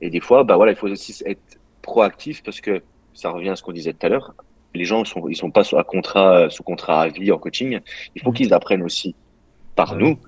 Et 0.00 0.10
des 0.10 0.20
fois, 0.20 0.44
bah 0.44 0.56
voilà, 0.56 0.72
il 0.72 0.76
faut 0.76 0.88
aussi 0.88 1.22
être 1.26 1.40
proactif 1.82 2.42
parce 2.42 2.60
que 2.60 2.82
ça 3.14 3.30
revient 3.30 3.50
à 3.50 3.56
ce 3.56 3.62
qu'on 3.62 3.72
disait 3.72 3.92
tout 3.92 4.06
à 4.06 4.08
l'heure. 4.10 4.34
Les 4.74 4.84
gens 4.84 5.04
sont, 5.04 5.28
ils 5.28 5.36
sont 5.36 5.50
pas 5.50 5.64
sous 5.64 5.76
contrat, 5.84 6.50
sous 6.50 6.62
contrat 6.62 7.02
à 7.02 7.08
vie 7.08 7.32
en 7.32 7.38
coaching. 7.38 7.80
Il 8.14 8.22
faut 8.22 8.30
Mhm. 8.30 8.36
qu'ils 8.36 8.54
apprennent 8.54 8.82
aussi 8.82 9.14
par 9.74 9.96
nous. 9.96 10.18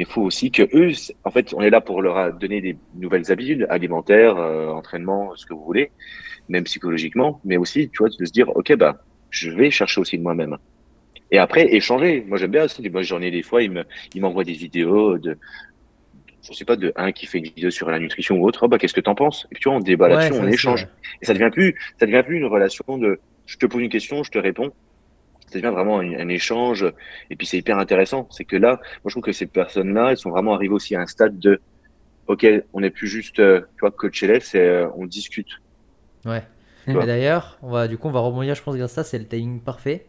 Mais 0.00 0.04
il 0.04 0.10
faut 0.10 0.22
aussi 0.22 0.50
que 0.50 0.62
eux, 0.74 0.92
en 1.24 1.30
fait, 1.30 1.52
on 1.52 1.60
est 1.60 1.68
là 1.68 1.82
pour 1.82 2.00
leur 2.00 2.32
donner 2.32 2.62
des 2.62 2.74
nouvelles 2.94 3.30
habitudes 3.30 3.66
alimentaires, 3.68 4.38
euh, 4.38 4.68
entraînement, 4.68 5.36
ce 5.36 5.44
que 5.44 5.52
vous 5.52 5.62
voulez, 5.62 5.90
même 6.48 6.64
psychologiquement, 6.64 7.38
mais 7.44 7.58
aussi, 7.58 7.90
tu 7.90 7.98
vois, 7.98 8.08
de 8.08 8.24
se 8.24 8.32
dire, 8.32 8.48
ok, 8.56 8.74
bah, 8.76 9.04
je 9.28 9.50
vais 9.50 9.70
chercher 9.70 10.00
aussi 10.00 10.16
de 10.16 10.22
moi-même. 10.22 10.56
Et 11.30 11.36
après, 11.36 11.74
échanger. 11.74 12.24
Moi, 12.26 12.38
j'aime 12.38 12.50
bien 12.50 12.64
aussi. 12.64 12.88
Moi, 12.88 13.02
j'en 13.02 13.20
ai 13.20 13.30
des 13.30 13.42
fois, 13.42 13.62
ils 13.62 13.70
me, 13.70 13.84
ils 14.14 14.22
m'envoient 14.22 14.42
des 14.42 14.54
vidéos 14.54 15.18
de, 15.18 15.36
je 16.48 16.54
sais 16.54 16.64
pas, 16.64 16.76
de 16.76 16.94
un 16.96 17.12
qui 17.12 17.26
fait 17.26 17.36
une 17.36 17.44
vidéo 17.44 17.70
sur 17.70 17.90
la 17.90 17.98
nutrition 17.98 18.38
ou 18.38 18.46
autre. 18.46 18.60
Oh, 18.62 18.68
bah, 18.68 18.78
qu'est-ce 18.78 18.94
que 18.94 19.02
t'en 19.02 19.14
penses? 19.14 19.46
Et 19.50 19.54
puis, 19.54 19.60
tu 19.60 19.68
vois, 19.68 19.76
on 19.76 19.80
débat 19.80 20.08
Ouais, 20.08 20.14
là-dessus, 20.14 20.40
on 20.40 20.48
échange. 20.48 20.88
Et 21.20 21.26
ça 21.26 21.34
devient 21.34 21.50
plus, 21.52 21.74
ça 21.98 22.06
devient 22.06 22.22
plus 22.24 22.38
une 22.38 22.46
relation 22.46 22.96
de, 22.96 23.20
je 23.44 23.58
te 23.58 23.66
pose 23.66 23.82
une 23.82 23.90
question, 23.90 24.22
je 24.22 24.30
te 24.30 24.38
réponds. 24.38 24.72
Ça 25.50 25.58
devient 25.58 25.74
vraiment 25.74 25.98
un, 26.00 26.12
un 26.14 26.28
échange. 26.28 26.84
Et 27.30 27.36
puis, 27.36 27.46
c'est 27.46 27.58
hyper 27.58 27.78
intéressant. 27.78 28.26
C'est 28.30 28.44
que 28.44 28.56
là, 28.56 28.80
moi, 29.02 29.06
je 29.06 29.10
trouve 29.10 29.24
que 29.24 29.32
ces 29.32 29.46
personnes-là, 29.46 30.10
elles 30.10 30.16
sont 30.16 30.30
vraiment 30.30 30.54
arrivées 30.54 30.74
aussi 30.74 30.94
à 30.94 31.00
un 31.00 31.06
stade 31.06 31.38
de, 31.38 31.60
OK, 32.26 32.46
on 32.72 32.80
n'est 32.80 32.90
plus 32.90 33.08
juste, 33.08 33.40
euh, 33.40 33.60
tu 33.74 33.80
vois, 33.80 33.90
coach 33.90 34.22
élève, 34.22 34.42
c'est, 34.44 34.60
euh, 34.66 34.88
on 34.96 35.06
discute. 35.06 35.48
Ouais. 36.24 36.42
D'ailleurs, 36.86 37.58
on 37.62 37.70
va, 37.70 37.88
du 37.88 37.98
coup, 37.98 38.08
on 38.08 38.12
va 38.12 38.20
rebondir, 38.20 38.54
je 38.54 38.62
pense, 38.62 38.76
grâce 38.76 38.92
à 38.92 39.02
ça, 39.02 39.04
c'est 39.04 39.18
le 39.18 39.26
timing 39.26 39.60
parfait 39.60 40.06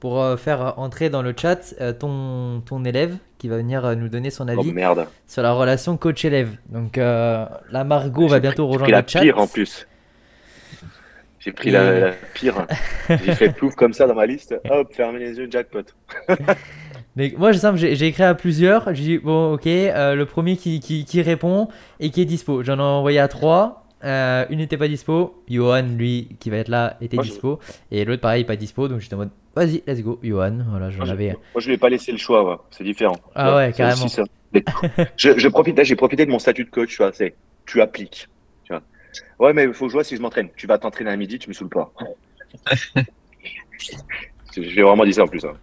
pour 0.00 0.20
euh, 0.20 0.36
faire 0.36 0.74
entrer 0.78 1.08
dans 1.10 1.22
le 1.22 1.34
chat 1.36 1.74
euh, 1.80 1.92
ton, 1.92 2.60
ton 2.60 2.84
élève 2.84 3.16
qui 3.38 3.48
va 3.48 3.56
venir 3.56 3.84
euh, 3.84 3.94
nous 3.94 4.08
donner 4.08 4.30
son 4.30 4.48
Oh 4.54 4.60
avis 4.60 4.72
merde. 4.72 5.06
sur 5.26 5.42
la 5.42 5.52
relation 5.52 5.96
coach-élève. 5.96 6.56
Donc, 6.68 6.96
la 6.96 7.84
Margot 7.84 8.28
va 8.28 8.38
bientôt 8.40 8.66
rejoindre 8.66 8.92
la 8.92 9.00
le 9.02 9.08
chat. 9.08 9.20
pire 9.20 9.38
en 9.38 9.46
plus. 9.46 9.86
J'ai 11.44 11.52
pris 11.52 11.70
la, 11.70 11.96
Et- 11.96 12.00
la 12.00 12.12
pire. 12.32 12.66
J'ai 13.08 13.34
fait 13.34 13.50
plouf 13.50 13.74
comme 13.74 13.92
ça 13.92 14.06
dans 14.06 14.14
ma 14.14 14.24
liste. 14.26 14.54
Hop, 14.70 14.92
fermez 14.94 15.18
les 15.18 15.36
yeux, 15.38 15.48
jackpot. 15.50 15.82
Mais 17.16 17.32
moi, 17.36 17.52
j'ai 17.52 18.06
écrit 18.06 18.22
à 18.22 18.34
plusieurs. 18.34 18.92
J'ai 18.94 19.04
dit, 19.04 19.18
bon, 19.18 19.52
ok, 19.54 19.66
euh, 19.66 20.14
le 20.14 20.26
premier 20.26 20.56
qui, 20.56 20.80
qui, 20.80 21.04
qui 21.04 21.22
répond 21.22 21.68
et 22.00 22.10
qui 22.10 22.22
est 22.22 22.24
dispo. 22.24 22.62
J'en 22.62 22.78
ai 22.78 22.82
envoyé 22.82 23.18
à 23.20 23.28
trois. 23.28 23.84
Euh, 24.04 24.44
une 24.50 24.58
n'était 24.58 24.76
pas 24.76 24.88
dispo. 24.88 25.42
Johan, 25.48 25.82
lui, 25.96 26.36
qui 26.40 26.50
va 26.50 26.56
être 26.58 26.68
là, 26.68 26.96
était 27.00 27.16
Moi, 27.16 27.24
je- 27.24 27.30
dispo. 27.30 27.60
Et 27.90 28.04
l'autre, 28.04 28.20
pareil, 28.22 28.44
pas 28.44 28.56
dispo. 28.56 28.88
Donc, 28.88 29.00
j'étais 29.00 29.14
en 29.14 29.18
mode, 29.18 29.30
vas-y, 29.54 29.82
let's 29.86 30.02
go, 30.02 30.18
Johan. 30.22 30.58
Voilà, 30.68 30.90
j'en 30.90 30.98
Moi, 30.98 31.06
je- 31.06 31.12
avais. 31.12 31.28
Moi, 31.28 31.60
je 31.60 31.66
lui 31.68 31.74
ai 31.74 31.78
pas 31.78 31.88
laissé 31.88 32.10
le 32.10 32.18
choix, 32.18 32.42
ouais. 32.48 32.56
c'est 32.70 32.84
différent. 32.84 33.16
Ah 33.34 33.56
ouais, 33.56 33.72
carrément. 33.72 34.06
je, 35.16 35.38
je 35.38 35.48
profite, 35.48 35.82
j'ai 35.84 35.96
profité 35.96 36.26
de 36.26 36.30
mon 36.30 36.38
statut 36.38 36.64
de 36.64 36.70
coach, 36.70 36.90
tu 36.90 36.96
vois, 36.98 37.12
c'est, 37.12 37.34
tu 37.66 37.80
appliques. 37.80 38.28
Ouais, 39.38 39.52
mais 39.52 39.64
il 39.64 39.74
faut 39.74 39.86
que 39.86 39.90
je 39.90 39.96
vois 39.96 40.04
si 40.04 40.16
je 40.16 40.22
m'entraîne. 40.22 40.48
Tu 40.56 40.66
vas 40.66 40.78
t'entraîner 40.78 41.10
à 41.10 41.16
midi, 41.16 41.38
tu 41.38 41.48
me 41.48 41.54
saoules 41.54 41.68
pas. 41.68 41.92
je 44.56 44.60
vais 44.60 44.82
vraiment 44.82 45.04
dire 45.04 45.14
ça 45.14 45.22
en 45.24 45.28
plus. 45.28 45.44
hein. 45.44 45.54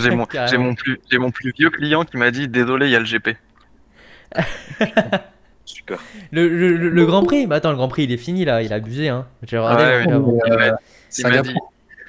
J'ai 0.00 0.10
mon, 0.10 0.26
j'ai 0.50 0.58
mon 0.58 0.74
plus, 0.74 1.00
j'ai 1.10 1.18
mon 1.18 1.30
plus 1.30 1.52
vieux 1.56 1.70
client 1.70 2.04
qui 2.04 2.16
m'a 2.16 2.30
dit 2.30 2.48
désolé, 2.48 2.86
il 2.86 2.92
y 2.92 2.96
a 2.96 3.00
le 3.00 3.04
GP. 3.04 3.36
Super. 5.64 5.98
Le, 6.30 6.48
le, 6.48 6.76
le- 6.76 6.88
le 6.90 7.06
Grand 7.06 7.22
Prix 7.22 7.46
bah 7.46 7.56
attends, 7.56 7.70
le 7.70 7.76
Grand 7.76 7.88
Prix 7.88 8.04
il 8.04 8.12
est 8.12 8.16
fini 8.18 8.44
là, 8.44 8.60
il 8.62 8.70
a 8.72 8.76
abusé 8.76 9.08
hein. 9.08 9.26
J'ai 9.44 9.56
regardé. 9.56 9.84
Ouais, 9.84 10.06
le- 10.06 10.18
ouais. 10.56 10.70
Il 11.18 11.26
m'a- 11.26 11.38
dit, 11.40 11.54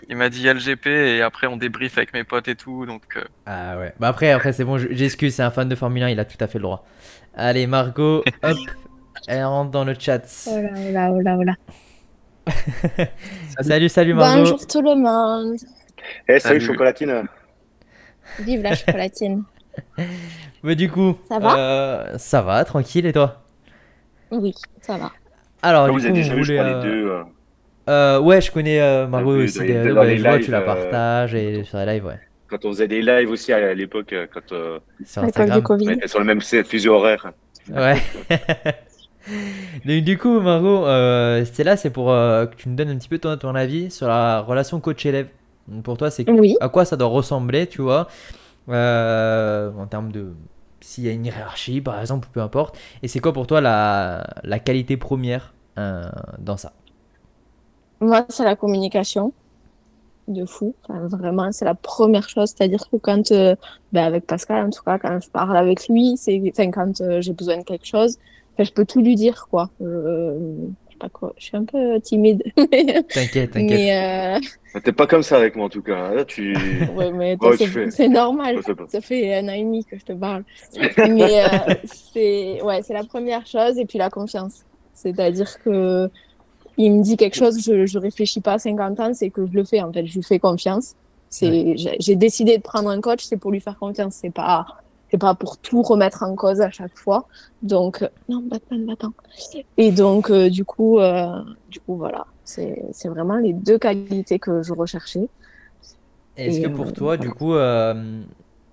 il 0.10 0.16
m'a 0.18 0.30
dit 0.30 0.40
il 0.40 0.44
y 0.46 0.50
a 0.50 0.54
le 0.54 0.60
GP 0.60 0.88
et 0.88 1.22
après 1.22 1.48
on 1.48 1.56
débrief 1.56 1.98
avec 1.98 2.14
mes 2.14 2.24
potes 2.26 2.48
et 2.50 2.56
tout, 2.56 2.86
donc 2.86 3.04
euh, 3.16 3.24
Ah 3.46 3.78
ouais. 3.78 3.94
Bah 4.00 4.10
après, 4.10 4.32
après 4.32 4.52
c'est 4.52 4.66
bon, 4.66 4.78
je- 4.78 4.88
j'excuse, 4.92 5.36
c'est 5.36 5.44
un 5.44 5.52
fan 5.52 5.70
de 5.70 5.76
Formule 5.76 6.04
1, 6.04 6.10
il 6.10 6.20
a 6.20 6.26
tout 6.26 6.38
à 6.42 6.48
fait 6.48 6.58
le 6.58 6.64
droit. 6.64 6.86
Allez, 7.34 7.66
Margot, 7.66 8.24
hop, 8.44 8.58
elle 9.28 9.44
rentre 9.46 9.72
dans 9.72 9.84
le 9.84 9.96
chat. 9.98 10.22
Oh 10.48 10.62
là 10.62 10.70
oh 10.78 10.92
là 10.92 11.12
oh 11.12 11.22
là 11.22 11.38
oh 11.40 11.44
là. 11.44 11.54
Salut, 13.62 13.90
salut 13.90 14.14
Margot. 14.14 14.40
Bonjour 14.42 14.68
tout 14.68 14.82
le 14.82 14.96
monde. 14.96 15.56
Eh, 16.28 16.40
salut, 16.40 16.60
Salut. 16.60 16.74
chocolatine. 16.74 17.24
Vive 18.40 18.62
la 18.62 18.76
chocolatine. 18.76 19.44
Mais 20.64 20.76
du 20.76 20.90
coup, 20.90 21.18
Ça 21.28 21.40
va 21.40 21.58
euh, 21.58 22.18
ça 22.18 22.42
va, 22.42 22.64
tranquille, 22.66 23.06
et 23.06 23.14
toi? 23.14 23.42
Oui, 24.32 24.54
ça 24.82 24.98
va. 24.98 25.12
Alors, 25.62 25.86
du 25.86 25.92
vous 25.92 25.98
coup, 26.00 26.06
avez 26.06 26.14
déjà 26.14 26.34
vu, 26.36 26.44
je 26.44 26.54
crois, 26.54 26.66
euh, 26.66 26.84
les 26.84 26.90
deux. 26.90 27.10
euh, 27.10 27.24
euh, 27.90 28.20
ouais, 28.20 28.42
je 28.42 28.52
connais 28.52 28.80
euh, 28.82 29.08
Margot 29.08 29.36
aussi. 29.38 29.60
des- 29.60 29.68
les- 29.68 29.84
les 29.84 29.88
je 29.90 29.92
vois, 29.94 30.06
lives, 30.38 30.46
tu 30.46 30.52
la 30.52 30.62
partages 30.62 31.34
et 31.36 31.64
sur 31.64 31.78
les 31.80 31.86
lives, 31.86 32.06
ouais. 32.06 32.20
Quand 32.48 32.64
on 32.66 32.70
faisait 32.72 32.88
des 32.88 33.02
lives 33.02 33.30
aussi 33.32 33.52
à 33.54 33.74
l'époque, 33.74 34.14
quand 34.34 34.52
euh, 34.52 34.80
Sur 35.04 35.24
du 35.24 35.28
Instagram. 35.30 35.62
Covid. 35.64 35.88
on 35.88 35.92
était 35.94 36.08
sur 36.08 36.20
le 36.20 36.26
même 36.26 36.42
fuseau 36.42 36.94
horaire. 36.94 37.32
Ouais. 37.72 37.98
Donc, 39.86 40.04
du 40.04 40.18
coup, 40.18 40.40
Margot, 40.40 40.86
euh, 40.86 41.46
c'était 41.46 41.64
là, 41.64 41.78
c'est 41.78 41.90
pour 41.90 42.12
euh, 42.12 42.46
que 42.46 42.56
tu 42.56 42.70
nous 42.70 42.76
donnes 42.76 42.90
un 42.90 42.98
petit 42.98 43.10
peu 43.10 43.20
ton, 43.20 43.38
ton 43.38 43.56
avis 43.56 43.92
sur 43.92 44.08
la 44.08 44.42
relation 44.42 44.80
coach-élève. 44.80 45.30
Pour 45.84 45.98
toi, 45.98 46.12
c'est 46.12 46.28
Oui. 46.28 46.56
à 46.60 46.70
quoi 46.70 46.86
ça 46.86 46.96
doit 46.98 47.08
ressembler, 47.08 47.68
tu 47.68 47.82
vois, 47.82 48.08
euh, 48.70 49.72
en 49.78 49.88
termes 49.88 50.12
de 50.12 50.34
s'il 50.82 51.06
y 51.06 51.10
a 51.10 51.12
une 51.12 51.26
hiérarchie, 51.26 51.82
par 51.82 52.00
exemple, 52.02 52.28
ou 52.30 52.32
peu 52.32 52.42
importe. 52.42 52.78
Et 53.04 53.08
c'est 53.08 53.20
quoi 53.20 53.34
pour 53.34 53.48
toi 53.48 53.62
la, 53.62 54.26
la 54.44 54.60
qualité 54.60 54.98
première 54.98 55.54
euh, 55.80 56.04
dans 56.40 56.58
ça? 56.58 56.74
Moi, 58.02 58.26
c'est 58.30 58.44
la 58.44 58.56
communication. 58.56 59.34
De 60.28 60.46
fou. 60.46 60.76
Enfin, 60.90 61.08
vraiment, 61.08 61.52
c'est 61.52 61.66
la 61.66 61.76
première 61.76 62.30
chose. 62.30 62.50
C'est-à-dire 62.50 62.90
que 62.92 62.98
quand, 62.98 63.32
euh, 63.32 63.56
ben, 63.92 64.06
avec 64.06 64.26
Pascal, 64.28 64.66
en 64.68 64.70
tout 64.72 64.84
cas, 64.84 65.00
quand 65.00 65.20
je 65.22 65.30
parle 65.30 65.56
avec 65.58 65.88
lui, 65.88 66.18
c'est, 66.18 66.42
enfin, 66.52 66.72
quand 66.72 67.02
euh, 67.02 67.22
j'ai 67.22 67.34
besoin 67.34 67.58
de 67.60 67.64
quelque 67.64 67.86
chose, 67.86 68.18
enfin, 68.56 68.64
je 68.64 68.72
peux 68.72 68.86
tout 68.86 69.02
lui 69.02 69.16
dire, 69.16 69.48
quoi. 69.50 69.70
Je, 69.80 69.86
je 69.86 70.92
sais 70.94 70.98
pas 71.00 71.10
quoi. 71.10 71.34
Je 71.38 71.44
suis 71.46 71.58
un 71.58 71.66
peu 71.66 72.00
timide. 72.02 72.42
T'inquiète, 72.56 73.52
t'inquiète. 73.52 73.54
mais, 73.54 74.38
euh, 74.76 74.80
T'es 74.84 74.92
pas 74.92 75.08
comme 75.08 75.24
ça 75.24 75.38
avec 75.38 75.56
moi 75.56 75.66
en 75.68 75.70
tout 75.70 75.82
cas. 75.82 76.14
Là, 76.14 76.26
tu. 76.26 76.54
ouais, 76.96 77.12
mais 77.12 77.38
Ouais, 77.42 77.58
c'est, 77.58 77.68
fais- 77.68 78.08
normal. 78.10 78.60
Ça 78.90 79.00
fait 79.02 79.36
un 79.36 79.48
an 79.48 79.54
et 79.54 79.64
demi 79.64 79.86
que 79.86 79.98
je 79.98 80.04
te 80.04 80.14
parle. 80.14 80.44
Mais 80.98 81.44
euh, 81.46 81.74
c'est 81.86 82.62
ouais, 82.62 82.82
c'est 82.84 82.94
la 82.94 83.04
première 83.06 83.46
chose 83.48 83.78
et 83.78 83.86
puis 83.86 83.98
la 83.98 84.10
confiance. 84.10 84.64
C'est-à-dire 84.94 85.62
que 85.64 86.10
il 86.78 86.92
me 86.92 87.02
dit 87.04 87.16
quelque 87.16 87.36
chose, 87.36 87.62
je 87.64 87.86
je 87.86 87.98
réfléchis 88.00 88.42
pas 88.42 88.54
à 88.54 88.60
50 88.60 89.00
ans, 89.00 89.14
c'est 89.14 89.30
que 89.30 89.46
je 89.48 89.54
le 89.54 89.64
fais 89.64 89.82
en 89.82 89.94
fait, 89.94 90.06
je 90.06 90.16
lui 90.16 90.24
fais 90.24 90.40
confiance. 90.40 90.96
C'est 91.30 91.78
j'ai- 91.78 91.96
j'ai 92.00 92.16
décidé 92.18 92.58
de 92.58 92.62
prendre 92.62 92.90
un 92.90 93.00
coach, 93.02 93.24
c'est 93.24 93.38
pour 93.38 93.52
lui 93.52 93.60
faire 93.62 93.78
confiance, 93.80 94.16
c'est 94.22 94.30
pas 94.34 94.66
c'est 95.12 95.18
pas 95.20 95.36
pour 95.36 95.58
tout 95.60 95.82
remettre 95.82 96.24
en 96.24 96.36
cause 96.36 96.62
à 96.62 96.72
chaque 96.72 96.98
fois. 96.98 97.28
Donc 97.62 98.02
euh, 98.04 98.10
non, 98.30 98.42
Batman, 98.44 98.86
Batman. 98.86 99.12
Et 99.78 99.92
donc 99.92 100.30
euh, 100.32 100.50
du 100.50 100.66
coup 100.66 101.00
euh, 101.00 101.28
du 101.68 101.80
coup 101.82 101.98
voilà, 101.98 102.26
c'est 102.44 102.84
c'est 102.94 103.10
vraiment 103.10 103.38
les 103.38 103.54
deux 103.54 103.80
qualités 103.80 104.40
que 104.40 104.64
je 104.64 104.74
recherchais. 104.74 105.30
Est-ce 106.38 106.60
Et, 106.60 106.62
que 106.62 106.68
pour 106.68 106.94
toi, 106.94 107.18
du 107.18 107.32
coup, 107.32 107.56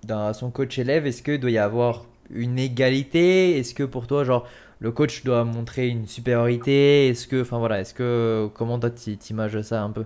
dans 0.03 0.33
son 0.33 0.51
coach 0.51 0.77
élève, 0.79 1.05
est-ce 1.07 1.23
que 1.23 1.35
doit 1.37 1.51
y 1.51 1.57
avoir 1.57 2.05
une 2.29 2.59
égalité? 2.59 3.57
Est-ce 3.57 3.73
que 3.73 3.83
pour 3.83 4.07
toi, 4.07 4.23
genre, 4.23 4.47
le 4.79 4.91
coach 4.91 5.23
doit 5.23 5.43
montrer 5.45 5.87
une 5.87 6.07
supériorité? 6.07 7.07
Est-ce 7.07 7.27
que, 7.27 7.41
enfin 7.41 7.59
voilà, 7.59 7.79
est-ce 7.81 7.93
que, 7.93 8.49
comment 8.55 8.79
toi 8.79 8.89
t'i- 8.89 9.17
t'images 9.17 9.61
ça 9.61 9.81
un 9.83 9.91
peu? 9.91 10.05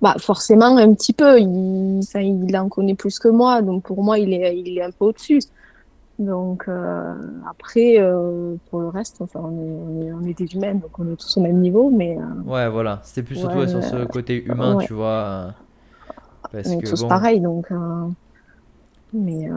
Bah, 0.00 0.14
forcément, 0.18 0.76
un 0.76 0.92
petit 0.94 1.12
peu. 1.12 1.40
Il, 1.40 2.00
il 2.14 2.56
en 2.56 2.68
connaît 2.68 2.94
plus 2.94 3.18
que 3.18 3.28
moi, 3.28 3.62
donc 3.62 3.84
pour 3.84 4.02
moi, 4.02 4.18
il 4.18 4.32
est, 4.32 4.58
il 4.58 4.78
est 4.78 4.82
un 4.82 4.90
peu 4.90 5.06
au-dessus. 5.06 5.40
Donc, 6.18 6.64
euh, 6.68 7.14
après, 7.50 7.98
euh, 7.98 8.54
pour 8.70 8.80
le 8.80 8.88
reste, 8.88 9.16
enfin, 9.20 9.40
on 9.42 9.50
est, 9.50 9.72
on 9.72 10.02
est, 10.02 10.12
on 10.12 10.28
est 10.28 10.34
des 10.38 10.54
humains, 10.54 10.74
donc 10.74 10.96
on 10.98 11.12
est 11.12 11.16
tous 11.16 11.36
au 11.38 11.40
même 11.40 11.58
niveau, 11.60 11.90
mais 11.90 12.16
euh, 12.18 12.42
Ouais, 12.46 12.68
voilà, 12.68 13.00
c'était 13.02 13.22
plus 13.24 13.36
surtout 13.36 13.56
Ouais, 13.58 13.68
sur 13.68 13.82
ce 13.82 14.04
côté 14.04 14.42
humain, 14.44 14.76
ouais. 14.76 14.86
tu 14.86 14.92
vois. 14.92 15.54
Parce 16.52 16.68
on 16.68 16.78
est 16.78 16.82
que 16.82 16.90
tous 16.90 17.02
bon, 17.02 17.08
pareils, 17.08 17.40
donc. 17.40 17.66
mais 19.12 19.48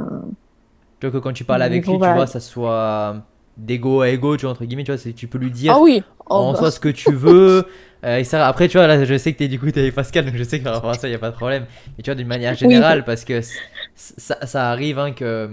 tu 0.99 1.07
vois 1.07 1.11
que 1.19 1.23
quand 1.23 1.33
tu 1.33 1.43
parles 1.45 1.61
avec 1.61 1.81
niveau, 1.81 1.91
lui, 1.93 1.97
tu 1.99 1.99
voilà. 1.99 2.15
vois, 2.15 2.27
ça 2.27 2.39
soit 2.39 3.23
d'ego 3.57 4.01
à 4.01 4.09
ego, 4.09 4.37
tu 4.37 4.43
vois, 4.43 4.51
entre 4.51 4.65
guillemets, 4.65 4.83
tu 4.83 4.91
vois, 4.91 4.97
c'est- 4.97 5.13
tu 5.13 5.27
peux 5.27 5.37
lui 5.37 5.51
dire 5.51 5.73
Ah 5.73 5.79
oui! 5.81 6.03
Oh, 6.29 6.35
en 6.35 6.51
bah, 6.53 6.59
soi 6.59 6.71
ce 6.71 6.79
que 6.79 6.89
tu 6.89 7.13
veux. 7.13 7.65
euh, 8.03 8.17
et 8.17 8.23
ça, 8.23 8.47
après, 8.47 8.67
tu 8.67 8.77
vois, 8.77 8.87
là, 8.87 9.03
je 9.03 9.17
sais 9.17 9.33
que 9.33 9.37
t'es 9.37 9.47
du 9.47 9.59
coup, 9.59 9.69
t'es 9.71 9.81
avec 9.81 9.95
Pascal, 9.95 10.25
donc 10.25 10.35
je 10.35 10.43
sais 10.43 10.59
que 10.59 10.63
par 10.63 10.73
rapport 10.75 10.91
à 10.91 10.97
ça, 10.97 11.07
il 11.07 11.11
n'y 11.11 11.15
a 11.15 11.19
pas 11.19 11.31
de 11.31 11.35
problème. 11.35 11.65
Mais 11.97 12.03
tu 12.03 12.09
vois, 12.09 12.15
d'une 12.15 12.27
manière 12.27 12.53
générale, 12.55 13.03
parce 13.05 13.25
que 13.25 13.41
ça 13.95 14.69
arrive 14.71 14.99
hein, 14.99 15.11
que 15.11 15.49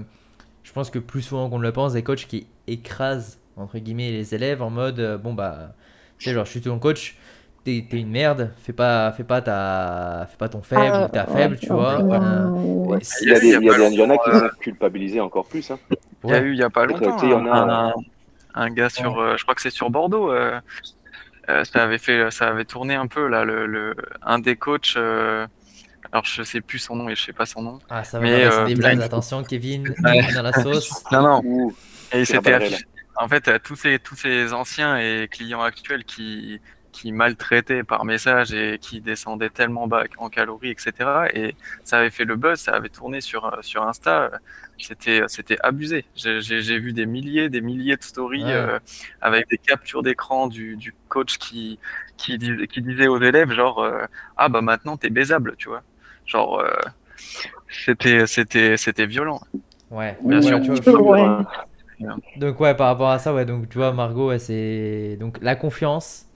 je 0.63 0.73
pense 0.73 0.91
que 0.91 0.99
plus 0.99 1.23
souvent 1.23 1.49
qu'on 1.49 1.59
ne 1.59 1.63
le 1.63 1.73
pense, 1.73 1.93
des 1.93 2.03
coachs 2.03 2.27
qui 2.27 2.47
écrasent, 2.67 3.39
entre 3.57 3.79
guillemets, 3.79 4.11
les 4.11 4.35
élèves 4.35 4.63
en 4.63 4.71
mode, 4.71 4.99
euh, 4.99 5.19
bon, 5.19 5.33
bah, 5.35 5.75
tu 6.19 6.25
sais, 6.29 6.35
genre, 6.35 6.45
je 6.45 6.51
suis 6.51 6.61
ton 6.61 6.79
coach, 6.79 7.17
t'es 7.65 7.87
t'es 7.89 7.99
une 8.01 8.11
merde, 8.11 8.53
fais 8.59 8.73
pas, 8.73 9.13
fais 9.13 9.25
pas, 9.25 9.41
ta, 9.43 10.27
fais 10.31 10.37
pas 10.37 10.49
ton 10.49 10.63
faible 10.63 10.83
ah, 10.83 11.05
ou 11.07 11.09
ta 11.13 11.27
ouais, 11.27 11.33
faible, 11.33 11.59
tu 11.59 11.69
vois. 11.69 12.01
euh, 12.03 12.49
ouais. 12.51 12.99
et 12.99 13.03
Il 13.23 13.29
y, 13.31 13.35
a 13.35 13.41
des- 13.41 13.47
il 13.47 13.53
y, 13.65 13.71
a 13.71 13.79
des- 13.79 13.95
il 13.95 13.95
y 13.95 14.03
en 14.03 14.11
a 14.11 14.19
qui 14.19 14.31
longtemps, 14.31 14.41
vont 14.41 14.49
culpabiliser 14.61 15.21
encore 15.21 15.47
plus. 15.47 15.71
Hein. 15.71 15.79
Il 16.25 16.31
y 16.31 16.33
a 16.35 16.41
eu 16.41 16.53
il 16.53 16.59
y 16.59 16.63
a 16.63 16.71
pas 16.71 16.87
longtemps 16.87 17.17
il 17.23 17.31
y 17.31 17.33
en 17.35 17.47
a, 17.47 17.93
un, 17.93 17.93
un 18.55 18.71
gars 18.71 18.89
sur, 18.91 19.19
euh, 19.19 19.37
je 19.37 19.43
crois 19.43 19.55
que 19.55 19.63
c'est 19.63 19.71
sur 19.71 19.91
Bordeaux, 19.91 20.31
euh, 20.31 20.61
euh, 21.51 21.65
ça 21.65 21.83
avait 21.83 21.99
fait, 21.99 22.31
ça 22.31 22.49
avait 22.49 22.65
tourné 22.65 22.95
un 22.95 23.07
peu 23.07 23.29
là, 23.29 23.45
le, 23.45 23.67
le 23.67 23.95
un 24.23 24.39
des 24.39 24.57
coachs. 24.57 24.95
euh, 24.97 25.47
alors 26.13 26.25
je 26.25 26.43
sais 26.43 26.61
plus 26.61 26.79
son 26.79 26.97
nom 26.97 27.09
et 27.09 27.17
je 27.17 27.23
sais 27.23 27.33
pas 27.33 27.47
son 27.47 27.63
nom. 27.63 27.79
Ah, 27.91 28.05
ça 28.05 28.19
va, 28.19 28.25
Mais, 28.25 28.45
euh, 28.45 28.67
des 28.67 28.75
blagues, 28.75 29.01
attention, 29.03 29.43
Kevin, 29.43 29.95
dans 30.35 30.43
la 30.43 30.53
sauce. 30.53 31.03
Non 31.13 31.23
non. 31.23 31.41
Ouh, 31.45 31.75
Et 32.13 32.21
il 32.21 32.27
s'était 32.27 32.53
affiché. 32.53 32.85
En 33.17 33.29
fait, 33.29 33.47
euh, 33.49 33.59
tous 33.63 33.77
ces 33.77 33.99
tous 33.99 34.17
ces 34.17 34.53
anciens 34.53 34.97
et 34.99 35.29
clients 35.31 35.63
actuels 35.63 36.05
qui 36.05 36.61
qui 36.95 37.13
maltraitaient 37.13 37.83
par 37.85 38.05
message 38.07 38.55
et 38.55 38.79
qui 38.81 39.01
descendaient 39.03 39.51
tellement 39.51 39.89
bas 39.89 40.05
en 40.19 40.29
calories, 40.31 40.71
etc. 40.71 41.29
Et 41.35 41.57
ça 41.85 41.99
avait 41.99 42.11
fait 42.11 42.25
le 42.25 42.37
buzz, 42.37 42.61
ça 42.61 42.75
avait 42.75 42.89
tourné 42.89 43.21
sur 43.21 43.47
euh, 43.47 43.63
sur 43.63 43.83
Insta. 43.85 44.31
C'était 44.79 45.23
c'était 45.29 45.59
abusé. 45.63 46.07
J'ai 46.17 46.79
vu 46.79 46.93
des 46.93 47.07
milliers 47.07 47.49
des 47.51 47.61
milliers 47.61 47.97
de 47.97 48.03
stories 48.05 48.45
Ouais. 48.45 48.53
euh, 48.55 48.79
avec 49.21 49.49
des 49.51 49.59
captures 49.59 50.03
d'écran 50.03 50.47
du 50.49 50.77
du 50.77 50.95
coach 51.09 51.39
qui 51.39 51.79
qui 52.17 52.39
disait 52.39 52.67
qui 52.69 52.83
disait 52.83 53.09
aux 53.09 53.21
élèves 53.21 53.53
genre 53.53 53.81
euh, 53.83 54.05
ah 54.37 54.49
bah 54.49 54.63
maintenant 54.63 54.97
t'es 54.97 55.11
baisable, 55.11 55.57
tu 55.59 55.69
vois. 55.69 55.83
Genre 56.27 56.61
euh, 56.61 56.71
c'était 57.69 58.27
c'était 58.27 58.77
c'était 58.77 59.07
violent. 59.07 59.41
Ouais, 59.91 60.19
Bien 60.21 60.41
ouais, 60.41 60.43
sûr. 60.43 60.61
tu 60.61 60.73
vois, 60.73 60.81
Ouais. 62.01 62.09
Donc 62.37 62.61
ouais, 62.61 62.75
par 62.75 62.89
rapport 62.89 63.11
à 63.11 63.19
ça, 63.19 63.33
ouais, 63.35 63.45
donc 63.45 63.69
tu 63.69 63.79
vois, 63.79 63.93
Margot, 63.93 64.29
ouais, 64.29 64.39
c'est 64.39 65.17
donc 65.21 65.39
la 65.43 65.57
confiance 65.57 66.27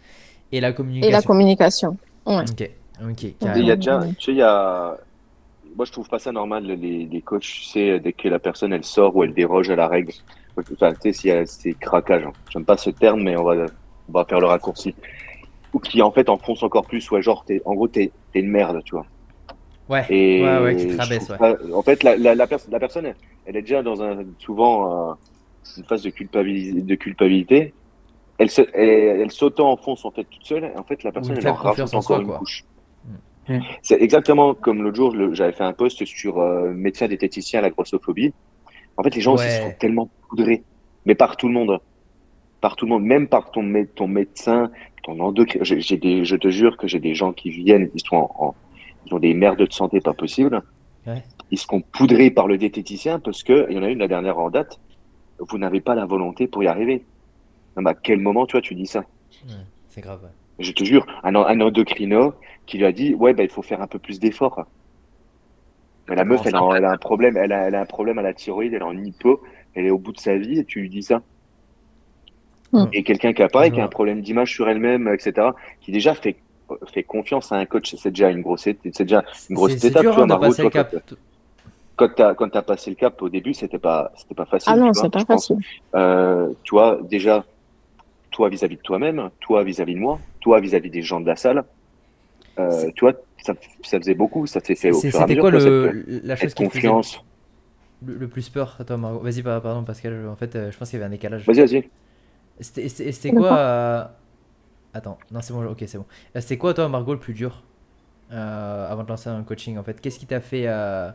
et 0.52 0.60
la 0.60 0.70
Et 0.70 0.76
communication. 0.76 1.12
la 1.12 1.22
communication. 1.22 1.98
Ouais. 2.26 2.44
Ok, 2.44 2.70
ok, 3.02 3.24
Et 3.24 3.36
Il 3.56 3.66
y 3.66 3.70
a 3.70 3.76
déjà, 3.76 4.00
tu 4.18 4.24
sais, 4.26 4.32
il 4.32 4.38
y 4.38 4.42
a. 4.42 4.96
Moi, 5.76 5.84
je 5.84 5.92
trouve 5.92 6.08
pas 6.08 6.18
ça 6.18 6.32
normal, 6.32 6.64
les, 6.64 7.06
les 7.06 7.22
coachs, 7.22 7.42
tu 7.42 7.64
sais, 7.64 8.00
dès 8.00 8.12
que 8.12 8.28
la 8.28 8.38
personne, 8.38 8.72
elle 8.72 8.84
sort 8.84 9.14
ou 9.16 9.24
elle 9.24 9.34
déroge 9.34 9.70
à 9.70 9.76
la 9.76 9.86
règle. 9.88 10.12
Enfin, 10.56 10.92
tu 10.94 10.98
sais, 11.02 11.12
s'il 11.12 11.30
y 11.30 11.32
a- 11.32 11.46
c'est 11.46 11.74
craquage. 11.74 12.24
hein. 12.24 12.32
J'aime 12.50 12.64
pas 12.64 12.76
ce 12.76 12.90
terme, 12.90 13.22
mais 13.22 13.36
on 13.36 13.44
va, 13.44 13.68
on 14.08 14.12
va 14.12 14.24
faire 14.24 14.40
le 14.40 14.46
raccourci. 14.46 14.94
Ou 15.72 15.78
qui, 15.80 16.02
en 16.02 16.10
fait, 16.12 16.28
enfonce 16.28 16.62
encore 16.62 16.86
plus, 16.86 17.10
ouais, 17.10 17.22
genre, 17.22 17.44
t'es, 17.44 17.60
en 17.64 17.74
gros, 17.74 17.88
t'es, 17.88 18.12
t'es 18.32 18.40
une 18.40 18.50
merde, 18.50 18.82
tu 18.84 18.94
vois. 18.96 19.06
Ouais, 19.88 20.04
Et 20.10 20.42
ouais, 20.42 20.62
ouais, 20.62 20.76
qui 20.76 20.86
te 20.88 20.96
rabaisse, 20.96 21.28
ouais. 21.30 21.38
pas- 21.38 21.56
En 21.74 21.82
fait, 21.82 22.02
la, 22.02 22.16
la, 22.16 22.34
la, 22.34 22.46
pers- 22.46 22.60
la 22.70 22.80
personne, 22.80 23.06
elle, 23.06 23.16
elle 23.44 23.56
est 23.56 23.62
déjà 23.62 23.82
dans 23.82 24.02
un, 24.02 24.24
souvent, 24.38 25.10
euh, 25.10 25.14
une 25.76 25.84
phase 25.84 26.02
de 26.02 26.10
culpabilité, 26.10 26.80
de 26.80 26.94
culpabilité. 26.94 27.74
Elle, 28.38 28.50
se, 28.50 28.62
elle, 28.72 29.20
elle 29.20 29.30
s'auto-enfonce, 29.32 30.04
en 30.04 30.10
fait, 30.10 30.24
toute 30.24 30.44
seule. 30.44 30.64
Et 30.64 30.78
en 30.78 30.84
fait, 30.84 31.02
la 31.02 31.12
personne, 31.12 31.36
elle 31.36 31.48
en 31.48 31.54
rajoute 31.54 31.68
confiance 31.70 31.94
en 31.94 31.98
encore 31.98 32.16
soi, 32.16 32.24
une 32.24 32.38
couche. 32.38 32.64
Mm. 33.48 33.58
C'est 33.82 34.00
exactement 34.00 34.54
comme 34.54 34.82
l'autre 34.82 34.96
jour, 34.96 35.14
le- 35.14 35.34
j'avais 35.34 35.52
fait 35.52 35.64
un 35.64 35.72
post 35.72 36.04
sur 36.04 36.38
euh, 36.38 36.72
médecin 36.72 37.08
diététicien 37.08 37.58
à 37.60 37.62
la 37.62 37.70
grossophobie. 37.70 38.32
En 38.96 39.02
fait, 39.02 39.14
les 39.14 39.20
gens 39.20 39.34
aussi 39.34 39.44
Ouais. 39.46 39.60
sont 39.62 39.72
tellement 39.78 40.08
poudrés, 40.28 40.62
mais 41.06 41.14
par 41.14 41.36
tout 41.36 41.48
le 41.48 41.54
monde, 41.54 41.78
par 42.60 42.76
tout 42.76 42.84
le 42.84 42.90
monde, 42.90 43.04
même 43.04 43.26
par 43.28 43.50
ton, 43.50 43.62
mé- 43.62 43.86
ton 43.94 44.06
médecin, 44.06 44.70
ton 45.02 45.18
endocrinologue. 45.20 45.64
J'ai 45.66 45.80
j'ai 45.80 45.96
des, 45.96 46.24
je 46.24 46.36
te 46.36 46.48
jure 46.50 46.76
que 46.76 46.86
j'ai 46.86 47.00
des 47.00 47.14
gens 47.14 47.32
qui 47.32 47.50
viennent, 47.50 47.90
ils 47.94 48.00
sont 48.04 48.16
en, 48.16 48.30
en- 48.38 48.54
ils 49.06 49.14
ont 49.14 49.18
des 49.18 49.32
merdes 49.34 49.58
de 49.58 49.72
santé 49.72 50.00
pas 50.00 50.12
possible. 50.12 50.62
Ouais. 51.06 51.22
Ils 51.50 51.58
seront 51.58 51.80
poudrés 51.80 52.30
par 52.30 52.46
le 52.48 52.58
diététicien 52.58 53.18
parce 53.18 53.42
que 53.42 53.66
il 53.70 53.76
y 53.76 53.78
en 53.78 53.82
a 53.82 53.88
une 53.88 54.00
la 54.00 54.08
dernière 54.08 54.38
en 54.38 54.50
date. 54.50 54.78
Vous 55.38 55.56
n'avez 55.56 55.80
pas 55.80 55.94
la 55.94 56.04
volonté 56.04 56.46
pour 56.48 56.62
y 56.62 56.66
arriver. 56.66 57.04
Non, 57.78 57.84
mais 57.84 57.90
à 57.90 57.94
quel 57.94 58.18
moment, 58.18 58.44
tu 58.44 58.52
vois, 58.52 58.60
tu 58.60 58.74
dis 58.74 58.86
ça 58.86 59.04
Ouais, 59.46 59.54
c'est 59.88 60.00
grave. 60.00 60.20
ouais. 60.24 60.30
Je 60.58 60.72
te 60.72 60.82
jure, 60.82 61.06
un, 61.22 61.36
un 61.36 61.60
endocrino 61.60 62.34
qui 62.66 62.78
lui 62.78 62.84
a 62.84 62.90
dit, 62.90 63.14
ouais, 63.14 63.34
bah, 63.34 63.44
il 63.44 63.48
faut 63.48 63.62
faire 63.62 63.80
un 63.80 63.86
peu 63.86 64.00
plus 64.00 64.18
d'efforts. 64.18 64.66
Mais 66.08 66.16
la 66.16 66.24
meuf, 66.24 66.40
elle 66.44 66.56
a, 66.56 66.68
elle 66.76 66.84
a 66.84 66.90
un 66.90 66.96
problème, 66.96 67.36
elle 67.36 67.52
a, 67.52 67.68
elle 67.68 67.76
a 67.76 67.80
un 67.80 67.86
problème 67.86 68.18
à 68.18 68.22
la 68.22 68.34
thyroïde, 68.34 68.74
elle 68.74 68.80
est 68.80 68.84
en 68.84 68.98
hypo, 68.98 69.40
elle 69.74 69.86
est 69.86 69.90
au 69.90 69.98
bout 69.98 70.10
de 70.10 70.18
sa 70.18 70.36
vie 70.36 70.58
et 70.58 70.64
tu 70.64 70.80
lui 70.80 70.88
dis 70.90 71.04
ça. 71.04 71.22
Mm. 72.72 72.86
Et 72.92 73.04
quelqu'un 73.04 73.32
qui 73.32 73.44
a 73.44 73.48
pareil, 73.48 73.70
qui 73.70 73.80
a 73.80 73.84
un 73.84 73.88
problème 73.88 74.22
d'image 74.22 74.52
sur 74.52 74.68
elle-même, 74.68 75.06
etc., 75.06 75.50
qui 75.80 75.92
déjà 75.92 76.14
fait, 76.14 76.36
fait 76.92 77.04
confiance 77.04 77.52
à 77.52 77.56
un 77.56 77.64
coach, 77.64 77.94
c'est 77.94 78.10
déjà 78.10 78.30
une 78.30 78.42
grosse, 78.42 78.62
c'est 78.62 78.82
déjà 78.82 79.22
une 79.48 79.54
grosse 79.54 79.72
C'est 79.74 79.78
c'est 79.78 79.88
étape, 79.88 80.02
dur 80.02 80.10
tu 80.10 80.16
vois, 80.16 80.24
hein, 80.24 80.26
Margot, 80.26 80.52
toi, 80.52 80.70
quand 81.98 82.34
quand 82.34 82.48
t'as 82.48 82.62
passé 82.62 82.90
le 82.90 82.96
cap 82.96 83.20
au 83.22 83.28
début, 83.28 83.54
c'était 83.54 83.78
pas, 83.78 84.10
c'était 84.16 84.34
pas 84.34 84.46
facile. 84.46 84.72
Ah 84.72 84.76
non, 84.76 84.92
tu 84.92 85.00
vois, 85.00 85.02
c'est 85.02 85.12
pas 85.12 85.24
facile. 85.24 85.58
Euh, 85.94 86.48
tu 86.62 86.70
vois, 86.74 86.98
déjà, 87.02 87.44
toi 88.38 88.48
vis-à-vis 88.48 88.76
de 88.76 88.82
toi-même, 88.82 89.30
toi 89.40 89.64
vis-à-vis 89.64 89.94
de 89.96 90.00
moi, 90.00 90.20
toi 90.40 90.60
vis-à-vis 90.60 90.90
des 90.90 91.02
gens 91.02 91.20
de 91.20 91.26
la 91.26 91.34
salle, 91.36 91.64
euh, 92.60 92.90
tu 92.96 93.04
vois, 93.04 93.14
ça, 93.44 93.54
ça 93.84 93.98
faisait 94.00 94.14
beaucoup, 94.14 94.46
ça 94.46 94.60
s'est 94.60 94.76
fait 94.76 94.90
au 94.92 95.02
C'est- 95.02 95.10
fur 95.10 95.20
et 95.20 95.24
à 95.24 95.26
C'était 95.26 95.32
mesure. 95.32 95.42
quoi 95.42 95.50
cette- 95.60 95.82
le, 95.82 96.20
la 96.24 96.36
chose 96.36 96.54
qui 96.54 96.64
te 96.64 96.70
faisait 96.72 96.88
confiance. 96.88 97.20
le, 98.04 98.14
le 98.16 98.28
plus 98.28 98.48
peur 98.48 98.76
à 98.78 98.84
toi, 98.84 98.96
Margot 98.96 99.20
Vas-y, 99.20 99.42
pa- 99.42 99.60
pardon, 99.60 99.84
Pascal, 99.84 100.28
en 100.28 100.36
fait, 100.36 100.54
euh, 100.56 100.70
je 100.70 100.78
pense 100.78 100.90
qu'il 100.90 100.98
y 100.98 101.02
avait 101.02 101.06
un 101.08 101.10
décalage. 101.16 101.44
Vas-y, 101.46 101.60
vas-y. 101.60 101.90
C'était 102.60 103.30
quoi 103.32 103.56
euh, 103.58 104.04
Attends, 104.94 105.18
non, 105.30 105.40
c'est 105.42 105.52
bon, 105.54 105.64
ok, 105.66 105.84
c'est 105.86 105.98
bon. 105.98 106.06
Euh, 106.36 106.40
C'était 106.40 106.58
quoi, 106.58 106.74
toi, 106.74 106.88
Margot, 106.88 107.14
le 107.14 107.20
plus 107.20 107.34
dur 107.34 107.64
euh, 108.32 108.88
avant 108.90 109.04
de 109.04 109.08
lancer 109.08 109.30
un 109.30 109.42
coaching, 109.44 109.78
en 109.78 109.84
fait? 109.84 110.00
Qu'est-ce 110.00 110.18
qui 110.20 110.26
t'a 110.26 110.40
fait 110.40 110.64
euh, 110.68 111.10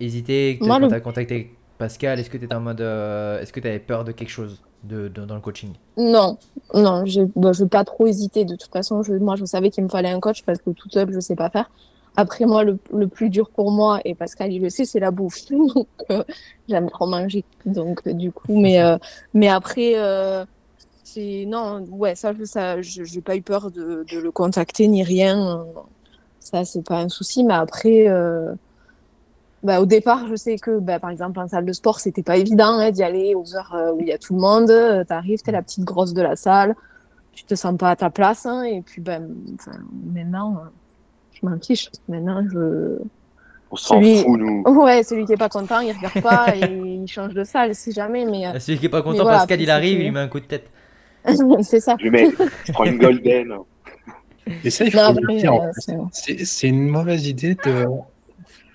hésiter 0.00 0.58
quand 0.62 0.88
t'as 0.88 1.00
contacté 1.00 1.50
Pascal 1.78 2.18
Est-ce 2.18 2.30
que 2.30 2.38
t'étais 2.38 2.54
en 2.54 2.60
mode. 2.60 2.80
euh, 2.80 3.40
Est-ce 3.40 3.52
que 3.52 3.60
t'avais 3.60 3.78
peur 3.78 4.04
de 4.04 4.12
quelque 4.12 4.30
chose 4.30 4.60
de, 4.84 5.08
dans 5.08 5.34
le 5.34 5.40
coaching? 5.40 5.72
Non, 5.96 6.38
non, 6.74 7.06
je 7.06 7.22
ne 7.22 7.52
veux 7.52 7.68
pas 7.68 7.84
trop 7.84 8.06
hésiter. 8.06 8.44
De 8.44 8.54
toute 8.56 8.72
façon, 8.72 9.02
je, 9.02 9.12
moi, 9.14 9.36
je 9.36 9.44
savais 9.44 9.70
qu'il 9.70 9.84
me 9.84 9.88
fallait 9.88 10.10
un 10.10 10.20
coach 10.20 10.42
parce 10.44 10.58
que 10.58 10.70
tout 10.70 10.88
seul, 10.90 11.12
je 11.12 11.20
sais 11.20 11.36
pas 11.36 11.50
faire. 11.50 11.70
Après, 12.16 12.44
moi, 12.46 12.64
le, 12.64 12.78
le 12.92 13.08
plus 13.08 13.28
dur 13.30 13.50
pour 13.50 13.70
moi, 13.72 14.00
et 14.04 14.14
Pascal, 14.14 14.52
il 14.52 14.62
le 14.62 14.70
sait, 14.70 14.84
c'est 14.84 15.00
la 15.00 15.10
bouffe. 15.10 15.46
Donc, 15.50 15.86
euh, 16.10 16.22
j'aime 16.68 16.88
trop 16.90 17.06
manger. 17.06 17.44
Donc, 17.64 18.00
euh, 18.06 18.12
du 18.14 18.32
coup, 18.32 18.58
mais, 18.60 18.78
mais 19.34 19.48
après, 19.48 19.94
c'est. 21.02 21.44
Non, 21.46 21.80
ouais, 21.90 22.14
ça, 22.14 22.32
je- 22.80 23.04
j'ai 23.04 23.22
pas 23.22 23.36
eu 23.36 23.42
peur 23.42 23.70
de, 23.70 24.04
de 24.10 24.18
le 24.18 24.30
contacter 24.32 24.88
ni 24.88 25.02
rien. 25.04 25.64
Ça, 26.40 26.64
c'est 26.64 26.82
pas 26.86 27.00
un 27.00 27.08
souci. 27.08 27.44
Mais 27.44 27.54
après, 27.54 28.06
bah, 29.62 29.80
au 29.80 29.86
départ, 29.86 30.26
je 30.28 30.36
sais 30.36 30.56
que, 30.58 30.78
bah, 30.78 30.98
par 30.98 31.10
exemple, 31.10 31.38
en 31.40 31.48
salle 31.48 31.64
de 31.64 31.72
sport, 31.72 31.98
c'était 32.00 32.22
pas 32.22 32.36
évident 32.36 32.78
hein, 32.78 32.90
d'y 32.90 33.02
aller 33.02 33.34
aux 33.34 33.56
heures 33.56 33.74
euh, 33.74 33.92
où 33.92 34.00
il 34.00 34.08
y 34.08 34.12
a 34.12 34.18
tout 34.18 34.34
le 34.34 34.40
monde. 34.40 34.70
Euh, 34.70 35.04
T'arrives, 35.04 35.42
t'es 35.42 35.52
la 35.52 35.62
petite 35.62 35.84
grosse 35.84 36.14
de 36.14 36.22
la 36.22 36.36
salle, 36.36 36.74
tu 37.32 37.44
te 37.44 37.54
sens 37.54 37.76
pas 37.76 37.90
à 37.90 37.96
ta 37.96 38.10
place. 38.10 38.46
hein, 38.46 38.62
et 38.62 38.80
puis, 38.82 39.00
ben, 39.00 39.28
enfin, 39.58 39.78
maintenant, 40.14 40.56
euh, 40.56 40.68
je 41.32 41.46
m'en 41.48 41.58
fiche. 41.58 41.90
Maintenant, 42.08 42.44
je. 42.52 42.98
On 43.70 43.76
s'en 43.76 43.96
Celui- 43.96 44.22
fout, 44.22 44.38
nous. 44.38 44.62
Ouais, 44.66 45.02
celui 45.02 45.24
qui 45.26 45.32
est 45.32 45.36
pas 45.36 45.48
content, 45.48 45.80
il 45.80 45.90
regarde 45.92 46.20
pas 46.22 46.46
et 46.56 46.70
il 46.70 47.06
change 47.08 47.34
de 47.34 47.42
salle 47.42 47.74
si 47.74 47.90
jamais. 47.92 48.24
Mais 48.24 48.46
euh, 48.46 48.58
Celui 48.60 48.78
qui 48.78 48.86
est 48.86 48.90
pas 48.90 49.02
content, 49.02 49.24
voilà, 49.24 49.38
Pascal, 49.38 49.60
il 49.60 49.70
arrive, 49.70 49.98
il 49.98 50.04
lui 50.04 50.10
met 50.12 50.20
un 50.20 50.28
coup 50.28 50.38
de 50.38 50.44
tête. 50.44 50.70
c'est 51.62 51.80
ça. 51.80 51.96
Je 51.98 52.08
mets, 52.08 52.30
je 52.64 52.72
prends 52.72 52.84
une 52.84 52.98
golden. 52.98 53.56
Et 54.62 54.70
ça, 54.70 54.84
il 54.84 54.92
faut 54.92 54.98
Non, 54.98 55.12
le 55.20 55.36
dire. 55.38 55.52
euh, 55.54 55.94
c'est- 56.12 56.68
une 56.68 56.86
mauvaise 56.88 57.26
idée 57.26 57.56
de 57.64 57.84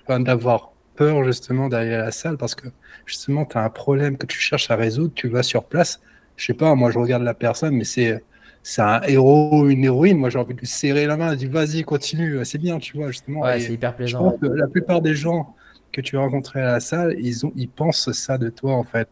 enfin, 0.04 0.20
d'avoir 0.20 0.71
peur 1.02 1.24
justement 1.24 1.68
d'aller 1.68 1.94
à 1.94 2.04
la 2.04 2.12
salle 2.12 2.36
parce 2.42 2.54
que 2.54 2.68
justement 3.06 3.44
tu 3.44 3.56
as 3.58 3.64
un 3.64 3.70
problème 3.70 4.16
que 4.20 4.26
tu 4.26 4.38
cherches 4.48 4.70
à 4.70 4.76
résoudre, 4.76 5.12
tu 5.14 5.28
vas 5.28 5.42
sur 5.42 5.64
place. 5.64 6.00
Je 6.36 6.46
sais 6.46 6.54
pas, 6.62 6.74
moi 6.74 6.90
je 6.92 6.98
regarde 6.98 7.24
la 7.24 7.34
personne, 7.34 7.74
mais 7.76 7.84
c'est 7.94 8.22
c'est 8.62 8.82
un 8.82 9.00
héros, 9.02 9.68
une 9.68 9.84
héroïne. 9.84 10.18
Moi 10.18 10.30
j'ai 10.30 10.38
envie 10.38 10.54
de 10.54 10.60
lui 10.60 10.66
serrer 10.66 11.06
la 11.06 11.16
main, 11.16 11.34
dis 11.36 11.46
vas-y, 11.46 11.82
continue, 11.82 12.44
c'est 12.44 12.58
bien, 12.66 12.78
tu 12.78 12.96
vois 12.96 13.08
justement. 13.10 13.40
Ouais, 13.40 13.60
c'est 13.60 13.72
hyper 13.72 13.92
je 13.92 13.96
plaisant. 13.96 14.30
pense 14.30 14.40
que 14.40 14.46
la 14.46 14.68
plupart 14.68 15.00
des 15.02 15.14
gens 15.14 15.54
que 15.92 16.00
tu 16.00 16.16
as 16.16 16.20
rencontrés 16.20 16.60
à 16.62 16.72
la 16.72 16.80
salle, 16.80 17.16
ils 17.18 17.44
ont 17.46 17.52
ils 17.56 17.68
pensent 17.68 18.10
ça 18.12 18.38
de 18.38 18.48
toi 18.50 18.74
en 18.74 18.84
fait. 18.84 19.08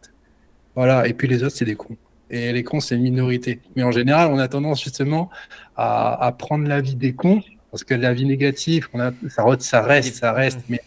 Voilà, 0.74 1.06
et 1.08 1.14
puis 1.14 1.28
les 1.28 1.42
autres 1.44 1.56
c'est 1.56 1.64
des 1.64 1.76
cons. 1.76 1.96
Et 2.30 2.52
les 2.52 2.62
cons, 2.62 2.80
c'est 2.80 2.94
une 2.94 3.02
minorité. 3.02 3.60
Mais 3.74 3.82
en 3.82 3.90
général, 3.90 4.30
on 4.32 4.38
a 4.38 4.46
tendance 4.48 4.82
justement 4.84 5.30
à, 5.76 6.24
à 6.26 6.32
prendre 6.32 6.66
l'avis 6.68 6.94
des 6.94 7.12
cons, 7.12 7.42
parce 7.72 7.82
que 7.84 7.94
l'avis 7.94 8.24
négatif, 8.24 8.88
on 8.92 9.00
a, 9.00 9.10
ça, 9.28 9.44
ça 9.58 9.82
reste, 9.82 10.14
ça 10.14 10.32
reste. 10.32 10.60
Mais 10.68 10.80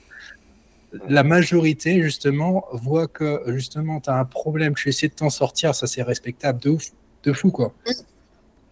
la 1.07 1.23
majorité, 1.23 2.01
justement, 2.01 2.65
voit 2.71 3.07
que 3.07 3.41
justement, 3.47 3.99
tu 3.99 4.09
as 4.09 4.15
un 4.17 4.25
problème, 4.25 4.75
tu 4.75 4.89
essaies 4.89 5.07
de 5.07 5.13
t'en 5.13 5.29
sortir, 5.29 5.73
ça 5.75 5.87
c'est 5.87 6.03
respectable 6.03 6.59
de 6.59 6.69
ouf, 6.71 6.91
de 7.23 7.33
fou, 7.33 7.51
quoi. 7.51 7.73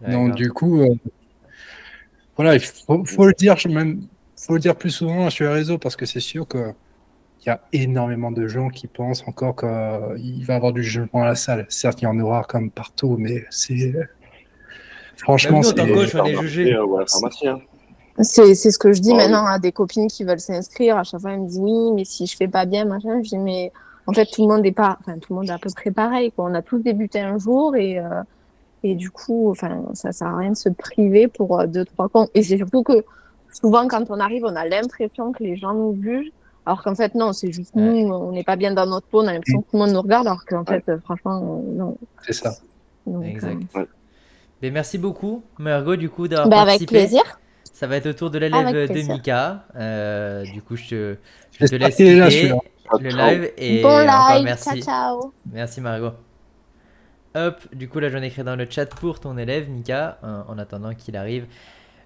Ouais, 0.01 0.11
Donc, 0.11 0.27
grave. 0.27 0.35
du 0.35 0.51
coup, 0.51 0.81
euh, 0.81 0.93
voilà, 2.35 2.55
il 2.55 2.59
faut, 2.61 3.03
faut 3.05 3.25
le 3.25 3.33
dire, 3.33 3.57
je- 3.57 3.67
même, 3.67 4.01
faut 4.37 4.53
le 4.53 4.59
dire 4.59 4.75
plus 4.75 4.89
souvent 4.91 5.29
sur 5.29 5.45
les 5.47 5.53
réseaux, 5.53 5.77
parce 5.77 5.95
que 5.95 6.05
c'est 6.05 6.19
sûr 6.19 6.47
que 6.47 6.73
il 7.43 7.47
y 7.47 7.49
a 7.49 7.59
énormément 7.73 8.31
de 8.31 8.47
gens 8.47 8.69
qui 8.69 8.85
pensent 8.85 9.27
encore 9.27 9.55
qu'il 9.55 10.45
va 10.45 10.53
y 10.53 10.55
avoir 10.55 10.73
du 10.73 10.83
jugement 10.83 11.23
à 11.23 11.25
la 11.25 11.35
salle. 11.35 11.65
Certes, 11.69 11.99
il 12.01 12.05
y 12.05 12.07
en 12.07 12.19
aura 12.19 12.43
comme 12.43 12.69
partout, 12.69 13.15
mais 13.17 13.45
c'est. 13.49 13.95
Franchement, 15.17 15.61
Même 15.61 15.61
nous, 15.61 15.69
en 15.69 15.73
tant 15.73 15.85
que 15.87 16.05
c'est. 16.05 16.11
coach, 16.11 16.21
on 16.21 16.25
est 16.25 16.35
jugé. 16.41 16.73
Euh, 16.73 16.85
ouais, 16.85 17.03
pharmacien. 17.07 17.61
C'est 18.21 18.55
c'est 18.55 18.71
ce 18.71 18.77
que 18.79 18.93
je 18.93 19.01
dis 19.01 19.11
Oh, 19.13 19.17
maintenant 19.17 19.45
à 19.45 19.59
des 19.59 19.71
copines 19.71 20.07
qui 20.07 20.23
veulent 20.23 20.39
s'inscrire. 20.39 20.97
À 20.97 21.03
chaque 21.03 21.21
fois, 21.21 21.31
elles 21.31 21.39
me 21.41 21.47
disent 21.47 21.59
oui, 21.59 21.91
mais 21.93 22.05
si 22.05 22.25
je 22.27 22.35
fais 22.37 22.47
pas 22.47 22.65
bien, 22.65 22.85
machin. 22.85 23.21
Je 23.23 23.29
dis 23.29 23.37
mais 23.37 23.71
en 24.07 24.13
fait, 24.13 24.25
tout 24.25 24.47
le 24.47 24.53
monde 24.55 24.65
est 24.65 24.71
pas, 24.71 24.97
enfin, 25.01 25.17
tout 25.19 25.33
le 25.33 25.39
monde 25.39 25.49
est 25.49 25.53
à 25.53 25.59
peu 25.59 25.69
près 25.75 25.91
pareil. 25.91 26.31
Quoi. 26.31 26.45
On 26.49 26.53
a 26.53 26.61
tous 26.61 26.79
débuté 26.79 27.19
un 27.19 27.37
jour 27.37 27.75
et, 27.75 27.99
euh, 27.99 28.21
et 28.83 28.95
du 28.95 29.11
coup, 29.11 29.49
enfin, 29.51 29.83
ça 29.93 30.11
sert 30.11 30.27
à 30.27 30.37
rien 30.37 30.49
de 30.51 30.55
se 30.57 30.69
priver 30.69 31.27
pour 31.27 31.59
euh, 31.59 31.67
deux, 31.67 31.85
trois 31.85 32.09
cons. 32.09 32.27
Et 32.33 32.41
c'est 32.43 32.57
surtout 32.57 32.83
que 32.83 33.03
souvent, 33.53 33.87
quand 33.87 34.09
on 34.09 34.19
arrive, 34.19 34.43
on 34.45 34.55
a 34.55 34.65
l'impression 34.65 35.31
que 35.31 35.43
les 35.43 35.55
gens 35.55 35.73
nous 35.73 35.97
jugent. 36.01 36.31
Alors 36.65 36.83
qu'en 36.83 36.93
fait, 36.95 37.15
non, 37.15 37.33
c'est 37.33 37.51
juste 37.51 37.73
Ouais. 37.75 37.81
nous, 37.81 38.13
on 38.13 38.31
n'est 38.31 38.43
pas 38.43 38.55
bien 38.55 38.71
dans 38.73 38.85
notre 38.85 39.07
peau, 39.07 39.21
on 39.23 39.27
a 39.27 39.33
l'impression 39.33 39.61
que 39.61 39.67
tout 39.71 39.77
le 39.77 39.79
monde 39.83 39.91
nous 39.93 40.01
regarde, 40.01 40.27
alors 40.27 40.45
qu'en 40.45 40.63
fait, 40.63 40.83
euh, 40.89 40.99
franchement, 40.99 41.41
euh, 41.65 41.73
non. 41.77 41.97
C'est 42.23 42.33
ça. 42.33 42.53
Donc, 43.07 43.25
Exact. 43.25 43.57
euh, 43.77 43.85
Mais 44.61 44.69
merci 44.69 44.97
beaucoup, 44.99 45.41
Margot, 45.57 45.95
du 45.95 46.09
coup, 46.09 46.27
d'avoir 46.27 46.49
bah, 46.49 46.57
avec 46.57 46.67
participé. 46.87 46.97
plaisir. 46.99 47.39
Ça 47.81 47.87
va 47.87 47.95
être 47.95 48.05
au 48.05 48.13
tour 48.13 48.29
de 48.29 48.37
l'élève 48.37 48.71
de. 48.71 49.11
Mika. 49.11 49.65
Euh, 49.75 50.43
du 50.43 50.61
coup, 50.61 50.75
je 50.75 50.87
te, 50.87 51.17
je 51.59 51.65
te 51.65 51.73
laisse 51.73 51.97
là, 51.97 52.27
quitter 52.29 52.53
le 52.99 53.09
live. 53.09 53.51
Et 53.57 53.81
bon 53.81 53.89
encore 53.89 54.35
live, 54.35 54.43
merci. 54.43 54.83
ciao, 54.83 55.19
ciao. 55.19 55.33
Merci, 55.51 55.81
Margot. 55.81 56.11
Hop, 57.33 57.59
du 57.73 57.89
coup, 57.89 57.97
là, 57.97 58.09
j'en 58.09 58.21
ai 58.21 58.27
écrit 58.27 58.43
dans 58.43 58.55
le 58.55 58.67
chat 58.69 58.85
pour 58.85 59.19
ton 59.19 59.35
élève, 59.35 59.67
Mika, 59.67 60.19
en, 60.21 60.53
en 60.53 60.59
attendant 60.59 60.93
qu'il 60.93 61.17
arrive. 61.17 61.47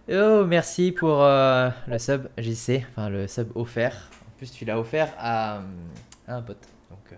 Oh, 0.09 0.45
merci 0.47 0.93
pour 0.93 1.21
euh, 1.21 1.69
le 1.87 1.97
sub 1.97 2.29
JC, 2.37 2.85
enfin 2.91 3.09
le 3.09 3.27
sub 3.27 3.49
offert. 3.53 4.09
En 4.29 4.37
plus, 4.37 4.53
tu 4.53 4.63
l'as 4.63 4.79
offert 4.79 5.13
à, 5.19 5.59
à 6.25 6.35
un 6.37 6.41
pote. 6.41 6.69
Donc, 6.89 6.99
euh, 7.11 7.15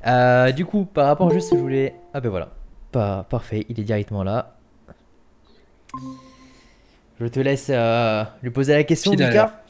voilà. 0.00 0.46
Euh, 0.46 0.52
du 0.52 0.64
coup, 0.64 0.86
par 0.86 1.04
rapport 1.04 1.30
juste, 1.30 1.50
je 1.52 1.58
voulais. 1.58 1.96
Ah, 2.14 2.22
ben 2.22 2.30
voilà. 2.30 2.48
Pas, 2.92 3.24
parfait, 3.24 3.66
il 3.68 3.78
est 3.78 3.84
directement 3.84 4.22
là. 4.24 4.56
Je 7.22 7.28
te 7.28 7.38
laisse 7.38 7.68
euh, 7.70 8.24
lui 8.42 8.50
poser 8.50 8.72
la 8.72 8.82
question, 8.82 9.12
Fidèle. 9.12 9.28
Mika. 9.28 9.62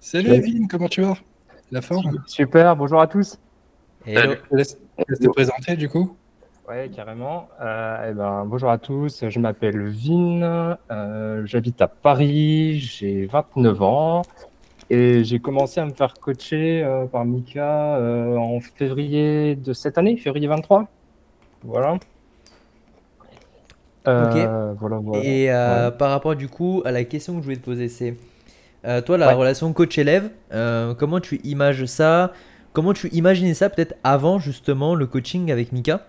Salut, 0.00 0.30
Evine, 0.30 0.66
comment 0.66 0.88
tu 0.88 1.02
vas? 1.02 1.18
La 1.70 1.82
forme? 1.82 2.22
Super, 2.26 2.74
bonjour 2.76 2.98
à 2.98 3.06
tous. 3.06 3.38
Hello. 4.06 4.32
Je 4.32 4.48
te 4.48 4.56
laisse 4.56 4.78
je 4.96 5.04
te 5.04 5.10
laisse 5.10 5.20
te 5.20 5.28
présenter, 5.28 5.76
du 5.76 5.90
coup. 5.90 6.16
Ouais, 6.66 6.90
carrément. 6.96 7.46
Euh, 7.60 8.08
eh 8.08 8.14
ben, 8.14 8.46
bonjour 8.46 8.70
à 8.70 8.78
tous, 8.78 9.28
je 9.28 9.38
m'appelle 9.38 9.86
Vin, 9.90 10.78
euh, 10.90 11.42
j'habite 11.44 11.82
à 11.82 11.88
Paris, 11.88 12.78
j'ai 12.78 13.26
29 13.26 13.82
ans 13.82 14.22
et 14.88 15.24
j'ai 15.24 15.40
commencé 15.40 15.78
à 15.78 15.84
me 15.84 15.92
faire 15.92 16.14
coacher 16.14 16.82
euh, 16.82 17.04
par 17.04 17.26
Mika 17.26 17.96
euh, 17.96 18.38
en 18.38 18.60
février 18.60 19.56
de 19.56 19.74
cette 19.74 19.98
année, 19.98 20.16
février 20.16 20.48
23. 20.48 20.88
Voilà. 21.64 21.98
Euh, 24.08 24.72
voilà, 24.74 24.96
voilà. 24.98 25.22
Et 25.22 25.50
euh, 25.52 25.90
Ouais. 25.90 25.90
par 25.90 26.10
rapport 26.10 26.34
du 26.36 26.48
coup 26.48 26.82
à 26.84 26.92
la 26.92 27.04
question 27.04 27.34
que 27.34 27.40
je 27.40 27.44
voulais 27.44 27.56
te 27.56 27.64
poser, 27.64 27.88
c'est 27.88 28.16
euh, 28.86 29.00
toi 29.02 29.18
la 29.18 29.28
Ouais. 29.28 29.34
relation 29.34 29.72
coach-élève, 29.72 30.30
comment 30.98 31.20
tu 31.20 31.40
images 31.44 31.86
ça? 31.86 32.32
Comment 32.72 32.94
tu 32.94 33.08
imaginais 33.10 33.54
ça 33.54 33.70
peut-être 33.70 33.96
avant 34.04 34.38
justement 34.38 34.94
le 34.94 35.06
coaching 35.06 35.52
avec 35.52 35.72
Mika? 35.72 36.06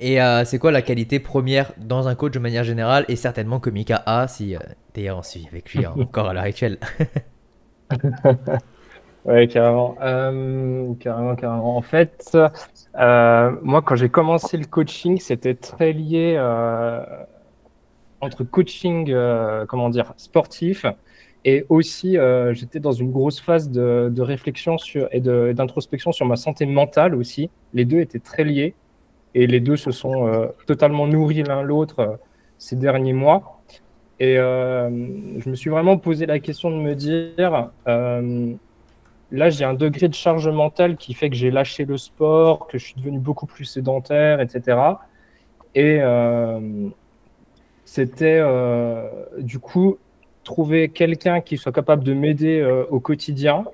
Et 0.00 0.18
c'est 0.44 0.58
quoi 0.58 0.70
la 0.70 0.82
qualité 0.82 1.18
première 1.18 1.72
dans 1.78 2.06
un 2.08 2.14
coach 2.14 2.32
de 2.32 2.38
manière 2.38 2.64
générale? 2.64 3.04
Et 3.08 3.16
certainement 3.16 3.58
que 3.60 3.70
Mika 3.70 4.02
a 4.06 4.28
si 4.28 4.54
d'ailleurs 4.94 5.18
on 5.18 5.22
suit 5.22 5.46
avec 5.50 5.74
lui 5.74 5.84
hein, 5.84 5.94
encore 5.98 6.28
à 6.28 6.34
l'heure 6.34 6.44
actuelle. 6.44 6.78
Ouais, 9.24 9.46
carrément. 9.48 9.94
Carrément, 11.00 11.36
carrément. 11.36 11.76
En 11.76 11.82
fait, 11.82 12.36
euh, 12.98 13.52
moi, 13.62 13.82
quand 13.82 13.94
j'ai 13.94 14.08
commencé 14.08 14.56
le 14.56 14.64
coaching, 14.64 15.18
c'était 15.18 15.54
très 15.54 15.92
lié 15.92 16.34
euh, 16.36 17.04
entre 18.20 18.44
coaching, 18.44 19.10
euh, 19.10 19.66
comment 19.66 19.88
dire, 19.88 20.14
sportif, 20.16 20.84
et 21.44 21.64
aussi, 21.68 22.16
j'étais 22.50 22.80
dans 22.80 22.92
une 22.92 23.12
grosse 23.12 23.40
phase 23.40 23.70
de, 23.70 24.10
de 24.12 24.22
réflexion 24.22 24.76
sur, 24.76 25.08
et 25.12 25.20
d'introspection 25.20 26.12
sur 26.12 26.26
ma 26.26 26.36
santé 26.36 26.66
mentale 26.66 27.14
aussi. 27.14 27.48
Les 27.72 27.84
deux 27.84 28.00
étaient 28.00 28.18
très 28.18 28.44
liés, 28.44 28.74
et 29.34 29.46
les 29.46 29.60
deux 29.60 29.76
se 29.76 29.92
sont 29.92 30.50
totalement 30.66 31.06
nourris 31.06 31.44
l'un 31.44 31.62
l'autre 31.62 32.18
ces 32.58 32.74
derniers 32.76 33.12
mois. 33.12 33.62
Et 34.18 34.34
je 34.34 35.48
me 35.48 35.54
suis 35.54 35.70
vraiment 35.70 35.96
posé 35.96 36.26
la 36.26 36.40
question 36.40 36.70
de 36.70 36.76
me 36.76 36.94
dire, 36.94 37.70
là, 39.30 39.50
j'ai 39.50 39.64
un 39.64 39.74
degré 39.74 40.08
de 40.08 40.14
charge 40.14 40.48
mentale 40.48 40.96
qui 40.96 41.14
fait 41.14 41.30
que 41.30 41.36
j'ai 41.36 41.50
lâché 41.50 41.84
le 41.84 41.96
sport, 41.96 42.66
que 42.66 42.78
je 42.78 42.84
suis 42.84 42.94
devenu 42.94 43.18
beaucoup 43.18 43.46
plus 43.46 43.64
sédentaire, 43.64 44.40
etc. 44.40 44.78
Et 45.74 45.98
euh, 46.00 46.88
c'était 47.84 48.38
euh, 48.40 49.08
du 49.38 49.58
coup 49.58 49.98
trouver 50.44 50.88
quelqu'un 50.88 51.40
qui 51.40 51.58
soit 51.58 51.72
capable 51.72 52.04
de 52.04 52.14
m'aider 52.14 52.60
euh, 52.60 52.84
au 52.90 53.00
quotidien. 53.00 53.64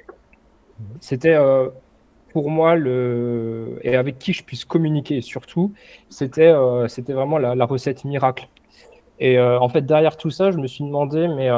C'était 1.01 1.39
pour 2.33 2.51
moi 2.51 2.75
le 2.75 3.79
et 3.83 3.95
avec 3.95 4.19
qui 4.19 4.33
je 4.33 4.43
puisse 4.43 4.65
communiquer 4.65 5.21
surtout. 5.21 5.73
C'était 6.09 6.53
c'était 6.89 7.13
vraiment 7.13 7.39
la, 7.39 7.65
recette 7.65 8.05
miracle. 8.05 8.49
Et 9.21 9.39
en 9.39 9.69
fait, 9.69 9.83
derrière 9.87 10.17
tout 10.17 10.31
ça, 10.31 10.51
je 10.51 10.59
me 10.59 10.67
suis 10.67 10.83
demandé, 10.83 11.29
mais 11.29 11.49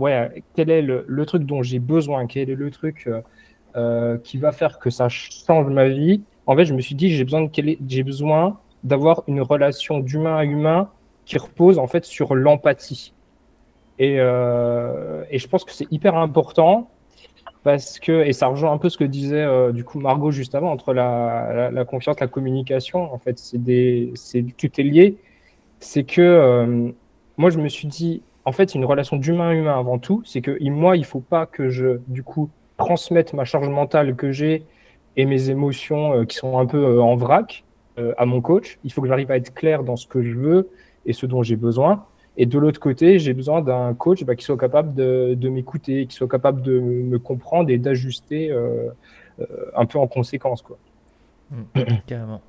ouais, 0.00 0.42
quel 0.56 0.70
est 0.70 0.82
le, 0.82 1.26
truc 1.26 1.44
dont 1.44 1.62
j'ai 1.62 1.78
besoin? 1.78 2.26
Quel 2.26 2.50
est 2.50 2.54
le 2.54 2.70
truc 2.70 3.04
euh, 3.06 3.20
euh, 3.76 4.18
qui 4.18 4.38
va 4.38 4.50
faire 4.50 4.78
que 4.78 4.90
ça 4.90 5.08
change 5.08 5.66
ma 5.66 5.88
vie? 5.88 6.22
En 6.46 6.56
fait, 6.56 6.64
je 6.64 6.74
me 6.74 6.80
suis 6.80 6.94
dit, 6.94 7.10
j'ai 7.10 7.24
besoin 7.24 7.48
j'ai 7.86 8.02
besoin 8.02 8.58
d'avoir 8.82 9.22
une 9.28 9.42
relation 9.42 10.00
d'humain 10.00 10.36
à 10.36 10.44
humain 10.44 10.90
qui 11.26 11.38
repose 11.38 11.78
en 11.78 11.86
fait 11.86 12.04
sur 12.04 12.34
l'empathie. 12.34 13.12
Et, 13.98 14.16
euh, 14.18 15.22
et 15.30 15.38
je 15.38 15.46
pense 15.46 15.64
que 15.64 15.72
c'est 15.72 15.86
hyper 15.92 16.16
important 16.16 16.90
parce 17.62 18.00
que, 18.00 18.24
et 18.24 18.32
ça 18.32 18.46
rejoint 18.46 18.72
un 18.72 18.78
peu 18.78 18.88
ce 18.88 18.96
que 18.96 19.04
disait 19.04 19.46
du 19.74 19.84
coup 19.84 20.00
Margot 20.00 20.30
juste 20.30 20.54
avant, 20.54 20.72
entre 20.72 20.94
la, 20.94 21.70
la, 21.70 21.84
confiance, 21.84 22.18
la 22.18 22.26
communication, 22.26 23.12
en 23.12 23.18
fait, 23.18 23.38
c'est 23.38 24.42
tout 24.56 24.80
est 24.80 24.82
lié. 24.82 25.18
C'est 25.78 26.04
que 26.04 26.94
moi, 27.36 27.50
je 27.50 27.58
me 27.58 27.68
suis 27.68 27.86
dit, 27.86 28.22
en 28.50 28.52
fait, 28.52 28.74
une 28.74 28.84
relation 28.84 29.16
d'humain 29.16 29.50
à 29.50 29.54
humain 29.54 29.78
avant 29.78 30.00
tout, 30.00 30.24
c'est 30.24 30.40
que 30.40 30.58
moi, 30.70 30.96
il 30.96 31.04
faut 31.04 31.20
pas 31.20 31.46
que 31.46 31.68
je, 31.68 32.00
du 32.08 32.24
coup, 32.24 32.50
transmette 32.78 33.32
ma 33.32 33.44
charge 33.44 33.68
mentale 33.68 34.16
que 34.16 34.32
j'ai 34.32 34.64
et 35.16 35.24
mes 35.24 35.50
émotions 35.50 36.14
euh, 36.14 36.24
qui 36.24 36.34
sont 36.36 36.58
un 36.58 36.66
peu 36.66 36.84
euh, 36.84 37.00
en 37.00 37.14
vrac 37.14 37.62
euh, 38.00 38.12
à 38.18 38.26
mon 38.26 38.40
coach. 38.40 38.80
Il 38.82 38.92
faut 38.92 39.02
que 39.02 39.06
j'arrive 39.06 39.30
à 39.30 39.36
être 39.36 39.54
clair 39.54 39.84
dans 39.84 39.94
ce 39.94 40.08
que 40.08 40.20
je 40.20 40.36
veux 40.36 40.68
et 41.06 41.12
ce 41.12 41.26
dont 41.26 41.44
j'ai 41.44 41.54
besoin. 41.54 42.06
Et 42.36 42.44
de 42.44 42.58
l'autre 42.58 42.80
côté, 42.80 43.20
j'ai 43.20 43.34
besoin 43.34 43.62
d'un 43.62 43.94
coach 43.94 44.24
bah, 44.24 44.34
qui 44.34 44.44
soit 44.44 44.58
capable 44.58 44.94
de, 44.94 45.48
m'écouter, 45.48 46.06
qui 46.06 46.16
soit 46.16 46.26
capable 46.26 46.60
de 46.60 46.80
me 46.80 47.20
comprendre 47.20 47.70
et 47.70 47.78
d'ajuster 47.78 48.52
un 49.76 49.86
peu 49.86 50.00
en 50.00 50.08
conséquence. 50.08 50.62
Quoi. 50.62 50.76
Mm, 51.52 51.62
carrément. 52.08 52.40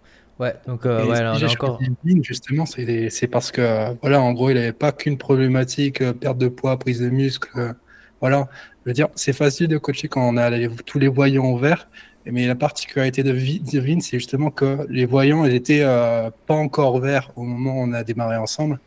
Ouais, 0.42 0.56
donc 0.66 0.86
euh, 0.88 1.08
ouais, 1.08 1.16
ce 1.18 1.22
là, 1.22 1.32
que 1.32 1.38
on 1.38 1.40
j'ai 1.40 1.46
a 1.46 1.48
choisi 1.50 1.58
encore. 1.58 1.80
Justement, 2.24 2.66
c'est 2.66 3.28
parce 3.28 3.52
que, 3.52 3.96
voilà, 4.02 4.22
en 4.22 4.34
gros, 4.34 4.50
il 4.50 4.56
n'avait 4.56 4.74
pas 4.74 4.92
qu'une 4.92 5.18
problématique, 5.18 6.02
euh, 6.02 6.14
perte 6.14 6.38
de 6.40 6.48
poids, 6.48 6.78
prise 6.80 7.00
de 7.00 7.10
muscle. 7.10 7.48
euh, 7.58 7.74
voilà, 8.20 8.50
je 8.86 8.90
veux 8.90 8.94
dire, 8.94 9.08
c'est 9.16 9.34
facile 9.34 9.68
de 9.68 9.78
coacher 9.78 10.08
quand 10.08 10.28
on 10.28 10.38
a 10.38 10.50
les- 10.50 10.70
tous 10.86 11.00
les 11.00 11.08
voyants 11.08 11.56
vert. 11.56 11.88
Mais 12.26 12.46
la 12.48 12.56
particularité 12.56 13.24
de 13.24 13.32
Vi- 13.32 13.62
de 13.62 13.80
Vin, 13.80 14.00
c'est 14.00 14.18
justement 14.20 14.52
que 14.52 14.86
les 14.90 15.06
voyants, 15.06 15.44
ils 15.46 15.56
étaient 15.56 15.82
euh, 15.84 16.30
pas 16.48 16.54
encore 16.56 17.00
verts 17.00 17.32
au 17.36 17.44
moment 17.44 17.74
où 17.80 17.84
on 17.84 17.94
a 17.94 18.04
démarré 18.04 18.38
ensemble. 18.38 18.80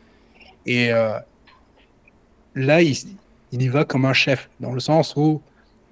Et 0.65 0.91
là, 2.55 2.81
il, 2.81 2.95
il 3.51 3.61
y 3.61 3.67
va 3.67 3.85
comme 3.85 4.05
un 4.05 4.13
chef, 4.13 4.49
dans 4.59 4.71
le 4.73 4.79
sens 4.79 5.15
où 5.15 5.41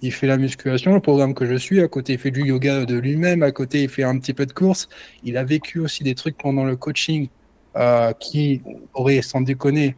il 0.04 0.12
fait 0.12 0.28
la 0.28 0.38
musculation, 0.38 0.93
le 0.93 0.99
programme 0.99 1.34
que 1.34 1.45
je 1.45 1.56
suis, 1.56 1.82
à 1.82 1.88
côté 1.88 2.14
il 2.14 2.20
fait 2.20 2.30
du 2.30 2.43
yoga 2.43 2.86
de 2.86 2.97
lui-même, 2.97 3.41
à 3.41 3.51
côté 3.51 3.84
il 3.84 3.89
fait 3.89 4.04
un 4.04 4.20
petit 4.20 4.34
peu 4.34 4.45
de 4.45 4.51
course. 4.51 4.89
Il 5.24 5.38
a 5.38 5.43
vécu 5.45 5.80
aussi 5.80 6.04
des 6.04 6.14
trucs 6.14 6.38
pendant 6.38 6.66
le 6.66 6.76
coaching 6.76 7.30
euh, 7.78 8.12
qui 8.14 8.62
auraient, 8.93 9.22
sans 9.22 9.41
déconner, 9.41 9.95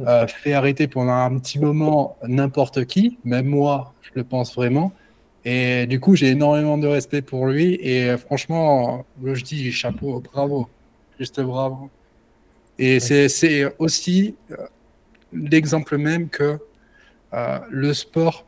euh, 0.00 0.26
fait 0.26 0.54
arrêter 0.54 0.88
pendant 0.88 1.12
un 1.12 1.38
petit 1.38 1.60
moment 1.60 2.16
n'importe 2.26 2.84
qui, 2.84 3.18
même 3.24 3.46
moi, 3.46 3.94
je 4.02 4.10
le 4.16 4.24
pense 4.24 4.54
vraiment. 4.54 4.92
Et 5.44 5.86
du 5.86 6.00
coup, 6.00 6.16
j'ai 6.16 6.30
énormément 6.30 6.76
de 6.76 6.88
respect 6.88 7.22
pour 7.22 7.46
lui. 7.46 7.78
Et 7.80 8.16
franchement, 8.16 9.04
je 9.22 9.42
dis 9.42 9.70
chapeau, 9.70 10.20
bravo, 10.20 10.68
juste 11.18 11.40
bravo. 11.40 11.90
Et 12.78 12.98
c'est 12.98 13.28
c'est 13.28 13.72
aussi 13.78 14.34
euh, 14.50 14.56
l'exemple 15.32 15.96
même 15.96 16.28
que 16.28 16.58
euh, 17.34 17.58
le 17.70 17.94
sport, 17.94 18.46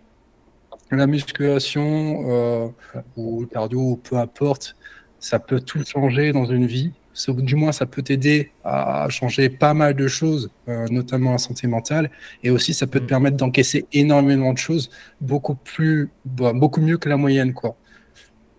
la 0.91 1.07
musculation 1.07 2.25
euh, 2.31 2.69
ou 3.17 3.43
le 3.43 3.47
cardio, 3.47 3.81
ou 3.93 3.97
peu 3.97 4.17
importe, 4.17 4.77
ça 5.19 5.39
peut 5.41 5.61
tout 5.61 5.85
changer 5.85 6.33
dans 6.33 6.45
une 6.47 6.67
vie. 6.67 6.95
Du 7.29 7.55
moins, 7.57 7.73
ça 7.73 7.87
peut 7.87 8.03
t'aider 8.03 8.53
à 8.63 9.07
changer 9.09 9.49
pas 9.49 9.73
mal 9.73 9.95
de 9.95 10.07
choses, 10.07 10.53
euh, 10.69 10.87
notamment 10.91 11.33
la 11.33 11.39
santé 11.39 11.67
mentale. 11.67 12.11
Et 12.43 12.51
aussi, 12.51 12.75
ça 12.75 12.87
peut 12.87 13.01
te 13.01 13.05
Mm. 13.05 13.07
permettre 13.07 13.37
d'encaisser 13.39 13.89
énormément 13.93 14.53
de 14.53 14.59
choses, 14.59 14.91
beaucoup 15.21 15.55
plus, 15.55 16.13
bah, 16.27 16.53
beaucoup 16.53 16.81
mieux 16.83 16.99
que 16.99 17.09
la 17.09 17.17
moyenne, 17.17 17.55
quoi. 17.55 17.79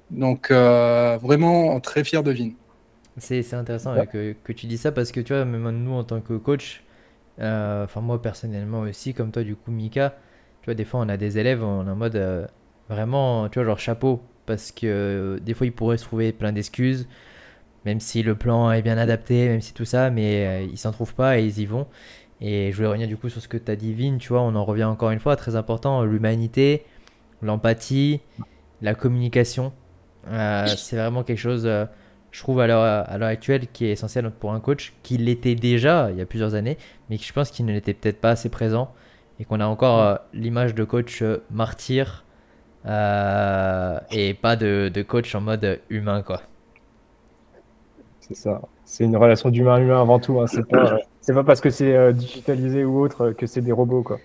Donc, 0.09 0.51
euh, 0.51 1.17
vraiment 1.19 1.79
très 1.81 2.03
fier 2.03 2.23
de 2.23 2.31
Vin. 2.31 2.51
C'est 3.17 3.53
intéressant 3.53 3.95
ouais, 3.95 4.07
que, 4.07 4.33
que 4.43 4.53
tu 4.53 4.67
dis 4.67 4.77
ça 4.77 4.91
parce 4.91 5.11
que 5.11 5.19
tu 5.19 5.33
vois, 5.33 5.43
même 5.45 5.69
nous 5.83 5.91
en 5.93 6.03
tant 6.03 6.21
que 6.21 6.33
coach, 6.37 6.83
euh, 7.39 7.85
enfin 7.85 8.01
moi 8.01 8.21
personnellement 8.21 8.81
aussi, 8.81 9.13
comme 9.13 9.31
toi 9.31 9.43
du 9.43 9.55
coup 9.55 9.71
Mika, 9.71 10.17
des 10.73 10.85
fois 10.85 10.99
on 11.01 11.09
a 11.09 11.17
des 11.17 11.37
élèves, 11.37 11.63
en 11.63 11.83
mode 11.95 12.15
euh, 12.15 12.45
vraiment, 12.89 13.49
tu 13.49 13.59
vois, 13.59 13.65
genre 13.65 13.79
chapeau 13.79 14.21
parce 14.45 14.71
que 14.71 14.87
euh, 14.87 15.39
des 15.39 15.53
fois 15.53 15.67
ils 15.67 15.73
pourraient 15.73 15.97
se 15.97 16.05
trouver 16.05 16.31
plein 16.31 16.51
d'excuses, 16.51 17.07
même 17.85 17.99
si 17.99 18.23
le 18.23 18.35
plan 18.35 18.71
est 18.71 18.81
bien 18.81 18.97
adapté, 18.97 19.47
même 19.49 19.61
si 19.61 19.73
tout 19.73 19.85
ça, 19.85 20.09
mais 20.09 20.47
euh, 20.47 20.67
ils 20.71 20.77
s'en 20.77 20.91
trouvent 20.91 21.15
pas 21.15 21.39
et 21.39 21.45
ils 21.45 21.59
y 21.59 21.65
vont. 21.65 21.87
Et 22.39 22.71
je 22.71 22.77
voulais 22.77 22.87
revenir 22.87 23.07
du 23.07 23.17
coup 23.17 23.29
sur 23.29 23.41
ce 23.41 23.47
que 23.47 23.57
tu 23.57 23.71
as 23.71 23.75
dit, 23.75 23.93
Vin, 23.93 24.17
tu 24.17 24.29
vois, 24.29 24.41
on 24.41 24.55
en 24.55 24.63
revient 24.63 24.83
encore 24.83 25.11
une 25.11 25.19
fois, 25.19 25.35
très 25.35 25.55
important, 25.55 26.03
l'humanité, 26.03 26.85
l'empathie, 27.41 28.21
la 28.81 28.93
communication. 28.93 29.73
C'est 30.67 30.97
vraiment 30.97 31.23
quelque 31.23 31.39
chose, 31.39 31.63
je 32.31 32.39
trouve, 32.39 32.59
à 32.59 32.67
l'heure 32.67 32.83
à 32.83 33.17
l'heure 33.17 33.29
actuelle, 33.29 33.67
qui 33.67 33.85
est 33.85 33.91
essentiel 33.91 34.29
pour 34.29 34.53
un 34.53 34.59
coach, 34.59 34.93
qui 35.01 35.17
l'était 35.17 35.55
déjà 35.55 36.09
il 36.11 36.17
y 36.17 36.21
a 36.21 36.27
plusieurs 36.27 36.53
années, 36.53 36.77
mais 37.09 37.17
qui 37.17 37.25
je 37.25 37.33
pense 37.33 37.49
qu'il 37.49 37.65
ne 37.65 37.73
l'était 37.73 37.95
peut-être 37.95 38.21
pas 38.21 38.31
assez 38.31 38.49
présent, 38.49 38.93
et 39.39 39.45
qu'on 39.45 39.59
a 39.59 39.65
encore 39.67 40.01
euh, 40.01 40.15
l'image 40.33 40.73
de 40.75 40.83
coach 40.83 41.21
euh, 41.21 41.37
martyr, 41.51 42.23
euh, 42.85 43.99
et 44.11 44.33
pas 44.33 44.55
de, 44.55 44.89
de 44.93 45.01
coach 45.01 45.33
en 45.35 45.41
mode 45.41 45.79
humain, 45.89 46.21
quoi. 46.21 46.41
C'est 48.21 48.35
ça. 48.35 48.61
C'est 48.85 49.03
une 49.03 49.15
relation 49.17 49.49
d'humain 49.49 49.77
humain 49.79 50.01
avant 50.01 50.19
tout. 50.19 50.39
Hein. 50.39 50.45
C'est 51.21 51.33
pas, 51.33 51.43
parce 51.43 51.59
que 51.59 51.69
c'est 51.69 51.93
euh, 51.93 52.13
digitalisé 52.13 52.85
ou 52.85 53.01
autre 53.01 53.31
que 53.31 53.47
c'est 53.47 53.59
des 53.59 53.73
robots. 53.73 54.01
Quoi. 54.01 54.17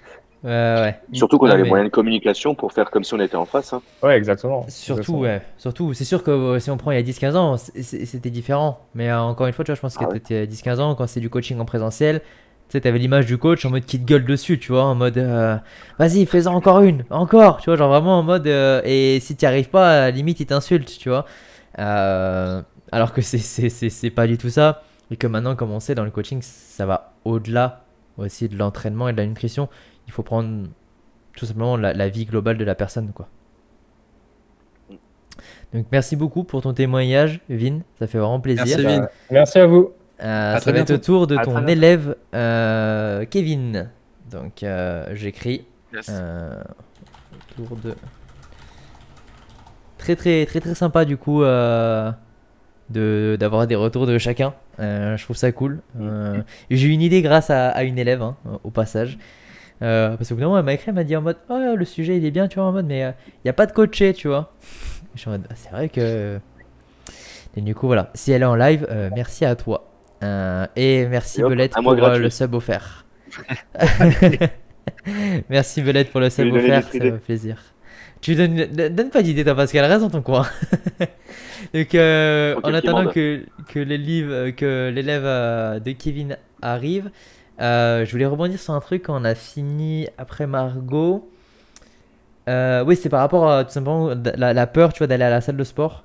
Ouais, 0.45 0.51
ouais. 0.51 1.01
Surtout 1.13 1.37
qu'on 1.39 1.49
a 1.51 1.57
les 1.57 1.65
mais- 1.65 1.69
moyens 1.69 1.91
de 1.91 1.93
communication 1.93 2.55
pour 2.55 2.73
faire 2.73 2.93
comme 2.93 3.03
si 3.03 3.13
on 3.15 3.19
était 3.19 3.35
en 3.35 3.45
face. 3.45 3.73
hein. 3.73 3.83
Ouais, 4.05 4.17
exactement. 4.17 4.65
Surtout, 4.69 5.17
ouais. 5.17 5.43
Surtout, 5.59 5.95
c'est 5.95 6.05
sûr 6.05 6.23
que 6.23 6.31
euh, 6.31 6.59
si 6.61 6.71
on 6.71 6.77
prend 6.77 6.93
il 6.93 6.95
y 6.95 7.01
a 7.01 7.03
10-15 7.03 7.35
ans, 7.35 7.57
c'était 7.57 8.31
différent. 8.31 8.79
Mais 8.95 9.11
euh, 9.11 9.21
encore 9.21 9.49
une 9.49 9.53
fois, 9.53 9.65
tu 9.65 9.73
vois, 9.73 9.75
je 9.77 9.81
pense 9.81 9.97
que 9.99 10.05
Ah 10.05 10.09
ouais. 10.11 10.21
t'étais 10.21 10.47
10-15 10.47 10.79
ans, 10.79 10.95
quand 10.95 11.09
c'est 11.09 11.19
du 11.19 11.29
coaching 11.29 11.59
en 11.59 11.65
présentiel, 11.65 12.21
tu 12.73 12.79
sais, 12.79 12.81
t'avais 12.81 12.99
l'image 12.99 13.27
du 13.27 13.37
coach 13.37 13.65
en 13.67 13.71
mode 13.71 13.85
qui 13.85 14.01
te 14.01 14.05
gueule 14.07 14.25
dessus, 14.25 14.59
tu 14.59 14.73
vois, 14.73 14.85
en 14.85 14.95
mode 14.95 15.19
euh, 15.19 15.57
vas-y, 15.99 16.25
fais-en 16.25 16.55
encore 16.55 16.81
une, 16.81 17.05
encore, 17.11 17.59
tu 17.59 17.67
vois, 17.67 17.77
genre 17.77 17.91
vraiment 17.91 18.19
en 18.19 18.23
mode 18.23 18.47
euh, 18.47 18.81
et 18.85 19.21
si 19.21 19.37
t'y 19.37 19.45
arrives 19.45 19.69
pas, 19.69 19.91
à 19.91 20.01
la 20.01 20.11
limite, 20.11 20.41
il 20.41 20.47
t'insulte, 20.47 20.99
tu 20.99 21.11
vois. 21.11 21.27
Euh, 21.79 22.63
alors 22.91 23.13
que 23.13 23.21
c'est- 23.23 23.39
c'est 23.39 23.69
c'est- 23.69 23.91
c'est 23.91 24.11
pas 24.11 24.27
du 24.27 24.39
tout 24.39 24.49
ça. 24.49 24.83
Et 25.11 25.17
que 25.17 25.27
maintenant, 25.27 25.55
comme 25.57 25.71
on 25.71 25.81
sait, 25.81 25.95
dans 25.95 26.05
le 26.05 26.11
coaching, 26.11 26.41
ça 26.43 26.87
va 26.87 27.13
au-delà 27.27 27.85
aussi 28.17 28.49
de 28.49 28.57
l'entraînement 28.57 29.09
et 29.09 29.13
de 29.13 29.19
la 29.19 29.27
nutrition. 29.27 29.69
Il 30.07 30.13
faut 30.13 30.23
prendre 30.23 30.69
tout 31.37 31.45
simplement 31.47 31.77
la, 31.77 31.93
la 31.93 32.09
vie 32.09 32.25
globale 32.25 32.57
de 32.59 32.65
la 32.65 32.75
personne, 32.75 33.13
quoi. 33.15 33.29
Donc 35.75 35.87
merci 35.93 36.17
beaucoup 36.17 36.45
pour 36.45 36.63
ton 36.63 36.73
témoignage, 36.73 37.41
Vin. 37.49 37.81
Ça 37.99 38.07
fait 38.07 38.19
vraiment 38.19 38.41
plaisir. 38.41 38.79
Merci, 38.79 39.01
Vin. 39.01 39.07
Merci 39.31 39.59
à 39.59 39.67
vous. 39.67 39.93
Euh, 40.23 40.59
ça 40.59 40.73
va 40.73 40.79
être 40.79 40.93
au 40.93 40.99
tour 40.99 41.27
de 41.27 41.37
À 41.37 41.45
ton 41.45 41.67
élève 41.67 42.17
euh, 42.35 43.25
Kevin. 43.29 43.91
Donc 44.31 44.63
euh, 44.63 45.07
j'écris 45.15 45.65
Yes. 45.93 46.07
euh, 46.11 46.57
de 47.85 47.95
très 49.99 50.17
très 50.17 50.47
très 50.47 50.61
très 50.61 50.75
sympa 50.75 51.05
du 51.05 51.19
coup 51.19 51.43
euh, 51.43 52.11
de 52.89 53.37
d'avoir 53.39 53.67
des 53.67 53.75
retours 53.77 54.07
de 54.07 54.17
chacun. 54.19 54.55
Euh, 54.81 55.17
je 55.19 55.25
trouve 55.25 55.37
ça 55.37 55.53
cool. 55.53 55.81
Euh, 56.01 56.41
et 56.71 56.77
J'ai 56.77 56.89
eu 56.89 56.93
une 56.93 57.03
idée 57.03 57.21
grâce 57.21 57.51
à, 57.51 57.69
à 57.69 57.83
une 57.83 57.99
élève 57.99 58.23
hein, 58.23 58.37
au 58.65 58.71
passage. 58.71 59.19
Euh, 59.83 60.17
parce 60.17 60.29
que 60.29 60.35
bout 60.35 60.57
elle 60.57 60.63
m'a 60.65 60.73
écrit, 60.75 60.87
elle 60.89 60.95
m'a 60.95 61.05
dit 61.05 61.17
en 61.17 61.23
mode 61.23 61.37
Oh, 61.51 61.75
le 61.77 61.85
sujet 61.85 62.17
il 62.17 62.25
est 62.25 62.31
bien, 62.31 62.47
tu 62.49 62.59
vois, 62.59 62.69
en 62.69 62.73
mode, 62.73 62.87
mais 62.87 63.01
il 63.01 63.41
n'y 63.45 63.51
a 63.51 63.53
pas 63.53 63.67
de 63.67 63.73
coaché, 63.73 64.15
tu 64.15 64.29
vois. 64.29 64.53
Je 65.15 65.21
suis 65.21 65.29
en 65.29 65.33
mode 65.33 65.47
Ah, 65.51 65.55
C'est 65.57 65.71
vrai 65.71 65.89
que. 65.89 66.39
Et 67.57 67.61
du 67.61 67.75
coup, 67.75 67.87
voilà. 67.87 68.11
Si 68.15 68.33
elle 68.33 68.43
est 68.43 68.47
en 68.47 68.55
live, 68.55 68.87
euh, 68.91 69.11
merci 69.15 69.45
à 69.45 69.57
toi. 69.57 69.92
Euh, 70.23 70.67
et 70.77 71.07
merci 71.07 71.41
Et 71.41 71.45
hop, 71.45 71.51
Belette 71.51 71.73
pour 71.73 71.93
euh, 71.93 71.97
gratuit. 71.97 72.23
le 72.23 72.31
sub 72.31 72.55
offert. 72.55 73.05
merci 75.49 75.83
Belette 75.83 76.11
pour 76.11 76.21
le 76.21 76.31
sub 76.31 76.53
offert, 76.53 76.85
ça 76.85 76.97
idées. 76.97 77.11
fait 77.11 77.19
plaisir. 77.19 77.57
Tu 78.23 78.37
donnes, 78.37 78.67
donne 78.67 78.95
donne 78.95 79.11
pas 79.11 79.23
d'idée, 79.23 79.43
toi, 79.43 79.57
parce 79.57 79.73
qu'elle 79.73 79.85
reste 79.85 80.03
dans 80.03 80.11
ton 80.11 80.23
coin. 80.23 80.47
Donc, 81.75 81.95
euh, 81.95 82.55
en 82.63 82.73
attendant 82.73 83.11
que, 83.11 83.43
que 83.67 83.81
l'élève 83.81 85.83
de 85.83 85.93
Kevin 85.93 86.37
arrive, 86.63 87.11
euh, 87.61 88.05
je 88.05 88.13
voulais 88.13 88.27
rebondir 88.27 88.61
sur 88.61 88.75
un 88.75 88.81
truc 88.81 89.03
quand 89.03 89.21
on 89.21 89.25
a 89.25 89.35
fini 89.35 90.07
après 90.19 90.47
Margot. 90.47 91.29
Euh, 92.49 92.85
oui, 92.85 92.95
c'est 92.95 93.09
par 93.09 93.21
rapport 93.21 93.51
à 93.51 93.65
tout 93.65 93.73
simplement 93.73 94.15
la, 94.37 94.53
la 94.53 94.67
peur, 94.69 94.93
tu 94.93 94.99
vois, 94.99 95.09
d'aller 95.09 95.25
à 95.25 95.31
la 95.31 95.41
salle 95.41 95.57
de 95.57 95.65
sport. 95.65 96.05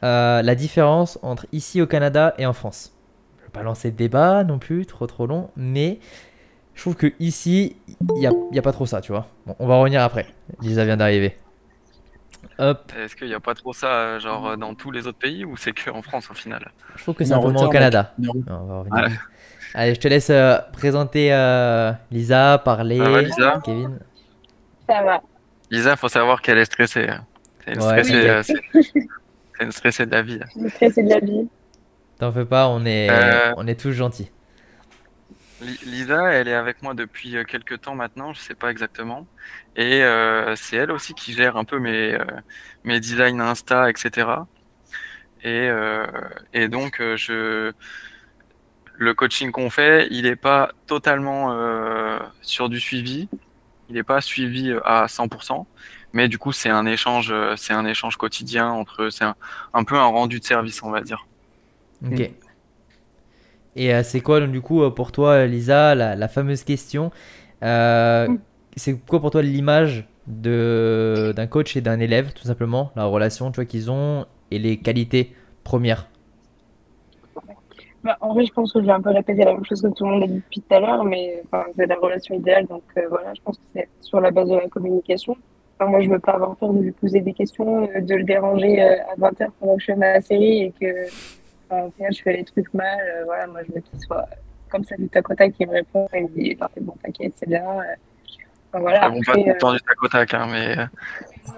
La 0.00 0.54
différence 0.54 1.18
entre 1.22 1.46
ici 1.52 1.82
au 1.82 1.86
Canada 1.86 2.34
et 2.38 2.46
en 2.46 2.54
France. 2.54 2.94
Vais 3.48 3.52
pas 3.52 3.62
lancer 3.62 3.90
de 3.90 3.96
débat 3.96 4.44
non 4.44 4.58
plus, 4.58 4.84
trop 4.84 5.06
trop 5.06 5.26
long, 5.26 5.48
mais 5.56 6.00
je 6.74 6.82
trouve 6.82 6.96
que 6.96 7.12
ici, 7.18 7.76
il 8.14 8.20
n'y 8.20 8.26
a, 8.26 8.32
y 8.52 8.58
a 8.58 8.62
pas 8.62 8.72
trop 8.72 8.84
ça, 8.84 9.00
tu 9.00 9.10
vois. 9.10 9.26
Bon, 9.46 9.56
on 9.58 9.66
va 9.66 9.76
revenir 9.78 10.02
après. 10.02 10.26
Lisa 10.60 10.84
vient 10.84 10.98
d'arriver. 10.98 11.34
Hop, 12.58 12.92
Est-ce 12.98 13.16
qu'il 13.16 13.28
n'y 13.28 13.34
a 13.34 13.40
pas 13.40 13.54
trop 13.54 13.72
ça, 13.72 13.86
euh, 13.86 14.20
genre, 14.20 14.48
euh, 14.48 14.56
dans 14.56 14.74
tous 14.74 14.90
les 14.90 15.06
autres 15.06 15.18
pays 15.18 15.46
ou 15.46 15.56
c'est 15.56 15.72
que 15.72 15.88
en 15.90 16.02
France 16.02 16.30
au 16.30 16.34
final? 16.34 16.70
je 16.96 17.02
trouve 17.02 17.14
que 17.14 17.24
c'est 17.24 17.32
un 17.32 17.38
en 17.38 17.42
peu 17.42 17.50
moins 17.52 17.66
au 17.66 17.70
Canada. 17.70 18.12
mec. 18.18 18.34
Non, 18.46 18.60
on 18.62 18.66
va 18.66 18.78
revenir. 18.80 19.08
Allez, 19.74 19.94
je 19.94 20.00
te 20.00 20.08
laisse 20.08 20.28
euh, 20.30 20.58
présenter 20.74 21.32
euh, 21.32 21.92
Lisa, 22.10 22.58
parler. 22.58 22.98
Ça 22.98 23.08
va, 23.08 23.22
Lisa? 23.22 23.60
Kevin. 23.64 23.98
Ça 24.88 25.02
va. 25.02 25.22
Lisa, 25.70 25.96
faut 25.96 26.08
savoir 26.08 26.42
qu'elle 26.42 26.58
est 26.58 26.64
stressée. 26.66 27.08
hein. 27.08 27.24
C'est 27.64 27.74
une 27.74 27.80
Ouais. 27.80 28.02
stressée, 28.02 28.28
euh, 28.28 28.42
c'est 28.42 28.54
c'est 29.58 29.64
une 29.64 29.72
stressée 29.72 30.06
de 30.06 30.12
la 30.12 30.22
vie. 30.22 30.40
Le 30.56 30.68
stress 30.68 30.92
c'est 30.94 31.02
de 31.02 31.08
la 31.10 31.20
vie. 31.20 31.48
T'en 32.18 32.32
fais 32.32 32.44
pas, 32.44 32.68
on 32.68 32.84
est, 32.84 33.08
Euh. 33.10 33.54
on 33.54 33.66
est 33.66 33.78
tous 33.78 33.92
gentils. 33.92 34.30
Li- 35.60 35.78
Lisa, 35.82 36.30
elle 36.32 36.46
est 36.48 36.54
avec 36.54 36.82
moi 36.82 36.94
depuis 36.94 37.36
euh, 37.36 37.44
quelques 37.44 37.80
temps 37.80 37.94
maintenant, 37.96 38.32
je 38.32 38.40
sais 38.40 38.54
pas 38.54 38.70
exactement. 38.70 39.26
Et 39.76 40.02
euh, 40.04 40.54
c'est 40.56 40.76
elle 40.76 40.92
aussi 40.92 41.14
qui 41.14 41.32
gère 41.32 41.56
un 41.56 41.64
peu 41.64 41.78
mes, 41.80 42.14
euh, 42.14 42.24
mes 42.84 43.00
designs 43.00 43.40
Insta, 43.40 43.90
etc. 43.90 44.48
Et, 45.44 45.68
et 46.52 46.68
donc, 46.68 46.98
je, 47.00 47.72
le 48.96 49.14
coaching 49.14 49.50
qu'on 49.52 49.70
fait, 49.70 50.08
il 50.10 50.24
n'est 50.24 50.36
pas 50.36 50.72
totalement 50.86 51.56
sur 52.42 52.68
du 52.68 52.80
suivi. 52.80 53.28
Il 53.88 53.94
n'est 53.96 54.02
pas 54.04 54.20
suivi 54.20 54.72
à 54.84 55.08
100%. 55.08 55.68
Mais 56.12 56.28
du 56.28 56.38
coup, 56.38 56.52
c'est 56.52 56.70
un 56.70 56.86
échange, 56.86 57.32
c'est 57.56 57.72
un 57.74 57.86
échange 57.86 58.16
quotidien 58.16 58.70
entre, 58.70 59.10
c'est 59.10 59.24
un, 59.24 59.36
un 59.74 59.84
peu 59.84 59.96
un 59.96 60.06
rendu 60.06 60.40
de 60.40 60.44
service, 60.44 60.82
on 60.82 60.90
va 60.90 61.00
dire. 61.02 61.26
Ok. 62.04 62.30
Et 63.76 63.94
euh, 63.94 64.02
c'est 64.02 64.20
quoi 64.20 64.40
donc, 64.40 64.50
du 64.50 64.60
coup 64.60 64.82
euh, 64.82 64.90
pour 64.90 65.12
toi, 65.12 65.46
Lisa, 65.46 65.94
la, 65.94 66.16
la 66.16 66.28
fameuse 66.28 66.64
question 66.64 67.10
euh, 67.62 68.28
Mm. 68.28 68.38
C'est 68.76 68.98
quoi 69.06 69.20
pour 69.20 69.30
toi 69.30 69.42
l'image 69.42 70.06
d'un 70.26 71.46
coach 71.48 71.76
et 71.76 71.80
d'un 71.80 71.98
élève, 71.98 72.32
tout 72.32 72.44
simplement, 72.44 72.92
la 72.94 73.06
relation 73.06 73.50
tu 73.50 73.56
vois 73.56 73.64
qu'ils 73.64 73.90
ont 73.90 74.26
et 74.50 74.58
les 74.58 74.78
qualités 74.78 75.32
premières? 75.64 76.08
Bah, 78.04 78.16
en 78.20 78.32
vrai, 78.32 78.44
je 78.46 78.52
pense 78.52 78.72
que 78.72 78.80
je 78.80 78.86
vais 78.86 78.92
un 78.92 79.00
peu 79.00 79.10
répéter 79.10 79.44
la 79.44 79.54
même 79.54 79.64
chose 79.64 79.82
que 79.82 79.88
tout 79.88 80.04
le 80.04 80.10
monde 80.12 80.22
a 80.22 80.26
dit 80.28 80.34
depuis 80.34 80.60
tout 80.60 80.74
à 80.74 80.78
l'heure, 80.78 81.04
mais 81.04 81.42
enfin, 81.46 81.64
c'est 81.76 81.86
la 81.86 81.96
relation 81.96 82.36
idéale. 82.36 82.66
Donc 82.66 82.84
euh, 82.96 83.02
voilà, 83.08 83.34
je 83.34 83.40
pense 83.42 83.56
que 83.56 83.64
c'est 83.74 83.88
sur 84.00 84.20
la 84.20 84.30
base 84.30 84.48
de 84.48 84.54
la 84.54 84.68
communication. 84.68 85.36
Enfin, 85.78 85.90
moi, 85.90 86.00
je 86.00 86.08
veux 86.08 86.20
pas 86.20 86.32
avoir 86.32 86.54
peur 86.56 86.72
de 86.72 86.80
lui 86.80 86.92
poser 86.92 87.20
des 87.20 87.32
questions, 87.32 87.82
de 88.00 88.14
le 88.14 88.22
déranger 88.22 88.80
à 88.80 89.16
20h 89.18 89.48
pendant 89.58 89.74
que 89.74 89.80
je 89.80 89.86
fais 89.86 89.96
ma 89.96 90.20
série 90.20 90.62
et 90.62 90.72
que 90.80 90.86
enfin, 91.70 91.82
au 91.84 91.90
final, 91.92 92.12
je 92.12 92.22
fais 92.22 92.36
les 92.36 92.44
trucs 92.44 92.72
mal. 92.74 92.98
Euh, 93.00 93.24
voilà, 93.24 93.46
moi, 93.46 93.60
je 93.66 93.72
veux 93.72 93.80
qu'il 93.80 94.00
soit 94.00 94.26
comme 94.70 94.84
ça 94.84 94.96
du 94.96 95.08
tac 95.08 95.28
au 95.30 95.34
tac, 95.34 95.52
qu'il 95.52 95.66
me 95.66 95.72
répond 95.72 96.08
et 96.12 96.22
me 96.22 96.28
dit 96.28 96.56
c'est 96.74 96.82
bon, 96.84 96.94
t'inquiète, 97.02 97.32
c'est 97.36 97.48
bien. 97.48 97.64
Euh, 97.64 97.82
Enfin, 98.70 98.80
voilà, 98.80 99.08
Bon, 99.08 99.20
pas 99.22 99.32
après, 99.32 99.42
tout 99.42 99.48
le 99.48 99.54
euh, 99.54 99.58
temps 99.58 99.72
du 99.72 99.80
tac 99.80 100.02
au 100.02 100.08
tac, 100.08 100.34
hein, 100.34 100.46
mais 100.50 100.78
euh, 100.78 100.84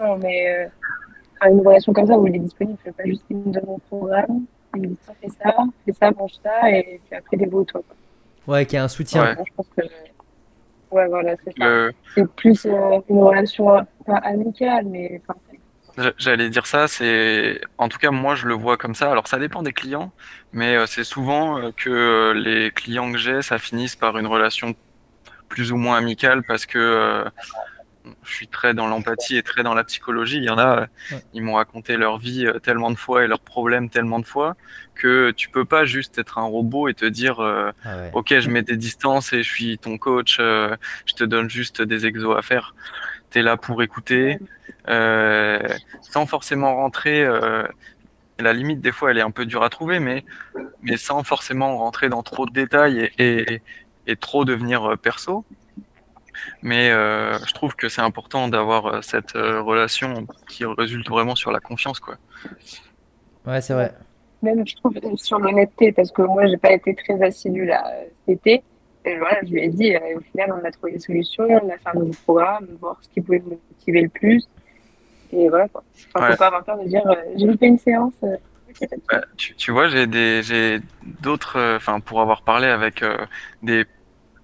non, 0.01 0.17
mais 0.19 0.49
euh, 0.49 1.49
une 1.51 1.67
relation 1.67 1.93
comme 1.93 2.07
ça 2.07 2.17
où 2.17 2.27
il 2.27 2.37
est 2.37 2.39
disponible, 2.39 2.79
je 2.79 2.85
fais 2.85 2.93
pas 2.93 3.05
juste 3.05 3.27
qu'il 3.27 3.37
me 3.37 3.53
donne 3.53 3.65
mon 3.67 3.79
programme, 3.79 4.45
il 4.77 4.83
me 4.83 4.87
dit 4.89 4.99
ça, 5.03 5.13
fais 5.21 5.29
ça, 5.29 5.57
fais 5.85 5.93
ça, 5.93 6.11
mange 6.13 6.35
ça, 6.43 6.71
et 6.71 7.01
puis 7.05 7.17
après 7.17 7.37
débrouille-toi. 7.37 7.83
quoi. 7.87 8.55
Ouais, 8.55 8.65
qu'il 8.65 8.77
y 8.77 8.79
a 8.79 8.85
un 8.85 8.89
soutien. 8.89 9.23
Ouais. 9.25 9.35
Moi, 9.35 9.45
je 9.49 9.55
pense 9.57 9.67
que. 9.77 9.83
Ouais, 10.93 11.07
voilà, 11.09 11.35
c'est 11.45 11.57
ça. 11.59 11.65
le, 11.67 11.93
C'est 12.15 12.29
plus 12.33 12.65
euh, 12.67 13.01
une 13.09 13.23
relation, 13.23 13.67
pas 14.07 14.17
amicale, 14.19 14.87
mais. 14.87 15.21
enfin, 15.23 15.39
J'allais 16.19 16.49
dire 16.51 16.67
ça, 16.67 16.89
c'est 16.89 17.61
en 17.79 17.89
tout 17.89 17.99
cas 17.99 18.11
moi 18.11 18.35
je 18.35 18.47
le 18.47 18.55
vois 18.55 18.77
comme 18.77 18.95
ça. 18.95 19.11
Alors 19.11 19.27
ça 19.29 19.39
dépend 19.39 19.63
des 19.63 19.73
clients, 19.73 20.13
mais 20.53 20.77
euh, 20.77 20.87
c'est 20.87 21.05
souvent 21.05 21.59
euh, 21.59 21.71
que 21.77 21.91
euh, 21.91 22.33
les 22.35 22.71
clients 22.71 23.11
que 23.13 23.19
j'ai, 23.19 23.43
ça 23.43 23.59
finisse 23.59 23.97
par 23.97 24.17
une 24.19 24.27
relation 24.27 24.75
plus 25.49 25.73
ou 25.73 25.77
moins 25.77 25.97
amicale 25.99 26.43
parce 26.45 26.65
que 26.65 26.79
euh, 26.79 27.25
je 28.23 28.33
suis 28.33 28.49
très 28.49 28.73
dans 28.73 28.87
l'empathie 28.87 29.37
et 29.37 29.43
très 29.43 29.63
dans 29.63 29.75
la 29.75 29.85
psychologie. 29.85 30.39
Il 30.39 30.45
y 30.45 30.51
en 30.51 30.59
a, 30.59 30.87
Ouais. 31.13 31.23
ils 31.35 31.43
m'ont 31.43 31.55
raconté 31.55 31.97
leur 31.97 32.19
vie 32.19 32.47
tellement 32.63 32.91
de 32.91 32.97
fois 32.97 33.25
et 33.25 33.27
leurs 33.27 33.41
problèmes 33.41 33.91
tellement 33.91 34.19
de 34.21 34.27
fois 34.27 34.57
que 34.95 35.31
tu 35.33 35.49
peux 35.51 35.65
pas 35.65 35.85
juste 35.85 36.19
être 36.19 36.39
un 36.39 36.45
robot 36.45 36.89
et 36.89 36.95
te 36.95 37.05
dire 37.05 37.41
euh, 37.41 37.73
Ah 37.85 37.97
ouais. 37.97 38.11
Ok, 38.15 38.39
je 38.39 38.49
mets 38.49 38.63
des 38.63 38.77
distances 38.77 39.33
et 39.33 39.43
je 39.43 39.49
suis 39.53 39.79
ton 39.79 39.99
coach, 39.99 40.39
euh, 40.41 40.77
je 41.07 41.15
te 41.15 41.25
donne 41.25 41.51
juste 41.51 41.83
des 41.83 42.07
exos 42.07 42.37
à 42.39 42.43
faire. 42.43 42.75
Tu 43.31 43.39
es 43.39 43.43
là 43.43 43.57
pour 43.57 43.83
écouter, 43.83 44.39
sans 46.03 46.27
forcément 46.27 46.77
rentrer. 46.77 47.25
euh, 47.25 47.67
la 48.39 48.53
limite, 48.55 48.81
des 48.81 48.93
fois, 48.93 49.11
elle 49.11 49.19
est 49.19 49.23
un 49.23 49.31
peu 49.31 49.45
dure 49.45 49.63
à 49.63 49.69
trouver, 49.69 50.01
mais, 50.01 50.25
mais 50.83 50.97
sans 50.97 51.23
forcément 51.25 51.77
rentrer 51.77 52.09
dans 52.09 52.23
trop 52.23 52.47
de 52.47 52.53
détails 52.53 53.11
et, 53.19 53.55
et, 53.55 53.63
et 54.07 54.17
trop 54.17 54.47
devenir 54.47 54.93
euh, 54.93 54.97
perso. 54.97 55.45
Mais 56.63 56.91
euh, 56.91 57.39
je 57.47 57.53
trouve 57.53 57.75
que 57.75 57.91
c'est 57.91 58.01
important 58.01 58.49
d'avoir 58.49 58.87
euh, 58.87 59.03
cette 59.03 59.37
euh, 59.37 59.61
relation 59.61 60.27
qui 60.49 60.65
résulte 60.65 61.09
vraiment 61.11 61.37
sur 61.37 61.53
la 61.53 61.61
confiance, 61.61 62.01
quoi. 62.01 62.17
Ouais, 63.47 63.61
c'est 63.61 63.75
vrai. 63.75 63.93
Même, 64.43 64.67
je 64.67 64.75
trouve, 64.77 64.97
euh, 64.97 65.17
sur 65.17 65.39
l'honnêteté, 65.39 65.93
parce 65.93 66.11
que 66.11 66.23
moi, 66.23 66.47
j'ai 66.47 66.57
pas 66.57 66.73
été 66.73 66.95
très 66.95 67.23
assidue 67.23 67.67
là, 67.67 67.85
euh, 67.93 68.05
cet 68.27 68.39
été. 68.39 68.63
Et 69.05 69.19
voilà, 69.19 69.39
je 69.43 69.51
lui 69.51 69.65
ai 69.65 69.69
dit, 69.69 69.95
euh, 69.95 70.17
au 70.17 70.21
final, 70.21 70.55
on 70.59 70.65
a 70.67 70.71
trouvé 70.71 70.93
des 70.93 70.99
solutions, 70.99 71.45
on 71.45 71.69
a 71.69 71.77
fait 71.77 71.91
un 71.95 71.99
nouveau 71.99 72.17
programme, 72.25 72.67
voir 72.81 72.97
ce 73.03 73.09
qui 73.11 73.21
pouvait 73.21 73.41
me 73.41 73.59
motiver 73.75 74.01
le 74.03 74.09
plus. 74.09 74.49
Et 75.33 75.49
voilà, 75.49 75.69
quoi. 75.69 75.85
Enfin, 76.15 76.27
Ouais. 76.27 76.33
faut 76.33 76.39
pas 76.39 76.47
avoir 76.49 76.65
peur 76.65 76.79
de 76.79 76.89
dire, 76.89 77.07
euh, 77.07 77.15
j'ai 77.37 77.47
loupé 77.47 77.67
une 77.67 77.79
séance. 77.79 78.15
euh, 78.23 78.37
Bah, 79.11 79.23
tu, 79.37 79.55
tu 79.57 79.71
vois, 79.73 79.89
j'ai 79.89 80.07
des, 80.07 80.43
j'ai 80.43 80.81
d'autres, 81.21 81.57
euh, 81.57 81.77
enfin, 81.77 82.01
pour 82.01 82.21
avoir 82.21 82.43
parlé 82.43 82.67
avec 82.69 83.03
euh, 83.03 83.17
des 83.63 83.85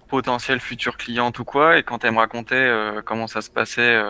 potentiels 0.09 0.61
futurs 0.61 0.97
clients 0.97 1.33
ou 1.39 1.45
quoi, 1.45 1.79
et 1.79 1.83
quand 1.83 2.05
elles 2.05 2.13
me 2.13 2.19
racontaient 2.19 2.55
euh, 2.55 3.03
comment 3.05 3.27
ça 3.27 3.43
se 3.43 3.51
passait 3.51 4.01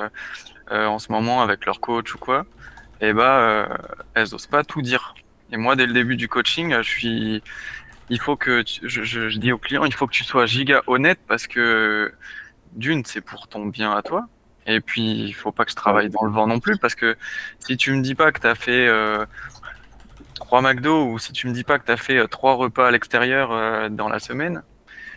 en 0.70 0.98
ce 0.98 1.12
moment 1.12 1.42
avec 1.42 1.64
leur 1.66 1.80
coach 1.80 2.14
ou 2.14 2.18
quoi, 2.18 2.44
et 3.00 3.12
bah, 3.12 3.40
euh, 3.40 3.66
elles 4.14 4.34
osent 4.34 4.46
pas 4.46 4.64
tout 4.64 4.82
dire. 4.82 5.14
Et 5.52 5.56
moi, 5.56 5.76
dès 5.76 5.86
le 5.86 5.92
début 5.92 6.16
du 6.16 6.28
coaching, 6.28 6.74
je 6.78 6.82
suis, 6.88 7.42
il 8.08 8.20
faut 8.20 8.36
que, 8.36 8.62
tu- 8.62 8.88
je, 8.88 9.02
je, 9.04 9.28
je 9.28 9.38
dis 9.38 9.52
aux 9.52 9.58
clients, 9.58 9.84
il 9.84 9.94
faut 9.94 10.06
que 10.06 10.12
tu 10.14 10.24
sois 10.24 10.46
giga 10.46 10.82
honnête 10.86 11.20
parce 11.28 11.46
que 11.46 12.12
d'une, 12.72 13.04
c'est 13.04 13.20
pour 13.22 13.48
ton 13.48 13.66
bien 13.66 13.92
à 13.96 14.02
toi. 14.02 14.26
Et 14.66 14.80
puis, 14.80 15.02
il 15.26 15.32
faut 15.32 15.52
pas 15.52 15.64
que 15.64 15.70
je 15.70 15.76
travaille 15.76 16.10
dans 16.10 16.24
le 16.24 16.30
vent 16.32 16.46
non 16.46 16.58
plus, 16.60 16.76
parce 16.78 16.94
que 16.94 17.16
si 17.60 17.76
tu 17.76 17.92
me 17.92 18.02
dis 18.02 18.14
pas 18.14 18.32
que 18.32 18.40
tu 18.40 18.46
as 18.46 18.54
fait 18.56 18.86
euh, 18.88 19.24
trois 20.34 20.60
McDo 20.62 21.04
ou 21.06 21.18
si 21.18 21.32
tu 21.32 21.46
me 21.48 21.52
dis 21.52 21.64
pas 21.64 21.78
que 21.78 21.86
tu 21.86 21.92
as 21.92 21.96
fait 21.96 22.18
euh, 22.18 22.26
trois 22.26 22.54
repas 22.54 22.88
à 22.88 22.90
l'extérieur 22.90 23.52
euh, 23.52 23.88
dans 23.88 24.08
la 24.08 24.18
semaine, 24.18 24.62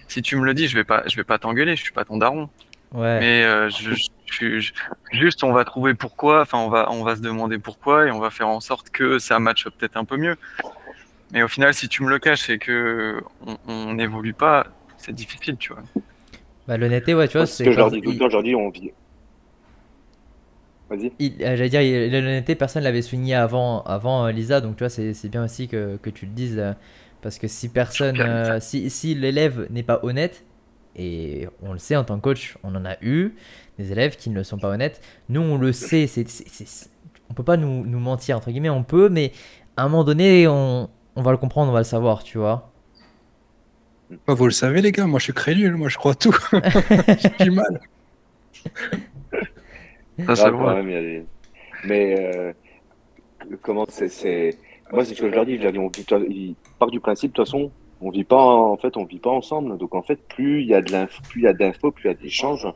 si 0.07 0.21
tu 0.21 0.35
me 0.35 0.45
le 0.45 0.53
dis, 0.53 0.67
je 0.67 0.75
vais 0.75 0.83
pas, 0.83 1.03
je 1.07 1.15
vais 1.15 1.23
pas 1.23 1.37
t'engueuler, 1.39 1.75
je 1.75 1.81
suis 1.83 1.91
pas 1.91 2.05
ton 2.05 2.17
daron. 2.17 2.49
Ouais. 2.91 3.19
Mais 3.19 3.43
euh, 3.43 3.69
je, 3.69 3.93
je- 3.93 4.09
je- 4.25 4.59
je- 4.59 4.73
juste, 5.11 5.43
on 5.43 5.51
va 5.51 5.63
trouver 5.65 5.93
pourquoi, 5.93 6.41
enfin, 6.41 6.57
on 6.59 6.69
va, 6.69 6.91
on 6.91 7.03
va 7.03 7.15
se 7.15 7.21
demander 7.21 7.59
pourquoi 7.59 8.07
et 8.07 8.11
on 8.11 8.19
va 8.19 8.29
faire 8.31 8.47
en 8.47 8.59
sorte 8.59 8.89
que 8.89 9.19
ça 9.19 9.39
matche 9.39 9.65
peut-être 9.69 9.97
un 9.97 10.05
peu 10.05 10.17
mieux. 10.17 10.37
Mais 11.31 11.43
au 11.43 11.47
final, 11.47 11.73
si 11.75 11.87
tu 11.87 12.01
me 12.03 12.09
le 12.09 12.17
caches 12.17 12.49
et 12.49 12.57
que 12.57 13.21
on 13.67 13.93
n'évolue 13.93 14.33
pas, 14.33 14.65
c'est 14.97 15.13
difficile, 15.13 15.57
tu 15.57 15.73
vois. 15.73 15.83
Bah, 16.67 16.77
l'honnêteté, 16.77 17.13
ouais, 17.13 17.27
tu 17.27 17.37
vois, 17.37 17.45
C'est 17.45 17.51
ce 17.51 17.57
c'est 17.57 17.63
que 17.65 17.71
je 17.71 17.77
leur 17.77 17.89
quand- 17.89 17.95
dis 17.95 18.01
tout 18.01 18.11
le 18.11 18.17
temps, 18.17 18.27
je 18.29 18.33
leur 18.33 18.43
dis, 18.43 18.55
on 18.55 18.69
vit. 18.69 18.91
Vas-y. 20.89 21.11
il- 21.19 21.43
euh, 21.43 21.55
J'allais 21.55 21.69
dire, 21.69 21.81
il- 21.81 22.11
l'honnêteté, 22.11 22.55
personne 22.55 22.83
l'avait 22.83 23.01
souligné 23.01 23.35
avant, 23.35 23.81
avant 23.83 24.25
euh, 24.27 24.31
Lisa, 24.31 24.61
donc 24.61 24.75
tu 24.77 24.83
vois, 24.83 24.89
c'est 24.89 25.13
c'est 25.13 25.29
bien 25.29 25.43
aussi 25.43 25.67
que, 25.67 25.97
que 26.01 26.09
tu 26.09 26.25
le 26.25 26.31
dises, 26.33 26.57
euh, 26.59 26.73
parce 27.21 27.37
que 27.39 27.47
si 27.47 27.69
personne, 27.69 28.21
euh, 28.21 28.59
si, 28.59 28.89
si 28.89 29.15
l'élève 29.15 29.67
n'est 29.71 29.83
pas 29.83 29.99
honnête, 30.03 30.45
et 30.95 31.47
on 31.61 31.73
le 31.73 31.79
sait 31.79 31.95
en 31.95 32.03
tant 32.03 32.17
que 32.17 32.21
coach, 32.23 32.57
on 32.63 32.75
en 32.75 32.85
a 32.85 32.95
eu 33.01 33.35
des 33.77 33.91
élèves 33.91 34.15
qui 34.17 34.29
ne 34.29 34.35
le 34.35 34.43
sont 34.43 34.57
pas 34.59 34.69
honnêtes, 34.69 35.01
nous 35.29 35.41
on 35.41 35.57
le 35.57 35.71
sait, 35.73 36.07
c'est, 36.07 36.27
c'est- 36.29 36.47
c'est- 36.49 36.89
on 37.29 37.33
peut 37.33 37.43
pas 37.43 37.57
nous, 37.57 37.85
nous 37.85 37.99
mentir, 37.99 38.37
entre 38.37 38.51
guillemets, 38.51 38.69
on 38.69 38.83
peut, 38.83 39.09
mais 39.09 39.31
à 39.77 39.83
un 39.83 39.89
moment 39.89 40.03
donné, 40.03 40.47
on, 40.47 40.89
on 41.15 41.21
va 41.21 41.31
le 41.31 41.37
comprendre, 41.37 41.69
on 41.71 41.73
va 41.73 41.79
le 41.81 41.83
savoir, 41.85 42.23
tu 42.23 42.37
vois. 42.37 42.71
Bah, 44.25 44.33
vous 44.33 44.45
le 44.45 44.51
savez, 44.51 44.81
les 44.81 44.91
gars, 44.91 45.05
moi 45.07 45.19
je 45.19 45.25
suis 45.25 45.33
crédule, 45.33 45.75
moi 45.75 45.89
je 45.89 45.97
crois 45.97 46.15
tout. 46.15 46.35
J'ai 47.17 47.29
du 47.37 47.51
mal. 47.51 47.81
Ah, 50.27 50.33
même, 50.75 50.89
il 50.89 50.95
a 50.95 51.01
des- 51.01 51.25
Mais 51.85 52.15
euh, 52.19 52.53
comment 53.61 53.85
c'est, 53.89 54.09
c'est... 54.09 54.57
Moi, 54.91 55.05
c'est 55.05 55.13
ce 55.15 55.21
que 55.21 55.29
je 55.29 55.35
leur 55.35 55.45
dis. 55.45 55.57
Je 55.57 55.63
leur 55.63 55.71
dis, 55.71 55.79
on 55.79 55.87
vit, 55.89 56.05
ils 56.29 56.55
partent 56.79 56.91
du 56.91 56.99
principe, 56.99 57.31
de 57.31 57.35
toute 57.35 57.45
façon, 57.45 57.71
on 58.01 58.09
vit 58.09 58.23
pas, 58.23 58.43
en 58.43 58.77
fait, 58.77 58.97
on 58.97 59.05
vit 59.05 59.19
pas 59.19 59.29
ensemble. 59.29 59.77
Donc, 59.77 59.93
en 59.95 60.01
fait, 60.01 60.19
plus 60.27 60.61
il 60.61 60.67
y 60.67 60.73
a 60.73 60.81
de 60.81 60.91
l'info, 60.91 61.21
plus 61.29 61.41
il 61.41 61.43
y 61.43 61.47
a 61.47 61.53
d'infos, 61.53 61.91
plus 61.91 62.05
il 62.05 62.07
y 62.07 62.11
a 62.11 62.13
d'échanges, 62.15 62.67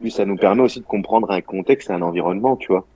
plus 0.00 0.10
ça 0.10 0.24
nous 0.24 0.36
permet 0.36 0.62
aussi 0.62 0.80
de 0.80 0.84
comprendre 0.86 1.30
un 1.30 1.40
contexte 1.40 1.90
et 1.90 1.92
un 1.92 2.02
environnement, 2.02 2.56
tu 2.56 2.68
vois. 2.68 2.86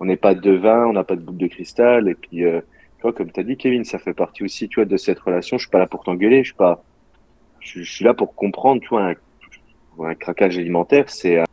On 0.00 0.04
n'est 0.04 0.16
pas 0.16 0.34
devin, 0.34 0.86
on 0.86 0.92
n'a 0.94 1.04
pas 1.04 1.14
de 1.16 1.20
boule 1.20 1.36
de 1.36 1.46
cristal. 1.46 2.08
Et 2.08 2.14
puis, 2.14 2.44
euh, 2.44 2.60
tu 2.96 3.02
vois, 3.02 3.12
comme 3.12 3.30
tu 3.30 3.38
as 3.40 3.44
dit, 3.44 3.56
Kevin, 3.56 3.84
ça 3.84 3.98
fait 3.98 4.14
partie 4.14 4.42
aussi, 4.42 4.68
tu 4.68 4.80
vois, 4.80 4.84
de 4.84 4.96
cette 4.96 5.20
relation. 5.20 5.58
Je 5.58 5.62
suis 5.62 5.70
pas 5.70 5.78
là 5.78 5.86
pour 5.86 6.02
t'engueuler, 6.02 6.38
je 6.42 6.48
suis 6.48 6.56
pas, 6.56 6.82
je, 7.60 7.82
je 7.82 7.90
suis 7.92 8.04
là 8.04 8.14
pour 8.14 8.34
comprendre, 8.34 8.80
tu 8.82 8.88
vois, 8.88 9.10
un, 9.10 9.14
un 10.04 10.14
craquage 10.16 10.58
alimentaire, 10.58 11.08
c'est 11.08 11.38
un- 11.38 11.44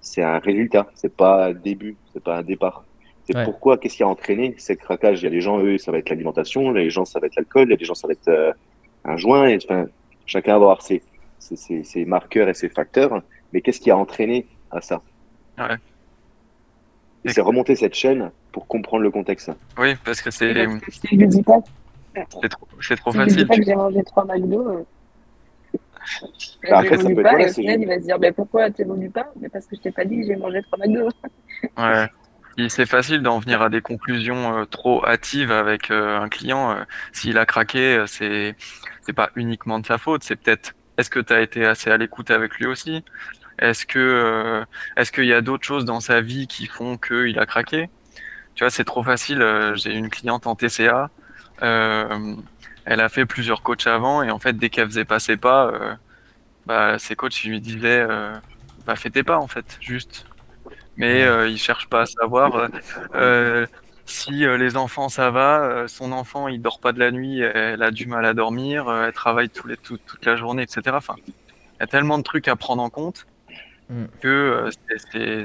c'est 0.00 0.22
un 0.22 0.38
résultat, 0.38 0.86
c'est 0.94 1.14
pas 1.14 1.46
un 1.46 1.52
début, 1.52 1.96
c'est 2.12 2.22
pas 2.22 2.36
un 2.38 2.42
départ. 2.42 2.84
C'est 3.26 3.36
Ouais. 3.36 3.44
pourquoi, 3.44 3.78
qu'est-ce 3.78 3.96
qui 3.96 4.02
a 4.02 4.08
entraîné 4.08 4.54
ce 4.58 4.72
craquage 4.72 5.20
Il 5.20 5.24
y 5.24 5.26
a 5.28 5.30
des 5.30 5.40
gens, 5.40 5.58
eux, 5.60 5.78
ça 5.78 5.92
va 5.92 5.98
être 5.98 6.08
l'alimentation, 6.10 6.72
les 6.72 6.90
gens, 6.90 7.04
ça 7.04 7.20
va 7.20 7.26
être 7.26 7.36
l'alcool, 7.36 7.68
il 7.68 7.70
y 7.70 7.74
a 7.74 7.76
des 7.76 7.84
gens, 7.84 7.94
ça 7.94 8.06
va 8.08 8.12
être 8.12 8.28
euh, 8.28 8.52
un 9.04 9.16
joint. 9.16 9.46
Et, 9.46 9.58
enfin, 9.64 9.86
chacun 10.26 10.52
va 10.52 10.56
avoir 10.56 10.82
ses, 10.82 11.02
ses, 11.38 11.54
ses, 11.56 11.84
ses 11.84 12.04
marqueurs 12.04 12.48
et 12.48 12.54
ses 12.54 12.68
facteurs. 12.68 13.22
Mais 13.52 13.60
qu'est-ce 13.60 13.80
qui 13.80 13.90
a 13.90 13.96
entraîné 13.96 14.46
à 14.70 14.80
ça? 14.80 15.00
Ouais. 15.58 15.76
c'est 17.26 17.40
remonter 17.40 17.76
cette 17.76 17.94
chaîne 17.94 18.30
pour 18.52 18.66
comprendre 18.66 19.02
le 19.02 19.10
contexte. 19.10 19.50
Oui, 19.78 19.94
parce 20.04 20.22
que 20.22 20.30
c'est 20.30 20.54
je 20.54 21.24
dis 21.26 21.42
pas, 21.42 21.58
c'est 22.16 22.28
trop, 22.28 22.40
c'est 22.80 22.96
trop 22.96 23.12
si 23.12 23.18
je 23.18 23.22
lui 23.22 23.26
dis 23.28 23.32
facile. 23.34 23.46
pas 23.46 23.56
que 23.56 23.62
j'ai 23.64 23.74
mangé 23.74 24.02
trois 24.04 24.24
McDo, 24.24 24.68
euh, 24.70 24.82
Bah, 26.68 26.78
après, 26.78 26.98
ça 26.98 27.10
j'évolue 27.10 27.10
peut 27.10 27.22
être 27.22 27.28
pas, 27.28 27.30
voilà, 27.30 27.46
et 27.46 27.50
au 27.50 27.52
c'est- 27.52 27.62
final, 27.62 27.80
il 27.80 27.86
va 27.88 27.96
se 27.98 28.04
dire 28.04 28.18
mais 28.18 28.32
pourquoi 28.32 28.70
t'évolues 28.70 29.10
pas? 29.10 29.32
Mais 29.40 29.48
parce 29.48 29.66
que 29.66 29.76
je 29.76 29.80
t'ai 29.82 29.92
pas 29.92 30.04
dit 30.04 30.16
que 30.20 30.26
j'ai 30.26 30.36
mangé 30.36 30.62
trois 30.62 30.78
McDo. 30.78 31.08
Ouais. 31.78 32.08
C'est 32.68 32.84
facile 32.86 33.22
d'en 33.22 33.38
venir 33.38 33.62
à 33.62 33.70
des 33.70 33.80
conclusions 33.80 34.58
euh, 34.58 34.64
trop 34.66 35.04
hâtives 35.06 35.50
avec 35.52 35.90
euh, 35.90 36.20
un 36.20 36.28
client. 36.28 36.72
euh, 36.72 36.84
S'il 37.12 37.38
a 37.38 37.46
craqué, 37.46 38.04
c'est 38.06 38.54
c'est 39.02 39.12
pas 39.14 39.30
uniquement 39.36 39.78
de 39.78 39.86
sa 39.86 39.96
faute, 39.98 40.22
c'est 40.24 40.36
peut-être 40.36 40.74
est-ce 40.98 41.08
que 41.10 41.20
tu 41.20 41.32
as 41.32 41.40
été 41.40 41.64
assez 41.64 41.90
à 41.90 41.96
l'écoute 41.96 42.30
avec 42.30 42.56
lui 42.58 42.66
aussi? 42.66 43.02
Est-ce 43.60 43.86
que 43.86 43.98
euh, 44.00 44.64
est-ce 44.96 45.12
qu'il 45.12 45.26
y 45.26 45.34
a 45.34 45.42
d'autres 45.42 45.66
choses 45.66 45.84
dans 45.86 46.00
sa 46.00 46.20
vie 46.22 46.48
qui 46.48 46.66
font 46.66 46.98
qu'il 46.98 47.38
a 47.38 47.46
craqué? 47.46 47.90
Tu 48.54 48.64
vois, 48.64 48.70
c'est 48.70 48.84
trop 48.84 49.02
facile. 49.04 49.44
J'ai 49.76 49.94
une 49.94 50.10
cliente 50.10 50.46
en 50.46 50.56
TCA, 50.56 51.10
euh, 51.62 52.36
elle 52.84 53.00
a 53.00 53.08
fait 53.08 53.26
plusieurs 53.26 53.62
coachs 53.62 53.86
avant 53.86 54.22
et 54.22 54.30
en 54.30 54.38
fait, 54.38 54.54
dès 54.54 54.70
qu'elle 54.70 54.86
faisait 54.88 55.04
pas 55.04 55.18
ses 55.20 55.36
pas, 55.36 55.66
euh, 55.68 55.94
bah, 56.66 56.98
ses 56.98 57.16
coachs 57.16 57.44
ils 57.44 57.50
lui 57.50 57.60
disaient 57.60 58.06
euh, 58.08 58.32
bah, 58.86 58.96
fais 58.96 59.10
tes 59.10 59.22
pas 59.22 59.38
en 59.38 59.48
fait, 59.48 59.78
juste 59.80 60.26
mais 60.96 61.22
euh, 61.24 61.48
il 61.48 61.58
cherche 61.58 61.88
pas 61.88 62.02
à 62.02 62.06
savoir 62.06 62.54
euh, 62.56 62.68
euh, 63.14 63.66
si 64.06 64.44
euh, 64.44 64.56
les 64.58 64.76
enfants 64.76 65.08
ça 65.08 65.30
va, 65.30 65.84
son 65.88 66.12
enfant 66.12 66.48
il 66.48 66.60
dort 66.62 66.80
pas 66.80 66.92
de 66.92 66.98
la 66.98 67.10
nuit, 67.10 67.40
elle 67.40 67.82
a 67.82 67.90
du 67.90 68.06
mal 68.06 68.24
à 68.26 68.34
dormir, 68.34 68.90
elle 68.92 69.12
travaille 69.12 69.50
les, 69.66 69.76
tout- 69.76 69.98
toute 69.98 70.24
la 70.26 70.36
journée, 70.36 70.62
etc. 70.64 70.96
Enfin, 70.96 71.14
il 71.26 71.32
y 71.80 71.82
a 71.82 71.86
tellement 71.86 72.18
de 72.18 72.22
trucs 72.24 72.48
à 72.48 72.56
prendre 72.56 72.82
en 72.82 72.90
compte 72.90 73.26
Mm. 73.90 74.04
que 74.20 74.68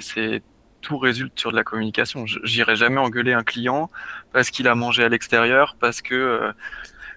c'est- 0.01 0.43
tout 0.81 0.99
résulte 0.99 1.39
sur 1.39 1.49
de 1.51 1.55
la 1.55 1.63
communication. 1.63 2.25
J'irai 2.27 2.75
jamais 2.75 2.99
engueuler 2.99 3.33
un 3.33 3.43
client 3.43 3.89
parce 4.33 4.51
qu'il 4.51 4.67
a 4.67 4.75
mangé 4.75 5.03
à 5.03 5.09
l'extérieur, 5.09 5.75
parce 5.79 6.01
que 6.03 6.53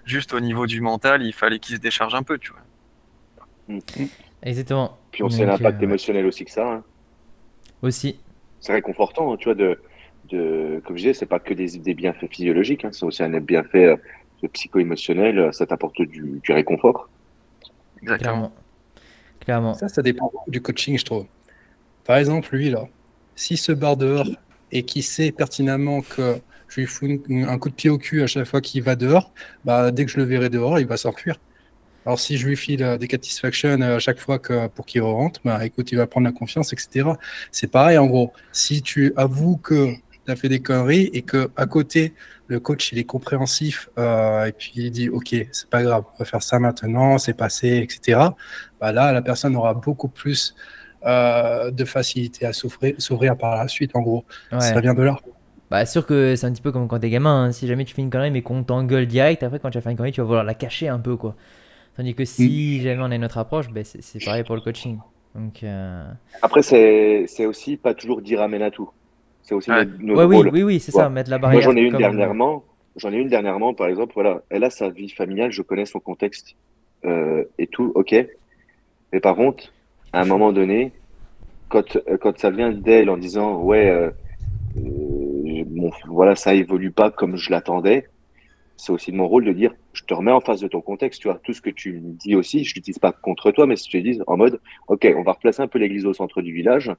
juste 0.09 0.33
au 0.33 0.39
niveau 0.39 0.65
du 0.67 0.81
mental, 0.81 1.23
il 1.23 1.33
fallait 1.33 1.59
qu'il 1.59 1.75
se 1.75 1.81
décharge 1.81 2.15
un 2.15 2.23
peu, 2.23 2.37
tu 2.37 2.51
vois. 2.51 3.79
Exactement. 4.43 4.97
Puis 5.11 5.23
on 5.23 5.29
sait 5.29 5.45
l'impact 5.45 5.79
euh, 5.79 5.83
émotionnel 5.83 6.25
aussi 6.25 6.45
que 6.45 6.51
ça. 6.51 6.67
hein. 6.73 6.83
Aussi. 7.81 8.19
C'est 8.59 8.73
réconfortant, 8.73 9.31
hein, 9.33 9.37
tu 9.37 9.45
vois, 9.45 9.55
de, 9.55 9.79
de, 10.29 10.81
comme 10.85 10.97
je 10.97 11.03
disais, 11.03 11.13
c'est 11.13 11.25
pas 11.25 11.39
que 11.39 11.53
des, 11.53 11.77
des 11.77 11.93
bienfaits 11.93 12.27
physiologiques, 12.29 12.83
hein, 12.85 12.89
c'est 12.91 13.05
aussi 13.05 13.23
un 13.23 13.39
bienfait 13.39 13.85
euh, 13.85 14.47
psycho-émotionnel, 14.51 15.39
euh, 15.39 15.51
ça 15.51 15.65
t'apporte 15.65 16.01
du, 16.01 16.39
du 16.43 16.51
réconfort. 16.51 17.09
Exactement. 18.01 18.17
Clairement. 18.31 18.51
Clairement. 19.39 19.73
Ça, 19.75 19.87
ça 19.87 20.01
dépend 20.01 20.31
du 20.47 20.61
coaching, 20.61 20.97
je 20.97 21.05
trouve. 21.05 21.25
Par 22.05 22.17
exemple, 22.17 22.55
lui, 22.55 22.69
là, 22.69 22.87
s'il 23.35 23.57
se 23.57 23.71
barre 23.71 23.97
dehors 23.97 24.27
et 24.71 24.83
qu'il 24.83 25.03
sait 25.03 25.31
pertinemment 25.31 26.01
que 26.01 26.39
je 26.69 26.81
lui 26.81 26.87
fous 26.87 27.05
une- 27.27 27.45
un 27.45 27.57
coup 27.57 27.69
de 27.69 27.73
pied 27.75 27.89
au 27.89 27.97
cul 27.97 28.21
à 28.23 28.27
chaque 28.27 28.45
fois 28.45 28.61
qu'il 28.61 28.83
va 28.83 28.95
dehors, 28.95 29.33
bah, 29.65 29.91
dès 29.91 30.05
que 30.05 30.11
je 30.11 30.17
le 30.17 30.23
verrai 30.23 30.49
dehors, 30.49 30.79
il 30.79 30.87
va 30.87 30.97
s'enfuir. 30.97 31.39
Alors, 32.05 32.19
si 32.19 32.37
je 32.37 32.47
lui 32.47 32.55
file 32.55 32.83
euh, 32.83 32.97
des 32.97 33.07
satisfaction 33.09 33.81
à 33.81 33.99
chaque 33.99 34.19
fois 34.19 34.39
que, 34.39 34.67
pour 34.67 34.85
qu'il 34.85 35.01
rentre, 35.01 35.39
bah, 35.43 35.65
écoute, 35.65 35.91
il 35.91 35.97
va 35.97 36.07
prendre 36.07 36.25
la 36.25 36.33
confiance, 36.33 36.71
etc. 36.73 37.09
C'est 37.51 37.71
pareil, 37.71 37.97
en 37.97 38.07
gros. 38.07 38.31
Si 38.51 38.81
tu 38.81 39.13
avoues 39.17 39.57
que 39.57 39.93
tu 40.25 40.31
as 40.31 40.35
fait 40.35 40.49
des 40.49 40.61
conneries 40.61 41.09
et 41.13 41.21
que 41.23 41.49
à 41.55 41.65
côté, 41.65 42.13
le 42.47 42.59
coach, 42.59 42.91
il 42.93 42.97
est 42.97 43.03
compréhensif 43.03 43.89
euh, 43.99 44.45
et 44.45 44.51
puis 44.53 44.71
il 44.75 44.91
dit, 44.91 45.09
OK, 45.09 45.35
c'est 45.51 45.69
pas 45.69 45.83
grave, 45.83 46.03
on 46.15 46.17
va 46.17 46.25
faire 46.25 46.41
ça 46.41 46.57
maintenant, 46.57 47.17
c'est 47.17 47.35
passé, 47.35 47.77
etc 47.77 48.29
bah 48.79 48.91
là, 48.91 49.11
la 49.11 49.21
personne 49.21 49.55
aura 49.55 49.73
beaucoup 49.73 50.07
plus 50.07 50.55
euh, 51.05 51.71
de 51.71 51.85
facilité 51.85 52.45
à 52.45 52.53
s'ouvrir, 52.53 52.95
s'ouvrir 52.97 53.37
par 53.37 53.55
la 53.55 53.67
suite, 53.67 53.95
en 53.95 54.01
gros. 54.01 54.25
Ouais. 54.51 54.59
Ça 54.61 54.79
vient 54.81 54.93
de 54.93 55.03
là. 55.03 55.19
Bah, 55.69 55.85
sûr 55.85 56.05
que 56.05 56.35
c'est 56.35 56.47
un 56.47 56.51
petit 56.51 56.61
peu 56.61 56.71
comme 56.71 56.87
quand 56.87 56.99
t'es 56.99 57.09
gamin. 57.09 57.45
hein. 57.45 57.51
Si 57.51 57.67
jamais 57.67 57.85
tu 57.85 57.93
fais 57.93 58.01
une 58.01 58.09
connerie 58.09 58.31
mais 58.31 58.41
qu'on 58.41 58.63
t'engueule 58.63 59.05
direct, 59.07 59.43
après 59.43 59.59
quand 59.59 59.69
tu 59.69 59.77
as 59.77 59.81
fait 59.81 59.91
une 59.91 59.97
connerie, 59.97 60.11
tu 60.11 60.21
vas 60.21 60.25
vouloir 60.27 60.43
la 60.43 60.55
cacher 60.55 60.87
un 60.87 60.99
peu 60.99 61.15
quoi. 61.15 61.35
Tandis 61.95 62.15
que 62.15 62.25
si 62.25 62.81
jamais 62.81 63.01
on 63.01 63.11
a 63.11 63.15
une 63.15 63.25
autre 63.25 63.37
approche, 63.37 63.69
bah, 63.69 63.83
c'est 63.83 64.01
c'est 64.01 64.23
pareil 64.23 64.43
pour 64.43 64.55
le 64.55 64.61
coaching. 64.61 64.97
Donc, 65.35 65.63
euh, 65.63 66.09
Après, 66.41 66.61
c'est 66.63 67.25
c'est 67.27 67.45
aussi 67.45 67.77
pas 67.77 67.93
toujours 67.93 68.21
dire 68.21 68.41
amène 68.41 68.61
à 68.63 68.71
tout. 68.71 68.89
C'est 69.43 69.53
aussi 69.53 69.69
Ouais. 69.69 69.85
notre, 69.85 69.91
notre 70.01 70.19
ouais, 70.21 70.25
oui, 70.25 70.35
rôle. 70.37 70.49
oui, 70.53 70.63
oui, 70.63 70.79
c'est 70.79 70.95
Ouais. 70.95 71.03
ça, 71.03 71.09
mettre 71.09 71.29
la 71.29 71.37
barrière. 71.37 71.61
Moi, 71.61 71.73
j'en 71.73 71.77
ai 71.77 71.81
une 71.83 71.97
dernièrement. 71.97 72.63
J'en 72.95 73.11
ai 73.13 73.17
une 73.17 73.27
dernièrement, 73.29 73.73
par 73.73 73.87
exemple. 73.87 74.13
Voilà, 74.15 74.41
elle 74.49 74.63
a 74.63 74.69
sa 74.69 74.89
vie 74.89 75.09
familiale, 75.09 75.51
je 75.51 75.61
connais 75.61 75.85
son 75.85 75.99
contexte 75.99 76.55
euh, 77.05 77.43
et 77.59 77.67
tout. 77.67 77.91
Ok. 77.95 78.15
Mais 79.13 79.19
par 79.19 79.35
contre, 79.35 79.71
à 80.13 80.21
un 80.21 80.25
moment 80.25 80.51
donné, 80.51 80.91
quand 81.69 81.95
euh, 81.95 82.17
quand 82.19 82.37
ça 82.39 82.49
vient 82.49 82.71
d'elle 82.71 83.09
en 83.09 83.17
disant 83.17 83.61
ouais, 83.61 83.89
euh, 83.89 84.09
bon, 85.63 85.91
voilà, 86.07 86.35
ça 86.35 86.53
évolue 86.53 86.91
pas 86.91 87.11
comme 87.11 87.35
je 87.35 87.51
l'attendais. 87.51 88.07
C'est 88.77 88.93
aussi 88.93 89.11
de 89.11 89.17
mon 89.17 89.27
rôle 89.27 89.43
de 89.43 89.51
dire, 89.51 89.73
je 89.91 90.03
te 90.03 90.13
remets 90.13 90.31
en 90.31 90.39
face 90.39 90.61
de 90.61 90.67
ton 90.67 90.79
contexte, 90.79 91.21
tu 91.21 91.27
vois, 91.27 91.39
tout 91.43 91.51
ce 91.51 91.61
que 91.61 91.69
tu 91.69 91.93
me 91.93 92.13
dis 92.13 92.35
aussi, 92.35 92.63
je 92.63 92.73
l'utilise 92.75 92.99
pas 92.99 93.11
contre 93.11 93.51
toi, 93.51 93.65
mais 93.65 93.75
je 93.75 93.89
te 93.89 93.97
dis 93.97 94.21
en 94.25 94.37
mode, 94.37 94.61
ok, 94.87 95.05
on 95.17 95.23
va 95.23 95.33
replacer 95.33 95.61
un 95.61 95.67
peu 95.67 95.79
l'église 95.79 96.05
au 96.05 96.13
centre 96.13 96.41
du 96.41 96.53
village. 96.53 96.91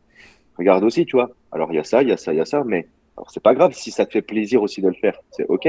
Regarde 0.58 0.84
aussi, 0.84 1.06
tu 1.06 1.16
vois. 1.16 1.30
Alors 1.52 1.72
il 1.72 1.76
y 1.76 1.78
a 1.78 1.84
ça, 1.84 2.02
il 2.02 2.10
y 2.10 2.12
a 2.12 2.18
ça, 2.18 2.34
il 2.34 2.36
y 2.36 2.40
a 2.40 2.44
ça, 2.44 2.64
mais 2.66 2.86
alors 3.16 3.30
c'est 3.30 3.42
pas 3.42 3.54
grave 3.54 3.72
si 3.72 3.90
ça 3.90 4.04
te 4.04 4.12
fait 4.12 4.22
plaisir 4.22 4.62
aussi 4.62 4.82
de 4.82 4.88
le 4.88 4.94
faire, 4.94 5.18
c'est 5.30 5.46
ok. 5.46 5.68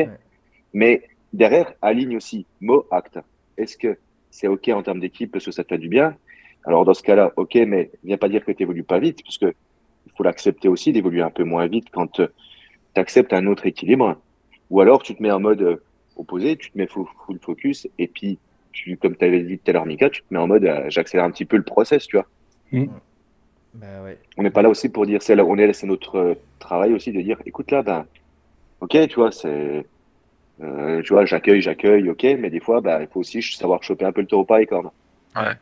Mais 0.73 1.03
derrière, 1.31 1.73
aligne 1.81 2.17
aussi 2.17 2.45
mot, 2.59 2.85
acte. 2.91 3.19
Est-ce 3.57 3.77
que 3.77 3.97
c'est 4.31 4.47
ok 4.47 4.67
en 4.69 4.83
termes 4.83 4.99
d'équipe 4.99 5.31
parce 5.31 5.45
que 5.45 5.51
ça 5.51 5.63
te 5.63 5.69
fait 5.69 5.77
du 5.77 5.87
bien? 5.87 6.15
Alors 6.65 6.83
dans 6.83 6.93
ce 6.93 7.03
cas-là, 7.03 7.31
ok, 7.37 7.55
mais 7.67 7.89
viens 8.03 8.17
pas 8.17 8.27
dire 8.27 8.43
que 8.43 8.51
tu 8.51 8.63
évolues 8.63 8.83
pas 8.83 8.99
vite, 8.99 9.23
parce 9.23 9.37
que 9.37 9.53
il 10.05 10.11
faut 10.17 10.23
l'accepter 10.23 10.67
aussi 10.67 10.91
d'évoluer 10.91 11.21
un 11.21 11.29
peu 11.29 11.43
moins 11.43 11.67
vite 11.67 11.87
quand 11.91 12.21
tu 12.93 13.01
acceptes 13.01 13.33
un 13.33 13.47
autre 13.47 13.65
équilibre. 13.65 14.17
Ou 14.69 14.81
alors 14.81 15.03
tu 15.03 15.15
te 15.15 15.21
mets 15.21 15.31
en 15.31 15.39
mode 15.39 15.61
euh, 15.61 15.83
opposé, 16.15 16.55
tu 16.55 16.71
te 16.71 16.77
mets 16.77 16.87
full, 16.87 17.05
full 17.25 17.39
focus, 17.39 17.87
et 17.97 18.07
puis 18.07 18.37
tu, 18.71 18.95
comme 18.97 19.15
tu 19.17 19.25
avais 19.25 19.41
dit 19.41 19.57
tout 19.57 19.69
à 19.69 19.73
l'heure, 19.73 19.85
Mika, 19.85 20.09
tu 20.09 20.21
te 20.21 20.33
mets 20.33 20.39
en 20.39 20.47
mode 20.47 20.63
euh, 20.65 20.85
j'accélère 20.89 21.25
un 21.25 21.31
petit 21.31 21.45
peu 21.45 21.57
le 21.57 21.63
process, 21.63 22.07
tu 22.07 22.15
vois. 22.17 22.27
Bah 23.73 24.03
ouais. 24.03 24.17
On 24.37 24.43
n'est 24.43 24.49
pas 24.51 24.61
là 24.61 24.69
aussi 24.69 24.89
pour 24.89 25.05
dire, 25.05 25.21
c'est 25.21 25.35
là, 25.35 25.45
on 25.45 25.57
est 25.57 25.67
là, 25.67 25.73
c'est 25.73 25.87
notre 25.87 26.15
euh, 26.17 26.33
travail 26.59 26.93
aussi 26.93 27.11
de 27.11 27.21
dire, 27.21 27.37
écoute 27.45 27.71
là, 27.71 27.81
ben, 27.83 28.05
ok, 28.81 29.07
tu 29.07 29.15
vois, 29.15 29.31
c'est, 29.31 29.85
euh, 30.61 31.01
tu 31.01 31.13
vois, 31.13 31.25
j'accueille, 31.25 31.61
j'accueille, 31.61 32.09
ok, 32.09 32.23
mais 32.39 32.49
des 32.49 32.59
fois, 32.59 32.81
bah, 32.81 33.01
il 33.01 33.07
faut 33.07 33.21
aussi 33.21 33.41
savoir 33.41 33.81
choper 33.83 34.05
un 34.05 34.11
peu 34.11 34.21
le 34.21 34.27
taureau 34.27 34.45
par 34.45 34.59
les 34.59 34.67
cornes. 34.67 34.89
Ouais. 35.35 35.53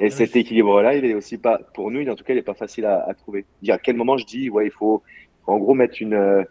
Et 0.00 0.10
cet 0.10 0.34
équilibre-là, 0.34 0.96
il 0.96 1.04
est 1.04 1.14
aussi 1.14 1.38
pas, 1.38 1.58
pour 1.74 1.90
nous, 1.92 2.00
il- 2.00 2.10
en 2.10 2.16
tout 2.16 2.24
cas, 2.24 2.34
il 2.34 2.38
est 2.38 2.42
pas 2.42 2.54
facile 2.54 2.84
à, 2.86 3.04
à 3.08 3.14
trouver. 3.14 3.44
Dire 3.62 3.74
à 3.74 3.78
quel 3.78 3.94
moment 3.96 4.16
je 4.16 4.26
dis, 4.26 4.50
ouais, 4.50 4.66
il 4.66 4.72
faut, 4.72 5.02
en 5.46 5.58
gros, 5.58 5.74
mettre 5.74 6.02
une, 6.02 6.14
euh, 6.14 6.42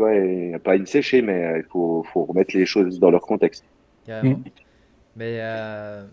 tu 0.00 0.50
vois, 0.50 0.58
pas 0.60 0.76
une 0.76 0.86
séchée, 0.86 1.20
mais 1.22 1.44
euh, 1.44 1.58
il 1.58 1.64
faut, 1.64 2.04
faut 2.12 2.24
remettre 2.24 2.56
les 2.56 2.66
choses 2.66 2.98
dans 2.98 3.10
leur 3.10 3.22
contexte. 3.22 3.64
Carrément. 4.06 4.36
Mm. 4.36 4.44
Mais, 5.16 5.38
euh, 5.40 6.04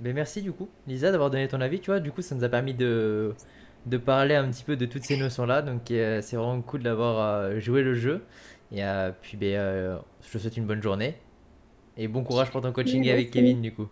mais 0.00 0.12
merci 0.12 0.42
du 0.42 0.52
coup, 0.52 0.68
Lisa, 0.86 1.10
d'avoir 1.10 1.30
donné 1.30 1.48
ton 1.48 1.60
avis. 1.60 1.80
Tu 1.80 1.90
vois, 1.90 2.00
du 2.00 2.12
coup, 2.12 2.22
ça 2.22 2.34
nous 2.34 2.44
a 2.44 2.48
permis 2.48 2.74
de, 2.74 3.34
de 3.86 3.96
parler 3.96 4.34
un 4.34 4.48
petit 4.48 4.64
peu 4.64 4.76
de 4.76 4.86
toutes 4.86 5.04
ces 5.04 5.16
notions-là. 5.16 5.62
Donc, 5.62 5.90
euh, 5.90 6.20
c'est 6.22 6.36
vraiment 6.36 6.60
cool 6.62 6.82
d'avoir 6.82 7.18
euh, 7.18 7.58
joué 7.58 7.82
le 7.82 7.94
jeu. 7.94 8.22
Et 8.70 8.84
euh, 8.84 9.10
puis, 9.20 9.36
ben, 9.36 9.54
euh, 9.54 9.96
je 10.22 10.32
te 10.32 10.38
souhaite 10.38 10.56
une 10.56 10.66
bonne 10.66 10.82
journée. 10.82 11.14
Et 11.96 12.08
bon 12.08 12.22
courage 12.22 12.50
pour 12.50 12.60
ton 12.60 12.72
coaching 12.72 13.08
avec. 13.10 13.30
Kevin, 13.30 13.60
du 13.60 13.72
coup. 13.72 13.88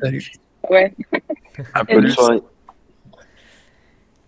Salut. 0.00 0.24
Ouais. 0.70 0.92
Bonne 1.88 2.08
soirée. 2.08 2.40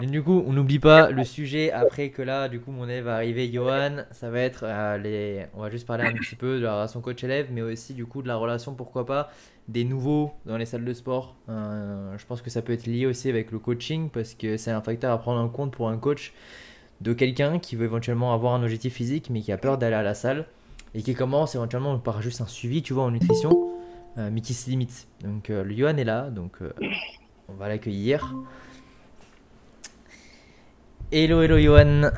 Et 0.03 0.07
du 0.07 0.23
coup, 0.23 0.45
on 0.47 0.53
n'oublie 0.53 0.79
pas 0.79 1.11
le 1.11 1.25
sujet 1.25 1.73
après 1.73 2.11
que 2.11 2.21
là, 2.21 2.51
du 2.51 2.61
coup, 2.61 2.71
mon 2.71 2.85
élève 2.85 3.07
va 3.07 3.15
arriver, 3.15 3.51
Johan. 3.51 4.05
Ça 4.11 4.29
va 4.29 4.41
être 4.41 4.65
euh, 4.65 4.99
les. 4.99 5.47
On 5.55 5.63
va 5.63 5.71
juste 5.71 5.87
parler 5.87 6.05
un 6.05 6.13
petit 6.13 6.37
peu 6.37 6.59
de 6.59 6.65
la 6.65 6.75
relation 6.75 7.01
coach-élève, 7.01 7.49
mais 7.51 7.63
aussi 7.63 7.95
du 7.95 8.05
coup 8.05 8.21
de 8.21 8.29
la 8.29 8.37
relation, 8.37 8.75
pourquoi 8.75 9.07
pas, 9.07 9.31
des 9.69 9.85
nouveaux 9.85 10.35
dans 10.45 10.59
les 10.59 10.67
salles 10.67 10.85
de 10.85 10.93
sport. 10.93 11.35
Euh, 11.49 12.15
je 12.19 12.27
pense 12.27 12.43
que 12.43 12.51
ça 12.51 12.61
peut 12.61 12.75
être 12.75 12.85
lié 12.87 13.07
aussi 13.07 13.31
avec 13.31 13.51
le 13.51 13.59
coaching 13.59 14.11
parce 14.11 14.35
que 14.35 14.59
c'est 14.59 14.71
un 14.71 14.83
facteur 14.83 15.13
à 15.13 15.19
prendre 15.19 15.41
en 15.41 15.49
compte 15.49 15.73
pour 15.73 15.89
un 15.89 15.97
coach 15.97 16.35
de 17.01 17.15
quelqu'un 17.15 17.59
qui 17.59 17.75
veut 17.75 17.85
éventuellement 17.85 18.35
avoir 18.35 18.55
un 18.55 18.63
objectif 18.63 18.93
physique 18.95 19.29
mais 19.31 19.41
qui 19.41 19.53
a 19.53 19.59
peur 19.59 19.79
d'aller 19.79 19.97
à 19.97 20.03
la 20.03 20.15
salle 20.15 20.47
et 20.95 21.03
qui 21.03 21.15
commence 21.15 21.55
éventuellement 21.55 21.99
par 21.99 22.21
juste 22.21 22.43
un 22.43 22.47
suivi, 22.47 22.83
tu 22.83 22.93
vois, 22.93 23.05
en 23.05 23.11
nutrition, 23.11 23.71
euh, 24.19 24.29
mais 24.31 24.43
qui 24.43 24.53
se 24.53 24.69
limite. 24.69 25.09
Donc, 25.23 25.49
le 25.49 25.75
Johan 25.75 25.97
est 25.97 26.05
là, 26.05 26.29
donc 26.29 26.59
on 27.49 27.55
va 27.55 27.69
l'accueillir. 27.69 28.35
Hello, 31.13 31.43
hello, 31.43 31.57
Johan. 31.59 32.11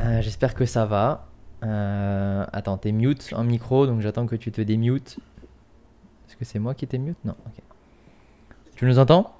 Euh, 0.00 0.20
J'espère 0.20 0.54
que 0.54 0.64
ça 0.66 0.86
va. 0.86 1.26
Euh, 1.64 2.44
attends, 2.52 2.76
t'es 2.78 2.92
mute 2.92 3.32
en 3.34 3.44
micro, 3.44 3.86
donc 3.86 4.00
j'attends 4.00 4.26
que 4.26 4.36
tu 4.36 4.52
te 4.52 4.60
démutes. 4.60 5.18
Est-ce 6.28 6.36
que 6.36 6.44
c'est 6.44 6.58
moi 6.58 6.74
qui 6.74 6.86
t'ai 6.86 6.98
mute? 6.98 7.16
Non, 7.24 7.34
ok. 7.46 7.62
Tu 8.76 8.84
nous 8.84 8.98
entends? 8.98 9.32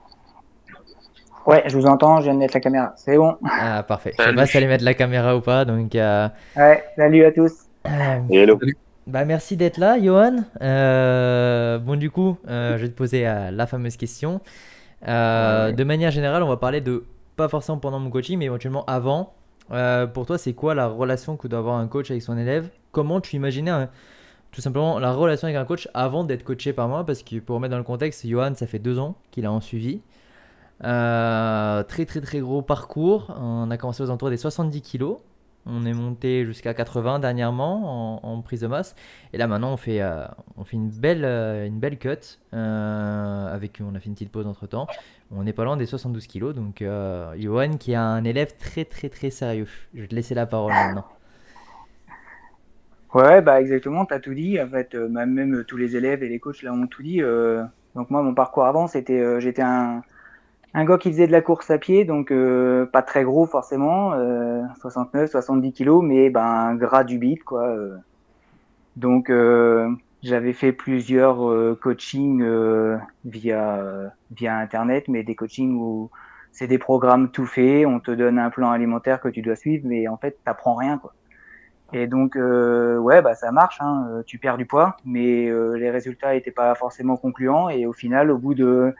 Ouais, 1.46 1.62
je 1.66 1.76
vous 1.78 1.86
entends, 1.86 2.18
je 2.18 2.24
viens 2.24 2.34
de 2.34 2.38
mettre 2.38 2.54
la 2.54 2.60
caméra. 2.60 2.92
C'est 2.96 3.16
bon. 3.16 3.36
Ah, 3.44 3.82
parfait. 3.82 4.10
Je 4.12 4.16
sais 4.16 4.22
Salut. 4.24 4.36
pas 4.36 4.46
si 4.46 4.56
allait 4.56 4.66
mettre 4.66 4.84
la 4.84 4.94
caméra 4.94 5.36
ou 5.36 5.40
pas, 5.40 5.64
donc. 5.64 5.94
euh, 5.94 6.28
Ouais, 6.56 6.84
salut 6.96 7.24
à 7.24 7.32
tous. 7.32 7.52
euh, 7.86 8.20
Et 8.30 8.38
hello. 8.42 8.58
Bah 9.06 9.24
merci 9.24 9.56
d'être 9.56 9.78
là, 9.78 9.98
Johan. 9.98 10.44
Euh, 10.60 11.78
bon 11.78 11.96
du 11.96 12.10
coup, 12.10 12.36
euh, 12.48 12.76
je 12.76 12.82
vais 12.82 12.88
te 12.90 12.94
poser 12.94 13.26
euh, 13.26 13.50
la 13.50 13.66
fameuse 13.66 13.96
question. 13.96 14.40
Euh, 15.06 15.72
De 15.72 15.84
manière 15.84 16.10
générale, 16.10 16.42
on 16.42 16.48
va 16.48 16.58
parler 16.58 16.80
de 16.82 17.04
pas 17.38 17.48
forcément 17.48 17.78
pendant 17.78 17.98
mon 18.00 18.10
coaching, 18.10 18.38
mais 18.38 18.44
éventuellement 18.46 18.84
avant, 18.84 19.32
Euh, 19.70 20.06
pour 20.06 20.24
toi, 20.24 20.38
c'est 20.38 20.54
quoi 20.54 20.74
la 20.74 20.86
relation 20.88 21.36
que 21.36 21.46
doit 21.46 21.58
avoir 21.58 21.76
un 21.76 21.88
coach 21.88 22.10
avec 22.10 22.22
son 22.22 22.38
élève? 22.38 22.70
Comment 22.90 23.20
tu 23.20 23.36
imaginais 23.36 23.70
un- 23.70 23.90
tout 24.50 24.62
simplement 24.62 24.98
la 24.98 25.12
relation 25.12 25.46
avec 25.46 25.58
un 25.58 25.66
coach 25.66 25.90
avant 25.92 26.24
d'être 26.24 26.42
coaché 26.42 26.72
par 26.72 26.88
moi? 26.88 27.04
Parce 27.04 27.22
que 27.22 27.38
pour 27.38 27.56
remettre 27.56 27.72
dans 27.72 27.76
le 27.78 27.84
contexte, 27.84 28.26
Johan, 28.26 28.54
ça 28.54 28.66
fait 28.66 28.78
deux 28.78 28.98
ans 28.98 29.16
qu'il 29.30 29.44
a 29.44 29.52
en 29.52 29.60
suivi. 29.60 30.00
Euh, 30.84 31.82
très 31.82 32.06
très 32.06 32.22
très 32.22 32.40
gros 32.40 32.62
parcours. 32.62 33.26
On 33.38 33.70
a 33.70 33.76
commencé 33.76 34.02
aux 34.02 34.06
alentours 34.06 34.30
des 34.30 34.38
70 34.38 34.80
kilos. 34.80 35.18
On 35.70 35.84
est 35.84 35.92
monté 35.92 36.46
jusqu'à 36.46 36.72
80 36.72 37.18
dernièrement 37.18 38.24
en, 38.24 38.40
prise 38.40 38.62
de 38.62 38.66
masse. 38.66 38.96
Et 39.32 39.38
là 39.38 39.46
maintenant 39.46 39.72
on 39.72 39.76
fait, 39.76 40.00
euh, 40.00 40.24
on 40.56 40.64
fait 40.64 40.76
une, 40.76 40.88
belle, 40.88 41.24
euh, 41.24 41.66
une 41.66 41.78
belle 41.78 41.98
cut. 41.98 42.38
euh, 42.54 43.54
avec, 43.54 43.82
on 43.84 43.94
a 43.94 44.00
fait 44.00 44.06
une 44.06 44.14
petite 44.14 44.32
pause 44.32 44.46
entre 44.46 44.66
temps. 44.66 44.86
On 45.30 45.42
n'est 45.42 45.52
pas 45.52 45.64
loin 45.64 45.76
des 45.76 45.84
72 45.84 46.26
kilos. 46.26 46.54
Donc 46.54 46.82
Johan 47.36 47.76
qui 47.78 47.94
a 47.94 48.02
un 48.02 48.24
élève 48.24 48.56
très 48.56 48.86
très 48.86 49.10
très 49.10 49.30
sérieux. 49.30 49.68
Je 49.94 50.00
vais 50.00 50.08
te 50.08 50.14
laisser 50.14 50.34
la 50.34 50.46
parole 50.46 50.72
maintenant. 50.72 51.06
Ouais, 53.14 53.40
bah 53.40 53.60
exactement, 53.60 54.04
tu 54.04 54.14
as 54.14 54.20
tout 54.20 54.34
dit. 54.34 54.60
En 54.60 54.68
fait, 54.68 54.94
même, 54.94 55.64
tous 55.64 55.76
les 55.76 55.96
élèves 55.96 56.22
et 56.22 56.28
les 56.28 56.38
coachs 56.38 56.62
là 56.62 56.72
ont 56.72 56.86
tout 56.86 57.02
dit. 57.02 57.20
donc 57.94 58.10
moi, 58.10 58.22
mon 58.22 58.34
parcours 58.34 58.64
avant, 58.64 58.86
c'était, 58.86 59.40
j'étais 59.40 59.62
un, 59.62 60.02
un 60.74 60.84
gars 60.84 60.98
qui 60.98 61.10
faisait 61.10 61.26
de 61.26 61.32
la 61.32 61.40
course 61.42 61.70
à 61.70 61.78
pied, 61.78 62.04
donc 62.04 62.30
euh, 62.30 62.86
pas 62.86 63.02
très 63.02 63.24
gros 63.24 63.46
forcément, 63.46 64.12
euh, 64.14 64.62
69, 64.80 65.30
70 65.30 65.72
kilos, 65.72 66.02
mais 66.04 66.30
ben 66.30 66.74
gras 66.74 67.04
du 67.04 67.18
bide 67.18 67.42
quoi. 67.44 67.66
euh. 67.68 67.96
Donc 68.96 69.30
euh, 69.30 69.88
j'avais 70.22 70.52
fait 70.52 70.72
plusieurs 70.72 71.48
euh, 71.48 71.78
coachings 71.80 72.44
via 73.24 74.12
via 74.32 74.56
internet, 74.58 75.08
mais 75.08 75.22
des 75.22 75.34
coachings 75.34 75.76
où 75.76 76.10
c'est 76.52 76.66
des 76.66 76.78
programmes 76.78 77.30
tout 77.30 77.46
faits, 77.46 77.86
on 77.86 78.00
te 78.00 78.10
donne 78.10 78.38
un 78.38 78.50
plan 78.50 78.70
alimentaire 78.70 79.20
que 79.20 79.28
tu 79.28 79.42
dois 79.42 79.56
suivre, 79.56 79.84
mais 79.86 80.08
en 80.08 80.16
fait 80.16 80.38
t'apprends 80.44 80.74
rien 80.74 80.98
quoi. 80.98 81.14
Et 81.92 82.06
donc, 82.06 82.36
euh, 82.36 82.98
ouais, 82.98 83.22
bah 83.22 83.34
ça 83.34 83.50
marche. 83.52 83.78
Hein, 83.80 84.22
tu 84.26 84.38
perds 84.38 84.58
du 84.58 84.66
poids, 84.66 84.96
mais 85.04 85.48
euh, 85.48 85.72
les 85.74 85.90
résultats 85.90 86.34
n'étaient 86.34 86.50
pas 86.50 86.74
forcément 86.74 87.16
concluants. 87.16 87.68
Et 87.70 87.86
au 87.86 87.92
final, 87.92 88.30
au 88.30 88.38
bout 88.38 88.54
de 88.54 88.94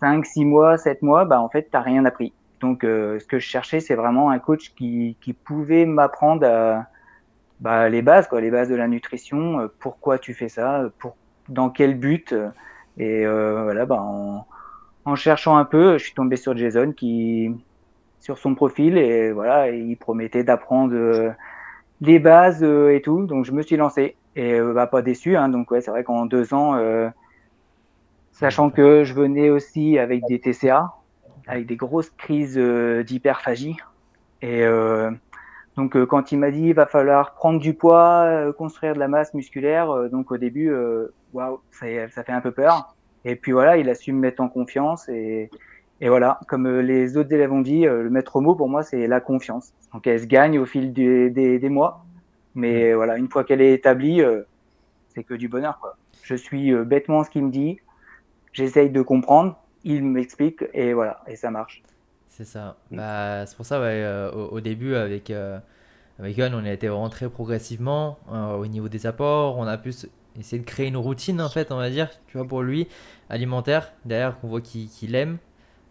5, 0.00 0.26
6 0.26 0.44
mois, 0.44 0.78
7 0.78 1.02
mois, 1.02 1.24
bah 1.24 1.40
en 1.40 1.48
fait, 1.48 1.68
t'as 1.70 1.80
rien 1.80 2.04
appris. 2.04 2.34
Donc, 2.60 2.84
euh, 2.84 3.18
ce 3.20 3.26
que 3.26 3.38
je 3.38 3.46
cherchais, 3.46 3.80
c'est 3.80 3.94
vraiment 3.94 4.30
un 4.30 4.38
coach 4.38 4.74
qui, 4.74 5.16
qui 5.20 5.32
pouvait 5.34 5.86
m'apprendre 5.86 6.46
à, 6.46 6.86
bah, 7.60 7.88
les 7.88 8.02
bases, 8.02 8.28
quoi, 8.28 8.40
les 8.40 8.50
bases 8.50 8.68
de 8.68 8.74
la 8.76 8.88
nutrition. 8.88 9.60
euh, 9.60 9.68
pourquoi 9.80 10.18
tu 10.18 10.34
fais 10.34 10.48
ça 10.48 10.90
pour, 10.98 11.16
Dans 11.48 11.70
quel 11.70 11.98
but 11.98 12.32
euh, 12.32 12.50
Et 12.98 13.26
euh, 13.26 13.62
voilà, 13.64 13.86
bah, 13.86 13.96
en, 14.00 14.46
en 15.06 15.16
cherchant 15.16 15.56
un 15.58 15.64
peu, 15.66 15.98
je 15.98 16.04
suis 16.04 16.14
tombé 16.14 16.36
sur 16.36 16.56
Jason 16.56 16.92
qui, 16.92 17.50
sur 18.20 18.38
son 18.38 18.54
profil, 18.54 18.98
et 18.98 19.32
voilà, 19.32 19.70
il 19.70 19.96
promettait 19.98 20.44
d'apprendre. 20.44 20.94
euh, 20.94 21.30
les 22.00 22.18
bases 22.18 22.62
euh, 22.62 22.94
et 22.94 23.02
tout. 23.02 23.26
Donc 23.26 23.44
je 23.44 23.52
me 23.52 23.62
suis 23.62 23.76
lancé 23.76 24.16
et 24.36 24.54
euh, 24.60 24.72
bah, 24.74 24.86
pas 24.86 25.02
déçu. 25.02 25.36
Hein, 25.36 25.48
donc 25.48 25.70
ouais, 25.70 25.80
c'est 25.80 25.90
vrai 25.90 26.04
qu'en 26.04 26.26
deux 26.26 26.54
ans, 26.54 26.76
euh, 26.76 27.08
sachant 28.34 28.68
que 28.68 29.04
je 29.04 29.14
venais 29.14 29.48
aussi 29.48 29.98
avec 29.98 30.26
des 30.26 30.40
TCA, 30.40 30.92
avec 31.46 31.66
des 31.66 31.76
grosses 31.76 32.10
crises 32.10 32.58
euh, 32.58 33.02
d'hyperphagie. 33.02 33.76
Et 34.42 34.64
euh, 34.64 35.10
donc 35.76 35.96
euh, 35.96 36.04
quand 36.04 36.32
il 36.32 36.38
m'a 36.38 36.50
dit 36.50 36.64
il 36.66 36.74
va 36.74 36.86
falloir 36.86 37.34
prendre 37.34 37.60
du 37.60 37.74
poids, 37.74 38.52
construire 38.58 38.94
de 38.94 38.98
la 38.98 39.08
masse 39.08 39.32
musculaire, 39.34 40.10
donc 40.10 40.30
au 40.32 40.36
début, 40.36 40.74
waouh, 41.32 41.60
ça, 41.70 41.86
ça 42.10 42.24
fait 42.24 42.32
un 42.32 42.40
peu 42.40 42.50
peur. 42.50 42.94
Et 43.24 43.36
puis 43.36 43.52
voilà, 43.52 43.78
il 43.78 43.88
a 43.88 43.94
su 43.94 44.12
me 44.12 44.20
mettre 44.20 44.42
en 44.42 44.48
confiance 44.48 45.08
et 45.08 45.48
et 46.00 46.08
voilà, 46.08 46.40
comme 46.48 46.80
les 46.80 47.16
autres 47.16 47.32
élèves 47.32 47.52
ont 47.52 47.60
dit, 47.60 47.82
le 47.84 48.10
maître 48.10 48.40
mot 48.40 48.56
pour 48.56 48.68
moi, 48.68 48.82
c'est 48.82 49.06
la 49.06 49.20
confiance. 49.20 49.72
Donc 49.92 50.06
elle 50.08 50.20
se 50.20 50.26
gagne 50.26 50.58
au 50.58 50.66
fil 50.66 50.92
des, 50.92 51.30
des, 51.30 51.60
des 51.60 51.68
mois. 51.68 52.04
Mais 52.56 52.92
voilà, 52.92 53.16
une 53.16 53.28
fois 53.30 53.44
qu'elle 53.44 53.62
est 53.62 53.72
établie, 53.72 54.20
c'est 55.14 55.22
que 55.22 55.34
du 55.34 55.48
bonheur. 55.48 55.78
Quoi. 55.80 55.96
Je 56.24 56.34
suis 56.34 56.74
bêtement 56.84 57.22
ce 57.22 57.30
qu'il 57.30 57.44
me 57.44 57.50
dit, 57.50 57.78
j'essaye 58.54 58.90
de 58.90 59.02
comprendre, 59.02 59.58
il 59.84 60.04
m'explique 60.04 60.64
et 60.72 60.94
voilà, 60.94 61.22
et 61.28 61.36
ça 61.36 61.50
marche. 61.50 61.82
C'est 62.28 62.44
ça. 62.44 62.76
Bah, 62.90 63.46
c'est 63.46 63.56
pour 63.56 63.66
ça, 63.66 63.80
ouais, 63.80 63.86
euh, 64.02 64.30
au, 64.32 64.56
au 64.56 64.60
début, 64.60 64.94
avec, 64.94 65.30
euh, 65.30 65.58
avec 66.18 66.36
Yohan, 66.36 66.52
on 66.54 66.64
a 66.64 66.72
été 66.72 66.88
rentré 66.88 67.28
progressivement 67.30 68.18
euh, 68.32 68.54
au 68.56 68.66
niveau 68.66 68.88
des 68.88 69.06
apports. 69.06 69.58
On 69.58 69.66
a 69.66 69.78
pu 69.78 69.92
essayer 70.38 70.60
de 70.60 70.66
créer 70.66 70.88
une 70.88 70.96
routine, 70.96 71.40
en 71.42 71.50
fait, 71.50 71.72
on 71.72 71.78
va 71.78 71.90
dire, 71.90 72.10
tu 72.26 72.38
vois, 72.38 72.46
pour 72.48 72.62
lui, 72.62 72.88
alimentaire, 73.30 73.92
derrière, 74.04 74.40
qu'on 74.40 74.48
voit 74.48 74.60
qu'il 74.62 74.88
qu'il 74.88 75.14
aime. 75.16 75.38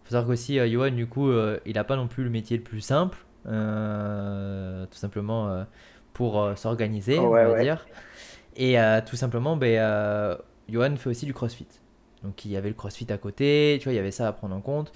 faut 0.04 0.12
savoir 0.12 0.28
qu'aussi, 0.28 0.60
euh, 0.60 0.70
Johan, 0.70 0.92
du 0.92 1.08
coup, 1.08 1.30
euh, 1.30 1.60
il 1.66 1.76
n'a 1.76 1.84
pas 1.86 1.98
non 1.98 2.08
plus 2.08 2.24
le 2.26 2.30
métier 2.32 2.58
le 2.58 2.64
plus 2.64 2.82
simple, 2.82 3.20
euh, 3.48 4.86
tout 4.88 4.98
simplement 4.98 5.50
euh, 5.50 5.64
pour 6.14 6.42
euh, 6.42 6.56
s'organiser, 6.56 7.18
Oh, 7.18 7.30
ouais, 7.30 7.46
on 7.46 7.46
va 7.46 7.54
ouais. 7.54 7.62
dire. 7.62 7.88
Et 8.58 8.80
euh, 8.80 9.02
tout 9.06 9.16
simplement, 9.18 9.58
ben, 9.58 9.78
euh, 9.80 10.38
Johan 10.70 10.96
fait 10.98 11.10
aussi 11.10 11.26
du 11.26 11.34
crossfit. 11.34 11.68
Donc 12.24 12.46
il 12.46 12.52
y 12.52 12.58
avait 12.58 12.70
le 12.70 12.76
crossfit 12.76 13.12
à 13.12 13.18
côté, 13.18 13.78
tu 13.80 13.86
vois, 13.86 13.94
il 13.94 13.98
y 13.98 14.00
avait 14.00 14.12
ça 14.12 14.28
à 14.28 14.34
prendre 14.34 14.56
en 14.56 14.62
compte. 14.62 14.92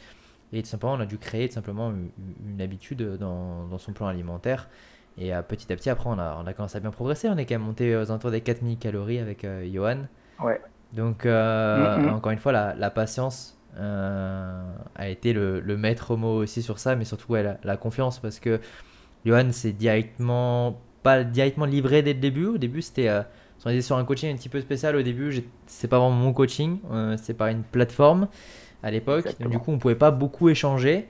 Et 0.53 0.61
tout 0.63 0.69
simplement, 0.69 0.93
on 0.93 0.99
a 0.99 1.05
dû 1.05 1.17
créer 1.17 1.47
tout 1.49 1.55
simplement 1.55 1.91
une, 1.91 2.09
une 2.49 2.61
habitude 2.61 3.01
dans, 3.17 3.67
dans 3.67 3.77
son 3.77 3.93
plan 3.93 4.07
alimentaire. 4.07 4.69
Et 5.17 5.35
euh, 5.35 5.41
petit 5.41 5.71
à 5.73 5.75
petit, 5.75 5.89
après, 5.89 6.09
on 6.09 6.19
a, 6.19 6.37
on 6.41 6.47
a 6.47 6.53
commencé 6.53 6.77
à 6.77 6.79
bien 6.79 6.91
progresser. 6.91 7.27
On 7.29 7.37
est 7.37 7.45
quand 7.45 7.55
même 7.55 7.63
monté 7.63 7.95
aux 7.95 8.09
alentours 8.11 8.31
des 8.31 8.41
4000 8.41 8.77
calories 8.77 9.19
avec 9.19 9.43
euh, 9.43 9.67
Johan. 9.71 10.07
Ouais. 10.39 10.61
Donc, 10.93 11.25
euh, 11.25 12.09
encore 12.09 12.31
une 12.31 12.37
fois, 12.39 12.51
la, 12.53 12.75
la 12.75 12.89
patience 12.89 13.59
euh, 13.77 14.63
a 14.95 15.09
été 15.09 15.33
le, 15.33 15.59
le 15.59 15.77
maître 15.77 16.15
mot 16.15 16.35
aussi 16.37 16.61
sur 16.61 16.79
ça, 16.79 16.95
mais 16.95 17.03
surtout 17.05 17.31
ouais, 17.33 17.43
la, 17.43 17.57
la 17.63 17.77
confiance 17.77 18.19
parce 18.19 18.39
que 18.39 18.61
Johan 19.25 19.51
s'est 19.51 19.73
directement, 19.73 20.81
pas 21.03 21.23
directement 21.23 21.65
livré 21.65 22.03
dès 22.03 22.13
le 22.13 22.19
début. 22.19 22.45
Au 22.45 22.57
début, 22.57 22.81
c'était. 22.81 23.09
On 23.65 23.69
était 23.69 23.81
sur 23.81 23.97
un 23.97 24.05
coaching 24.05 24.33
un 24.33 24.37
petit 24.37 24.49
peu 24.49 24.61
spécial 24.61 24.95
au 24.95 25.01
début. 25.01 25.43
C'est 25.65 25.87
pas 25.87 25.99
vraiment 25.99 26.15
mon 26.15 26.33
coaching, 26.33 26.79
euh, 26.91 27.17
c'est 27.21 27.33
par 27.33 27.47
une 27.47 27.63
plateforme 27.63 28.27
à 28.83 28.91
l'époque. 28.91 29.25
Donc, 29.39 29.51
du 29.51 29.59
coup, 29.59 29.71
on 29.71 29.77
pouvait 29.77 29.95
pas 29.95 30.11
beaucoup 30.11 30.49
échanger. 30.49 31.07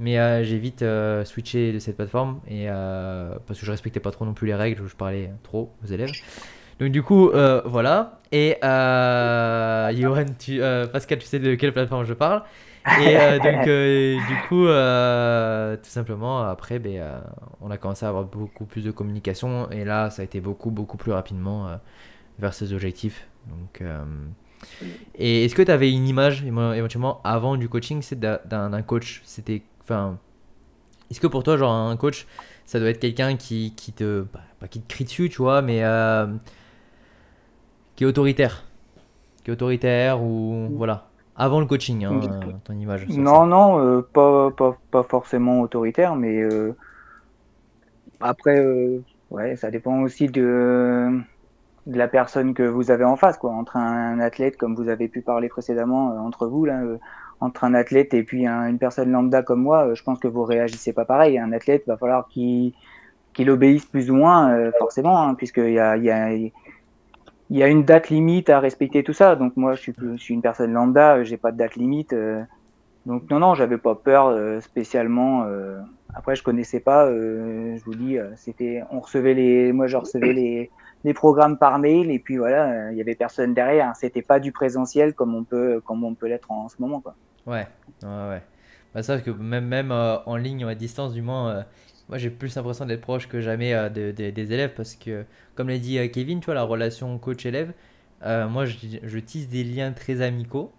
Mais 0.00 0.18
euh, 0.18 0.44
j'ai 0.44 0.58
vite 0.58 0.82
euh, 0.82 1.24
switché 1.24 1.72
de 1.72 1.80
cette 1.80 1.96
plateforme 1.96 2.38
et 2.48 2.68
parce 3.46 3.58
que 3.58 3.66
je 3.66 3.70
respectais 3.70 4.00
pas 4.00 4.12
trop 4.12 4.24
non 4.24 4.32
plus 4.32 4.46
les 4.46 4.54
règles, 4.54 4.86
je 4.86 4.94
parlais 4.94 5.30
trop 5.42 5.72
aux 5.84 5.86
élèves. 5.86 6.12
Donc 6.78 6.92
du 6.92 7.02
coup, 7.02 7.30
voilà. 7.64 8.20
Et 8.30 8.56
Johan, 8.62 10.26
tu, 10.38 10.60
Pascal, 10.92 11.18
tu 11.18 11.26
sais 11.26 11.40
de 11.40 11.56
quelle 11.56 11.72
plateforme 11.72 12.04
je 12.04 12.14
parle? 12.14 12.42
Et 13.00 13.16
euh, 13.16 13.38
donc 13.38 13.66
euh, 13.66 14.16
du 14.16 14.48
coup, 14.48 14.66
euh, 14.66 15.76
tout 15.76 15.90
simplement, 15.90 16.42
après, 16.42 16.78
ben, 16.78 17.22
on 17.60 17.70
a 17.70 17.78
commencé 17.78 18.06
à 18.06 18.08
avoir 18.08 18.24
beaucoup 18.24 18.64
plus 18.64 18.84
de 18.84 18.90
communication. 18.90 19.70
Et 19.70 19.84
là, 19.84 20.10
ça 20.10 20.22
a 20.22 20.24
été 20.24 20.40
beaucoup, 20.40 20.70
beaucoup 20.70 20.96
plus 20.96 21.12
rapidement 21.12 21.68
vers 22.38 22.54
ces 22.54 22.72
objectifs. 22.72 23.26
Donc, 23.48 23.82
et 25.14 25.44
est-ce 25.44 25.54
que 25.54 25.62
tu 25.62 25.70
avais 25.70 25.90
une 25.92 26.06
image 26.06 26.44
éventuellement 26.44 27.20
avant 27.24 27.56
du 27.56 27.68
coaching? 27.68 28.02
C'est 28.02 28.18
d'un 28.20 28.82
coach. 28.82 29.22
C'était, 29.24 29.62
enfin, 29.82 30.18
est-ce 31.10 31.20
que 31.20 31.26
pour 31.26 31.42
toi, 31.42 31.56
genre 31.56 31.72
un 31.72 31.96
coach, 31.96 32.26
ça 32.64 32.78
doit 32.78 32.90
être 32.90 33.00
quelqu'un 33.00 33.36
qui, 33.36 33.74
qui 33.76 33.92
te, 33.92 34.22
pas 34.60 34.68
qui 34.68 34.80
te 34.80 34.88
crie 34.88 35.04
dessus, 35.04 35.30
tu 35.30 35.38
vois, 35.38 35.62
mais 35.62 35.82
qui 37.96 38.04
est 38.04 38.06
autoritaire, 38.06 38.64
qui 39.42 39.50
est 39.50 39.54
autoritaire 39.54 40.22
ou 40.22 40.68
voilà, 40.76 41.07
avant 41.38 41.60
le 41.60 41.66
coaching, 41.66 42.04
hein, 42.04 42.20
ton 42.64 42.74
image. 42.74 43.06
Non, 43.08 43.46
non, 43.46 43.78
euh, 43.78 44.02
pas, 44.02 44.50
pas, 44.50 44.76
pas 44.90 45.04
forcément 45.04 45.60
autoritaire, 45.60 46.16
mais 46.16 46.42
euh, 46.42 46.74
après, 48.20 48.58
euh, 48.58 48.98
ouais, 49.30 49.54
ça 49.54 49.70
dépend 49.70 50.02
aussi 50.02 50.26
de, 50.26 51.08
de 51.86 51.96
la 51.96 52.08
personne 52.08 52.54
que 52.54 52.64
vous 52.64 52.90
avez 52.90 53.04
en 53.04 53.14
face, 53.16 53.38
quoi. 53.38 53.52
Entre 53.52 53.76
un, 53.76 54.18
athlète, 54.18 54.56
comme 54.56 54.74
vous 54.74 54.88
avez 54.88 55.06
pu 55.06 55.22
parler 55.22 55.48
précédemment, 55.48 56.08
entre 56.26 56.48
vous, 56.48 56.64
là, 56.64 56.80
entre 57.40 57.62
un 57.62 57.74
athlète 57.74 58.14
et 58.14 58.24
puis 58.24 58.44
un- 58.46 58.66
une 58.66 58.78
personne 58.78 59.12
lambda 59.12 59.42
comme 59.44 59.62
moi, 59.62 59.94
je 59.94 60.02
pense 60.02 60.18
que 60.18 60.26
vous 60.26 60.42
réagissez 60.42 60.92
pas 60.92 61.04
pareil. 61.04 61.38
Un 61.38 61.52
athlète, 61.52 61.84
va 61.86 61.96
falloir 61.96 62.26
qu'il 62.28 62.72
qu'il 63.32 63.50
obéisse 63.50 63.84
plus 63.86 64.10
ou 64.10 64.16
moins, 64.16 64.72
forcément, 64.80 65.22
hein, 65.22 65.34
puisqu'il 65.34 65.70
y 65.70 65.78
a, 65.78 65.96
il 65.96 66.02
y 66.02 66.10
a, 66.10 66.30
il 67.50 67.56
y 67.56 67.62
a 67.62 67.68
une 67.68 67.84
date 67.84 68.10
limite 68.10 68.50
à 68.50 68.60
respecter 68.60 69.02
tout 69.02 69.12
ça. 69.12 69.36
Donc 69.36 69.56
moi, 69.56 69.74
je 69.74 69.80
suis, 69.80 69.94
je 69.98 70.16
suis 70.16 70.34
une 70.34 70.42
personne 70.42 70.72
lambda, 70.72 71.16
euh, 71.16 71.24
j'ai 71.24 71.36
pas 71.36 71.52
de 71.52 71.56
date 71.56 71.76
limite. 71.76 72.12
euh, 72.12 72.42
donc 73.06 73.30
non, 73.30 73.38
non, 73.38 73.54
j'avais 73.54 73.78
pas 73.78 73.94
peur 73.94 74.26
euh, 74.26 74.60
spécialement. 74.60 75.46
Après, 76.14 76.36
je 76.36 76.42
connaissais 76.42 76.80
pas. 76.80 77.10
je 77.10 77.82
vous 77.84 77.94
dis, 77.94 78.18
c'était, 78.36 78.82
on 78.90 79.00
recevait 79.00 79.34
les, 79.34 79.72
moi, 79.72 79.86
je 79.86 79.96
recevais 79.96 80.32
les, 80.32 80.70
les 81.04 81.14
programmes 81.14 81.58
par 81.58 81.78
mail 81.78 82.10
et 82.10 82.18
puis 82.18 82.36
voilà, 82.36 82.90
il 82.92 82.98
y 82.98 83.00
avait 83.00 83.14
personne 83.14 83.54
derrière. 83.54 83.94
C'était 83.96 84.22
pas 84.22 84.40
du 84.40 84.52
présentiel 84.52 85.14
comme 85.14 85.34
on 85.34 85.44
peut, 85.44 85.80
comme 85.86 86.04
on 86.04 86.14
peut 86.14 86.26
l'être 86.26 86.50
en, 86.50 86.68
ce 86.68 86.76
moment, 86.80 87.00
quoi. 87.00 87.14
Ouais, 87.46 87.66
ouais, 88.02 88.28
ouais. 88.28 88.42
Bah, 88.94 89.02
ça, 89.02 89.18
que 89.20 89.30
même, 89.30 89.66
même 89.66 89.90
en 89.90 90.36
ligne 90.36 90.64
ou 90.64 90.68
à 90.68 90.74
distance, 90.74 91.14
du 91.14 91.22
moins, 91.22 91.64
moi 92.08 92.18
j'ai 92.18 92.30
plus 92.30 92.54
l'impression 92.56 92.86
d'être 92.86 93.00
proche 93.02 93.28
que 93.28 93.40
jamais 93.40 93.74
euh, 93.74 93.88
de- 93.88 94.12
de- 94.12 94.30
des 94.30 94.52
élèves 94.52 94.72
parce 94.76 94.94
que, 94.96 95.24
comme 95.54 95.68
l'a 95.68 95.78
dit 95.78 95.98
euh, 95.98 96.08
Kevin, 96.08 96.40
tu 96.40 96.46
vois, 96.46 96.54
la 96.54 96.62
relation 96.62 97.18
coach-élève, 97.18 97.72
euh, 98.24 98.48
moi 98.48 98.64
je, 98.66 98.76
je 99.02 99.18
tisse 99.18 99.48
des 99.48 99.64
liens 99.64 99.92
très 99.92 100.20
amicaux. 100.22 100.72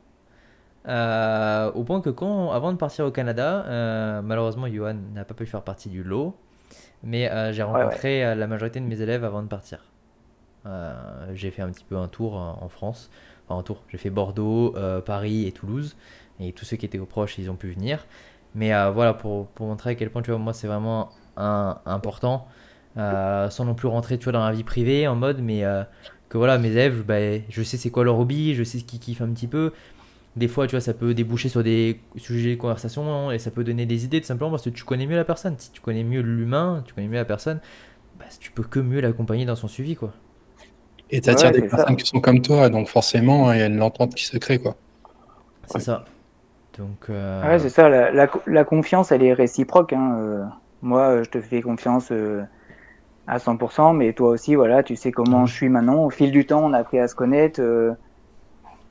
euh, 0.88 1.72
au 1.73 1.84
point 1.84 2.01
que 2.01 2.10
quand, 2.10 2.51
avant 2.51 2.72
de 2.73 2.77
partir 2.77 3.06
au 3.06 3.11
Canada, 3.11 4.22
malheureusement, 4.23 4.68
Johan 4.68 4.95
n'a 5.14 5.26
pas 5.26 5.34
pu 5.34 5.45
faire 5.45 5.64
partie 5.64 5.89
du 5.89 6.03
lot. 6.03 6.35
Mais 7.03 7.30
j'ai 7.53 7.64
ouais. 7.73 7.84
rencontré 7.84 8.35
la 8.35 8.47
majorité 8.47 8.80
de 8.80 8.85
mes 8.85 9.01
élèves 9.01 9.23
avant 9.26 9.43
de 9.43 9.47
partir. 9.47 9.80
J'ai 11.34 11.51
fait 11.51 11.61
un 11.61 11.69
petit 11.72 11.84
peu 11.84 11.97
un 11.97 12.07
tour 12.07 12.35
en, 12.35 12.69
France. 12.69 13.10
Enfin, 13.47 13.60
un 13.60 13.64
tour. 13.64 13.84
J'ai 13.89 13.97
fait 13.97 14.10
Bordeaux, 14.10 14.76
Paris 15.06 15.47
et 15.47 15.51
Toulouse. 15.51 15.95
Et 16.39 16.53
tous 16.53 16.65
ceux 16.65 16.77
qui 16.77 16.85
étaient 16.85 16.99
proches, 16.99 17.38
ils 17.38 17.49
ont 17.49 17.56
pu 17.56 17.69
venir. 17.72 18.06
Mais 18.56 18.74
euh, 18.74 18.92
voilà, 18.92 19.14
pour, 19.14 19.48
pour 19.50 19.68
montrer 19.68 19.92
à 19.92 19.96
quel 19.96 20.12
point, 20.12 20.22
tu 20.22 20.32
vois, 20.32 20.40
moi, 20.40 20.54
c'est 20.54 20.68
vraiment 20.68 21.12
un- 21.38 21.80
important. 21.86 22.48
Euh, 22.98 23.50
sans 23.50 23.66
non 23.66 23.76
plus 23.76 23.88
rentrer, 23.88 24.18
tu 24.18 24.26
vois, 24.26 24.34
dans 24.34 24.46
la 24.46 24.52
vie 24.52 24.64
privée 24.64 25.08
en 25.08 25.16
mode, 25.16 25.40
mais 25.42 25.64
euh, 25.64 25.84
que 26.30 26.38
voilà, 26.38 26.58
mes 26.58 26.70
élèves, 26.70 27.04
bah, 27.04 27.16
je 27.50 27.64
sais 27.64 27.78
c'est 27.78 27.92
quoi 27.92 28.04
leur 28.04 28.20
hobby, 28.20 28.56
je 28.56 28.64
sais 28.64 28.80
ce 28.80 28.84
qu'ils 28.84 29.00
kiffent 29.00 29.22
un 29.22 29.30
petit 29.34 29.48
peu. 29.48 29.74
Des 30.36 30.48
fois, 30.48 30.68
tu 30.68 30.72
vois, 30.72 30.82
ça 30.82 30.94
peut 30.94 31.14
déboucher 31.14 31.50
sur 31.50 31.64
des 31.64 32.02
sujets 32.18 32.52
de 32.52 32.62
conversation 32.62 33.32
et 33.32 33.40
ça 33.40 33.52
peut 33.52 33.64
donner 33.64 33.86
des 33.86 34.06
idées 34.06 34.22
tout 34.22 34.28
simplement 34.28 34.52
parce 34.52 34.64
que 34.64 34.70
tu 34.72 34.84
connais 34.86 35.08
mieux 35.08 35.16
la 35.18 35.26
personne. 35.26 35.56
Si 35.60 35.72
tu 35.72 35.82
connais 35.82 36.04
mieux 36.04 36.22
l'humain, 36.22 36.84
tu 36.88 36.94
connais 36.94 37.08
mieux 37.08 37.16
la 37.18 37.26
personne, 37.26 37.60
bah, 38.20 38.26
tu 38.40 38.52
peux 38.52 38.64
que 38.64 38.80
mieux 38.80 39.02
l'accompagner 39.02 39.46
dans 39.46 39.56
son 39.58 39.68
suivi, 39.70 39.96
quoi. 39.96 40.14
Et 41.12 41.22
tu 41.22 41.30
attires 41.30 41.52
Ouais, 41.52 41.52
des 41.52 41.62
ça. 41.76 41.86
personnes 41.86 41.98
qui 41.98 42.06
sont 42.08 42.20
comme 42.20 42.42
toi, 42.42 42.70
donc 42.70 42.88
forcément, 42.88 43.54
il 43.54 43.60
y 43.60 43.62
a 43.62 43.68
une 43.68 43.82
entente 43.84 44.16
qui 44.16 44.26
se 44.26 44.38
crée, 44.38 44.58
quoi. 44.60 44.76
C'est 45.68 45.80
ça. 45.80 46.06
Donc, 46.80 47.10
euh, 47.10 47.43
Ouais, 47.43 47.60
c'est 47.60 47.69
ça, 47.69 47.88
la, 47.89 48.11
la, 48.11 48.27
la 48.47 48.64
confiance, 48.65 49.11
elle 49.11 49.23
est 49.23 49.34
réciproque. 49.34 49.93
Hein. 49.93 50.18
euh, 50.19 50.43
moi, 50.81 51.01
euh, 51.19 51.23
je 51.23 51.30
te 51.30 51.41
fais 51.41 51.61
confiance 51.61 52.11
euh, 52.11 52.43
à 53.27 53.39
100%, 53.39 53.93
mais 53.93 54.14
toi 54.14 54.30
aussi, 54.31 54.56
voilà, 54.56 54.84
tu 54.84 54.95
sais 54.95 55.11
comment 55.11 55.45
je 55.45 55.53
suis 55.56 55.69
maintenant. 55.69 56.03
Au 56.06 56.10
fil 56.10 56.31
du 56.31 56.45
temps, 56.45 56.64
on 56.65 56.73
a 56.73 56.80
appris 56.80 56.99
à 56.99 57.07
se 57.07 57.15
connaître. 57.15 57.61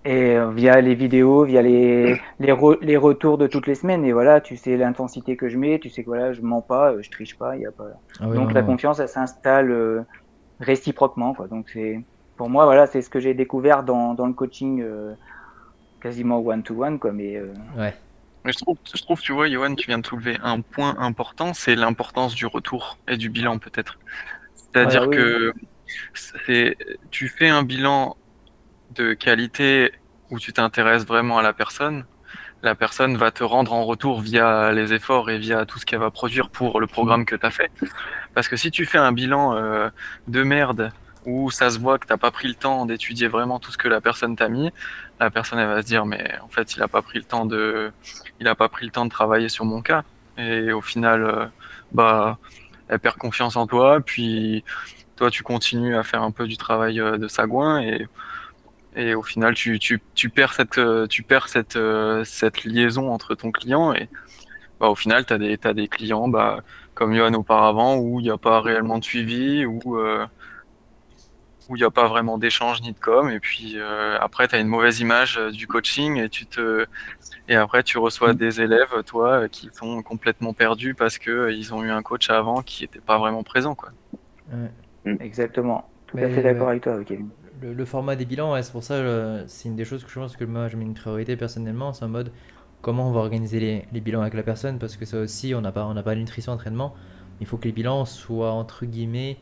et 0.04 0.36
via 0.54 0.80
les 0.80 0.94
vidéos, 0.94 1.44
via 1.44 1.60
les, 1.62 2.18
les, 2.38 2.52
re- 2.52 2.78
les 2.82 2.96
retours 2.96 3.36
de 3.38 3.46
toutes 3.46 3.66
les 3.66 3.74
semaines. 3.74 4.04
Et 4.04 4.12
voilà, 4.12 4.40
tu 4.40 4.56
sais 4.56 4.76
l'intensité 4.76 5.36
que 5.36 5.48
je 5.48 5.58
mets, 5.58 5.78
tu 5.80 5.90
sais 5.90 6.02
que 6.02 6.08
voilà, 6.08 6.32
je 6.32 6.40
mens 6.42 6.62
pas, 6.62 6.94
je 7.00 7.10
triche 7.10 7.36
pas, 7.36 7.56
y 7.56 7.66
a 7.66 7.72
pas. 7.72 7.88
ah 8.20 8.26
Donc 8.32 8.52
non, 8.52 8.52
la 8.52 8.62
non. 8.62 8.62
confiance, 8.62 9.00
elle 9.00 9.08
s'installe 9.08 10.06
réciproquement. 10.60 11.34
Quoi. 11.34 11.48
Donc 11.48 11.68
c'est 11.70 12.06
pour 12.36 12.50
moi, 12.50 12.64
voilà, 12.66 12.86
c'est 12.86 13.02
ce 13.02 13.10
que 13.10 13.20
j'ai 13.20 13.34
découvert 13.34 13.84
dans, 13.84 14.14
dans 14.14 14.26
le 14.26 14.34
coaching 14.34 14.82
quasiment 16.00 16.38
one-to-one. 16.38 16.98
Quoi. 16.98 17.12
Mais 17.12 17.36
euh, 17.36 17.52
Ouais. 17.76 17.94
Mais 18.44 18.52
je 18.52 18.58
trouve, 18.58 18.78
je 18.94 19.02
trouve, 19.02 19.20
tu 19.20 19.32
vois, 19.32 19.48
Johan, 19.48 19.74
tu 19.74 19.86
viens 19.88 19.98
de 19.98 20.06
soulever 20.06 20.38
un 20.42 20.60
point 20.60 20.96
important, 20.98 21.52
c'est 21.54 21.74
l'importance 21.74 22.34
du 22.34 22.46
retour 22.46 22.96
et 23.08 23.16
du 23.16 23.28
bilan, 23.30 23.58
peut-être. 23.58 23.98
C'est-à-dire 24.54 25.02
Ah 25.04 25.08
oui. 25.08 25.16
que 25.16 25.52
c'est, 26.14 26.76
tu 27.10 27.28
fais 27.28 27.48
un 27.48 27.62
bilan 27.62 28.16
de 28.94 29.12
qualité 29.14 29.92
où 30.30 30.38
tu 30.38 30.52
t'intéresses 30.52 31.04
vraiment 31.06 31.38
à 31.38 31.42
la 31.42 31.52
personne. 31.52 32.04
La 32.62 32.74
personne 32.74 33.16
va 33.16 33.30
te 33.30 33.44
rendre 33.44 33.72
en 33.72 33.84
retour 33.84 34.20
via 34.20 34.72
les 34.72 34.92
efforts 34.92 35.30
et 35.30 35.38
via 35.38 35.64
tout 35.66 35.78
ce 35.78 35.86
qu'elle 35.86 36.00
va 36.00 36.10
produire 36.10 36.50
pour 36.50 36.80
le 36.80 36.86
programme 36.86 37.24
que 37.24 37.36
tu 37.36 37.44
as 37.46 37.50
fait. 37.50 37.70
Parce 38.34 38.48
que 38.48 38.56
si 38.56 38.70
tu 38.70 38.84
fais 38.84 38.98
un 38.98 39.12
bilan 39.12 39.54
euh, 39.56 39.90
de 40.26 40.42
merde 40.42 40.92
où 41.24 41.50
ça 41.50 41.70
se 41.70 41.78
voit 41.78 41.98
que 41.98 42.06
t'as 42.06 42.16
pas 42.16 42.30
pris 42.30 42.48
le 42.48 42.54
temps 42.54 42.86
d'étudier 42.86 43.28
vraiment 43.28 43.58
tout 43.58 43.70
ce 43.72 43.78
que 43.78 43.88
la 43.88 44.00
personne 44.00 44.34
t'a 44.36 44.48
mis, 44.48 44.70
la 45.20 45.30
personne 45.30 45.58
elle 45.58 45.68
va 45.68 45.82
se 45.82 45.86
dire 45.86 46.06
mais 46.06 46.38
en 46.42 46.48
fait 46.48 46.74
il 46.74 46.82
a 46.82 46.88
pas 46.88 47.02
pris 47.02 47.18
le 47.18 47.24
temps 47.24 47.46
de 47.46 47.92
il 48.40 48.48
a 48.48 48.54
pas 48.54 48.68
pris 48.68 48.86
le 48.86 48.92
temps 48.92 49.04
de 49.04 49.10
travailler 49.10 49.48
sur 49.48 49.64
mon 49.64 49.82
cas. 49.82 50.04
Et 50.36 50.72
au 50.72 50.80
final 50.80 51.24
euh, 51.24 51.46
bah 51.92 52.38
elle 52.88 52.98
perd 53.00 53.16
confiance 53.16 53.56
en 53.56 53.66
toi. 53.66 54.00
Puis 54.00 54.64
toi 55.16 55.30
tu 55.30 55.42
continues 55.42 55.96
à 55.96 56.02
faire 56.02 56.22
un 56.22 56.30
peu 56.30 56.46
du 56.46 56.56
travail 56.56 57.00
euh, 57.00 57.18
de 57.18 57.28
sagouin 57.28 57.80
et 57.80 58.06
et 58.96 59.14
au 59.14 59.22
final 59.22 59.54
tu, 59.54 59.78
tu, 59.78 60.00
tu 60.14 60.28
perds 60.30 60.54
cette 60.54 60.78
euh, 60.78 61.06
tu 61.06 61.22
perds 61.22 61.48
cette 61.48 61.78
cette 62.24 62.64
liaison 62.64 63.12
entre 63.12 63.34
ton 63.34 63.52
client 63.52 63.92
et 63.94 64.08
bah 64.80 64.88
au 64.88 64.94
final 64.94 65.26
tu 65.26 65.32
as 65.32 65.38
des 65.38 65.58
t'as 65.58 65.74
des 65.74 65.88
clients 65.88 66.28
bah 66.28 66.62
comme 66.98 67.14
Johan 67.14 67.34
auparavant 67.34 67.96
où 67.96 68.18
il 68.18 68.24
n'y 68.24 68.30
a 68.30 68.38
pas 68.38 68.60
réellement 68.60 68.98
de 68.98 69.04
suivi 69.04 69.64
euh, 69.64 70.26
où 71.68 71.76
il 71.76 71.80
n'y 71.80 71.84
a 71.84 71.90
pas 71.90 72.08
vraiment 72.08 72.38
d'échange 72.38 72.80
ni 72.82 72.92
de 72.92 72.98
com 72.98 73.30
et 73.30 73.40
puis 73.40 73.74
euh, 73.78 74.18
après 74.20 74.48
tu 74.48 74.54
as 74.56 74.60
une 74.60 74.68
mauvaise 74.68 75.00
image 75.00 75.38
euh, 75.38 75.50
du 75.50 75.66
coaching 75.66 76.16
et 76.18 76.28
tu 76.28 76.46
te 76.46 76.86
et 77.48 77.56
après 77.56 77.82
tu 77.82 77.98
reçois 77.98 78.34
des 78.34 78.60
élèves 78.60 79.02
toi 79.06 79.42
euh, 79.42 79.48
qui 79.48 79.70
sont 79.72 80.02
complètement 80.02 80.54
perdus 80.54 80.94
parce 80.94 81.18
que 81.18 81.50
ils 81.52 81.74
ont 81.74 81.82
eu 81.84 81.90
un 81.90 82.02
coach 82.02 82.30
avant 82.30 82.62
qui 82.62 82.84
n'était 82.84 83.00
pas 83.00 83.18
vraiment 83.18 83.42
présent 83.42 83.74
quoi. 83.74 83.90
exactement. 85.20 85.84
Tout 86.06 86.16
Mais, 86.16 86.24
à 86.24 86.30
fait 86.30 86.42
d'accord 86.42 86.68
avec 86.70 86.82
toi, 86.82 87.02
Kevin. 87.04 87.28
Le, 87.60 87.74
le 87.74 87.84
format 87.84 88.16
des 88.16 88.24
bilans, 88.24 88.52
ouais, 88.52 88.62
c'est 88.62 88.72
pour 88.72 88.84
ça, 88.84 89.46
c'est 89.48 89.68
une 89.68 89.76
des 89.76 89.84
choses 89.84 90.04
que 90.04 90.10
je 90.10 90.18
pense 90.20 90.36
que 90.36 90.44
moi, 90.44 90.68
je 90.68 90.76
mets 90.76 90.84
une 90.84 90.94
priorité 90.94 91.36
personnellement, 91.36 91.92
c'est 91.92 92.04
en 92.04 92.08
mode 92.08 92.32
comment 92.82 93.08
on 93.08 93.12
va 93.12 93.20
organiser 93.20 93.58
les, 93.60 93.84
les 93.92 94.00
bilans 94.00 94.20
avec 94.22 94.34
la 94.34 94.42
personne, 94.44 94.78
parce 94.78 94.96
que 94.96 95.04
ça 95.04 95.18
aussi, 95.20 95.54
on 95.54 95.60
n'a 95.60 95.72
pas, 95.72 95.84
on 95.86 95.94
n'a 95.94 96.02
pas 96.02 96.14
de 96.14 96.20
nutrition 96.20 96.52
entraînement. 96.52 96.94
Il 97.40 97.46
faut 97.46 97.56
que 97.58 97.64
les 97.64 97.72
bilans 97.72 98.04
soient, 98.04 98.52
entre 98.52 98.86
guillemets, 98.86 99.38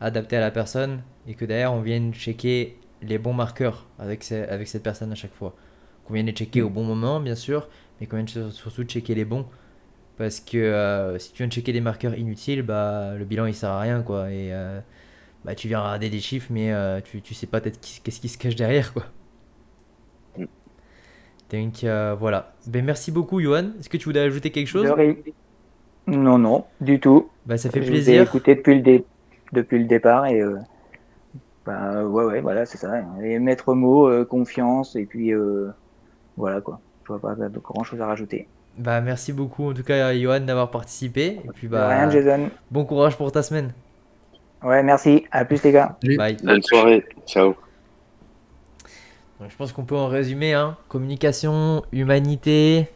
adaptés 0.00 0.36
à 0.36 0.40
la 0.40 0.50
personne, 0.50 1.02
et 1.28 1.34
que 1.34 1.44
derrière, 1.44 1.72
on 1.72 1.80
vienne 1.82 2.12
checker 2.14 2.76
les 3.02 3.18
bons 3.18 3.32
marqueurs 3.34 3.86
avec, 3.98 4.24
ce- 4.24 4.48
avec 4.48 4.68
cette 4.68 4.82
personne 4.82 5.12
à 5.12 5.14
chaque 5.14 5.34
fois. 5.34 5.54
Qu'on 6.04 6.14
vienne 6.14 6.26
les 6.26 6.32
checker 6.32 6.62
au 6.62 6.70
bon 6.70 6.84
moment, 6.84 7.20
bien 7.20 7.34
sûr, 7.34 7.68
mais 8.00 8.06
qu'on 8.06 8.16
vienne 8.16 8.28
sur- 8.28 8.52
surtout 8.52 8.84
checker 8.84 9.14
les 9.14 9.24
bons. 9.24 9.46
Parce 10.18 10.40
que 10.40 10.58
euh, 10.58 11.18
si 11.18 11.32
tu 11.32 11.38
viens 11.38 11.48
de 11.48 11.52
checker 11.52 11.72
des 11.72 11.80
marqueurs 11.82 12.14
inutiles, 12.18 12.62
bah, 12.62 13.14
le 13.16 13.24
bilan, 13.24 13.46
il 13.46 13.54
sert 13.54 13.70
à 13.70 13.80
rien, 13.80 14.02
quoi. 14.02 14.30
Et... 14.30 14.52
euh, 14.52 14.80
bah, 15.44 15.54
tu 15.54 15.68
viens 15.68 15.80
regarder 15.80 16.10
des 16.10 16.20
chiffres, 16.20 16.48
mais 16.50 16.72
euh, 16.72 17.00
tu, 17.02 17.22
tu 17.22 17.34
sais 17.34 17.46
pas 17.46 17.60
peut-être 17.60 17.80
qu'est-ce 18.02 18.20
qui 18.20 18.28
se 18.28 18.38
cache 18.38 18.56
derrière, 18.56 18.92
quoi. 18.92 19.04
Mm. 20.38 20.46
Donc 21.50 21.84
euh, 21.84 22.16
voilà. 22.18 22.54
Ben, 22.66 22.84
merci 22.84 23.12
beaucoup, 23.12 23.40
Johan. 23.40 23.70
Est-ce 23.78 23.88
que 23.88 23.96
tu 23.96 24.06
voulais 24.06 24.20
ajouter 24.20 24.50
quelque 24.50 24.66
chose? 24.66 24.92
Non, 26.06 26.38
non, 26.38 26.64
du 26.80 27.00
tout. 27.00 27.28
Bah, 27.46 27.56
ça 27.56 27.70
fait 27.70 27.82
Je 27.82 27.88
plaisir. 27.90 28.22
écouté 28.22 28.54
depuis 28.54 28.74
le, 28.76 28.80
dé- 28.80 29.04
depuis 29.52 29.78
le 29.78 29.84
départ 29.84 30.26
et 30.26 30.42
bah, 31.66 32.04
ouais, 32.04 32.24
ouais, 32.24 32.40
voilà, 32.40 32.64
c'est 32.64 32.78
ça. 32.78 32.92
Et 33.22 33.38
maître 33.38 33.74
mot, 33.74 34.08
euh, 34.08 34.24
confiance, 34.24 34.94
et 34.96 35.04
puis 35.04 35.32
euh, 35.32 35.68
voilà 36.36 36.60
quoi. 36.60 36.80
Je 37.02 37.12
vois 37.12 37.20
pas 37.20 37.34
grand 37.62 37.84
chose 37.84 38.00
à 38.00 38.06
rajouter. 38.06 38.48
Bah, 38.78 39.00
merci 39.00 39.32
beaucoup, 39.32 39.70
en 39.70 39.74
tout 39.74 39.82
cas, 39.82 40.14
Johan, 40.14 40.40
d'avoir 40.40 40.70
participé. 40.70 41.40
Et 41.44 41.50
puis, 41.54 41.66
bah, 41.68 41.88
rien, 41.88 42.10
Jason. 42.10 42.50
bon 42.70 42.84
courage 42.84 43.16
pour 43.16 43.32
ta 43.32 43.42
semaine. 43.42 43.72
Ouais, 44.62 44.82
merci. 44.82 45.24
À 45.30 45.44
plus, 45.44 45.62
les 45.62 45.72
gars. 45.72 45.96
Bye. 46.02 46.36
Bonne 46.42 46.62
soirée. 46.62 47.04
Ciao. 47.26 47.54
Donc, 49.40 49.50
je 49.50 49.56
pense 49.56 49.72
qu'on 49.72 49.84
peut 49.84 49.96
en 49.96 50.08
résumer, 50.08 50.54
hein. 50.54 50.76
Communication, 50.88 51.84
humanité, 51.92 52.88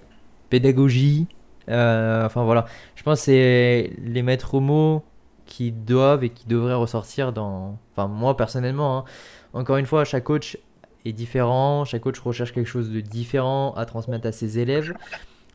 pédagogie. 0.48 1.28
euh, 1.68 2.26
enfin 2.26 2.44
voilà. 2.44 2.66
Je 2.96 3.02
pense 3.02 3.20
que 3.20 3.24
c'est 3.26 3.92
les 4.02 4.22
maîtres 4.22 4.60
mots 4.60 5.02
qui 5.50 5.72
doivent 5.72 6.24
et 6.24 6.30
qui 6.30 6.46
devraient 6.46 6.72
ressortir 6.74 7.34
dans. 7.34 7.76
Enfin, 7.92 8.08
moi 8.08 8.34
personnellement, 8.36 8.98
hein. 8.98 9.04
encore 9.52 9.76
une 9.76 9.84
fois, 9.84 10.04
chaque 10.06 10.24
coach 10.24 10.56
est 11.04 11.12
différent. 11.12 11.84
Chaque 11.84 12.02
coach 12.02 12.18
recherche 12.20 12.52
quelque 12.52 12.68
chose 12.68 12.90
de 12.90 13.00
différent 13.00 13.74
à 13.74 13.84
transmettre 13.84 14.26
à 14.26 14.32
ses 14.32 14.58
élèves. 14.58 14.94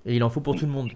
Et 0.06 0.16
il 0.16 0.24
en 0.24 0.30
faut 0.30 0.42
pour 0.42 0.56
tout 0.56 0.66
le 0.68 0.72
monde. 0.72 0.92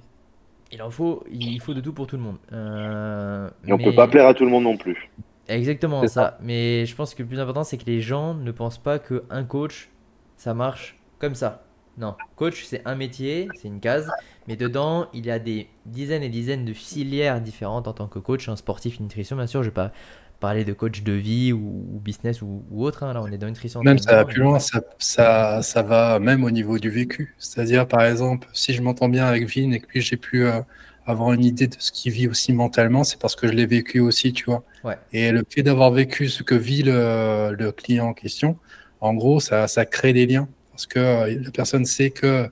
Il 0.71 0.83
en 0.83 0.91
faut, 0.91 1.23
il 1.31 1.59
faut 1.61 1.73
de 1.73 1.81
tout 1.81 1.93
pour 1.93 2.05
tout 2.05 2.17
le 2.17 2.21
monde. 2.21 2.37
Euh, 2.53 3.49
Et 3.65 3.73
on 3.73 3.77
mais- 3.77 3.85
peut 3.85 3.95
pas 3.95 4.07
plaire 4.07 4.27
à 4.27 4.35
tout 4.35 4.45
le 4.45 4.51
monde 4.51 4.65
non 4.65 4.77
plus. 4.77 5.09
Exactement 5.47 6.01
C'est 6.01 6.09
ça. 6.09 6.37
Mais 6.43 6.85
je 6.85 6.95
pense 6.95 7.15
que 7.15 7.23
le 7.23 7.27
plus 7.27 7.39
important, 7.39 7.63
c'est 7.63 7.77
que 7.77 7.85
les 7.85 8.01
gens 8.01 8.35
ne 8.35 8.51
pensent 8.51 8.77
pas 8.77 8.99
qu'un 8.99 9.43
coach, 9.45 9.89
ça 10.35 10.53
marche 10.53 10.99
comme 11.17 11.33
ça. 11.33 11.63
Non, 11.97 12.15
coach, 12.35 12.63
c'est 12.65 12.81
un 12.85 12.95
métier, 12.95 13.49
c'est 13.55 13.67
une 13.67 13.79
case, 13.79 14.09
mais 14.49 14.57
dedans, 14.57 15.07
il 15.13 15.25
y 15.25 15.31
a 15.31 15.39
des 15.39 15.67
dizaines 15.85 16.23
et 16.23 16.29
dizaines 16.29 16.65
de 16.65 16.73
filières 16.73 17.39
différentes 17.39 17.87
en 17.87 17.93
tant 17.93 18.07
que 18.07 18.19
coach, 18.19 18.49
un 18.49 18.57
sportif, 18.57 18.99
nutrition, 18.99 19.37
bien 19.37 19.47
sûr. 19.47 19.63
Je 19.63 19.69
vais 19.69 19.73
pas 19.73 19.93
parler 20.41 20.65
de 20.65 20.73
coach 20.73 21.03
de 21.03 21.11
vie 21.13 21.53
ou, 21.53 21.85
ou 21.93 21.99
business 21.99 22.41
ou, 22.41 22.63
ou 22.71 22.83
autre. 22.83 23.03
hein. 23.03 23.13
Là, 23.13 23.21
on 23.21 23.27
est 23.27 23.37
dans 23.37 23.47
nutrition. 23.47 23.81
Même 23.83 23.99
ça 23.99 24.15
va 24.15 24.25
plus 24.25 24.41
loin, 24.41 24.59
ça, 24.59 24.81
ça, 24.97 25.61
ça 25.61 25.81
va 25.83 26.19
même 26.19 26.43
au 26.43 26.51
niveau 26.51 26.79
du 26.79 26.89
vécu. 26.89 27.35
C'est-à-dire, 27.37 27.87
par 27.87 28.03
exemple, 28.03 28.47
si 28.53 28.73
je 28.73 28.81
m'entends 28.81 29.09
bien 29.09 29.25
avec 29.25 29.47
Vin 29.47 29.71
et 29.71 29.79
que 29.79 29.85
puis 29.87 30.01
j'ai 30.01 30.17
pu 30.17 30.45
euh, 30.45 30.61
avoir 31.05 31.33
une 31.33 31.43
idée 31.43 31.67
de 31.67 31.75
ce 31.77 31.91
qu'il 31.91 32.11
vit 32.11 32.27
aussi 32.27 32.53
mentalement, 32.53 33.03
c'est 33.03 33.19
parce 33.19 33.35
que 33.35 33.47
je 33.47 33.53
l'ai 33.53 33.65
vécu 33.65 33.99
aussi, 33.99 34.33
tu 34.33 34.45
vois. 34.45 34.63
Ouais. 34.83 34.97
Et 35.11 35.31
le 35.31 35.43
fait 35.49 35.63
d'avoir 35.63 35.91
vécu 35.91 36.27
ce 36.29 36.43
que 36.43 36.55
vit 36.55 36.83
le, 36.83 37.55
le 37.57 37.71
client 37.71 38.07
en 38.07 38.13
question, 38.13 38.57
en 39.01 39.13
gros, 39.13 39.39
ça, 39.39 39.67
ça 39.67 39.85
crée 39.85 40.13
des 40.13 40.25
liens. 40.25 40.47
Parce 40.71 40.87
que 40.87 40.99
euh, 40.99 41.39
la 41.43 41.51
personne 41.51 41.85
sait 41.85 42.11
que, 42.11 42.49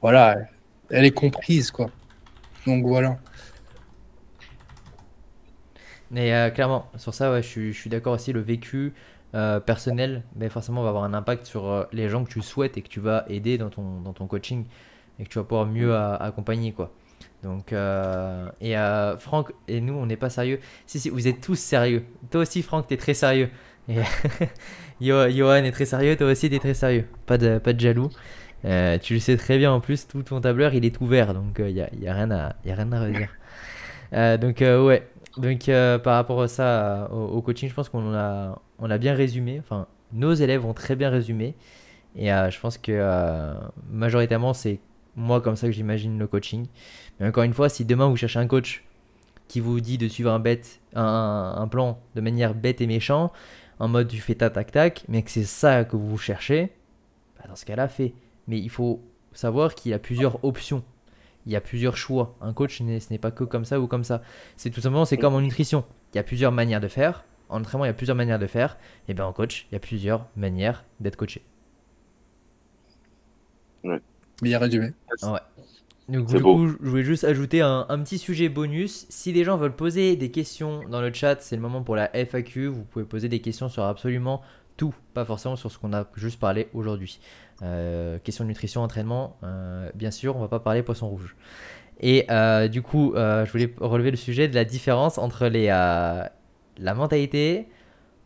voilà, 0.00 0.36
elle 0.90 1.04
est 1.04 1.10
comprise, 1.12 1.70
quoi. 1.70 1.90
Donc 2.66 2.84
voilà. 2.84 3.18
Mais 6.10 6.32
euh, 6.32 6.50
clairement, 6.50 6.90
sur 6.96 7.14
ça, 7.14 7.30
ouais, 7.30 7.42
je 7.42 7.70
suis, 7.72 7.90
d'accord 7.90 8.14
aussi. 8.14 8.32
Le 8.32 8.40
vécu 8.40 8.94
euh, 9.34 9.60
personnel, 9.60 10.22
mais 10.36 10.48
forcément, 10.48 10.82
va 10.82 10.88
avoir 10.88 11.04
un 11.04 11.14
impact 11.14 11.46
sur 11.46 11.66
euh, 11.66 11.84
les 11.92 12.08
gens 12.08 12.24
que 12.24 12.30
tu 12.30 12.40
souhaites 12.40 12.76
et 12.76 12.82
que 12.82 12.88
tu 12.88 13.00
vas 13.00 13.24
aider 13.28 13.58
dans 13.58 13.68
ton, 13.68 14.00
dans 14.00 14.12
ton 14.12 14.26
coaching 14.26 14.64
et 15.18 15.24
que 15.24 15.28
tu 15.28 15.38
vas 15.38 15.44
pouvoir 15.44 15.66
mieux 15.66 15.94
à- 15.94 16.14
accompagner, 16.16 16.72
quoi. 16.72 16.92
Donc, 17.42 17.72
et 17.72 18.74
Franck 19.18 19.52
et 19.68 19.80
nous, 19.80 19.94
on 19.94 20.06
n'est 20.06 20.16
pas 20.16 20.30
sérieux. 20.30 20.58
Si, 20.86 20.98
si, 20.98 21.08
vous 21.08 21.28
êtes 21.28 21.40
tous 21.40 21.56
sérieux. 21.56 22.04
Toi 22.30 22.40
aussi, 22.40 22.62
Franck, 22.62 22.88
t'es 22.88 22.96
très 22.96 23.14
sérieux. 23.14 23.48
Et 23.88 23.94
Johan 25.00 25.62
est 25.62 25.70
très 25.70 25.84
sérieux, 25.84 26.16
toi 26.16 26.28
aussi, 26.32 26.50
t'es 26.50 26.58
très 26.58 26.74
sérieux. 26.74 27.06
Pas 27.26 27.38
de, 27.38 27.58
pas 27.58 27.72
de 27.72 27.80
jaloux. 27.80 28.10
Euh, 28.64 28.98
tu 28.98 29.14
le 29.14 29.20
sais 29.20 29.36
très 29.36 29.58
bien 29.58 29.72
en 29.72 29.80
plus, 29.80 30.06
tout 30.08 30.22
ton 30.22 30.40
tableur, 30.40 30.74
il 30.74 30.84
est 30.84 31.00
ouvert, 31.00 31.32
donc 31.32 31.56
il 31.58 31.74
n'y 31.74 31.80
a, 31.80 31.88
y 31.94 32.08
a 32.08 32.14
rien 32.14 32.30
à, 32.30 32.48
a 32.48 32.54
rien 32.64 32.92
à 32.92 33.00
redire. 33.00 33.30
Euh, 34.12 34.36
donc, 34.36 34.62
euh, 34.62 34.82
ouais. 34.84 35.06
Donc, 35.36 35.68
euh, 35.68 35.98
par 35.98 36.14
rapport 36.14 36.42
à 36.42 36.48
ça, 36.48 37.04
euh, 37.04 37.08
au, 37.08 37.42
coaching, 37.42 37.68
je 37.68 37.74
pense 37.74 37.88
qu'on 37.88 38.14
a, 38.14 38.60
on 38.78 38.90
a 38.90 38.98
bien 38.98 39.14
résumé. 39.14 39.58
Enfin, 39.60 39.86
nos 40.12 40.32
élèves 40.32 40.64
ont 40.64 40.74
très 40.74 40.96
bien 40.96 41.10
résumé. 41.10 41.54
Et 42.16 42.32
euh, 42.32 42.50
je 42.50 42.58
pense 42.58 42.78
que 42.78 42.92
euh, 42.92 43.54
majoritairement, 43.90 44.54
c'est 44.54 44.80
moi 45.14 45.40
comme 45.40 45.56
ça 45.56 45.66
que 45.68 45.72
j'imagine 45.72 46.18
le 46.18 46.26
coaching. 46.26 46.66
Mais 47.20 47.28
encore 47.28 47.44
une 47.44 47.54
fois, 47.54 47.68
si 47.68 47.84
demain 47.84 48.08
vous 48.08 48.16
cherchez 48.16 48.38
un 48.38 48.46
coach 48.46 48.84
qui 49.46 49.60
vous 49.60 49.80
dit 49.80 49.98
de 49.98 50.08
suivre 50.08 50.30
un, 50.30 50.40
bête, 50.40 50.80
un 50.94 51.68
plan 51.70 51.98
de 52.14 52.20
manière 52.20 52.54
bête 52.54 52.80
et 52.80 52.86
méchant, 52.86 53.32
en 53.78 53.88
mode 53.88 54.08
tu 54.08 54.18
fais 54.18 54.34
ta 54.34 54.50
tac 54.50 54.72
tac, 54.72 55.04
mais 55.08 55.22
que 55.22 55.30
c'est 55.30 55.44
ça 55.44 55.84
que 55.84 55.96
vous 55.96 56.18
cherchez, 56.18 56.70
bah, 57.38 57.44
dans 57.48 57.56
ce 57.56 57.64
cas-là, 57.64 57.88
fait. 57.88 58.12
Mais 58.48 58.58
il 58.58 58.70
faut 58.70 59.02
savoir 59.32 59.74
qu'il 59.74 59.92
y 59.92 59.94
a 59.94 59.98
plusieurs 59.98 60.44
options. 60.44 60.82
Il 61.46 61.52
y 61.52 61.56
a 61.56 61.60
plusieurs 61.60 61.96
choix. 61.96 62.36
Un 62.40 62.52
coach, 62.52 62.78
ce 62.78 62.82
n'est 62.82 63.18
pas 63.18 63.30
que 63.30 63.44
comme 63.44 63.64
ça 63.64 63.80
ou 63.80 63.86
comme 63.86 64.04
ça. 64.04 64.22
C'est 64.56 64.70
tout 64.70 64.80
simplement, 64.80 65.04
c'est 65.04 65.16
comme 65.16 65.34
en 65.34 65.40
nutrition. 65.40 65.84
Il 66.12 66.16
y 66.16 66.20
a 66.20 66.24
plusieurs 66.24 66.52
manières 66.52 66.80
de 66.80 66.88
faire. 66.88 67.24
En 67.48 67.60
entraînement, 67.60 67.84
il 67.84 67.88
y 67.88 67.90
a 67.90 67.94
plusieurs 67.94 68.16
manières 68.16 68.38
de 68.38 68.46
faire. 68.46 68.76
Et 69.06 69.14
bien 69.14 69.24
en 69.24 69.32
coach, 69.32 69.66
il 69.70 69.74
y 69.74 69.76
a 69.76 69.80
plusieurs 69.80 70.26
manières 70.36 70.84
d'être 71.00 71.16
coaché. 71.16 71.42
Bien 74.42 74.58
résumé. 74.58 74.92
Ouais. 75.22 75.40
Donc, 76.08 76.26
du 76.26 76.38
beau. 76.38 76.54
coup, 76.54 76.68
je 76.68 76.88
voulais 76.88 77.04
juste 77.04 77.24
ajouter 77.24 77.60
un, 77.60 77.86
un 77.88 77.98
petit 78.02 78.18
sujet 78.18 78.48
bonus. 78.48 79.06
Si 79.10 79.32
les 79.32 79.44
gens 79.44 79.56
veulent 79.56 79.76
poser 79.76 80.16
des 80.16 80.30
questions 80.30 80.88
dans 80.88 81.00
le 81.00 81.12
chat, 81.12 81.40
c'est 81.40 81.56
le 81.56 81.62
moment 81.62 81.82
pour 81.82 81.96
la 81.96 82.10
FAQ. 82.14 82.66
Vous 82.68 82.84
pouvez 82.84 83.04
poser 83.04 83.28
des 83.28 83.40
questions 83.40 83.68
sur 83.68 83.84
absolument 83.84 84.42
tout, 84.78 84.94
pas 85.12 85.26
forcément 85.26 85.56
sur 85.56 85.70
ce 85.70 85.76
qu'on 85.76 85.92
a 85.92 86.06
juste 86.14 86.40
parlé 86.40 86.68
aujourd'hui. 86.72 87.20
Euh, 87.62 88.18
question 88.20 88.44
de 88.44 88.48
nutrition, 88.48 88.82
entraînement, 88.82 89.36
euh, 89.42 89.90
bien 89.94 90.12
sûr, 90.12 90.36
on 90.36 90.40
va 90.40 90.48
pas 90.48 90.60
parler 90.60 90.82
poisson 90.82 91.08
rouge. 91.08 91.36
Et 92.00 92.24
euh, 92.30 92.68
du 92.68 92.80
coup, 92.80 93.12
je 93.14 93.50
voulais 93.50 93.74
relever 93.80 94.10
le 94.10 94.16
sujet 94.16 94.48
de 94.48 94.54
la 94.54 94.64
différence 94.64 95.18
entre 95.18 95.48
les, 95.48 95.66
la 95.66 96.94
mentalité, 96.94 97.68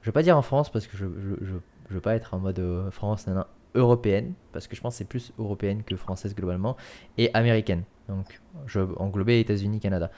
je 0.03 0.07
vais 0.07 0.13
pas 0.13 0.23
dire 0.23 0.37
en 0.37 0.43
France 0.43 0.71
parce 0.71 0.87
que 0.87 0.97
je, 0.97 1.07
je, 1.41 1.55
veux 1.89 2.01
pas 2.01 2.15
être 2.15 2.35
en 2.35 2.39
mode 2.39 2.63
France, 2.91 3.27
nan, 3.27 3.37
nan, 3.37 3.45
européenne, 3.75 4.35
parce 4.53 4.67
que 4.67 4.77
je 4.77 4.83
pense 4.83 4.95
que 4.95 4.99
c'est 4.99 5.09
plus 5.09 5.33
européenne 5.39 5.83
que 5.83 5.97
française 5.97 6.35
globalement, 6.35 6.77
et 7.17 7.33
américaine. 7.33 7.85
Donc, 8.09 8.41
je 8.67 8.81
englober 8.99 9.41
États-Unis, 9.41 9.81
Canada. 9.81 10.11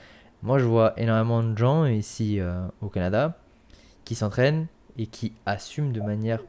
Moi, 0.43 0.59
je 0.59 0.65
vois 0.65 0.99
énormément 0.99 1.45
de 1.45 1.57
gens 1.57 1.85
ici 1.87 2.41
au 2.83 2.89
Canada 2.89 3.39
qui 4.05 4.17
s'entraînent 4.17 4.67
et 4.99 5.07
qui 5.07 5.33
assument 5.47 5.93
de 5.93 6.01
manière 6.01 6.41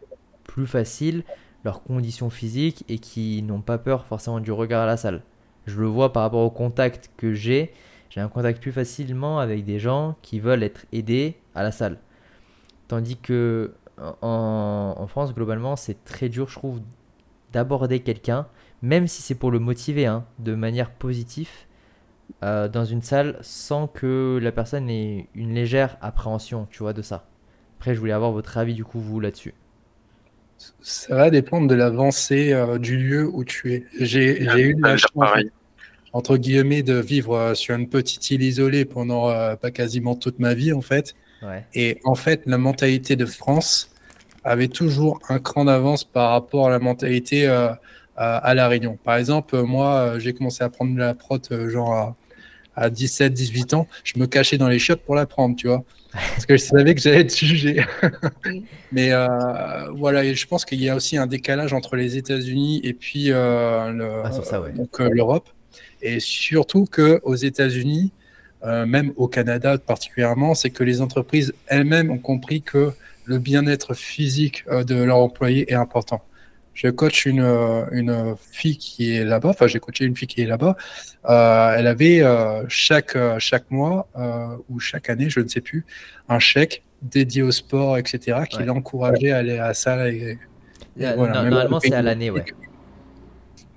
plus 0.43 0.67
facile 0.67 1.23
leurs 1.63 1.83
conditions 1.83 2.29
physiques 2.29 2.85
et 2.89 2.99
qui 2.99 3.41
n'ont 3.41 3.61
pas 3.61 3.77
peur 3.77 4.05
forcément 4.05 4.39
du 4.39 4.51
regard 4.51 4.83
à 4.83 4.85
la 4.85 4.97
salle. 4.97 5.23
Je 5.65 5.79
le 5.81 5.87
vois 5.87 6.13
par 6.13 6.23
rapport 6.23 6.45
au 6.45 6.51
contact 6.51 7.11
que 7.17 7.33
j'ai. 7.33 7.73
J'ai 8.09 8.21
un 8.21 8.27
contact 8.27 8.61
plus 8.61 8.71
facilement 8.71 9.39
avec 9.39 9.65
des 9.65 9.79
gens 9.79 10.15
qui 10.21 10.39
veulent 10.39 10.63
être 10.63 10.85
aidés 10.93 11.35
à 11.55 11.63
la 11.63 11.71
salle. 11.71 11.97
Tandis 12.87 13.17
que 13.17 13.73
en, 14.21 15.05
France, 15.07 15.33
globalement, 15.33 15.75
c'est 15.75 16.03
très 16.03 16.29
dur, 16.29 16.49
je 16.49 16.55
trouve, 16.55 16.81
d'aborder 17.53 18.01
quelqu'un, 18.01 18.47
même 18.81 19.07
si 19.07 19.21
c'est 19.21 19.35
pour 19.35 19.51
le 19.51 19.59
motiver, 19.59 20.05
hein, 20.05 20.25
de 20.39 20.53
manière 20.53 20.91
positive, 20.91 21.49
euh, 22.43 22.67
dans 22.67 22.85
une 22.85 23.01
salle, 23.01 23.37
sans 23.41 23.87
que 23.87 24.39
la 24.41 24.51
personne 24.51 24.89
ait 24.89 25.29
une 25.33 25.53
légère 25.53 25.97
appréhension, 26.01 26.67
tu 26.69 26.79
vois, 26.79 26.93
de 26.93 27.01
ça. 27.01 27.25
Après, 27.79 27.93
je 27.95 27.99
voulais 27.99 28.13
avoir 28.13 28.31
votre 28.31 28.57
avis, 28.57 28.73
du 28.73 28.83
coup, 28.83 28.99
vous, 28.99 29.19
là-dessus. 29.19 29.53
Ça 30.81 31.15
va 31.15 31.29
dépendre 31.29 31.67
de 31.67 31.75
l'avancée 31.75 32.53
euh, 32.53 32.77
du 32.77 32.97
lieu 32.97 33.27
où 33.27 33.43
tu 33.43 33.73
es. 33.73 33.83
J'ai 33.99 34.39
eu 34.41 34.75
la 34.79 34.95
chance, 34.97 35.11
pareil. 35.17 35.51
entre 36.13 36.37
guillemets, 36.37 36.81
de 36.81 36.95
vivre 36.95 37.35
euh, 37.35 37.53
sur 37.55 37.75
une 37.75 37.89
petite 37.89 38.31
île 38.31 38.41
isolée 38.41 38.85
pendant 38.85 39.29
euh, 39.29 39.55
pas 39.55 39.71
quasiment 39.71 40.15
toute 40.15 40.39
ma 40.39 40.53
vie, 40.53 40.71
en 40.73 40.81
fait. 40.81 41.13
Ouais. 41.43 41.65
Et 41.73 41.99
en 42.05 42.15
fait, 42.15 42.43
la 42.45 42.57
mentalité 42.57 43.15
de 43.17 43.25
France 43.25 43.91
avait 44.43 44.67
toujours 44.69 45.19
un 45.27 45.39
cran 45.39 45.65
d'avance 45.65 46.03
par 46.03 46.31
rapport 46.31 46.67
à 46.67 46.69
la 46.69 46.79
mentalité 46.79 47.47
euh, 47.47 47.69
à, 48.15 48.37
à 48.37 48.53
La 48.53 48.67
Réunion. 48.69 48.97
Par 49.03 49.17
exemple, 49.17 49.61
moi, 49.63 50.17
j'ai 50.19 50.33
commencé 50.33 50.63
à 50.63 50.69
prendre 50.69 50.93
de 50.93 50.99
la 50.99 51.13
prot 51.15 51.39
euh, 51.51 51.69
genre 51.69 51.93
à, 51.93 52.15
à 52.75 52.89
17, 52.89 53.33
18 53.33 53.73
ans. 53.73 53.87
Je 54.05 54.17
me 54.19 54.25
cachais 54.27 54.57
dans 54.57 54.69
les 54.69 54.79
chiottes 54.79 55.01
pour 55.01 55.15
la 55.15 55.25
prendre, 55.25 55.55
tu 55.55 55.67
vois. 55.67 55.83
Parce 56.15 56.45
que 56.45 56.55
je 56.57 56.63
savais 56.63 56.95
que 56.95 57.01
j'allais 57.01 57.21
être 57.21 57.35
jugé. 57.37 57.83
Mais 58.91 59.11
euh, 59.11 59.27
voilà, 59.95 60.23
et 60.23 60.33
je 60.35 60.47
pense 60.47 60.65
qu'il 60.65 60.81
y 60.81 60.89
a 60.89 60.95
aussi 60.95 61.17
un 61.17 61.27
décalage 61.27 61.73
entre 61.73 61.95
les 61.95 62.17
États-Unis 62.17 62.79
et 62.83 62.93
puis 62.93 63.31
euh, 63.31 63.91
le- 63.91 64.21
Ah, 64.23 64.31
ouais. 64.61 64.71
euh, 65.01 65.09
l'Europe. 65.11 65.49
Et 66.01 66.19
surtout 66.19 66.85
qu'aux 66.85 67.35
États-Unis, 67.35 68.11
euh, 68.63 68.85
même 68.85 69.11
au 69.17 69.27
Canada 69.27 69.77
particulièrement, 69.77 70.55
c'est 70.55 70.69
que 70.69 70.83
les 70.83 71.01
entreprises 71.01 71.53
elles-mêmes 71.67 72.09
ont 72.11 72.17
compris 72.19 72.61
que 72.61 72.91
le 73.25 73.37
bien-être 73.39 73.93
physique 73.93 74.63
euh, 74.69 74.83
de 74.83 74.95
leurs 74.95 75.17
employés 75.17 75.71
est 75.71 75.75
important. 75.75 76.23
Je 76.75 76.89
coach 76.89 77.25
une, 77.25 77.39
euh, 77.39 77.85
une 77.91 78.35
fille 78.51 78.77
qui 78.77 79.15
est 79.15 79.23
là-bas, 79.23 79.49
enfin 79.49 79.65
j'ai 79.65 79.79
coaché 79.79 80.03
une 80.05 80.15
fille 80.15 80.27
qui 80.27 80.41
est 80.41 80.45
là-bas. 80.45 80.75
Euh, 81.27 81.75
elle 81.77 81.87
avait 81.87 82.21
euh, 82.21 82.63
chaque, 82.67 83.17
chaque 83.39 83.71
mois 83.71 84.07
euh, 84.17 84.57
ou 84.69 84.79
chaque 84.79 85.09
année, 85.09 85.29
je 85.29 85.39
ne 85.39 85.47
sais 85.47 85.61
plus, 85.61 85.85
un 86.29 86.39
chèque 86.39 86.83
dédié 87.01 87.41
au 87.43 87.51
sport, 87.51 87.97
etc., 87.97 88.41
qui 88.49 88.57
Ouais. 88.57 88.65
l'encourageait 88.65 89.31
à 89.31 89.37
aller 89.37 89.57
à 89.57 89.67
la 89.67 89.73
salle. 89.73 90.13
Et, 90.13 90.37
voilà, 90.97 91.43
normalement, 91.43 91.79
c'est 91.79 91.93
à 91.93 92.01
l'année, 92.01 92.29
ouais. 92.29 92.45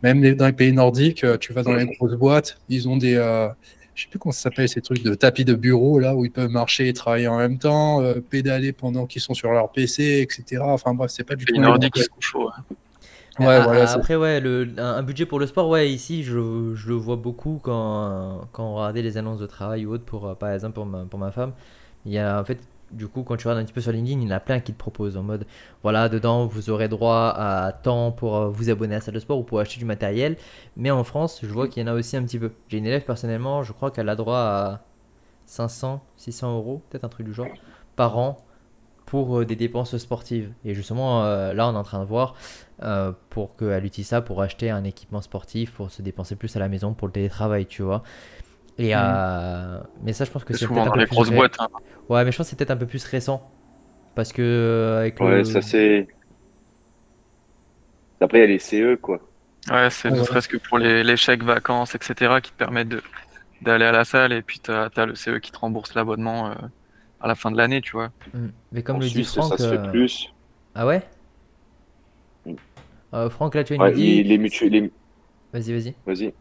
Même 0.03 0.35
dans 0.35 0.47
les 0.47 0.53
pays 0.53 0.73
nordiques, 0.73 1.25
tu 1.41 1.53
vas 1.53 1.63
dans 1.63 1.75
les 1.75 1.87
grosses 1.87 2.15
boîtes, 2.15 2.59
ils 2.69 2.89
ont 2.89 2.97
des, 2.97 3.15
euh, 3.17 3.49
je 3.95 4.05
sais 4.05 4.09
plus 4.09 4.19
comment 4.21 4.33
ça 4.33 4.43
s'appelle, 4.43 4.69
ces 4.69 4.81
trucs 4.81 5.03
de 5.03 5.15
tapis 5.15 5.45
de 5.45 5.55
bureau 5.55 5.99
là 5.99 6.15
où 6.15 6.25
ils 6.25 6.31
peuvent 6.31 6.51
marcher 6.51 6.87
et 6.89 6.93
travailler 6.93 7.27
en 7.27 7.39
même 7.39 7.59
temps, 7.59 8.01
euh, 8.01 8.21
pédaler 8.21 8.73
pendant 8.73 9.07
qu'ils 9.07 9.23
sont 9.23 9.35
sur 9.35 9.51
leur 9.51 9.73
PC, 9.73 10.21
etc. 10.21 10.63
Enfin 10.63 10.95
bref, 10.95 11.11
c'est 11.13 11.25
pas 11.25 11.35
du 11.35 11.45
tout. 11.45 11.55
Les 11.55 11.61
Nordiques, 11.61 11.97
sont 11.97 12.21
chauds. 12.21 12.49
hein. 12.49 12.63
Ouais, 13.39 13.47
Ah, 13.47 13.61
voilà, 13.61 13.85
ah, 13.89 13.93
après, 13.93 14.17
ouais, 14.17 14.41
le, 14.41 14.69
un, 14.79 14.83
un 14.97 15.03
budget 15.03 15.25
pour 15.25 15.39
le 15.39 15.47
sport, 15.47 15.69
ouais, 15.69 15.89
ici, 15.91 16.25
je, 16.25 16.75
je 16.75 16.89
le 16.89 16.95
vois 16.95 17.15
beaucoup 17.17 17.61
quand, 17.63 18.49
quand 18.53 18.65
on 18.65 18.75
regardait 18.75 19.03
les 19.03 19.17
annonces 19.17 19.39
de 19.39 19.47
travail 19.47 19.87
ou 19.87 19.93
autre, 19.93 20.05
pour, 20.05 20.27
euh, 20.27 20.35
par 20.35 20.51
exemple, 20.51 20.75
pour 20.75 20.87
ma, 20.87 21.05
pour 21.05 21.21
ma 21.21 21.31
femme. 21.31 21.53
Il 22.05 22.13
y 22.13 22.19
a, 22.19 22.41
en 22.41 22.45
fait, 22.45 22.59
du 22.91 23.07
coup, 23.07 23.23
quand 23.23 23.37
tu 23.37 23.47
regardes 23.47 23.63
un 23.63 23.65
petit 23.65 23.73
peu 23.73 23.81
sur 23.81 23.93
LinkedIn, 23.93 24.21
il 24.21 24.29
y 24.29 24.33
en 24.33 24.37
a 24.37 24.41
plein 24.41 24.59
qui 24.61 24.73
te 24.73 24.79
proposent 24.79 25.17
en 25.17 25.23
mode, 25.23 25.47
voilà, 25.85 26.09
dedans, 26.09 26.47
vous 26.47 26.69
aurez 26.71 26.89
droit 26.89 27.33
à 27.37 27.73
temps 27.73 28.11
pour 28.13 28.37
euh, 28.37 28.49
vous 28.49 28.71
abonner 28.71 28.95
à 28.95 28.99
la 28.99 29.03
salle 29.05 29.15
de 29.15 29.21
sport 29.21 29.39
ou 29.39 29.45
pour 29.45 29.61
acheter 29.61 29.79
du 29.79 29.85
matériel. 29.85 30.37
Mais 30.77 30.91
en 30.91 31.05
France, 31.05 31.41
je 31.43 31.49
vois 31.49 31.69
qu'il 31.69 31.83
y 31.83 31.89
en 31.89 31.93
a 31.93 31.95
aussi 31.95 32.17
un 32.17 32.25
petit 32.25 32.39
peu. 32.41 32.51
J'ai 32.69 32.79
une 32.79 32.87
élève, 32.87 33.05
personnellement, 33.05 33.63
je 33.63 33.73
crois 33.73 33.91
qu'elle 33.93 34.09
a 34.09 34.17
droit 34.17 34.39
à 34.39 34.81
500, 35.47 36.03
600 36.17 36.57
euros, 36.57 36.83
peut-être 36.91 37.05
un 37.05 37.09
truc 37.09 37.27
du 37.27 37.35
genre, 37.35 37.53
par 37.97 38.19
an 38.19 38.48
pour 39.09 39.41
euh, 39.41 39.45
des 39.47 39.57
dépenses 39.57 39.97
sportives. 39.97 40.53
Et 40.65 40.75
justement, 40.75 41.25
euh, 41.25 41.55
là, 41.55 41.69
on 41.69 41.73
est 41.75 41.79
en 41.79 41.83
train 41.83 42.01
de 42.01 42.05
voir 42.07 42.35
euh, 42.83 43.13
pour 43.31 43.57
qu'elle 43.57 43.85
utilise 43.85 44.09
ça 44.09 44.21
pour 44.23 44.43
acheter 44.43 44.71
un 44.71 44.85
équipement 44.85 45.23
sportif, 45.23 45.73
pour 45.73 45.91
se 45.91 46.03
dépenser 46.03 46.37
plus 46.37 46.55
à 46.57 46.61
la 46.61 46.69
maison 46.69 46.95
pour 46.95 47.09
le 47.09 47.13
télétravail, 47.13 47.67
tu 47.67 47.83
vois. 47.83 48.03
Et, 48.79 48.93
euh, 48.95 49.81
mais 50.03 50.13
ça, 50.13 50.25
je 50.25 50.31
pense 50.31 50.45
que 50.45 50.55
C'est 50.55 50.69
peut-être 50.69 50.87
un 50.89 50.93
peu 50.93 51.01
les 51.01 51.07
plus 51.07 51.17
grosses 51.17 51.31
boîtes. 51.31 51.57
hein. 51.59 51.69
Ouais, 52.09 52.25
mais 52.25 52.33
je 52.33 52.37
pense 52.37 52.47
que 52.47 52.51
c'est 52.51 52.57
peut-être 52.57 52.71
un 52.71 52.77
peu 52.77 52.87
plus 52.87 53.05
récent. 53.05 53.51
Parce 54.15 54.33
que 54.33 54.43
euh, 54.43 55.01
avec 55.01 55.21
Ouais, 55.21 55.45
le... 55.45 55.45
ça 55.45 55.63
c'est. 55.63 56.09
Après, 58.21 58.39
il 58.39 58.41
y 58.43 58.45
a 58.45 58.47
les 58.47 58.59
CE, 58.61 58.97
quoi. 58.97 59.21
Ouais, 59.71 59.91
c'est 59.91 60.11
ne 60.11 60.23
serait-ce 60.23 60.49
que 60.49 60.57
pour 60.57 60.79
les, 60.79 61.05
les 61.05 61.17
chèques 61.17 61.43
vacances, 61.45 61.95
etc., 61.95 62.41
qui 62.43 62.53
te 62.53 62.57
permettent 62.57 62.95
d'aller 63.63 63.85
à 63.87 63.93
la 63.93 64.05
salle 64.05 64.33
et 64.33 64.43
puis 64.43 64.61
t'as 64.61 64.89
as 64.97 65.07
le 65.07 65.15
CE 65.15 65.39
qui 65.41 65.53
te 65.53 65.59
rembourse 65.59 65.95
l'abonnement 65.95 66.51
euh, 66.51 66.55
à 67.21 67.29
la 67.29 67.35
fin 67.35 67.51
de 67.51 67.57
l'année, 67.57 67.81
tu 67.81 67.93
vois. 67.93 68.11
Mm. 68.35 68.49
Mais 68.73 68.83
comme 68.83 68.97
en 68.97 69.01
le 69.01 69.07
dit 69.07 69.13
Suisse, 69.13 69.35
Franck... 69.35 69.51
ça 69.51 69.59
se 69.59 69.69
fait 69.69 69.77
euh, 69.77 69.91
plus. 69.91 70.29
Ah 70.75 70.87
ouais 70.87 71.03
Mm. 72.47 72.55
Euh, 73.15 73.31
Franck, 73.31 73.55
là, 73.55 73.65
tu 73.65 73.75
as 73.75 73.77
Ouais, 73.77 73.91
une 73.93 73.99
idée 73.99 74.23
les, 74.23 74.23
les 74.25 74.39
mutuelles. 74.39 74.71
les- 74.73 74.93
Vas-y, 75.53 75.73
vas-y. 75.73 75.95
Vas-y. 76.07 76.35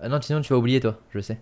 Ah 0.00 0.08
non, 0.08 0.20
sinon 0.20 0.40
tu 0.40 0.52
vas 0.52 0.58
oublier, 0.58 0.80
toi, 0.80 0.98
je 1.10 1.20
sais. 1.20 1.38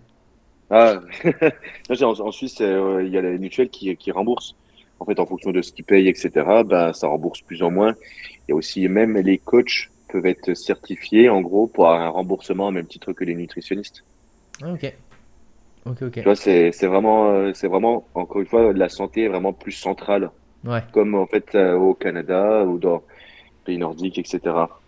Ah, 0.69 1.01
Non, 1.89 2.03
en, 2.09 2.19
en 2.27 2.31
Suisse, 2.31 2.61
euh, 2.61 3.03
il 3.05 3.11
y 3.11 3.17
a 3.17 3.21
les 3.21 3.37
mutuelles 3.39 3.69
qui, 3.69 3.95
qui 3.97 4.11
remboursent. 4.11 4.55
En 4.99 5.05
fait, 5.05 5.19
en 5.19 5.25
fonction 5.25 5.51
de 5.51 5.61
ce 5.61 5.71
qu'ils 5.71 5.85
payent, 5.85 6.07
etc., 6.07 6.63
ben, 6.63 6.93
ça 6.93 7.07
rembourse 7.07 7.41
plus 7.41 7.61
ou 7.63 7.69
moins. 7.69 7.95
Il 8.47 8.51
y 8.51 8.53
a 8.53 8.55
aussi, 8.55 8.87
même 8.87 9.17
les 9.17 9.39
coachs 9.39 9.89
peuvent 10.09 10.25
être 10.27 10.53
certifiés, 10.53 11.29
en 11.29 11.41
gros, 11.41 11.67
pour 11.67 11.87
avoir 11.87 12.01
un 12.01 12.09
remboursement 12.09 12.67
au 12.67 12.71
même 12.71 12.87
titre 12.87 13.13
que 13.13 13.23
les 13.23 13.35
nutritionnistes. 13.35 14.03
Ah, 14.61 14.71
ok. 14.73 14.93
Ok, 15.85 16.01
ok. 16.03 16.19
Tu 16.19 16.27
vois, 16.27 16.35
c'est, 16.35 16.71
c'est 16.71 16.87
vraiment, 16.87 17.31
euh, 17.33 17.53
c'est 17.53 17.67
vraiment, 17.67 18.09
encore 18.13 18.41
une 18.41 18.47
fois, 18.47 18.73
la 18.73 18.89
santé 18.89 19.23
est 19.23 19.27
vraiment 19.29 19.53
plus 19.53 19.71
centrale, 19.71 20.31
Ouais. 20.63 20.83
comme 20.91 21.15
en 21.15 21.27
fait 21.27 21.55
euh, 21.55 21.75
au 21.77 21.95
Canada 21.95 22.65
ou 22.65 22.79
dans 22.79 22.97
les 22.97 23.63
pays 23.65 23.77
nordiques, 23.79 24.19
etc. 24.19 24.81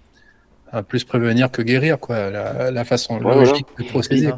à 0.72 0.84
plus 0.84 1.04
prévenir 1.04 1.52
que 1.52 1.62
guérir, 1.62 2.00
quoi. 2.00 2.30
La, 2.30 2.72
la 2.72 2.86
façon 2.86 3.20
Ouais, 3.20 3.36
logique 3.36 3.68
de 3.78 3.84
procéder. 3.84 4.32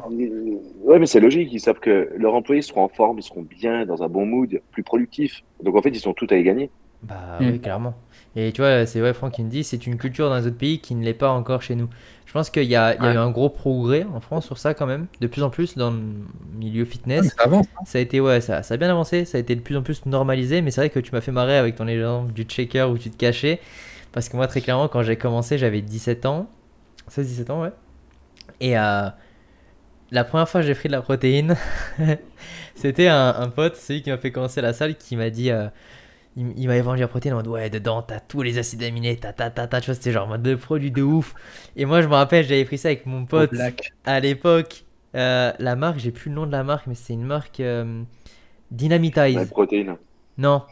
Ouais, 0.84 1.00
mais 1.00 1.06
c'est 1.08 1.20
logique. 1.20 1.52
Ils 1.52 1.60
savent 1.60 1.80
que 1.80 2.10
leurs 2.18 2.34
employés 2.36 2.62
seront 2.62 2.84
en 2.84 2.90
forme, 2.90 3.20
ils 3.20 3.24
seront 3.24 3.42
bien, 3.44 3.86
dans 3.86 4.04
un 4.04 4.10
bon 4.10 4.26
mood, 4.26 4.62
plus 4.72 4.84
productifs. 4.84 5.42
Donc 5.64 5.76
en 5.76 5.82
fait, 5.82 5.90
ils 5.90 6.00
sont 6.00 6.14
tout 6.14 6.28
à 6.30 6.36
y 6.38 6.44
gagner. 6.44 6.72
Bah 7.02 7.40
Mm. 7.40 7.52
oui, 7.52 7.60
clairement. 7.62 7.94
Et 8.36 8.52
tu 8.52 8.62
vois, 8.62 8.86
c'est 8.88 9.00
vrai, 9.00 9.14
Franck 9.14 9.34
qui 9.34 9.44
me 9.44 9.50
dit, 9.50 9.64
c'est 9.64 9.86
une 9.86 9.98
culture 9.98 10.28
dans 10.30 10.36
un 10.36 10.46
autre 10.48 10.58
pays 10.58 10.82
qui 10.82 10.96
ne 10.96 11.04
l'est 11.04 11.14
pas 11.14 11.30
encore 11.30 11.62
chez 11.62 11.76
nous. 11.76 11.90
Je 12.36 12.40
pense 12.42 12.50
qu'il 12.50 12.64
y 12.64 12.76
a, 12.76 12.96
il 12.96 13.02
y 13.04 13.08
a 13.08 13.14
eu 13.14 13.18
un 13.18 13.32
gros 13.32 13.50
progrès 13.50 14.06
en 14.14 14.20
France 14.20 14.46
sur 14.46 14.58
ça 14.58 14.74
quand 14.74 14.86
même, 14.86 15.08
de 15.22 15.28
plus 15.28 15.42
en 15.42 15.50
plus 15.50 15.78
dans 15.78 15.90
le 15.92 16.02
milieu 16.54 16.86
Ah, 17.18 17.24
fitness. 17.24 17.30
ça 17.38 17.44
avance. 17.44 17.68
hein. 17.78 17.86
Ça 17.86 17.98
a 17.98 18.02
été, 18.02 18.20
ouais, 18.20 18.42
ça, 18.42 18.62
ça 18.62 18.74
a 18.74 18.78
bien 18.78 18.90
avancé, 18.90 19.24
ça 19.26 19.38
a 19.38 19.42
été 19.42 19.56
de 19.56 19.62
plus 19.62 19.78
en 19.78 19.84
plus 19.84 20.06
normalisé, 20.06 20.62
mais 20.62 20.72
c'est 20.72 20.82
vrai 20.82 20.90
que 20.90 21.00
tu 21.00 21.12
m'as 21.14 21.22
fait 21.22 21.32
marrer 21.32 21.58
avec 21.58 21.76
ton 21.76 21.88
exemple 21.88 22.34
du 22.34 22.44
checker 22.44 22.84
où 22.84 22.98
tu 22.98 23.10
te 23.10 23.18
cachais. 23.18 23.62
Parce 24.12 24.30
que 24.30 24.36
moi, 24.38 24.48
très 24.48 24.62
clairement, 24.62 24.88
quand 24.90 25.04
j'ai 25.04 25.18
commencé, 25.18 25.58
j'avais 25.58 25.82
17 25.82 26.26
ans. 26.26 26.50
16-17 27.10 27.52
ans, 27.52 27.62
ouais. 27.62 27.72
Et 28.62 28.78
euh, 28.78 29.10
la 30.12 30.24
première 30.24 30.48
fois 30.48 30.62
que 30.62 30.68
j'ai 30.68 30.76
pris 30.76 30.88
de 30.90 30.94
la 30.94 31.02
protéine, 31.02 31.56
c'était 32.76 33.08
un, 33.08 33.36
un 33.38 33.50
pote, 33.50 33.76
celui 33.76 34.02
qui 34.02 34.10
m'a 34.12 34.18
fait 34.18 34.32
commencer 34.32 34.62
la 34.62 34.74
salle, 34.74 34.96
qui 34.96 35.16
m'a 35.16 35.30
dit. 35.30 35.52
euh, 35.52 35.68
il, 36.36 36.54
il 36.58 36.68
m'avait 36.68 36.82
vendu 36.82 37.02
la 37.02 37.08
protéine 37.08 37.34
en 37.34 37.38
mode 37.38 37.48
ouais 37.48 37.70
dedans 37.70 38.02
t'as 38.02 38.20
tous 38.20 38.42
les 38.42 38.58
acides 38.58 38.84
aminés 38.84 39.18
ta 39.18 39.34
ta 39.34 39.50
ta 39.50 39.68
ta 39.68 39.82
tu 39.82 39.88
vois 39.88 39.96
c'était 39.96 40.12
genre 40.12 40.38
de 40.38 40.56
produit 40.56 40.92
de 40.92 41.02
ouf 41.02 41.34
et 41.76 41.86
moi 41.86 42.02
je 42.02 42.08
me 42.08 42.14
rappelle 42.14 42.46
j'avais 42.46 42.66
pris 42.66 42.78
ça 42.78 42.90
avec 42.90 43.06
mon 43.06 43.26
pote 43.26 43.52
black. 43.52 43.94
à 44.06 44.20
l'époque 44.20 44.86
euh, 45.16 45.52
la 45.60 45.76
marque 45.76 46.00
j'ai 46.00 46.12
plus 46.12 46.30
le 46.30 46.36
nom 46.36 46.46
de 46.46 46.52
la 46.52 46.64
marque 46.64 46.88
mais 46.88 46.96
c'est 46.96 47.14
une 47.14 47.24
marque 47.26 47.60
euh, 47.60 48.04
Dynamitize 48.72 49.38
La 49.38 49.46
protéine. 49.46 50.00
non. 50.38 50.64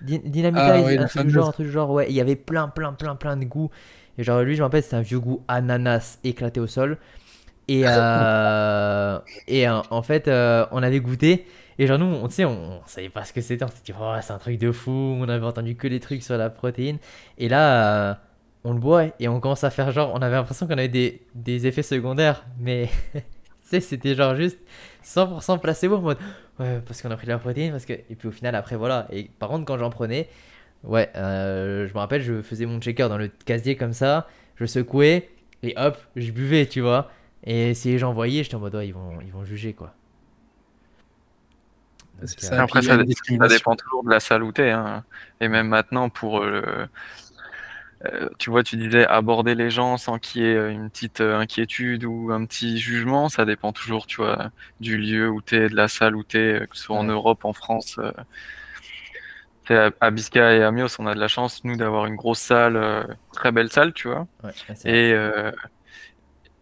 Dy- 0.00 0.20
Dynamitize, 0.20 0.68
Ah 0.68 0.80
ouais, 0.82 0.98
un 0.98 1.06
truc 1.08 1.28
genre, 1.28 1.48
un 1.48 1.52
truc 1.52 1.66
du 1.66 1.72
genre, 1.72 1.90
ouais. 1.90 2.06
Il 2.08 2.14
y 2.14 2.20
avait 2.20 2.36
plein, 2.36 2.68
plein, 2.68 2.92
plein, 2.92 3.14
plein 3.16 3.36
de 3.36 3.44
goûts. 3.44 3.70
Et 4.18 4.24
genre, 4.24 4.42
lui, 4.42 4.54
je 4.54 4.60
me 4.60 4.64
rappelle, 4.64 4.82
c'était 4.82 4.96
un 4.96 5.02
vieux 5.02 5.20
goût 5.20 5.44
ananas 5.48 6.18
éclaté 6.24 6.60
au 6.60 6.66
sol. 6.66 6.98
Et, 7.72 7.84
euh, 7.86 9.18
euh, 9.50 9.82
en 9.90 10.02
fait, 10.02 10.28
euh, 10.28 10.66
on 10.72 10.82
avait 10.82 11.00
goûté. 11.00 11.46
Et 11.78 11.86
genre, 11.86 11.98
nous, 11.98 12.06
on, 12.06 12.28
on, 12.28 12.46
on 12.46 12.80
savait 12.86 13.08
pas 13.08 13.24
ce 13.24 13.32
que 13.32 13.40
c'était. 13.40 13.64
On 13.64 13.68
s'est 13.68 13.82
dit, 13.84 13.92
oh, 13.98 14.14
c'est 14.20 14.32
un 14.32 14.38
truc 14.38 14.58
de 14.58 14.72
fou. 14.72 14.90
On 14.90 15.28
avait 15.28 15.46
entendu 15.46 15.74
que 15.74 15.88
des 15.88 16.00
trucs 16.00 16.22
sur 16.22 16.36
la 16.36 16.50
protéine. 16.50 16.98
Et 17.38 17.48
là, 17.48 18.20
on 18.64 18.74
le 18.74 18.78
boit 18.78 19.06
et 19.18 19.28
on 19.28 19.40
commence 19.40 19.64
à 19.64 19.70
faire 19.70 19.90
genre, 19.90 20.12
on 20.14 20.22
avait 20.22 20.36
l'impression 20.36 20.66
qu'on 20.66 20.78
avait 20.78 20.88
des, 21.34 21.66
effets 21.66 21.82
secondaires. 21.82 22.44
Mais, 22.60 22.90
tu 23.14 23.20
sais, 23.62 23.80
c'était 23.80 24.14
genre 24.14 24.36
juste 24.36 24.58
100% 25.04 25.58
placebo 25.60 25.96
en 25.96 26.04
ouais, 26.04 26.16
parce 26.86 27.00
qu'on 27.00 27.10
a 27.10 27.16
pris 27.16 27.26
de 27.26 27.32
la 27.32 27.38
protéine. 27.38 27.72
Parce 27.72 27.86
que... 27.86 27.94
Et 27.94 28.14
puis 28.18 28.28
au 28.28 28.32
final, 28.32 28.54
après, 28.54 28.76
voilà. 28.76 29.08
Et 29.10 29.30
par 29.38 29.48
contre, 29.48 29.64
quand 29.64 29.78
j'en 29.78 29.90
prenais, 29.90 30.28
ouais, 30.84 31.10
je 31.14 31.92
me 31.92 31.98
rappelle, 31.98 32.20
je 32.20 32.42
faisais 32.42 32.66
mon 32.66 32.80
checker 32.80 33.08
dans 33.08 33.18
le 33.18 33.28
casier 33.28 33.76
comme 33.76 33.94
ça. 33.94 34.28
Je 34.56 34.66
secouais 34.66 35.30
et 35.62 35.72
hop, 35.76 35.96
je 36.16 36.30
buvais, 36.32 36.66
tu 36.66 36.82
vois. 36.82 37.10
Et 37.44 37.74
si 37.74 37.88
les 37.88 37.98
gens 37.98 38.12
voyaient, 38.12 38.44
j'étais 38.44 38.54
en 38.54 38.60
mode, 38.60 38.74
ouais, 38.74 38.88
ils 38.88 38.94
vont, 38.94 39.20
ils 39.20 39.32
vont 39.32 39.44
juger, 39.44 39.72
quoi. 39.72 39.94
Donc, 42.20 42.30
euh, 42.30 42.46
ça. 42.46 42.62
Après, 42.62 42.82
ça, 42.82 42.96
dépend 42.96 43.74
toujours 43.74 44.04
de 44.04 44.10
la 44.10 44.20
salle 44.20 44.42
où 44.42 44.52
t'es. 44.52 44.70
Hein. 44.70 45.04
Et 45.40 45.48
même 45.48 45.68
maintenant, 45.68 46.08
pour 46.08 46.40
euh, 46.42 46.50
le- 46.50 46.88
euh, 48.04 48.28
tu 48.38 48.50
vois, 48.50 48.64
tu 48.64 48.76
disais 48.76 49.06
aborder 49.06 49.54
les 49.54 49.70
gens 49.70 49.96
sans 49.96 50.18
qu'il 50.18 50.42
y 50.42 50.44
ait 50.44 50.72
une 50.72 50.90
petite 50.90 51.20
euh, 51.20 51.38
inquiétude 51.38 52.04
ou 52.04 52.32
un 52.32 52.44
petit 52.46 52.78
jugement, 52.78 53.28
ça 53.28 53.44
dépend 53.44 53.72
toujours, 53.72 54.06
tu 54.06 54.16
vois, 54.16 54.50
du 54.80 54.96
lieu 54.98 55.30
où 55.30 55.40
t'es, 55.40 55.68
de 55.68 55.76
la 55.76 55.86
salle 55.86 56.16
où 56.16 56.24
t'es, 56.24 56.66
que 56.68 56.76
ce 56.76 56.84
soit 56.84 56.96
en. 56.96 57.04
Europe, 57.04 57.44
en 57.44 57.52
France. 57.52 57.98
euh. 57.98 58.12
À, 59.68 59.90
à 60.00 60.10
Biscay 60.10 60.58
et 60.58 60.62
à 60.62 60.70
Mios, 60.70 60.88
on 60.98 61.06
a 61.06 61.14
de 61.14 61.20
la 61.20 61.28
chance, 61.28 61.64
nous, 61.64 61.76
d'avoir 61.76 62.06
une 62.06 62.16
grosse 62.16 62.40
salle, 62.40 62.76
euh, 62.76 63.04
très 63.32 63.52
belle 63.52 63.70
salle, 63.70 63.92
tu 63.94 64.08
vois. 64.08 64.26
ouais. 64.44 64.50
Et, 64.84 65.12
euh, 65.12 65.50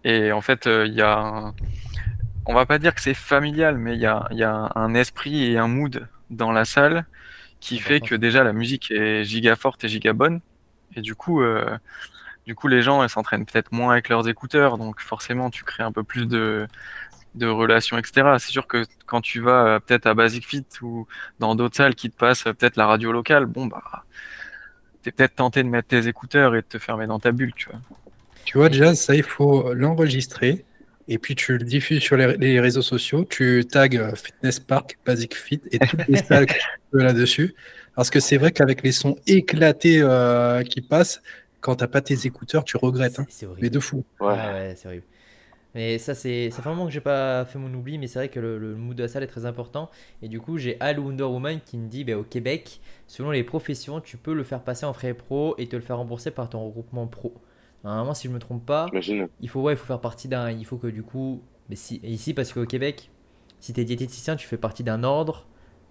et 0.04 0.32
en 0.32 0.40
fait, 0.40 0.66
euh, 0.66 0.86
il 0.86 0.94
y 0.94 1.02
a 1.02 1.18
un- 1.18 1.54
on 2.46 2.54
va 2.54 2.66
pas 2.66 2.78
dire 2.78 2.94
que 2.94 3.00
c'est 3.02 3.14
familial, 3.14 3.78
mais 3.78 3.94
il 3.94 4.00
y 4.00 4.06
a, 4.06 4.26
il 4.32 4.38
y 4.38 4.44
a 4.44 4.70
un 4.74 4.94
esprit 4.94 5.44
et 5.52 5.58
un 5.58 5.68
mood 5.68 6.08
dans 6.30 6.52
la 6.52 6.64
salle 6.64 7.06
qui 7.60 7.78
fait 7.80 8.02
que 8.02 8.14
déjà 8.14 8.44
la 8.44 8.52
musique 8.54 8.90
est 8.92 9.24
giga 9.24 9.56
forte 9.56 9.84
et 9.84 9.88
giga 9.88 10.12
bonne. 10.14 10.40
Et 10.96 11.02
du 11.02 11.14
coup, 11.16 11.42
euh, 11.42 11.78
du 12.46 12.54
coup, 12.56 12.68
les 12.68 12.82
gens, 12.82 13.06
s'entraînent 13.08 13.46
peut-être 13.46 13.72
moins 13.72 13.92
avec 13.94 14.08
leurs 14.10 14.28
écouteurs, 14.28 14.78
donc 14.78 15.00
forcément, 15.00 15.50
tu 15.50 15.64
crées 15.64 15.82
un 15.84 15.92
peu 15.92 16.04
plus 16.04 16.26
de, 16.26 16.66
de 17.34 17.46
relations, 17.48 17.98
etc. 17.98 18.38
C'est 18.38 18.52
sûr 18.52 18.66
que 18.68 18.84
quand 19.06 19.20
tu 19.22 19.40
vas 19.40 19.66
euh, 19.76 19.80
peut-être 19.80 20.06
à 20.06 20.14
Basic 20.14 20.46
Fit 20.46 20.66
ou 20.82 21.06
dans 21.40 21.54
d'autres 21.56 21.76
salles 21.76 21.94
qui 21.96 22.10
te 22.10 22.16
passent 22.16 22.46
euh, 22.48 22.54
peut-être 22.54 22.76
la 22.76 22.86
radio 22.86 23.12
locale, 23.12 23.46
bon, 23.46 23.66
bah, 23.66 24.04
t'es 25.02 25.12
peut-être 25.12 25.34
tenté 25.36 25.62
de 25.62 25.68
mettre 25.68 25.88
tes 25.88 26.08
écouteurs 26.08 26.54
et 26.56 26.62
de 26.62 26.66
te 26.66 26.78
fermer 26.78 27.06
dans 27.06 27.20
ta 27.20 27.32
bulle, 27.32 27.52
tu 27.54 27.68
vois. 27.70 27.80
Tu 28.50 28.58
vois, 28.58 28.68
déjà, 28.68 28.94
ça, 28.94 29.14
il 29.14 29.22
faut 29.22 29.72
l'enregistrer. 29.74 30.64
Et 31.08 31.18
puis, 31.18 31.34
tu 31.34 31.52
le 31.58 31.64
diffuses 31.64 32.02
sur 32.02 32.16
les, 32.16 32.36
les 32.36 32.60
réseaux 32.60 32.82
sociaux. 32.82 33.24
Tu 33.24 33.64
tags 33.70 33.88
euh, 33.94 34.14
Fitness 34.14 34.60
Park, 34.60 34.98
Basic 35.04 35.34
Fit 35.36 35.60
et 35.70 35.80
toutes 35.80 36.06
les 36.08 36.16
salles 36.16 36.46
que 36.46 36.54
tu 36.54 36.60
veux 36.92 37.02
là-dessus. 37.04 37.54
Parce 37.94 38.10
que 38.10 38.20
c'est 38.20 38.36
vrai 38.38 38.52
qu'avec 38.52 38.82
les 38.82 38.92
sons 38.92 39.16
éclatés 39.26 40.00
euh, 40.02 40.62
qui 40.64 40.80
passent, 40.80 41.22
quand 41.60 41.76
t'as 41.76 41.88
pas 41.88 42.00
tes 42.02 42.26
écouteurs, 42.26 42.64
tu 42.64 42.76
regrettes. 42.76 43.18
hein. 43.20 43.26
C'est- 43.28 43.30
c'est 43.30 43.46
Mais 43.60 43.70
horrible. 43.70 43.70
de 43.70 43.80
fou. 43.80 44.04
Ouais. 44.20 44.28
Ouais, 44.28 44.52
ouais, 44.52 44.74
c'est 44.76 44.88
horrible. 44.88 45.06
Mais 45.74 45.98
ça, 45.98 46.14
c'est 46.14 46.50
ça 46.50 46.62
fait 46.62 46.68
un 46.68 46.72
moment 46.74 46.86
que 46.86 46.92
j'ai 46.92 47.00
pas 47.02 47.44
fait 47.46 47.58
mon 47.58 47.72
oubli, 47.74 47.98
mais 47.98 48.08
c'est 48.08 48.18
vrai 48.20 48.28
que 48.30 48.40
le, 48.40 48.58
le 48.58 48.76
mood 48.76 48.96
de 48.96 49.02
la 49.04 49.08
salle 49.08 49.22
est 49.24 49.26
très 49.28 49.46
important. 49.46 49.90
Et 50.22 50.28
du 50.28 50.40
coup, 50.40 50.58
j'ai 50.58 50.80
Al 50.80 51.00
Wonder 51.00 51.24
Woman 51.24 51.60
qui 51.64 51.78
me 51.78 51.88
dit 51.88 52.04
bah, 52.04 52.16
au 52.18 52.24
Québec, 52.24 52.80
selon 53.06 53.30
les 53.32 53.44
professions, 53.44 54.00
tu 54.00 54.16
peux 54.18 54.34
le 54.34 54.44
faire 54.44 54.62
passer 54.64 54.86
en 54.86 54.92
frais 54.94 55.14
pro 55.14 55.54
et 55.58 55.68
te 55.68 55.76
le 55.76 55.82
faire 55.82 55.98
rembourser 55.98 56.30
par 56.32 56.50
ton 56.50 56.64
regroupement 56.66 57.06
pro. 57.08 57.34
Normalement, 57.84 58.14
si 58.14 58.28
je 58.28 58.32
me 58.32 58.38
trompe 58.38 58.64
pas, 58.66 58.86
il 59.40 59.48
faut, 59.48 59.62
ouais, 59.62 59.72
il 59.72 59.76
faut 59.76 59.86
faire 59.86 60.00
partie 60.00 60.28
d'un. 60.28 60.50
Il 60.50 60.64
faut 60.66 60.76
que 60.76 60.86
du 60.86 61.02
coup. 61.02 61.42
Mais 61.68 61.76
si, 61.76 61.96
ici, 62.02 62.34
parce 62.34 62.52
qu'au 62.52 62.66
Québec, 62.66 63.10
si 63.60 63.72
tu 63.72 63.80
es 63.80 63.84
diététicien, 63.84 64.36
tu 64.36 64.46
fais 64.46 64.58
partie 64.58 64.82
d'un 64.84 65.04
ordre. 65.04 65.46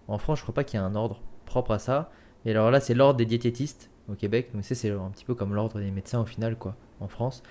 En 0.07 0.17
France, 0.17 0.39
je 0.39 0.43
crois 0.43 0.55
pas 0.55 0.63
qu'il 0.63 0.79
y 0.79 0.83
a 0.83 0.85
un 0.85 0.95
ordre 0.95 1.21
propre 1.45 1.71
à 1.71 1.79
ça. 1.79 2.11
Et 2.45 2.51
alors 2.51 2.71
là, 2.71 2.79
c'est 2.79 2.93
l'ordre 2.93 3.17
des 3.17 3.25
diététistes 3.25 3.89
au 4.09 4.13
Québec. 4.13 4.49
Donc, 4.53 4.63
c'est 4.65 4.75
c'est 4.75 4.91
un 4.91 5.09
petit 5.09 5.25
peu 5.25 5.35
comme 5.35 5.53
l'ordre 5.55 5.79
des 5.79 5.91
médecins 5.91 6.21
au 6.21 6.25
final, 6.25 6.57
quoi, 6.57 6.75
en 6.99 7.07
France. 7.07 7.43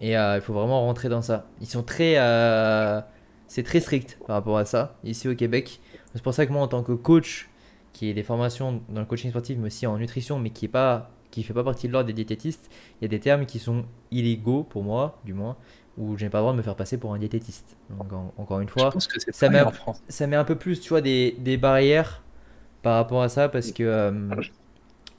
Et 0.00 0.16
euh, 0.16 0.36
il 0.36 0.40
faut 0.42 0.52
vraiment 0.52 0.80
rentrer 0.82 1.08
dans 1.08 1.22
ça. 1.22 1.46
Ils 1.60 1.66
sont 1.66 1.82
très. 1.82 2.14
euh, 2.18 3.00
c'est 3.48 3.62
très 3.62 3.80
strict 3.80 4.18
par 4.26 4.36
rapport 4.36 4.58
à 4.58 4.64
ça, 4.64 4.96
ici 5.04 5.28
au 5.28 5.34
Québec. 5.34 5.80
C'est 6.14 6.22
pour 6.22 6.34
ça 6.34 6.46
que 6.46 6.52
moi, 6.52 6.62
en 6.62 6.68
tant 6.68 6.82
que 6.82 6.92
coach, 6.92 7.48
qui 7.92 8.08
ai 8.08 8.14
des 8.14 8.22
formations 8.22 8.82
dans 8.88 9.00
le 9.00 9.06
coaching 9.06 9.30
sportif, 9.30 9.56
mais 9.58 9.66
aussi 9.66 9.86
en 9.86 9.96
nutrition, 9.98 10.38
mais 10.38 10.50
qui 10.50 10.66
est 10.66 10.68
pas 10.68 11.10
qui 11.36 11.42
fait 11.44 11.54
pas 11.54 11.64
partie 11.64 11.88
de 11.88 11.92
l'ordre 11.92 12.06
des 12.08 12.12
diététistes, 12.12 12.70
il 13.00 13.04
y 13.04 13.06
a 13.06 13.08
des 13.08 13.20
termes 13.20 13.46
qui 13.46 13.58
sont 13.58 13.84
illégaux 14.10 14.64
pour 14.64 14.82
moi, 14.82 15.20
du 15.24 15.34
moins, 15.34 15.56
où 15.98 16.16
je 16.16 16.24
n'ai 16.24 16.30
pas 16.30 16.38
le 16.38 16.42
droit 16.42 16.52
de 16.52 16.58
me 16.58 16.62
faire 16.62 16.76
passer 16.76 16.98
pour 16.98 17.14
un 17.14 17.18
diététiste. 17.18 17.76
Donc, 17.90 18.12
en- 18.12 18.32
encore 18.36 18.60
une 18.60 18.68
fois, 18.68 18.96
ça 19.30 19.48
met- 19.48 19.64
ça 20.08 20.24
un 20.26 20.44
peu 20.44 20.56
plus, 20.56 20.80
tu 20.80 20.88
vois, 20.90 21.00
des, 21.00 21.36
des 21.40 21.56
barrières 21.56 22.22
par 22.82 22.96
rapport 22.96 23.22
à 23.22 23.28
ça 23.30 23.48
parce 23.48 23.72
que 23.72 23.82
euh, 23.84 24.12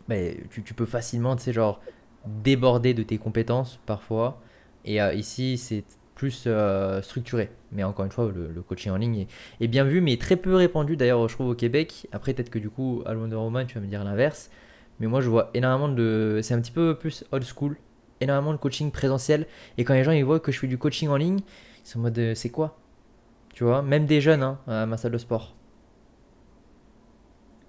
ben, 0.08 0.36
tu, 0.52 0.64
tu 0.64 0.74
peux 0.74 0.86
facilement, 0.86 1.36
tu 1.36 1.44
sais, 1.44 1.54
genre, 1.54 1.82
déborder 2.26 2.94
de 2.94 3.04
tes 3.04 3.18
compétences 3.18 3.80
parfois. 3.86 4.42
Et 4.86 5.02
euh, 5.02 5.14
ici, 5.14 5.58
c'est 5.58 5.84
plus 6.16 6.44
euh, 6.48 7.02
structuré. 7.02 7.50
Mais 7.72 7.84
encore 7.84 8.06
une 8.06 8.12
fois, 8.12 8.32
le, 8.34 8.52
le 8.52 8.62
coaching 8.62 8.92
en 8.92 8.98
ligne 8.98 9.18
est, 9.22 9.28
est 9.66 9.68
bien 9.68 9.84
vu, 9.84 10.02
mais 10.02 10.18
très 10.18 10.38
peu 10.38 10.56
répandu 10.56 10.96
d'ailleurs, 10.98 11.28
je 11.28 11.34
trouve, 11.36 11.50
au 11.50 11.56
Québec. 11.56 12.08
Après, 12.12 12.34
peut-être 12.34 12.50
que 12.50 12.60
du 12.60 12.70
coup, 12.70 13.04
à 13.06 13.14
Wonder 13.16 13.36
Woman, 13.36 13.68
tu 13.68 13.76
vas 13.76 13.82
me 13.82 13.88
dire 13.88 14.04
l'inverse. 14.04 14.50
Mais 15.00 15.08
moi, 15.08 15.22
je 15.22 15.30
vois 15.30 15.52
énormément 15.54 15.90
de. 15.94 16.40
C'est 16.44 16.54
un 16.54 16.62
petit 16.62 16.72
peu 16.72 16.96
plus 16.98 17.24
old 17.32 17.44
school. 17.44 17.78
Énormément 18.22 18.54
de 18.54 18.58
coaching 18.58 18.92
présentiel. 18.92 19.48
Et 19.78 19.84
quand 19.84 19.94
les 19.94 20.04
gens 20.04 20.12
ils 20.12 20.26
voient 20.26 20.40
que 20.40 20.52
je 20.52 20.60
fais 20.60 20.68
du 20.68 20.78
coaching 20.80 21.10
en 21.10 21.18
ligne, 21.18 21.40
ils 21.86 21.88
sont 21.90 22.00
en 22.00 22.04
mode 22.04 22.18
euh, 22.20 22.36
c'est 22.36 22.50
quoi? 22.50 22.78
Tu 23.54 23.64
vois, 23.66 23.82
même 23.84 24.06
des 24.08 24.22
jeunes 24.22 24.44
hein, 24.44 24.60
à 24.68 24.86
ma 24.88 24.98
salle 24.98 25.14
de 25.14 25.18
sport. 25.20 25.56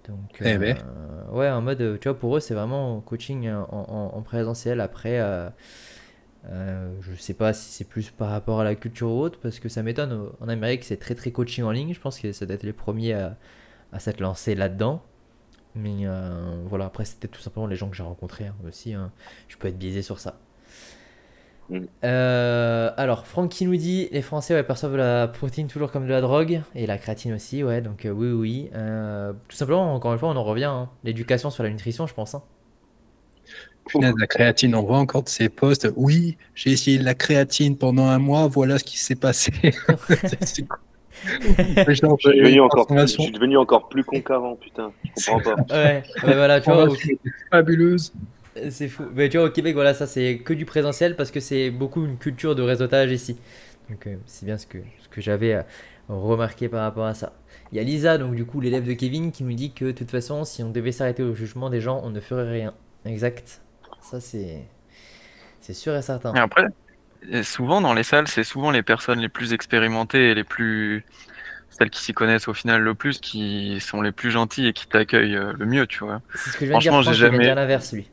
Donc, 0.07 0.41
Eh 0.43 0.57
ben. 0.57 0.77
euh, 0.77 1.31
ouais, 1.31 1.49
en 1.49 1.61
mode, 1.61 1.81
euh, 1.81 1.97
tu 1.99 2.07
vois, 2.07 2.17
pour 2.17 2.35
eux, 2.37 2.39
c'est 2.39 2.53
vraiment 2.55 2.99
coaching 3.01 3.47
en, 3.49 3.67
en- 3.71 4.17
en 4.17 4.21
présentiel. 4.21 4.79
Après, 4.81 5.19
euh, 5.19 5.49
euh, 6.47 6.93
je 7.01 7.15
sais 7.15 7.33
pas 7.33 7.53
si 7.53 7.71
c'est 7.71 7.85
plus 7.85 8.11
par 8.11 8.29
rapport 8.31 8.61
à 8.61 8.63
la 8.63 8.75
culture 8.75 9.11
ou 9.11 9.19
autre, 9.21 9.39
parce 9.41 9.59
que 9.59 9.69
ça 9.69 9.83
m'étonne. 9.83 10.29
En 10.41 10.49
Amérique, 10.49 10.83
c'est 10.85 10.97
très 10.97 11.15
très 11.15 11.31
coaching 11.31 11.63
en 11.65 11.71
ligne. 11.71 11.93
Je 11.93 11.99
pense 12.01 12.19
que 12.19 12.31
ça 12.33 12.45
doit 12.45 12.55
être 12.55 12.63
les 12.63 12.73
premiers 12.73 13.13
à, 13.13 13.37
à 13.93 13.99
s'être 13.99 14.21
lancés 14.21 14.55
là-dedans. 14.55 15.03
Mais 15.75 16.05
euh, 16.05 16.63
voilà, 16.65 16.85
après, 16.85 17.05
c'était 17.05 17.27
tout 17.27 17.41
simplement 17.41 17.67
les 17.67 17.75
gens 17.75 17.89
que 17.89 17.95
j'ai 17.95 18.03
rencontrés 18.03 18.47
hein, 18.47 18.55
aussi. 18.67 18.93
hein. 18.93 19.11
Je 19.47 19.57
peux 19.57 19.67
être 19.67 19.77
biaisé 19.77 20.01
sur 20.01 20.19
ça. 20.19 20.39
Mm. 21.69 21.85
Euh, 22.03 22.91
alors, 22.97 23.27
Franck 23.27 23.51
qui 23.51 23.65
nous 23.65 23.75
dit 23.77 24.09
les 24.11 24.21
Français 24.23 24.55
ouais, 24.55 24.63
perçoivent 24.63 24.95
la 24.95 25.27
protéine 25.27 25.67
toujours 25.67 25.91
comme 25.91 26.05
de 26.05 26.09
la 26.11 26.21
drogue 26.21 26.61
et 26.73 26.87
la 26.87 26.97
créatine 26.97 27.33
aussi, 27.33 27.63
ouais, 27.63 27.81
donc 27.81 28.05
euh, 28.05 28.09
oui, 28.11 28.31
oui. 28.31 28.69
Euh, 28.73 29.33
tout 29.47 29.55
simplement, 29.55 29.93
encore 29.93 30.13
une 30.13 30.19
fois, 30.19 30.29
on 30.29 30.35
en 30.35 30.43
revient. 30.43 30.63
hein. 30.65 30.89
L'éducation 31.03 31.49
sur 31.51 31.63
la 31.63 31.69
nutrition, 31.69 32.07
je 32.07 32.13
pense. 32.13 32.33
hein. 32.35 32.43
Punaise, 33.85 34.13
la 34.19 34.27
créatine, 34.27 34.75
on 34.75 34.83
voit 34.83 34.99
encore 34.99 35.23
de 35.23 35.29
ces 35.29 35.49
posts. 35.49 35.87
Oui, 35.95 36.37
j'ai 36.53 36.71
essayé 36.71 36.99
de 36.99 37.03
la 37.03 37.15
créatine 37.15 37.77
pendant 37.77 38.05
un 38.07 38.19
mois, 38.19 38.47
voilà 38.47 38.77
ce 38.77 38.83
qui 38.83 38.97
s'est 38.99 39.15
passé. 39.15 39.51
C'est- 40.23 40.43
c'est 40.45 40.67
cool. 40.67 40.79
Je 41.23 41.93
suis, 41.93 42.05
euh, 42.05 42.33
devenu 42.43 42.61
encore 42.61 42.87
plus, 42.87 42.95
je 42.95 43.15
transformation- 43.15 43.23
suis 43.23 43.31
devenu 43.31 43.57
encore 43.57 43.89
plus 43.89 44.03
con 44.03 44.21
qu'avant, 44.21 44.55
putain. 44.55 44.91
Je 45.17 45.25
comprends 45.31 45.55
pas. 45.55 45.75
Ouais, 45.75 46.03
ouais, 46.23 46.35
voilà, 46.35 46.61
tu 46.61 46.69
vois, 46.71 46.83
au- 46.83 46.87
transformation 46.87 47.17
fabuleuse. 47.51 48.13
c'est 48.69 48.87
fou. 48.87 49.03
Mais 49.13 49.29
tu 49.29 49.37
vois, 49.37 49.47
au 49.47 49.51
Québec, 49.51 49.73
voilà, 49.73 49.93
ça 49.93 50.07
c'est 50.07 50.37
que 50.39 50.53
du 50.53 50.65
présentiel 50.65 51.15
parce 51.15 51.31
que 51.31 51.39
c'est 51.39 51.69
beaucoup 51.71 52.05
une 52.05 52.17
culture 52.17 52.55
de 52.55 52.61
réseautage 52.61 53.11
ici. 53.11 53.37
Donc, 53.89 54.05
euh, 54.07 54.15
c'est 54.25 54.45
bien 54.45 54.57
ce 54.57 54.67
que, 54.67 54.77
ce 55.01 55.07
que 55.09 55.21
j'avais 55.21 55.53
à, 55.53 55.65
remarqué 56.07 56.69
par 56.69 56.81
rapport 56.81 57.05
à 57.05 57.13
ça. 57.13 57.33
Il 57.71 57.77
y 57.77 57.79
a 57.79 57.83
Lisa, 57.83 58.17
donc 58.17 58.33
du 58.35 58.45
coup 58.45 58.61
l'élève 58.61 58.85
de 58.87 58.93
Kevin, 58.93 59.31
qui 59.31 59.43
nous 59.43 59.53
dit 59.53 59.73
que 59.73 59.85
de 59.85 59.91
toute 59.91 60.09
façon, 60.11 60.43
si 60.43 60.63
on 60.63 60.69
devait 60.71 60.91
s'arrêter 60.91 61.21
au 61.23 61.33
jugement 61.35 61.69
des 61.69 61.81
gens, 61.81 62.01
on 62.03 62.09
ne 62.09 62.19
ferait 62.19 62.49
rien. 62.49 62.73
Exact. 63.05 63.61
Ça 64.01 64.19
c'est 64.19 64.63
c'est 65.61 65.73
sûr 65.73 65.95
et 65.95 66.01
certain. 66.01 66.33
Et 66.33 66.39
après, 66.39 66.63
et 67.29 67.43
souvent 67.43 67.81
dans 67.81 67.93
les 67.93 68.03
salles, 68.03 68.27
c'est 68.27 68.43
souvent 68.43 68.71
les 68.71 68.83
personnes 68.83 69.19
les 69.19 69.29
plus 69.29 69.53
expérimentées 69.53 70.29
et 70.31 70.35
les 70.35 70.43
plus 70.43 71.03
celles 71.71 71.89
qui 71.89 72.01
s'y 72.01 72.13
connaissent 72.13 72.47
au 72.47 72.53
final 72.53 72.81
le 72.81 72.93
plus, 72.93 73.19
qui 73.19 73.79
sont 73.79 74.01
les 74.01 74.11
plus 74.11 74.31
gentilles 74.31 74.67
et 74.67 74.73
qui 74.73 74.87
t'accueillent 74.87 75.35
euh, 75.35 75.53
le 75.57 75.65
mieux, 75.65 75.87
tu 75.87 76.03
vois. 76.03 76.21
C'est 76.35 76.49
ce 76.49 76.57
que 76.57 76.65
je 76.65 76.71
viens 76.71 76.77
de 76.77 76.81
dire, 76.83 76.91
Franchement, 76.91 77.11
j'ai 77.13 77.19
jamais- 77.19 77.39
dire 77.43 77.55
l'inverse 77.55 77.93
lui. 77.93 78.09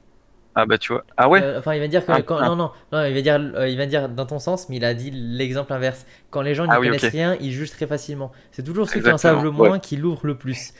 Ah 0.58 0.64
bah 0.64 0.78
tu 0.78 0.92
vois. 0.92 1.04
Ah 1.18 1.28
ouais? 1.28 1.42
Euh, 1.42 1.58
enfin, 1.58 1.74
il 1.74 1.80
va 1.80 1.88
dire 1.88 2.04
que 2.06 2.12
Ah, 2.12 2.22
quand- 2.22 2.38
ah. 2.38 2.46
non, 2.48 2.56
non, 2.56 2.70
non, 2.92 3.04
il 3.04 3.12
va 3.14 3.20
dire, 3.20 3.34
euh, 3.56 3.68
il 3.68 3.76
va 3.76 3.84
dire 3.86 4.08
dans 4.08 4.24
ton 4.24 4.38
sens, 4.38 4.68
mais 4.68 4.76
il 4.76 4.84
a 4.84 4.94
dit 4.94 5.10
l'exemple 5.10 5.70
inverse. 5.72 6.06
Quand 6.30 6.40
les 6.42 6.54
gens 6.54 6.64
n'y 6.64 6.70
Ah 6.72 6.80
oui, 6.80 6.86
connaissent 6.88 7.12
rien, 7.12 7.36
ils 7.40 7.52
jugent 7.52 7.72
très 7.72 7.86
facilement. 7.86 8.32
C'est 8.52 8.62
toujours 8.62 8.88
ceux 8.88 9.00
qui 9.00 9.10
en 9.10 9.18
savent 9.18 9.44
le 9.44 9.50
moins 9.50 9.72
ouais. 9.72 9.80
qui 9.80 9.96
l'ouvrent 9.96 10.26
le 10.26 10.36
plus. 10.38 10.72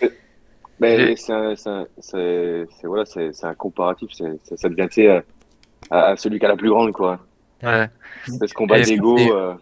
Mais 0.81 1.15
c'est 1.17 1.33
un, 1.33 1.55
c'est 1.57 1.69
un- 1.71 1.87
voilà, 2.85 3.05
un 3.43 3.55
comparatif. 3.55 4.11
c'est- 4.13 4.39
c'est- 4.45 4.57
ça 4.57 4.69
devient, 4.69 4.87
tu 4.89 5.03
sais, 5.03 5.09
à, 5.91 6.11
à 6.11 6.17
celui 6.17 6.39
qui 6.39 6.45
a 6.45 6.49
la 6.49 6.57
plus 6.57 6.71
grande, 6.71 6.93
quoi. 6.93 7.21
Ouais. 7.63 7.89
C'est 8.27 8.47
ce 8.49 8.55
combat 8.55 8.79
Et- 8.79 8.83
d'ego. 8.83 9.19
et- 9.19 9.31
euh, 9.31 9.55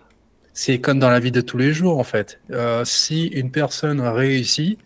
C'est 0.57 0.79
comme 0.79 1.01
dans 1.01 1.11
la 1.11 1.19
vie 1.19 1.33
de 1.33 1.41
tous 1.41 1.59
les 1.59 1.73
jours, 1.73 1.99
en 1.99 2.05
fait. 2.05 2.39
Euh, 2.53 2.85
si 2.85 3.27
une 3.27 3.51
personne 3.51 4.01
réussit, 4.01 4.79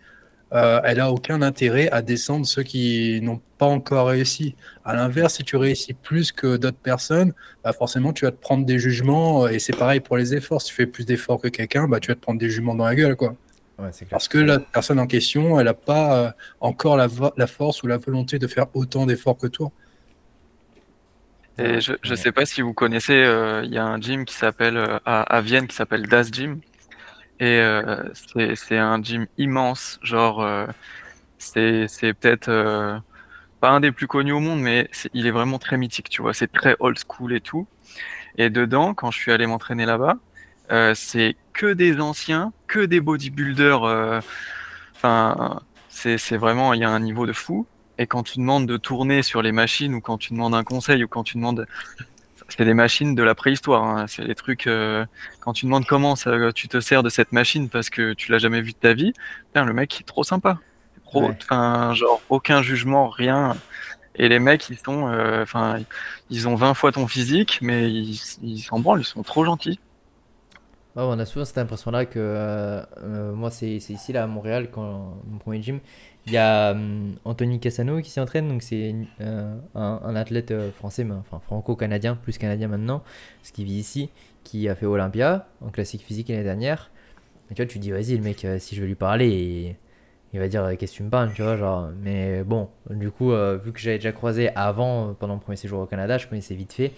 euh, 0.55 0.81
elle 0.83 0.99
a 0.99 1.13
aucun 1.13 1.43
intérêt 1.43 1.91
à 1.91 2.01
descendre 2.01 2.47
ceux 2.47 2.63
qui 2.63 3.21
n'ont 3.21 3.41
pas 3.59 3.67
encore 3.67 4.07
réussi. 4.09 4.55
À 4.87 4.95
l'inverse, 4.95 5.35
si 5.35 5.45
tu 5.45 5.57
réussis 5.57 5.93
plus 5.93 6.33
que 6.33 6.57
d'autres 6.57 6.79
personnes, 6.79 7.35
bah 7.63 7.75
forcément, 7.75 8.15
tu 8.15 8.25
vas 8.25 8.31
te 8.31 8.41
prendre 8.41 8.65
des 8.65 8.79
jugements. 8.79 9.47
Et 9.47 9.59
c'est 9.59 9.77
pareil 9.77 10.01
pour 10.01 10.17
les 10.17 10.35
efforts. 10.35 10.63
Si 10.63 10.69
tu 10.69 10.75
fais 10.75 10.87
plus 10.87 11.05
d'efforts 11.05 11.39
que 11.43 11.49
quelqu'un, 11.49 11.87
bah, 11.87 12.01
tu 12.01 12.09
vas 12.09 12.15
te 12.15 12.21
prendre 12.21 12.39
des 12.41 12.49
jugements 12.49 12.75
dans 12.75 12.87
la 12.87 12.95
gueule, 12.95 13.15
quoi. 13.17 13.35
Ouais, 13.79 13.89
c'est 13.93 14.07
clair. 14.07 14.11
Parce 14.13 14.29
que 14.29 14.39
la 14.39 14.59
personne 14.61 14.99
en 14.99 15.07
question, 15.07 15.61
elle 15.61 15.67
n'a 15.67 15.75
pas 15.75 16.17
euh, 16.17 16.31
encore 16.61 16.97
la 16.97 17.47
force 17.47 17.83
ou 17.83 17.89
la 17.89 17.99
volonté 17.99 18.39
de 18.39 18.47
faire 18.47 18.67
autant 18.73 19.05
d'efforts 19.05 19.37
que 19.37 19.49
toi. 19.49 19.71
Et 21.59 21.81
je, 21.81 21.93
je 22.03 22.15
Ouais. 22.15 22.17
sais 22.17 22.33
pas 22.33 22.47
si 22.47 22.63
vous 22.63 22.75
connaissez, 22.75 23.15
euh, 23.25 23.63
il 23.65 23.73
y 23.73 23.79
a 23.79 23.85
un 23.85 24.01
gym 24.01 24.25
qui 24.25 24.35
s'appelle 24.35 24.77
euh, 24.77 24.99
à, 25.05 25.23
à 25.23 25.41
Vienne 25.41 25.67
qui 25.67 25.75
s'appelle 25.77 26.07
Das 26.09 26.31
Gym. 26.33 26.61
Et 27.41 27.61
euh, 27.61 28.05
c'est 28.15 28.57
c'est 28.57 28.79
un 28.79 29.03
gym 29.03 29.27
immense, 29.39 29.99
genre 30.03 30.43
euh, 30.43 30.67
c'est 31.39 31.87
c'est 31.89 32.15
peut-être 32.15 32.49
euh, 32.51 32.99
pas 33.61 33.71
un 33.71 33.81
des 33.81 33.93
plus 33.93 34.09
connus 34.09 34.33
au 34.33 34.41
monde, 34.41 34.61
mais 34.61 34.91
il 35.15 35.27
est 35.27 35.31
vraiment 35.33 35.59
très 35.59 35.79
mythique, 35.79 36.11
tu 36.11 36.23
vois. 36.23 36.35
C'est 36.35 36.53
très 36.53 36.77
old 36.81 36.99
school 36.99 37.35
et 37.35 37.41
tout. 37.43 37.69
Et 38.37 38.51
dedans, 38.51 38.95
quand 38.95 39.11
je 39.11 39.19
suis 39.19 39.33
allé 39.33 39.47
m'entraîner 39.47 39.87
là-bas, 39.87 40.17
euh, 40.73 40.95
c'est 40.97 41.39
que 41.55 41.73
des 41.75 42.01
anciens, 42.01 42.53
que 42.69 42.81
des 42.87 43.01
bodybuilders. 43.01 43.85
euh, 43.85 44.21
Enfin, 44.97 45.61
c'est 45.89 46.19
c'est 46.19 46.37
vraiment, 46.37 46.75
il 46.75 46.81
y 46.81 46.85
a 46.85 46.91
un 46.91 47.01
niveau 47.01 47.27
de 47.27 47.33
fou. 47.33 47.69
Et 47.99 48.07
quand 48.07 48.23
tu 48.23 48.39
demandes 48.39 48.67
de 48.67 48.77
tourner 48.77 49.23
sur 49.23 49.43
les 49.43 49.53
machines 49.53 49.95
ou 49.95 50.01
quand 50.01 50.19
tu 50.19 50.33
demandes 50.33 50.55
un 50.55 50.65
conseil 50.65 51.05
ou 51.05 51.09
quand 51.09 51.25
tu 51.25 51.37
demandes, 51.37 51.67
c'est 52.49 52.65
des 52.65 52.75
machines 52.75 53.15
de 53.15 53.23
la 53.23 53.35
préhistoire. 53.35 53.85
hein. 53.85 54.07
C'est 54.09 54.25
les 54.25 54.35
trucs. 54.35 54.67
euh, 54.67 55.05
quand 55.41 55.53
tu 55.53 55.67
demandes 55.67 55.87
comment 55.87 56.17
ça, 56.17 56.53
tu 56.55 56.69
te 56.69 56.81
sers 56.81 57.03
de 57.03 57.09
cette 57.11 57.33
machine 57.33 57.69
parce 57.69 57.91
que 57.91 58.15
tu 58.15 58.33
l'as 58.33 58.39
jamais 58.39 58.61
vu 58.63 58.73
de 58.73 58.79
ta 58.79 58.95
vie, 58.95 59.13
putain, 59.49 59.65
le 59.65 59.73
mec 59.75 60.01
est 60.01 60.05
trop 60.05 60.25
sympa. 60.25 60.59
Trop, 61.05 61.29
Ouais. 61.29 61.37
enfin, 61.43 61.95
genre 61.95 62.23
aucun 62.29 62.63
jugement, 62.63 63.09
rien. 63.09 63.57
Et 64.17 64.29
les 64.29 64.39
mecs, 64.41 64.69
ils 64.71 64.79
sont, 64.79 65.09
euh, 65.09 65.43
enfin, 65.43 65.81
ils 66.31 66.49
ont 66.49 66.55
20 66.57 66.75
fois 66.75 66.93
ton 66.93 67.07
physique, 67.09 67.59
mais 67.63 67.91
ils 67.93 68.61
s'en 68.63 68.81
branlent, 68.81 69.01
ils 69.03 69.05
sont 69.05 69.23
trop 69.23 69.45
gentils. 69.45 69.81
Ouais, 70.97 71.03
on 71.05 71.19
a 71.19 71.27
souvent 71.27 71.45
cette 71.45 71.59
impression-là 71.59 72.07
que 72.07 72.19
euh, 72.19 72.83
euh, 72.99 73.33
moi, 73.35 73.51
c'est 73.51 73.79
c'est 73.79 73.93
ici 73.93 74.13
là 74.13 74.25
à 74.25 74.27
Montréal, 74.27 74.71
quand 74.73 75.21
mon 75.27 75.39
premier 75.39 75.63
gym, 75.63 75.81
il 76.29 76.33
y 76.33 76.37
a 76.37 76.73
hum, 76.73 77.17
Anthony 77.25 77.59
Cassano 77.59 78.01
qui 78.03 78.11
s'y 78.11 78.21
entraîne, 78.21 78.49
donc 78.49 78.63
c'est 78.63 78.95
euh, 79.21 79.57
un, 79.75 80.15
athlète 80.15 80.51
euh, 80.51 80.71
français, 80.71 81.03
mais 81.03 81.15
enfin 81.15 81.41
franco-canadien, 81.41 82.17
plus 82.17 82.37
canadien 82.37 82.69
maintenant, 82.69 83.03
parce 83.41 83.51
qu'il 83.51 83.65
vit 83.65 83.79
ici, 83.79 84.11
qui 84.45 84.69
a 84.69 84.75
fait 84.75 84.85
Olympia 84.87 85.49
en 85.63 85.71
classique 85.71 86.03
physique 86.03 86.29
l'année 86.29 86.45
dernière. 86.45 86.91
Et 87.51 87.55
tu 87.55 87.63
vois, 87.63 87.71
tu 87.71 87.79
dis, 87.79 87.91
vas-y, 87.91 88.17
le 88.17 88.23
mec, 88.23 88.45
euh, 88.45 88.59
si 88.59 88.77
je 88.77 88.83
vais 88.83 88.87
lui 88.87 88.95
parler, 88.95 89.77
il, 90.35 90.39
va 90.39 90.49
dire, 90.49 90.69
qu'est-ce 90.79 90.93
que 90.93 90.97
tu 90.99 91.03
me 91.03 91.11
parles, 91.11 91.33
tu 91.33 91.43
vois, 91.43 91.57
genre. 91.57 91.89
Mais 92.03 92.45
bon, 92.45 92.69
du 92.91 93.11
coup, 93.11 93.31
vu 93.31 93.73
que 93.73 93.81
j'avais 93.81 93.97
déjà 93.97 94.13
croisé 94.13 94.51
avant, 94.55 95.15
pendant 95.15 95.35
mon 95.35 95.41
premier 95.41 95.57
séjour 95.57 95.81
au 95.81 95.87
Canada, 95.87 96.19
je 96.19 96.27
connaissais 96.27 96.55
vite 96.55 96.75
fait. 96.75 96.93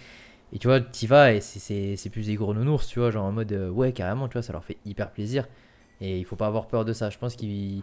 Et 0.52 0.58
tu 0.58 0.66
vois, 0.66 0.80
t'y 0.80 1.06
vas 1.06 1.32
et 1.32 1.40
c'est- 1.40 2.10
plus 2.10 2.26
des 2.26 2.34
gros 2.34 2.52
nounours, 2.54 2.88
tu 2.88 2.98
vois, 2.98 3.12
genre 3.12 3.24
en 3.24 3.32
mode 3.32 3.52
ouais, 3.72 3.92
carrément, 3.92 4.26
tu 4.28 4.32
vois, 4.32 4.42
ça 4.42 4.52
leur 4.52 4.64
fait 4.64 4.78
hyper 4.84 5.10
plaisir. 5.12 5.46
Et 6.00 6.18
il 6.18 6.24
faut 6.24 6.36
pas 6.36 6.48
avoir 6.48 6.66
peur 6.66 6.84
de 6.84 6.92
ça. 6.92 7.10
Je 7.10 7.18
pense 7.18 7.36
qu'il 7.36 7.82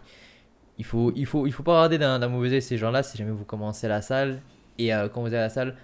il 0.78 0.84
faut, 0.84 1.12
il 1.16 1.26
faut, 1.26 1.46
il 1.46 1.52
faut 1.52 1.62
pas 1.62 1.72
regarder 1.72 1.98
d'un 1.98 2.28
mauvais 2.28 2.52
œil 2.52 2.62
ces 2.62 2.78
gens-là 2.78 3.02
si 3.02 3.18
jamais 3.18 3.32
vous 3.32 3.44
commencez 3.44 3.88
la 3.88 4.02
salle. 4.02 4.40
Et 4.78 4.94
euh, 4.94 5.08
quand 5.08 5.22
vous 5.22 5.28
êtes 5.28 5.34
à 5.34 5.40
la 5.40 5.48
salle, 5.48 5.76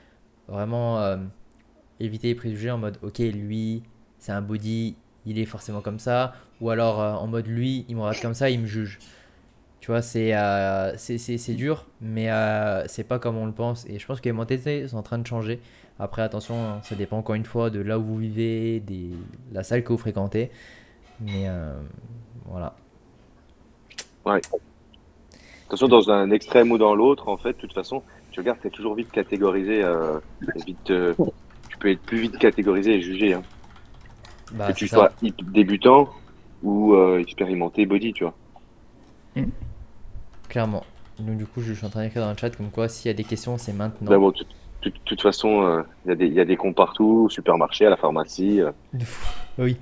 vraiment 0.49 1.01
euh, 1.01 1.17
éviter 2.01 2.29
les 2.29 2.35
préjugés 2.35 2.71
en 2.71 2.79
mode 2.79 2.99
ok, 3.03 3.19
lui, 3.19 3.83
c'est 4.19 4.33
un 4.33 4.43
body, 4.43 4.97
il 5.27 5.39
est 5.39 5.47
forcément 5.47 5.81
comme 5.81 5.99
ça. 5.99 6.35
Ou 6.61 6.71
alors 6.71 7.01
euh, 7.01 7.13
en 7.15 7.27
mode 7.27 7.47
lui, 7.49 7.85
il 7.89 7.97
me 7.97 8.03
regarde 8.03 8.21
comme 8.23 8.35
ça, 8.35 8.51
il 8.51 8.61
me 8.61 8.67
juge. 8.67 9.01
Tu 9.81 9.91
vois, 9.91 10.03
c'est 10.03 10.35
euh, 10.35 10.97
c'est- 10.97 11.55
dur, 11.55 11.87
mais 12.01 12.29
c'est 12.89 13.05
pas 13.05 13.19
comme 13.19 13.37
on 13.37 13.47
le 13.47 13.53
pense. 13.53 13.87
Et 13.87 13.99
je 13.99 14.07
pense 14.07 14.21
que 14.21 14.27
les 14.27 14.33
mentalités 14.33 14.89
sont 14.89 14.97
en 14.97 15.03
train 15.03 15.19
de 15.19 15.27
changer. 15.27 15.61
Après, 15.99 16.23
attention, 16.23 16.55
hein, 16.57 16.81
ça 16.83 16.95
dépend 16.97 17.19
encore 17.19 17.35
une 17.37 17.45
fois 17.45 17.71
de 17.71 17.81
là 17.81 17.99
où 17.99 18.05
vous 18.05 18.17
vivez, 18.19 18.81
des, 18.81 19.11
la 19.53 19.63
salle 19.63 19.85
que 19.85 19.93
vous 19.93 19.99
fréquentez. 19.99 20.51
Mais 21.21 21.47
voilà. 22.47 22.75
Attention, 25.75 25.89
dans 25.89 26.11
un 26.11 26.31
extrême 26.31 26.71
ou 26.71 26.79
dans 26.79 26.95
l'autre, 26.95 27.29
en 27.29 27.37
fait, 27.37 27.53
de 27.55 27.59
toute 27.59 27.73
façon, 27.73 28.03
tu 28.31 28.39
regardes, 28.41 28.61
t'es 28.61 28.71
toujours 28.71 28.95
vite 28.95 29.11
catégorisé. 29.11 29.83
euh, 29.83 30.21
vite, 30.67 30.91
euh, 30.91 31.15
tu 31.69 31.77
peux 31.79 31.91
être 31.91 32.01
plus 32.03 32.19
vite 32.19 32.39
catégorisé 32.39 32.95
et 32.95 33.01
jugé. 33.01 33.35
Hein. 33.35 33.43
Bah, 34.53 34.69
que 34.69 34.73
tu 34.79 34.87
sois 34.87 35.11
hip- 35.23 35.51
débutant 35.51 36.11
ou 36.63 36.95
euh, 36.95 37.19
expérimenté 37.19 37.87
body, 37.87 38.13
tu 38.13 38.23
vois. 38.25 38.35
Clairement. 40.49 40.85
Donc, 41.19 41.39
du 41.39 41.47
coup, 41.47 41.61
je 41.61 41.73
suis 41.73 41.85
en 41.87 41.91
train 41.91 42.03
d'écrire 42.05 42.23
dans 42.23 42.31
le 42.31 42.37
chat 42.37 42.51
comme 42.51 42.71
quoi 42.71 42.89
s'il 42.89 43.09
y 43.09 43.11
a 43.11 43.15
des 43.15 43.25
questions, 43.25 43.59
c'est 43.59 43.73
maintenant. 43.73 44.11
Mais 44.13 44.17
bon, 44.19 44.31
de 44.31 44.45
toute- 44.81 45.05
toute 45.05 45.23
façon, 45.23 45.63
euh, 45.67 45.83
il 46.05 46.11
y, 46.11 46.13
a 46.13 46.15
des- 46.15 46.27
il 46.27 46.35
y 46.35 46.41
a 46.41 46.45
des 46.45 46.57
cons 46.57 46.73
partout, 46.73 47.25
au 47.27 47.29
supermarché, 47.29 47.87
à 47.87 47.91
la 47.91 47.97
pharmacie. 47.97 48.61
euh. 48.61 48.71
Oui. 49.59 49.77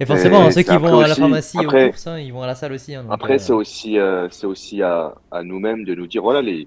Et 0.00 0.06
forcément, 0.06 0.46
Et 0.48 0.52
ceux 0.52 0.62
qui 0.62 0.76
vont 0.76 1.00
à 1.00 1.08
la 1.08 1.14
pharmacie 1.14 1.58
après- 1.58 1.84
aux 1.84 1.90
courses, 1.90 2.06
hein, 2.06 2.18
ils 2.18 2.32
vont 2.32 2.42
à 2.42 2.46
la 2.46 2.54
salle 2.54 2.72
aussi. 2.72 2.94
hein, 2.94 3.02
donc, 3.02 3.12
Après, 3.12 3.34
euh, 3.34 3.38
c'est 3.38 3.52
aussi, 3.52 3.98
euh, 3.98 4.28
c'est 4.30 4.46
aussi 4.46 4.82
à, 4.82 5.14
à 5.30 5.42
nous-mêmes 5.42 5.84
de 5.84 5.94
nous 5.94 6.06
dire, 6.06 6.22
voilà, 6.22 6.40
les, 6.40 6.66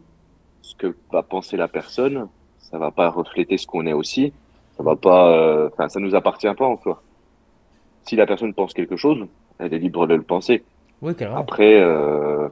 ce 0.62 0.76
que 0.76 0.96
va 1.12 1.24
penser 1.24 1.58
la 1.58 1.68
personne, 1.68 2.28
ça 2.60 2.78
va 2.78 2.92
pas 2.92 3.10
refléter 3.10 3.58
ce 3.58 3.66
qu'on 3.68 3.86
est 3.88 3.94
aussi. 3.94 4.32
Ça 4.78 4.84
va 4.84 4.96
pas, 4.96 5.32
euh, 5.38 5.70
enfin, 5.74 5.90
ça 5.90 6.00
nous 6.00 6.16
appartient 6.16 6.52
pas 6.58 6.66
en 6.66 6.78
soi. 6.78 7.02
Si 8.04 8.16
la 8.16 8.26
personne 8.26 8.54
pense 8.54 8.74
quelque 8.74 8.96
chose, 8.98 9.26
elle 9.60 9.74
est 9.74 9.80
libre 9.80 10.08
de 10.08 10.16
le 10.16 10.24
penser. 10.24 10.64
Oui. 11.02 11.14
Après, 11.36 11.80
euh, 11.80 12.48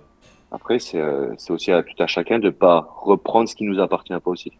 après, 0.51 0.79
c'est, 0.79 0.99
euh, 0.99 1.33
c'est 1.37 1.51
aussi 1.53 1.71
à 1.71 1.83
tout 1.83 2.01
à 2.01 2.07
chacun 2.07 2.39
de 2.39 2.49
pas 2.49 2.87
reprendre 3.01 3.47
ce 3.47 3.55
qui 3.55 3.63
nous 3.63 3.79
appartient 3.79 4.13
pas 4.13 4.31
aussi. 4.31 4.51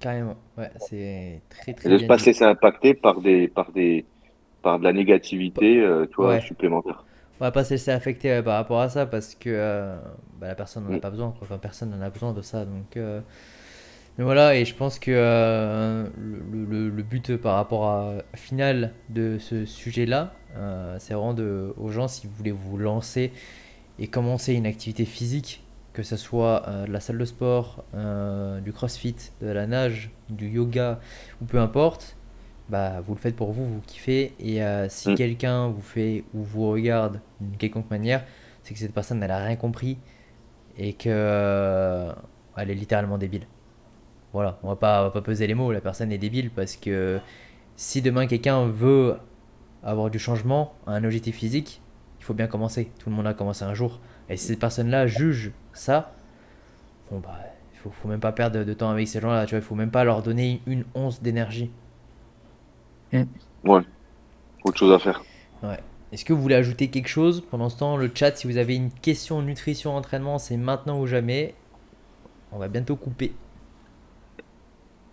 Carrément. 0.00 0.36
Ouais, 0.56 0.70
c'est 0.78 1.42
très 1.50 1.74
très 1.74 1.88
Et 1.88 1.88
de 1.88 1.96
bien 1.96 1.98
ne 1.98 2.04
pas 2.04 2.18
dit. 2.18 2.18
se 2.18 2.26
laisser 2.26 2.44
impacter 2.44 2.94
par 2.94 3.20
des, 3.20 3.48
par 3.48 3.72
des, 3.72 4.06
par 4.62 4.78
de 4.78 4.84
la 4.84 4.92
négativité, 4.92 5.80
euh, 5.80 6.06
tu 6.06 6.16
vois, 6.16 6.38
Ouais. 6.38 6.40
supplémentaire. 6.40 7.06
On 7.40 7.44
va 7.44 7.52
pas 7.52 7.64
se 7.64 7.70
laisser 7.74 7.90
affecter 7.92 8.32
euh, 8.32 8.42
par 8.42 8.56
rapport 8.56 8.80
à 8.80 8.88
ça 8.88 9.06
parce 9.06 9.34
que 9.34 9.50
euh, 9.50 9.98
bah, 10.40 10.48
la 10.48 10.54
personne 10.56 10.84
n'en 10.84 10.92
a 10.92 10.98
Mm. 10.98 11.00
pas 11.00 11.10
besoin. 11.10 11.30
quoi. 11.32 11.40
Enfin, 11.42 11.58
personne 11.58 11.90
n'en 11.90 12.00
a 12.02 12.10
besoin 12.10 12.32
de 12.32 12.42
ça. 12.42 12.64
Donc, 12.66 12.96
euh, 12.96 13.20
mais 14.18 14.24
voilà, 14.24 14.56
et 14.56 14.64
je 14.64 14.74
pense 14.74 14.98
que 14.98 15.12
euh, 15.14 16.08
le, 16.18 16.64
le- 16.66 16.88
le 16.90 17.02
but 17.02 17.36
par 17.36 17.56
rapport 17.56 17.86
à 17.88 18.14
final 18.36 18.92
de 19.10 19.38
ce 19.38 19.64
sujet-là, 19.66 20.34
c'est 20.98 21.14
vraiment 21.14 21.34
de, 21.34 21.74
aux 21.78 21.90
gens, 21.90 22.08
si 22.08 22.26
vous 22.26 22.34
voulez 22.34 22.52
vous 22.52 22.78
lancer 22.78 23.32
et 23.98 24.08
commencer 24.08 24.54
une 24.54 24.66
activité 24.66 25.04
physique, 25.06 25.62
que 25.98 26.04
ce 26.04 26.16
soit 26.16 26.62
euh, 26.68 26.86
de 26.86 26.92
la 26.92 27.00
salle 27.00 27.18
de 27.18 27.24
sport, 27.24 27.82
euh, 27.94 28.60
du 28.60 28.72
crossfit, 28.72 29.16
de 29.42 29.48
la 29.48 29.66
nage, 29.66 30.12
du 30.30 30.48
yoga, 30.48 31.00
ou 31.42 31.44
peu 31.44 31.58
importe, 31.58 32.16
bah, 32.68 33.00
vous 33.00 33.14
le 33.14 33.18
faites 33.18 33.34
pour 33.34 33.50
vous, 33.50 33.66
vous 33.66 33.80
kiffez. 33.80 34.32
Et 34.38 34.62
euh, 34.62 34.88
si 34.88 35.10
Mm. 35.10 35.14
quelqu'un 35.16 35.66
vous 35.66 35.80
fait 35.82 36.22
ou 36.34 36.44
vous 36.44 36.70
regarde 36.70 37.20
d'une 37.40 37.56
quelconque 37.56 37.90
manière, 37.90 38.24
c'est 38.62 38.74
que 38.74 38.78
cette 38.78 38.94
personne 38.94 39.20
elle 39.24 39.32
a 39.32 39.44
rien 39.44 39.56
compris 39.56 39.98
et 40.76 40.92
que 40.92 42.12
elle 42.56 42.70
est 42.70 42.74
littéralement 42.76 43.18
débile. 43.18 43.46
Voilà, 44.32 44.60
on 44.62 44.68
va 44.68 44.76
pas, 44.76 45.00
on 45.00 45.04
va 45.06 45.10
pas 45.10 45.22
peser 45.22 45.48
les 45.48 45.54
mots, 45.54 45.72
la 45.72 45.80
personne 45.80 46.12
est 46.12 46.18
débile 46.18 46.50
parce 46.50 46.76
que 46.76 47.18
si 47.74 48.02
demain 48.02 48.28
quelqu'un 48.28 48.66
veut 48.68 49.16
avoir 49.82 50.10
du 50.10 50.20
changement, 50.20 50.74
un 50.86 51.02
objectif 51.02 51.34
physique, 51.34 51.82
il 52.20 52.24
faut 52.24 52.34
bien 52.34 52.46
commencer. 52.46 52.92
Tout 53.00 53.10
le 53.10 53.16
monde 53.16 53.26
a 53.26 53.34
commencé 53.34 53.64
un 53.64 53.74
jour. 53.74 53.98
Et 54.28 54.36
si 54.36 54.48
cette 54.48 54.58
personne-là 54.60 55.06
juge 55.06 55.52
ça, 55.78 56.12
bon 57.10 57.18
bah, 57.20 57.36
il 57.74 57.78
faut, 57.78 57.90
faut 57.90 58.08
même 58.08 58.20
pas 58.20 58.32
perdre 58.32 58.64
de 58.64 58.74
temps 58.74 58.90
avec 58.90 59.08
ces 59.08 59.20
gens-là, 59.20 59.46
tu 59.46 59.50
vois, 59.54 59.60
il 59.60 59.64
faut 59.64 59.74
même 59.74 59.90
pas 59.90 60.04
leur 60.04 60.22
donner 60.22 60.60
une 60.66 60.84
once 60.94 61.22
d'énergie. 61.22 61.70
Autre 63.64 64.78
chose 64.78 64.92
à 64.92 64.98
faire. 64.98 65.22
Est-ce 66.10 66.24
que 66.24 66.32
vous 66.32 66.40
voulez 66.40 66.54
ajouter 66.54 66.88
quelque 66.88 67.08
chose 67.08 67.42
Pendant 67.50 67.68
ce 67.68 67.78
temps, 67.78 67.96
le 67.98 68.10
chat, 68.14 68.34
si 68.36 68.46
vous 68.46 68.56
avez 68.56 68.74
une 68.74 68.90
question 68.90 69.42
nutrition, 69.42 69.94
entraînement, 69.94 70.38
c'est 70.38 70.56
maintenant 70.56 70.98
ou 70.98 71.06
jamais. 71.06 71.54
On 72.50 72.58
va 72.58 72.68
bientôt 72.68 72.96
couper. 72.96 73.32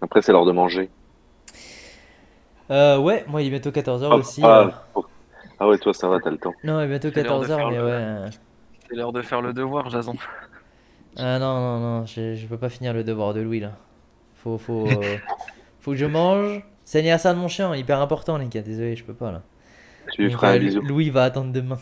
Après, 0.01 0.21
c'est 0.21 0.31
l'heure 0.31 0.45
de 0.45 0.53
manger. 0.53 0.89
Euh, 2.71 2.97
ouais, 2.97 3.25
moi 3.27 3.41
il 3.41 3.47
est 3.47 3.49
bientôt 3.59 3.69
14h 3.71 4.07
Ah, 4.09 4.15
aussi. 4.15 4.41
ah, 4.43 4.61
euh. 4.61 4.71
oh. 4.95 5.05
Ah 5.59 5.67
ouais, 5.67 5.77
toi, 5.77 5.93
ça 5.93 6.07
va, 6.07 6.19
t'as 6.19 6.31
le 6.31 6.37
temps. 6.37 6.53
Non, 6.63 6.79
il 6.79 6.85
est 6.85 6.87
bientôt 6.87 7.09
C'est 7.13 7.23
l'heure 7.23 7.39
de 7.39 7.45
14h, 7.45 7.55
faire 7.55 7.69
mais 7.69 7.77
le- 7.77 7.83
ouais. 7.85 8.29
C'est 8.89 8.95
l'heure 8.95 9.13
de 9.13 9.21
faire 9.21 9.41
le 9.41 9.53
devoir, 9.53 9.89
Jason. 9.89 10.15
Ah 11.17 11.39
non, 11.39 11.59
non, 11.59 11.79
non, 11.79 12.05
je, 12.05 12.35
je 12.35 12.47
peux 12.47 12.57
pas 12.57 12.69
finir 12.69 12.93
le 12.93 13.03
devoir 13.03 13.33
de 13.33 13.41
Louis 13.41 13.59
là. 13.59 13.77
Faut, 14.35 14.57
faut, 14.57 14.87
euh, 14.87 15.17
faut 15.79 15.91
que 15.91 15.97
je 15.97 16.05
mange. 16.05 16.63
C'est 16.83 16.99
l'anniversaire 16.99 17.33
de 17.33 17.39
mon 17.39 17.47
chien, 17.47 17.75
hyper 17.75 17.99
important 18.01 18.37
les 18.37 18.47
gars, 18.47 18.61
désolé, 18.61 18.95
je 18.95 19.03
peux 19.03 19.13
pas 19.15 19.31
là. 19.31 19.43
Tu 20.11 20.23
lui 20.23 20.31
feras 20.31 20.51
un 20.51 20.55
euh, 20.55 20.59
bisou. 20.59 20.81
Louis 20.81 21.09
va 21.09 21.23
attendre 21.25 21.51
demain. 21.53 21.79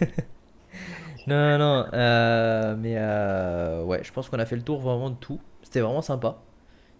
non, 1.26 1.36
non, 1.36 1.58
non, 1.58 1.86
euh, 1.92 2.76
mais 2.78 2.94
euh, 2.96 3.82
ouais, 3.84 4.02
je 4.04 4.12
pense 4.12 4.28
qu'on 4.28 4.38
a 4.38 4.46
fait 4.46 4.56
le 4.56 4.62
tour 4.62 4.80
vraiment 4.80 5.10
de 5.10 5.16
tout. 5.16 5.40
C'était 5.62 5.80
vraiment 5.80 6.02
sympa. 6.02 6.42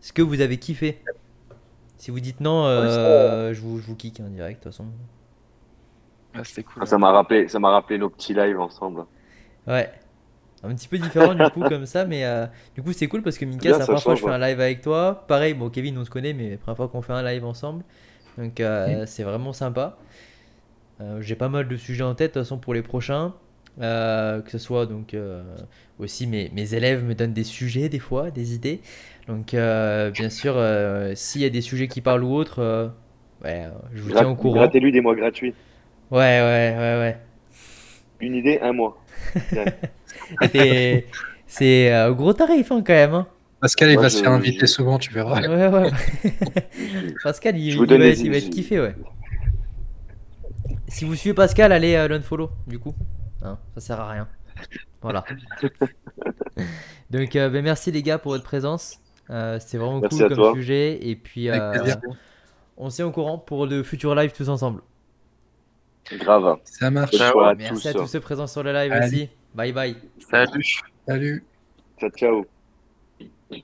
Est-ce 0.02 0.12
que 0.12 0.22
vous 0.22 0.40
avez 0.40 0.58
kiffé? 0.58 1.02
Si 1.96 2.10
vous 2.10 2.20
dites 2.20 2.40
non, 2.40 2.66
euh, 2.66 3.52
je, 3.54 3.60
vous, 3.60 3.80
je 3.80 3.86
vous 3.86 3.96
kick 3.96 4.20
en 4.20 4.28
direct 4.28 4.60
de 4.60 4.64
toute 4.64 4.72
façon. 4.72 4.86
Ah, 6.34 6.44
C'était 6.44 6.64
cool. 6.64 6.82
Ah, 6.82 6.86
Ça 6.86 6.98
m'a 6.98 7.10
rappelé, 7.12 7.48
ça 7.48 7.58
m'a 7.58 7.70
rappelé 7.70 7.98
nos 7.98 8.10
petits 8.10 8.34
lives 8.34 8.60
ensemble. 8.60 9.06
Ouais. 9.66 9.90
Un 10.68 10.74
petit 10.74 10.88
peu 10.88 10.98
différent 10.98 11.34
du 11.34 11.48
coup 11.50 11.62
comme 11.68 11.86
ça, 11.86 12.04
mais 12.04 12.24
euh, 12.24 12.46
du 12.74 12.82
coup 12.82 12.92
c'est 12.92 13.06
cool 13.08 13.22
parce 13.22 13.38
que 13.38 13.44
Minka, 13.44 13.72
c'est 13.72 13.78
la 13.78 13.86
première 13.86 14.02
fois 14.02 14.14
que 14.14 14.20
je 14.20 14.24
fais 14.24 14.30
un 14.30 14.38
live 14.38 14.60
avec 14.60 14.80
toi. 14.82 15.24
Pareil, 15.28 15.54
bon 15.54 15.70
Kevin 15.70 15.98
on 15.98 16.04
se 16.04 16.10
connaît, 16.10 16.32
mais 16.32 16.50
la 16.50 16.56
première 16.58 16.76
fois 16.76 16.88
qu'on 16.88 17.02
fait 17.02 17.12
un 17.12 17.22
live 17.22 17.44
ensemble. 17.44 17.84
Donc 18.38 18.60
euh, 18.60 19.04
c'est 19.06 19.22
vraiment 19.22 19.52
sympa. 19.52 19.96
Euh, 21.00 21.20
J'ai 21.20 21.36
pas 21.36 21.48
mal 21.48 21.68
de 21.68 21.76
sujets 21.76 22.04
en 22.04 22.14
tête 22.14 22.34
de 22.34 22.40
toute 22.40 22.42
façon 22.44 22.58
pour 22.58 22.74
les 22.74 22.82
prochains. 22.82 23.34
Euh, 23.78 24.40
que 24.40 24.50
ce 24.50 24.56
soit 24.56 24.86
donc 24.86 25.12
euh, 25.12 25.42
aussi 25.98 26.26
mes, 26.26 26.50
mes 26.54 26.72
élèves 26.74 27.04
me 27.04 27.14
donnent 27.14 27.34
des 27.34 27.44
sujets 27.44 27.90
des 27.90 27.98
fois, 27.98 28.30
des 28.30 28.54
idées. 28.54 28.80
Donc 29.28 29.52
euh, 29.54 30.10
bien 30.10 30.30
sûr, 30.30 30.54
euh, 30.56 31.12
s'il 31.14 31.42
y 31.42 31.44
a 31.44 31.50
des 31.50 31.60
sujets 31.60 31.86
qui 31.88 32.00
parlent 32.00 32.24
ou 32.24 32.32
autres, 32.32 32.60
euh, 32.60 32.88
ouais, 33.44 33.64
euh, 33.66 33.70
je 33.92 34.00
vous 34.02 34.12
tiens 34.12 34.28
au 34.28 34.34
courant. 34.34 34.60
Ouais, 34.60 34.60
Grattez-lui 34.60 34.92
des 34.92 35.02
mois 35.02 35.14
gratuits. 35.14 35.54
ouais, 36.10 36.18
ouais, 36.18 36.74
ouais. 36.78 37.18
Une 38.20 38.34
idée, 38.34 38.58
un 38.62 38.72
mois. 38.72 38.96
C'est 41.48 41.92
euh, 41.92 42.12
gros 42.12 42.32
tarif 42.32 42.72
hein, 42.72 42.82
quand 42.86 42.92
même. 42.92 43.14
hein. 43.14 43.26
Pascal, 43.60 43.90
il 43.90 43.94
Moi, 43.94 44.02
va 44.02 44.08
je- 44.08 44.16
se 44.16 44.22
faire 44.22 44.32
inviter 44.32 44.66
souvent, 44.66 44.98
tu 44.98 45.12
verras. 45.12 45.40
Ouais, 45.40 45.66
ouais. 45.68 45.90
Pascal, 47.22 47.56
il, 47.56 47.76
va, 47.78 47.96
les 47.96 48.20
il 48.20 48.30
va 48.30 48.36
être 48.36 48.50
kiffé, 48.50 48.80
ouais. 48.80 48.94
Si 50.88 51.04
vous 51.04 51.14
suivez 51.14 51.34
Pascal, 51.34 51.72
allez 51.72 51.94
euh, 51.94 52.06
l'unfollow, 52.08 52.50
du 52.66 52.78
coup. 52.78 52.94
Hein, 53.42 53.58
ça 53.74 53.80
sert 53.80 54.00
à 54.00 54.10
rien. 54.10 54.28
Voilà. 55.02 55.24
Donc, 57.10 57.34
euh, 57.36 57.48
ben, 57.48 57.62
merci 57.62 57.90
les 57.92 58.02
gars 58.02 58.18
pour 58.18 58.32
votre 58.32 58.44
présence. 58.44 58.98
Euh, 59.30 59.58
C'était 59.60 59.78
vraiment 59.78 60.00
Merci 60.00 60.18
cool 60.18 60.28
comme 60.28 60.36
toi. 60.36 60.52
sujet. 60.54 60.98
Et 61.08 61.16
puis, 61.16 61.48
euh, 61.50 61.72
on 62.76 62.90
s'est 62.90 63.02
au 63.02 63.10
courant 63.10 63.38
pour 63.38 63.66
de 63.66 63.82
futurs 63.82 64.14
lives 64.14 64.32
tous 64.36 64.48
ensemble. 64.48 64.82
Grave. 66.12 66.58
Ça 66.64 66.90
marche. 66.90 67.14
À 67.20 67.54
Merci 67.56 67.82
tous. 67.82 67.86
à 67.88 67.92
tous 67.94 68.06
ceux 68.06 68.20
présents 68.20 68.46
sur 68.46 68.62
le 68.62 68.72
live 68.72 68.92
Allez. 68.92 69.06
aussi. 69.06 69.28
Bye 69.56 69.72
bye. 69.72 69.96
Salut. 70.30 70.62
Salut. 71.06 71.42
Ciao, 71.98 72.10
ciao. 72.10 72.55